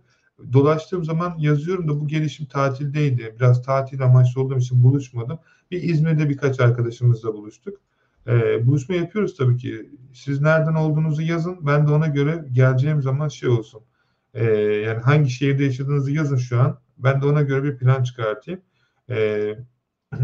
Dolaştığım 0.53 1.03
zaman 1.03 1.35
yazıyorum 1.37 1.87
da 1.87 1.99
bu 2.01 2.07
gelişim 2.07 2.45
tatildeydi. 2.45 3.35
Biraz 3.39 3.63
tatil 3.63 4.03
amaçlı 4.03 4.41
olduğum 4.41 4.57
için 4.57 4.83
buluşmadım. 4.83 5.39
Bir 5.71 5.83
İzmir'de 5.83 6.29
birkaç 6.29 6.59
arkadaşımızla 6.59 7.33
buluştuk. 7.33 7.77
E, 8.27 8.67
buluşma 8.67 8.95
yapıyoruz 8.95 9.37
tabii 9.37 9.57
ki. 9.57 9.89
Siz 10.13 10.41
nereden 10.41 10.73
olduğunuzu 10.73 11.21
yazın. 11.21 11.57
Ben 11.67 11.87
de 11.87 11.91
ona 11.91 12.07
göre 12.07 12.45
geleceğim 12.51 13.01
zaman 13.01 13.27
şey 13.27 13.49
olsun. 13.49 13.81
E, 14.33 14.45
yani 14.53 14.99
hangi 14.99 15.29
şehirde 15.29 15.63
yaşadığınızı 15.63 16.11
yazın 16.11 16.37
şu 16.37 16.59
an. 16.59 16.79
Ben 16.97 17.21
de 17.21 17.25
ona 17.25 17.41
göre 17.41 17.63
bir 17.63 17.77
plan 17.77 18.03
çıkartayım. 18.03 18.61
E, 19.09 19.55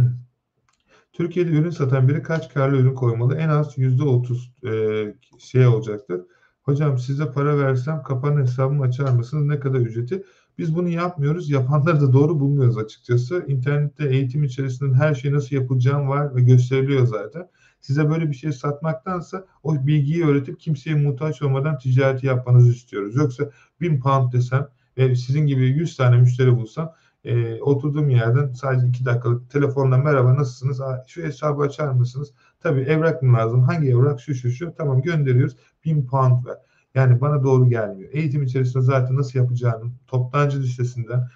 Türkiye'de 1.14 1.52
ürün 1.52 1.70
satan 1.70 2.08
biri 2.08 2.24
kaç 2.24 2.54
karlı 2.54 2.78
ürün 2.78 2.96
koymalı? 2.96 3.36
En 3.36 3.50
az 3.50 3.78
%30 3.78 4.50
e, 4.70 5.16
şey 5.40 5.68
olacaktır. 5.68 6.22
Hocam 6.66 7.00
size 7.00 7.32
para 7.32 7.58
versem 7.58 8.04
kapanın 8.04 8.42
hesabımı 8.42 8.84
açar 8.84 9.12
mısınız? 9.12 9.46
Ne 9.46 9.60
kadar 9.60 9.80
ücreti? 9.80 10.24
Biz 10.58 10.76
bunu 10.76 10.90
yapmıyoruz. 10.90 11.50
Yapanları 11.50 12.02
da 12.02 12.14
doğru 12.14 12.40
bulmuyoruz 12.40 12.78
açıkçası. 12.78 13.46
İnternette 13.48 14.10
eğitim 14.10 14.44
içerisinde 14.44 14.96
her 14.96 15.16
şey 15.16 15.32
nasıl 15.32 15.56
yapılacağım 15.56 16.10
var 16.10 16.36
ve 16.36 16.42
gösteriliyor 16.42 17.08
zaten. 17.08 17.50
Size 17.82 18.10
böyle 18.10 18.30
bir 18.30 18.36
şey 18.36 18.52
satmaktansa 18.52 19.46
o 19.64 19.88
bilgiyi 19.88 20.26
öğretip 20.26 20.60
kimseye 20.60 20.96
muhtaç 20.96 21.42
olmadan 21.42 21.78
ticareti 21.78 22.28
yapmanızı 22.28 22.70
istiyoruz. 22.70 23.16
Yoksa 23.16 23.52
1000 23.82 24.00
pound 24.00 24.34
desem 24.34 24.68
ve 24.98 25.16
sizin 25.16 25.48
gibi 25.48 25.68
100 25.68 25.98
tane 25.98 26.18
müşteri 26.18 26.56
bulsam 26.56 26.94
e, 27.26 27.62
oturduğum 27.62 28.10
yerden 28.10 28.54
sadece 28.54 28.88
2 28.88 29.06
dakikalık 29.06 29.50
telefonla 29.52 29.98
merhaba 29.98 30.36
nasılsınız? 30.36 30.82
Aa, 30.82 31.04
şu 31.08 31.24
hesabı 31.24 31.62
açar 31.62 31.92
mısınız? 31.92 32.34
Tabii 32.60 32.82
evrak 32.82 33.22
mı 33.22 33.38
lazım? 33.38 33.64
Hangi 33.64 33.90
evrak? 33.90 34.22
Şu 34.22 34.36
şu 34.36 34.52
şu. 34.52 34.74
Tamam 34.78 35.02
gönderiyoruz. 35.02 35.56
1000 35.86 36.06
pound 36.06 36.46
ver. 36.46 36.58
Yani 36.96 37.22
bana 37.22 37.44
doğru 37.44 37.70
gelmiyor. 37.70 38.10
Eğitim 38.14 38.44
içerisinde 38.44 38.84
zaten 38.84 39.16
nasıl 39.16 39.40
yapacağını 39.40 39.92
toptancı 40.08 40.62
listesinden 40.62 41.28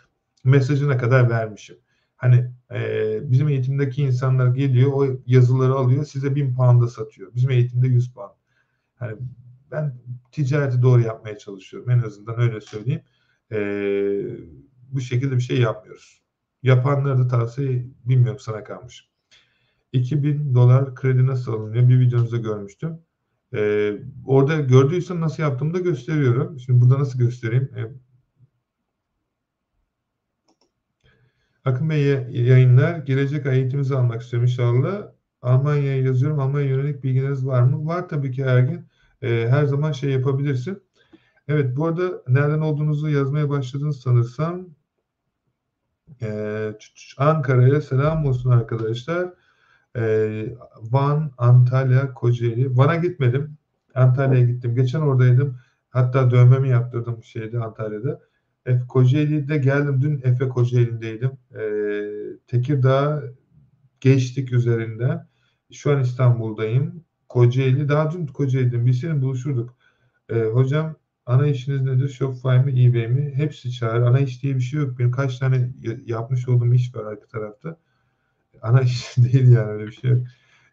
mesajına 0.44 0.98
kadar 0.98 1.30
vermişim. 1.30 1.78
Hani 2.16 2.52
e, 2.72 3.32
bizim 3.32 3.48
eğitimdeki 3.48 4.04
insanlar 4.04 4.48
geliyor, 4.48 4.92
o 4.94 5.06
yazıları 5.26 5.74
alıyor, 5.74 6.06
size 6.06 6.36
1000 6.36 6.56
pound'a 6.56 6.88
satıyor. 6.88 7.36
Bizim 7.36 7.52
eğitimde 7.52 7.88
100 7.88 8.14
pound. 8.14 8.32
Hani 8.96 9.16
ben 9.72 9.96
ticareti 10.32 10.82
doğru 10.82 11.02
yapmaya 11.02 11.38
çalışıyorum. 11.38 11.90
En 11.90 12.00
azından 12.00 12.40
öyle 12.40 12.62
söyleyeyim. 12.62 13.02
E, 13.52 13.60
bu 14.92 15.02
şekilde 15.02 15.36
bir 15.36 15.42
şey 15.42 15.60
yapmıyoruz. 15.60 16.22
Yapanları 16.64 17.18
da 17.18 17.28
tavsiye 17.28 17.86
bilmiyorum 18.06 18.40
sana 18.40 18.64
kalmış. 18.64 19.10
2000 19.94 20.56
dolar 20.56 20.96
kredi 20.96 21.28
nasıl 21.28 21.54
alınıyor? 21.54 21.90
Bir 21.90 22.00
videonuzda 22.00 22.38
görmüştüm. 22.38 23.00
Ee, 23.56 23.94
orada 24.26 24.56
gördüysen 24.60 25.22
nasıl 25.22 25.44
yaptığımı 25.44 25.74
da 25.74 25.80
gösteriyorum. 25.80 26.60
Şimdi 26.60 26.82
burada 26.82 27.00
nasıl 27.00 27.20
göstereyim? 27.20 27.72
Ee, 27.78 27.86
Akın 31.66 31.90
Bey 31.90 32.04
yayınlar. 32.32 32.98
Gelecek 32.98 33.46
ay 33.46 33.58
eğitimimizi 33.60 33.96
almak 33.96 34.22
istiyorum 34.22 34.48
inşallah. 34.48 35.12
Almanya'ya 35.42 36.02
yazıyorum. 36.02 36.40
Almanya 36.40 36.68
yönelik 36.68 37.04
bilginiz 37.04 37.46
var 37.48 37.62
mı? 37.62 37.86
Var 37.86 38.10
tabii 38.10 38.32
ki 38.32 38.42
Ergin. 38.42 38.86
Ee, 39.22 39.48
her 39.50 39.66
zaman 39.66 39.92
şey 39.92 40.12
yapabilirsin. 40.12 40.84
Evet 41.48 41.78
bu 41.78 41.86
arada 41.86 42.24
nereden 42.28 42.60
olduğunuzu 42.60 43.10
yazmaya 43.10 43.50
başladınız 43.50 44.02
sanırsam. 44.02 44.68
Ee, 46.22 46.74
Ankara'ya 47.18 47.82
selam 47.82 48.26
olsun 48.26 48.50
arkadaşlar. 48.50 49.34
Ee, 49.98 50.56
Van, 50.82 51.32
Antalya, 51.38 52.14
Kocaeli. 52.14 52.78
Van'a 52.78 52.96
gitmedim. 52.96 53.58
Antalya'ya 53.96 54.46
gittim. 54.46 54.76
Geçen 54.76 55.00
oradaydım. 55.02 55.58
Hatta 55.90 56.32
dövmemi 56.32 56.70
yaptırdım 56.70 57.24
şeyde 57.24 57.60
Antalya'da. 57.60 58.20
Efe 58.66 58.88
Kocaeli'de 58.88 59.58
geldim. 59.58 60.02
Dün 60.02 60.22
Efe 60.24 60.50
Kocaeli'ndeydim. 60.50 61.32
Ee, 61.60 62.40
Tekirdağ 62.48 63.24
geçtik 64.02 64.54
üzerinden. 64.54 65.28
Şu 65.72 65.92
an 65.92 66.02
İstanbul'dayım. 66.02 67.04
Kocaeli. 67.30 67.90
Daha 67.90 68.12
dün 68.12 68.28
Kocaeli'deydim. 68.28 68.86
Bir 68.86 68.94
sene 68.94 69.22
buluşurduk. 69.22 69.76
Hocam 70.54 70.96
ana 71.30 71.48
işiniz 71.48 71.82
nedir? 71.82 72.10
Shopify 72.10 72.48
mi, 72.48 72.86
eBay 72.86 73.08
mi? 73.08 73.32
Hepsi 73.36 73.72
çağır. 73.72 74.02
Ana 74.02 74.20
iş 74.20 74.44
diye 74.44 74.56
bir 74.56 74.62
şey 74.62 74.80
yok. 74.80 75.00
Benim 75.00 75.12
kaç 75.12 75.40
tane 75.40 75.70
yapmış 76.06 76.50
olduğum 76.50 76.74
iş 76.74 76.96
var 76.96 77.06
arka 77.06 77.28
tarafta. 77.28 77.78
Ana 78.62 78.82
iş 78.82 79.18
değil 79.18 79.52
yani 79.52 79.72
öyle 79.72 79.88
bir 79.88 79.92
şey 79.92 80.12
yok. 80.12 80.28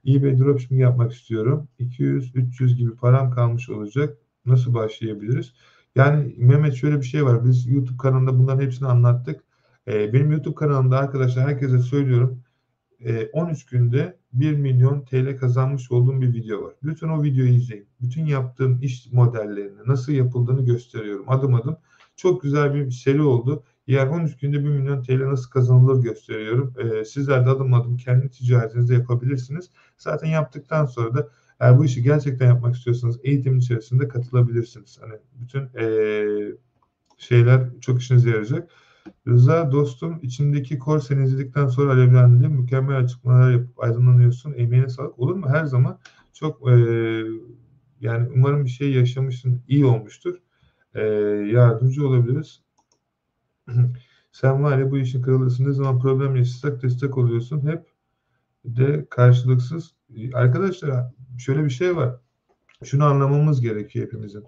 eBay 0.08 0.38
dropshipping 0.38 0.80
yapmak 0.80 1.12
istiyorum. 1.12 1.68
200-300 1.80 2.74
gibi 2.76 2.96
param 2.96 3.30
kalmış 3.30 3.70
olacak. 3.70 4.18
Nasıl 4.46 4.74
başlayabiliriz? 4.74 5.52
Yani 5.94 6.34
Mehmet 6.38 6.74
şöyle 6.74 7.00
bir 7.00 7.06
şey 7.06 7.24
var. 7.24 7.44
Biz 7.44 7.66
YouTube 7.66 7.98
kanalında 7.98 8.38
bunların 8.38 8.60
hepsini 8.64 8.88
anlattık. 8.88 9.40
Ee, 9.88 10.12
benim 10.12 10.32
YouTube 10.32 10.54
kanalımda 10.54 10.98
arkadaşlar 10.98 11.48
herkese 11.48 11.78
söylüyorum. 11.78 12.42
E, 13.00 13.26
13 13.26 13.66
günde 13.66 14.16
1 14.40 14.52
milyon 14.56 15.04
TL 15.04 15.38
kazanmış 15.38 15.90
olduğum 15.90 16.20
bir 16.20 16.34
video 16.34 16.62
var. 16.62 16.74
Lütfen 16.84 17.08
o 17.08 17.22
videoyu 17.22 17.52
izleyin. 17.52 17.88
Bütün 18.00 18.26
yaptığım 18.26 18.78
iş 18.82 19.12
modellerini, 19.12 19.78
nasıl 19.86 20.12
yapıldığını 20.12 20.64
gösteriyorum 20.64 21.24
adım 21.28 21.54
adım. 21.54 21.76
Çok 22.16 22.42
güzel 22.42 22.74
bir 22.74 22.90
seri 22.90 23.22
oldu. 23.22 23.64
Yani 23.86 24.10
13 24.10 24.38
günde 24.38 24.58
1 24.58 24.68
milyon 24.68 25.02
TL 25.02 25.30
nasıl 25.30 25.50
kazanılır 25.50 26.02
gösteriyorum. 26.02 26.74
Ee, 26.78 27.04
sizler 27.04 27.46
de 27.46 27.50
adım 27.50 27.74
adım 27.74 27.96
kendi 27.96 28.30
ticaretinizde 28.30 28.94
yapabilirsiniz. 28.94 29.70
Zaten 29.98 30.28
yaptıktan 30.28 30.86
sonra 30.86 31.14
da 31.14 31.28
eğer 31.60 31.78
bu 31.78 31.84
işi 31.84 32.02
gerçekten 32.02 32.46
yapmak 32.46 32.74
istiyorsanız 32.74 33.20
eğitimin 33.24 33.58
içerisinde 33.58 34.08
katılabilirsiniz. 34.08 34.98
Hani 35.00 35.14
bütün 35.34 35.62
ee, 35.80 36.52
şeyler 37.18 37.80
çok 37.80 38.00
işinize 38.00 38.30
yarayacak. 38.30 38.70
Rıza 39.28 39.72
dostum 39.72 40.18
içindeki 40.22 40.78
kor 40.78 41.00
seni 41.00 41.24
izledikten 41.24 41.66
sonra 41.66 41.92
alevlendi. 41.92 42.48
Mükemmel 42.48 42.98
açıklamalar 42.98 43.50
yapıp 43.50 43.82
aydınlanıyorsun. 43.82 44.54
Emeğine 44.56 44.88
sağlık. 44.88 45.18
Olur 45.18 45.34
mu? 45.34 45.48
Her 45.48 45.64
zaman 45.64 45.98
çok 46.32 46.70
e, 46.70 46.74
yani 48.00 48.28
umarım 48.34 48.64
bir 48.64 48.70
şey 48.70 48.92
yaşamışsın. 48.92 49.62
iyi 49.68 49.84
olmuştur. 49.84 50.34
E, 50.94 51.00
yardımcı 51.52 52.08
olabiliriz. 52.08 52.62
Sen 54.32 54.62
var 54.62 54.78
ya 54.78 54.90
bu 54.90 54.98
işin 54.98 55.22
kralısın. 55.22 55.68
Ne 55.68 55.72
zaman 55.72 55.98
problem 55.98 56.36
yaşasak 56.36 56.82
destek 56.82 57.18
oluyorsun. 57.18 57.66
Hep 57.66 57.86
de 58.64 59.06
karşılıksız. 59.10 59.94
Arkadaşlar 60.34 61.12
şöyle 61.38 61.64
bir 61.64 61.70
şey 61.70 61.96
var. 61.96 62.16
Şunu 62.84 63.04
anlamamız 63.04 63.60
gerekiyor 63.60 64.06
hepimizin. 64.06 64.44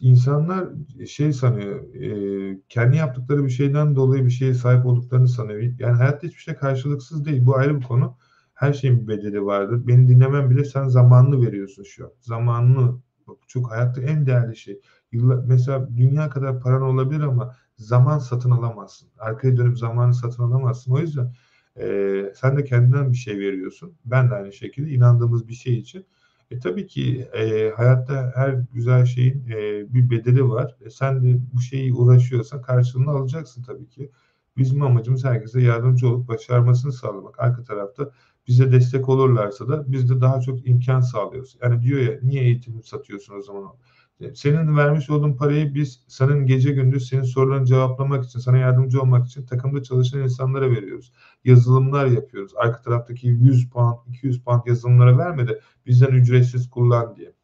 İnsanlar 0.00 0.68
şey 1.06 1.32
sanıyor, 1.32 1.94
e, 1.94 2.60
kendi 2.68 2.96
yaptıkları 2.96 3.44
bir 3.44 3.50
şeyden 3.50 3.96
dolayı 3.96 4.24
bir 4.24 4.30
şeye 4.30 4.54
sahip 4.54 4.86
olduklarını 4.86 5.28
sanıyor. 5.28 5.60
Yani 5.78 5.96
hayatta 5.96 6.26
hiçbir 6.26 6.40
şey 6.40 6.54
karşılıksız 6.54 7.24
değil. 7.24 7.46
Bu 7.46 7.56
ayrı 7.56 7.80
bir 7.80 7.84
konu. 7.84 8.16
Her 8.54 8.72
şeyin 8.72 9.02
bir 9.02 9.08
bedeli 9.08 9.44
vardır. 9.44 9.86
Beni 9.86 10.08
dinlemen 10.08 10.50
bile 10.50 10.64
sen 10.64 10.88
zamanını 10.88 11.46
veriyorsun 11.46 11.82
şu 11.82 12.04
an. 12.04 12.12
Zamanını. 12.20 13.00
Çok 13.46 13.70
hayatta 13.70 14.00
en 14.02 14.26
değerli 14.26 14.56
şey. 14.56 14.80
Yıllar, 15.12 15.44
mesela 15.46 15.88
dünya 15.96 16.30
kadar 16.30 16.60
paran 16.60 16.82
olabilir 16.82 17.20
ama 17.20 17.56
zaman 17.76 18.18
satın 18.18 18.50
alamazsın. 18.50 19.08
Arkaya 19.18 19.56
dönüp 19.56 19.78
zamanı 19.78 20.14
satın 20.14 20.42
alamazsın. 20.42 20.92
O 20.92 20.98
yüzden 20.98 21.34
e, 21.80 22.32
sen 22.36 22.56
de 22.56 22.64
kendinden 22.64 23.12
bir 23.12 23.16
şey 23.16 23.38
veriyorsun. 23.38 23.94
Ben 24.04 24.30
de 24.30 24.34
aynı 24.34 24.52
şekilde 24.52 24.90
inandığımız 24.90 25.48
bir 25.48 25.54
şey 25.54 25.74
için. 25.78 26.06
E, 26.50 26.58
tabii 26.58 26.86
ki 26.86 27.28
e, 27.34 27.70
hayatta 27.76 28.32
her 28.34 28.50
güzel 28.72 29.04
şeyin 29.04 29.48
e, 29.48 29.94
bir 29.94 30.10
bedeli 30.10 30.48
var. 30.48 30.76
E, 30.80 30.90
sen 30.90 31.24
de 31.24 31.40
bu 31.52 31.60
şeyi 31.60 31.94
uğraşıyorsan 31.94 32.62
karşılığını 32.62 33.10
alacaksın 33.10 33.62
tabii 33.62 33.88
ki. 33.88 34.10
Bizim 34.56 34.82
amacımız 34.82 35.24
herkese 35.24 35.60
yardımcı 35.62 36.08
olup 36.08 36.28
başarmasını 36.28 36.92
sağlamak. 36.92 37.40
Arka 37.40 37.64
tarafta 37.64 38.10
bize 38.48 38.72
destek 38.72 39.08
olurlarsa 39.08 39.68
da 39.68 39.92
biz 39.92 40.10
de 40.10 40.20
daha 40.20 40.40
çok 40.40 40.66
imkan 40.66 41.00
sağlıyoruz. 41.00 41.56
Yani 41.62 41.82
diyor 41.82 42.00
ya 42.00 42.18
niye 42.22 42.42
eğitim 42.44 42.82
satıyorsun 42.84 43.34
o 43.38 43.42
zaman? 43.42 43.72
Senin 44.34 44.76
vermiş 44.76 45.10
olduğun 45.10 45.32
parayı 45.32 45.74
biz 45.74 46.00
senin 46.08 46.46
gece 46.46 46.70
gündüz 46.70 47.08
senin 47.08 47.22
sorularını 47.22 47.66
cevaplamak 47.66 48.24
için, 48.24 48.38
sana 48.38 48.56
yardımcı 48.58 49.00
olmak 49.00 49.26
için 49.26 49.46
takımda 49.46 49.82
çalışan 49.82 50.22
insanlara 50.22 50.70
veriyoruz. 50.70 51.12
Yazılımlar 51.44 52.06
yapıyoruz. 52.06 52.52
Arka 52.56 52.82
taraftaki 52.82 53.28
100 53.28 53.70
pound, 53.70 53.98
200 54.08 54.42
pound 54.42 54.66
yazılımlara 54.66 55.18
vermedi. 55.18 55.60
Bizden 55.86 56.12
ücretsiz 56.12 56.70
kullan 56.70 57.16
diye. 57.16 57.34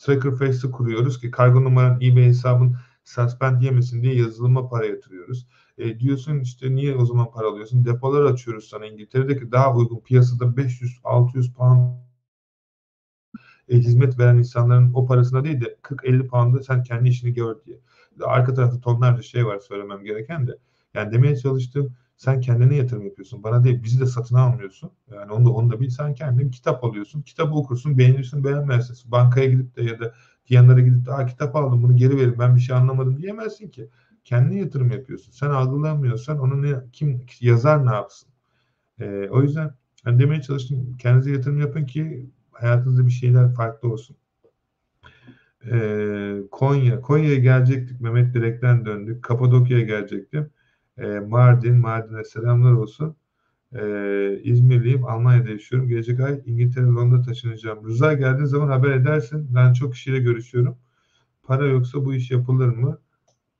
Tracker 0.00 0.36
Face'i 0.36 0.70
kuruyoruz 0.70 1.20
ki 1.20 1.30
kargo 1.30 1.64
numaran 1.64 2.00
eBay 2.00 2.24
hesabın 2.24 2.76
suspend 3.04 3.62
yemesin 3.62 4.02
diye 4.02 4.14
yazılıma 4.14 4.68
para 4.68 4.86
yatırıyoruz. 4.86 5.46
E, 5.78 6.00
diyorsun 6.00 6.40
işte 6.40 6.74
niye 6.74 6.96
o 6.96 7.06
zaman 7.06 7.30
para 7.30 7.48
alıyorsun? 7.48 7.84
Depolar 7.84 8.24
açıyoruz 8.24 8.68
sana 8.68 8.86
İngiltere'deki 8.86 9.52
daha 9.52 9.74
uygun 9.76 10.00
piyasada 10.00 10.44
500-600 10.44 11.52
pound 11.52 12.02
e, 13.68 13.76
hizmet 13.76 14.18
veren 14.18 14.38
insanların 14.38 14.92
o 14.94 15.06
parasına 15.06 15.44
değil 15.44 15.60
de 15.60 15.76
40-50 15.82 16.26
pound'a 16.26 16.62
sen 16.62 16.82
kendi 16.82 17.08
işini 17.08 17.32
gör 17.32 17.56
diye. 17.66 17.78
Arka 18.24 18.54
tarafta 18.54 18.80
tonlarca 18.80 19.22
şey 19.22 19.46
var 19.46 19.58
söylemem 19.58 20.04
gereken 20.04 20.46
de. 20.46 20.58
Yani 20.94 21.12
demeye 21.12 21.36
çalıştığım 21.36 21.94
sen 22.16 22.40
kendine 22.40 22.76
yatırım 22.76 23.04
yapıyorsun. 23.04 23.42
Bana 23.42 23.64
değil 23.64 23.82
bizi 23.82 24.00
de 24.00 24.06
satın 24.06 24.36
almıyorsun. 24.36 24.90
Yani 25.10 25.32
onu 25.32 25.44
da, 25.44 25.50
onu 25.50 25.70
da 25.70 25.80
bil. 25.80 25.88
Sen 25.88 26.14
kendin 26.14 26.50
kitap 26.50 26.84
alıyorsun. 26.84 27.22
Kitabı 27.22 27.54
okursun. 27.54 27.98
Beğenirsin 27.98 28.44
beğenmezsin. 28.44 29.10
Bankaya 29.10 29.46
gidip 29.46 29.76
de 29.76 29.82
ya 29.82 30.00
da 30.00 30.14
yanlara 30.48 30.80
gidip 30.80 31.06
de 31.06 31.26
kitap 31.26 31.56
aldım 31.56 31.82
bunu 31.82 31.96
geri 31.96 32.16
verin 32.16 32.38
ben 32.38 32.56
bir 32.56 32.60
şey 32.60 32.76
anlamadım 32.76 33.18
diyemezsin 33.18 33.68
ki. 33.68 33.88
Kendine 34.24 34.58
yatırım 34.58 34.90
yapıyorsun. 34.90 35.32
Sen 35.32 35.50
algılamıyorsan 35.50 36.38
onu 36.38 36.62
ne, 36.62 36.74
kim 36.92 37.26
yazar 37.40 37.86
ne 37.86 37.94
yapsın? 37.94 38.28
Ee, 39.00 39.28
o 39.30 39.42
yüzden 39.42 39.74
yani 40.06 40.18
demeye 40.18 40.42
çalıştım. 40.42 40.96
Kendinize 40.98 41.32
yatırım 41.32 41.58
yapın 41.60 41.86
ki 41.86 42.30
hayatınızda 42.52 43.06
bir 43.06 43.12
şeyler 43.12 43.54
farklı 43.54 43.92
olsun. 43.92 44.16
Ee, 45.70 46.36
Konya. 46.50 47.00
Konya'ya 47.00 47.36
gelecektik. 47.36 48.00
Mehmet 48.00 48.34
Direk'ten 48.34 48.86
döndük. 48.86 49.22
Kapadokya'ya 49.24 49.84
gelecektim. 49.84 50.50
Ee, 50.98 51.06
Mardin. 51.20 51.76
Mardin'e 51.76 52.24
selamlar 52.24 52.72
olsun. 52.72 53.16
Ee, 53.74 54.40
İzmirliyim. 54.44 55.04
Almanya'da 55.04 55.50
yaşıyorum. 55.50 55.88
Gelecek 55.88 56.20
ay 56.20 56.42
İngiltere, 56.46 56.84
Londra 56.84 57.22
taşınacağım. 57.22 57.86
Rıza 57.86 58.12
geldiğin 58.14 58.46
zaman 58.46 58.68
haber 58.68 58.90
edersin. 58.90 59.48
Ben 59.54 59.72
çok 59.72 59.92
kişiyle 59.92 60.18
görüşüyorum. 60.18 60.78
Para 61.42 61.66
yoksa 61.66 62.04
bu 62.04 62.14
iş 62.14 62.30
yapılır 62.30 62.68
mı? 62.68 62.98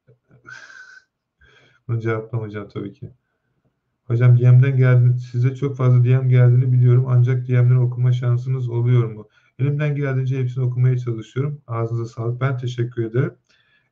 Bunu 1.89 2.01
cevaplamayacağım 2.01 2.69
tabii 2.69 2.93
ki. 2.93 3.13
Hocam 4.13 4.39
DM'den 4.39 4.77
geldi. 4.77 5.19
Size 5.19 5.55
çok 5.55 5.77
fazla 5.77 6.05
DM 6.05 6.29
geldiğini 6.29 6.73
biliyorum. 6.73 7.07
Ancak 7.09 7.49
DM'den 7.49 7.77
okuma 7.77 8.13
şansınız 8.13 8.69
oluyor 8.69 9.13
mu? 9.13 9.29
Elimden 9.59 9.97
geldiğince 9.97 10.39
hepsini 10.39 10.65
okumaya 10.65 10.99
çalışıyorum. 10.99 11.63
Ağzınıza 11.67 12.05
sağlık. 12.15 12.41
Ben 12.41 12.59
teşekkür 12.59 13.05
ederim. 13.05 13.35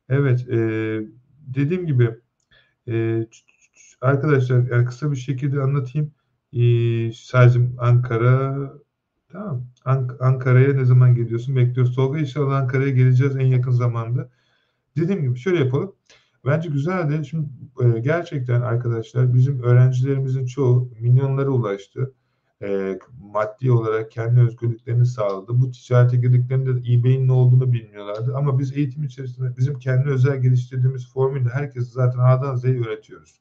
Evet. 0.08 0.48
E, 0.48 0.58
dediğim 1.40 1.86
gibi 1.86 2.10
e, 2.88 3.26
arkadaşlar 4.00 4.70
yani 4.70 4.84
kısa 4.84 5.10
bir 5.10 5.16
şekilde 5.16 5.60
anlatayım. 5.62 6.12
E, 6.52 6.62
sadece 7.12 7.60
Ankara 7.78 8.72
tamam. 9.28 9.66
Ank 9.84 10.16
Ankara'ya 10.20 10.74
ne 10.74 10.84
zaman 10.84 11.14
geliyorsun? 11.14 11.56
Bekliyoruz. 11.56 11.96
Tolga 11.96 12.18
inşallah 12.18 12.56
Ankara'ya 12.56 12.90
geleceğiz 12.90 13.36
en 13.36 13.46
yakın 13.46 13.70
zamanda. 13.70 14.30
Dediğim 14.96 15.22
gibi 15.22 15.38
şöyle 15.38 15.58
yapalım. 15.58 15.94
Bence 16.46 16.68
güzeldi. 16.68 17.26
Şimdi 17.26 17.48
e, 17.82 18.00
gerçekten 18.00 18.60
arkadaşlar 18.60 19.34
bizim 19.34 19.62
öğrencilerimizin 19.62 20.46
çoğu 20.46 20.90
milyonlara 21.00 21.50
ulaştı. 21.50 22.14
E, 22.62 22.98
maddi 23.20 23.72
olarak 23.72 24.10
kendi 24.10 24.40
özgürlüklerini 24.40 25.06
sağladı. 25.06 25.60
Bu 25.60 25.70
ticarete 25.70 26.16
girdiklerinde 26.16 26.76
de 26.76 26.92
eBay'in 26.92 27.28
ne 27.28 27.32
olduğunu 27.32 27.72
bilmiyorlardı. 27.72 28.36
Ama 28.36 28.58
biz 28.58 28.76
eğitim 28.76 29.04
içerisinde 29.04 29.56
bizim 29.56 29.78
kendi 29.78 30.08
özel 30.08 30.42
geliştirdiğimiz 30.42 31.12
formülle 31.12 31.48
herkesi 31.48 31.90
zaten 31.90 32.18
A'dan 32.18 32.56
Z'ye 32.56 32.80
öğretiyoruz. 32.80 33.40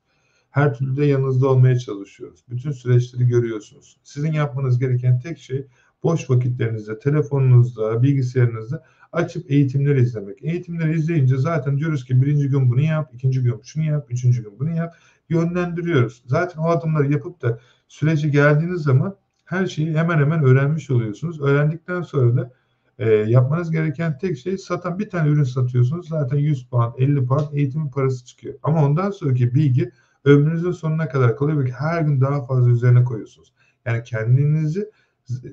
Her 0.49 0.73
türlü 0.73 0.97
de 0.97 1.05
yanınızda 1.05 1.47
olmaya 1.47 1.79
çalışıyoruz. 1.79 2.43
Bütün 2.49 2.71
süreçleri 2.71 3.27
görüyorsunuz. 3.27 3.97
Sizin 4.03 4.33
yapmanız 4.33 4.79
gereken 4.79 5.19
tek 5.19 5.39
şey 5.39 5.67
boş 6.03 6.29
vakitlerinizde, 6.29 6.99
telefonunuzda, 6.99 8.03
bilgisayarınızda 8.03 8.83
açıp 9.11 9.51
eğitimleri 9.51 10.01
izlemek. 10.01 10.43
Eğitimleri 10.43 10.95
izleyince 10.95 11.37
zaten 11.37 11.77
diyoruz 11.77 12.05
ki 12.05 12.21
birinci 12.21 12.49
gün 12.49 12.69
bunu 12.69 12.81
yap, 12.81 13.11
ikinci 13.13 13.43
gün 13.43 13.61
şunu 13.63 13.83
yap, 13.83 14.07
üçüncü 14.09 14.43
gün 14.43 14.59
bunu 14.59 14.75
yap. 14.75 14.95
Yönlendiriyoruz. 15.29 16.23
Zaten 16.25 16.61
o 16.61 16.69
adımları 16.69 17.11
yapıp 17.11 17.41
da 17.41 17.59
süreci 17.87 18.31
geldiğiniz 18.31 18.81
zaman 18.81 19.15
her 19.45 19.65
şeyi 19.65 19.97
hemen 19.97 20.17
hemen 20.17 20.43
öğrenmiş 20.43 20.89
oluyorsunuz. 20.89 21.41
Öğrendikten 21.41 22.01
sonra 22.01 22.37
da 22.37 22.51
e, 22.99 23.09
yapmanız 23.09 23.71
gereken 23.71 24.17
tek 24.17 24.37
şey 24.37 24.57
satan 24.57 24.99
bir 24.99 25.09
tane 25.09 25.29
ürün 25.29 25.43
satıyorsunuz. 25.43 26.07
Zaten 26.07 26.37
100 26.37 26.65
puan, 26.67 26.93
50 26.97 27.25
puan 27.25 27.45
eğitimin 27.53 27.89
parası 27.89 28.25
çıkıyor. 28.25 28.55
Ama 28.63 28.85
ondan 28.85 29.11
sonraki 29.11 29.55
bilgi 29.55 29.91
ömrünüzün 30.25 30.71
sonuna 30.71 31.09
kadar 31.09 31.37
kalıyor 31.37 31.65
ve 31.65 31.71
her 31.71 32.01
gün 32.01 32.21
daha 32.21 32.45
fazla 32.45 32.69
üzerine 32.69 33.03
koyuyorsunuz. 33.03 33.53
Yani 33.85 34.03
kendinizi 34.03 34.89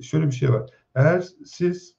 şöyle 0.01 0.27
bir 0.27 0.31
şey 0.31 0.53
var. 0.53 0.69
Eğer 0.95 1.25
siz 1.45 1.95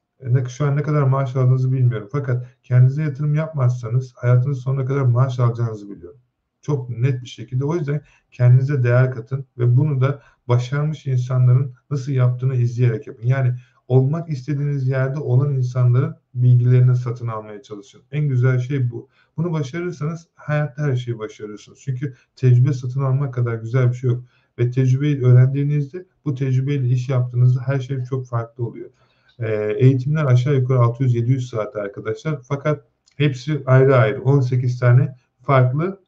şu 0.49 0.67
an 0.67 0.77
ne 0.77 0.83
kadar 0.83 1.03
maaş 1.03 1.37
aldığınızı 1.37 1.73
bilmiyorum. 1.73 2.09
Fakat 2.13 2.47
kendinize 2.63 3.03
yatırım 3.03 3.35
yapmazsanız 3.35 4.13
hayatınız 4.17 4.59
sonuna 4.59 4.85
kadar 4.85 5.03
maaş 5.03 5.39
alacağınızı 5.39 5.91
biliyorum. 5.91 6.21
Çok 6.63 6.91
net 6.91 7.23
bir 7.23 7.29
şekilde. 7.29 7.65
O 7.65 7.75
yüzden 7.75 8.01
kendinize 8.31 8.83
değer 8.83 9.15
katın 9.15 9.47
ve 9.59 9.77
bunu 9.77 10.01
da 10.01 10.23
başarmış 10.49 11.07
insanların 11.07 11.75
nasıl 11.91 12.13
yaptığını 12.13 12.55
izleyerek 12.57 13.07
yapın. 13.07 13.27
Yani 13.27 13.55
olmak 13.89 14.29
istediğiniz 14.31 14.89
yerde 14.89 15.19
olan 15.19 15.55
insanların 15.55 16.17
bilgilerini 16.35 16.97
satın 16.97 17.29
almaya 17.29 17.63
çalışın. 17.63 18.03
En 18.13 18.29
güzel 18.29 18.59
şey 18.59 18.91
bu. 18.91 19.09
Bunu 19.37 19.53
başarırsanız 19.53 20.29
hayatta 20.35 20.83
her 20.83 20.97
şeyi 20.97 21.19
başarırsınız. 21.19 21.79
Çünkü 21.83 22.15
tecrübe 22.37 22.73
satın 22.73 23.03
almak 23.03 23.35
kadar 23.35 23.55
güzel 23.55 23.89
bir 23.89 23.95
şey 23.95 24.11
yok. 24.11 24.25
Ve 24.59 24.71
tecrübeyi 24.71 25.23
öğrendiğinizde 25.23 26.05
bu 26.25 26.35
tecrübeyle 26.35 26.89
iş 26.89 27.09
yaptığınızda 27.09 27.61
her 27.67 27.81
şey 27.81 28.05
çok 28.05 28.27
farklı 28.27 28.67
oluyor. 28.67 28.91
Ee, 29.39 29.77
eğitimler 29.79 30.25
aşağı 30.25 30.55
yukarı 30.55 30.79
600-700 30.79 31.41
saat 31.41 31.77
arkadaşlar. 31.77 32.39
Fakat 32.43 32.85
hepsi 33.17 33.63
ayrı 33.67 33.97
ayrı. 33.97 34.23
18 34.23 34.79
tane 34.81 35.17
farklı 35.43 36.01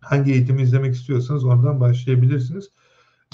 hangi 0.00 0.32
eğitimi 0.32 0.62
izlemek 0.62 0.94
istiyorsanız 0.94 1.44
oradan 1.44 1.80
başlayabilirsiniz. 1.80 2.70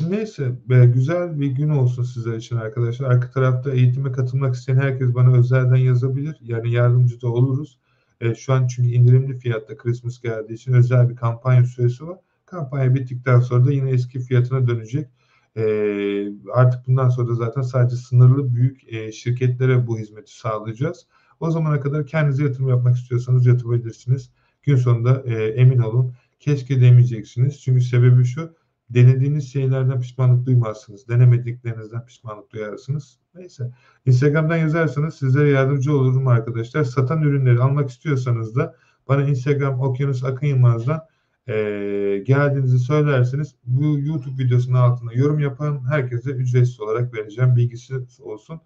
Neyse 0.08 0.52
be, 0.68 0.86
güzel 0.86 1.40
bir 1.40 1.46
gün 1.46 1.68
olsun 1.68 2.02
sizler 2.02 2.36
için 2.36 2.56
arkadaşlar. 2.56 3.10
Arka 3.10 3.30
tarafta 3.30 3.70
eğitime 3.70 4.12
katılmak 4.12 4.54
isteyen 4.54 4.76
herkes 4.76 5.14
bana 5.14 5.36
özelden 5.36 5.76
yazabilir. 5.76 6.36
Yani 6.40 6.72
yardımcı 6.72 7.20
da 7.20 7.28
oluruz. 7.28 7.78
E, 8.20 8.34
şu 8.34 8.52
an 8.52 8.66
çünkü 8.66 8.88
indirimli 8.90 9.38
fiyatta 9.38 9.76
Christmas 9.76 10.20
geldiği 10.20 10.52
için 10.52 10.72
özel 10.72 11.10
bir 11.10 11.16
kampanya 11.16 11.64
süresi 11.64 12.06
var. 12.06 12.18
Kampanya 12.54 12.94
bittikten 12.94 13.40
sonra 13.40 13.64
da 13.64 13.72
yine 13.72 13.90
eski 13.90 14.20
fiyatına 14.20 14.66
dönecek. 14.68 15.08
E, 15.56 15.62
artık 16.52 16.86
bundan 16.86 17.08
sonra 17.08 17.28
da 17.28 17.34
zaten 17.34 17.62
sadece 17.62 17.96
sınırlı 17.96 18.54
büyük 18.54 18.92
e, 18.92 19.12
şirketlere 19.12 19.86
bu 19.86 19.98
hizmeti 19.98 20.38
sağlayacağız. 20.38 21.06
O 21.40 21.50
zamana 21.50 21.80
kadar 21.80 22.06
kendinize 22.06 22.44
yatırım 22.44 22.68
yapmak 22.68 22.96
istiyorsanız 22.96 23.46
yatırabilirsiniz. 23.46 24.30
Gün 24.62 24.76
sonunda 24.76 25.22
e, 25.26 25.44
emin 25.44 25.78
olun 25.78 26.12
keşke 26.40 26.80
demeyeceksiniz. 26.80 27.60
Çünkü 27.60 27.80
sebebi 27.80 28.24
şu 28.24 28.54
denediğiniz 28.90 29.52
şeylerden 29.52 30.00
pişmanlık 30.00 30.46
duymazsınız. 30.46 31.08
Denemediklerinizden 31.08 32.06
pişmanlık 32.06 32.52
duyarsınız. 32.52 33.18
Neyse. 33.34 33.70
Instagram'dan 34.06 34.56
yazarsanız 34.56 35.14
sizlere 35.14 35.50
yardımcı 35.50 35.96
olurum 35.96 36.28
arkadaşlar. 36.28 36.84
Satan 36.84 37.22
ürünleri 37.22 37.60
almak 37.60 37.90
istiyorsanız 37.90 38.56
da 38.56 38.74
bana 39.08 39.22
Instagram 39.22 39.80
Okyanus 39.80 40.24
Akın 40.24 40.46
Yılmaz'dan 40.46 41.00
e, 41.48 41.54
geldiğinizi 42.26 42.78
söylerseniz 42.78 43.54
bu 43.64 43.98
YouTube 43.98 44.44
videosunun 44.44 44.78
altına 44.78 45.12
yorum 45.12 45.38
yapan 45.38 45.90
herkese 45.90 46.30
ücretsiz 46.30 46.80
olarak 46.80 47.14
vereceğim. 47.14 47.56
Bilgisi 47.56 47.94
olsun. 48.20 48.60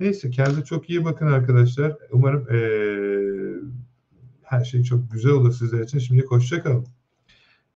Neyse 0.00 0.30
kendinize 0.30 0.64
çok 0.64 0.90
iyi 0.90 1.04
bakın 1.04 1.26
arkadaşlar. 1.26 1.96
Umarım 2.12 2.48
e, 2.50 2.58
her 4.42 4.64
şey 4.64 4.82
çok 4.82 5.12
güzel 5.12 5.32
olur 5.32 5.52
sizler 5.52 5.80
için. 5.80 5.98
Şimdi 5.98 6.24
hoşçakalın. 6.26 6.86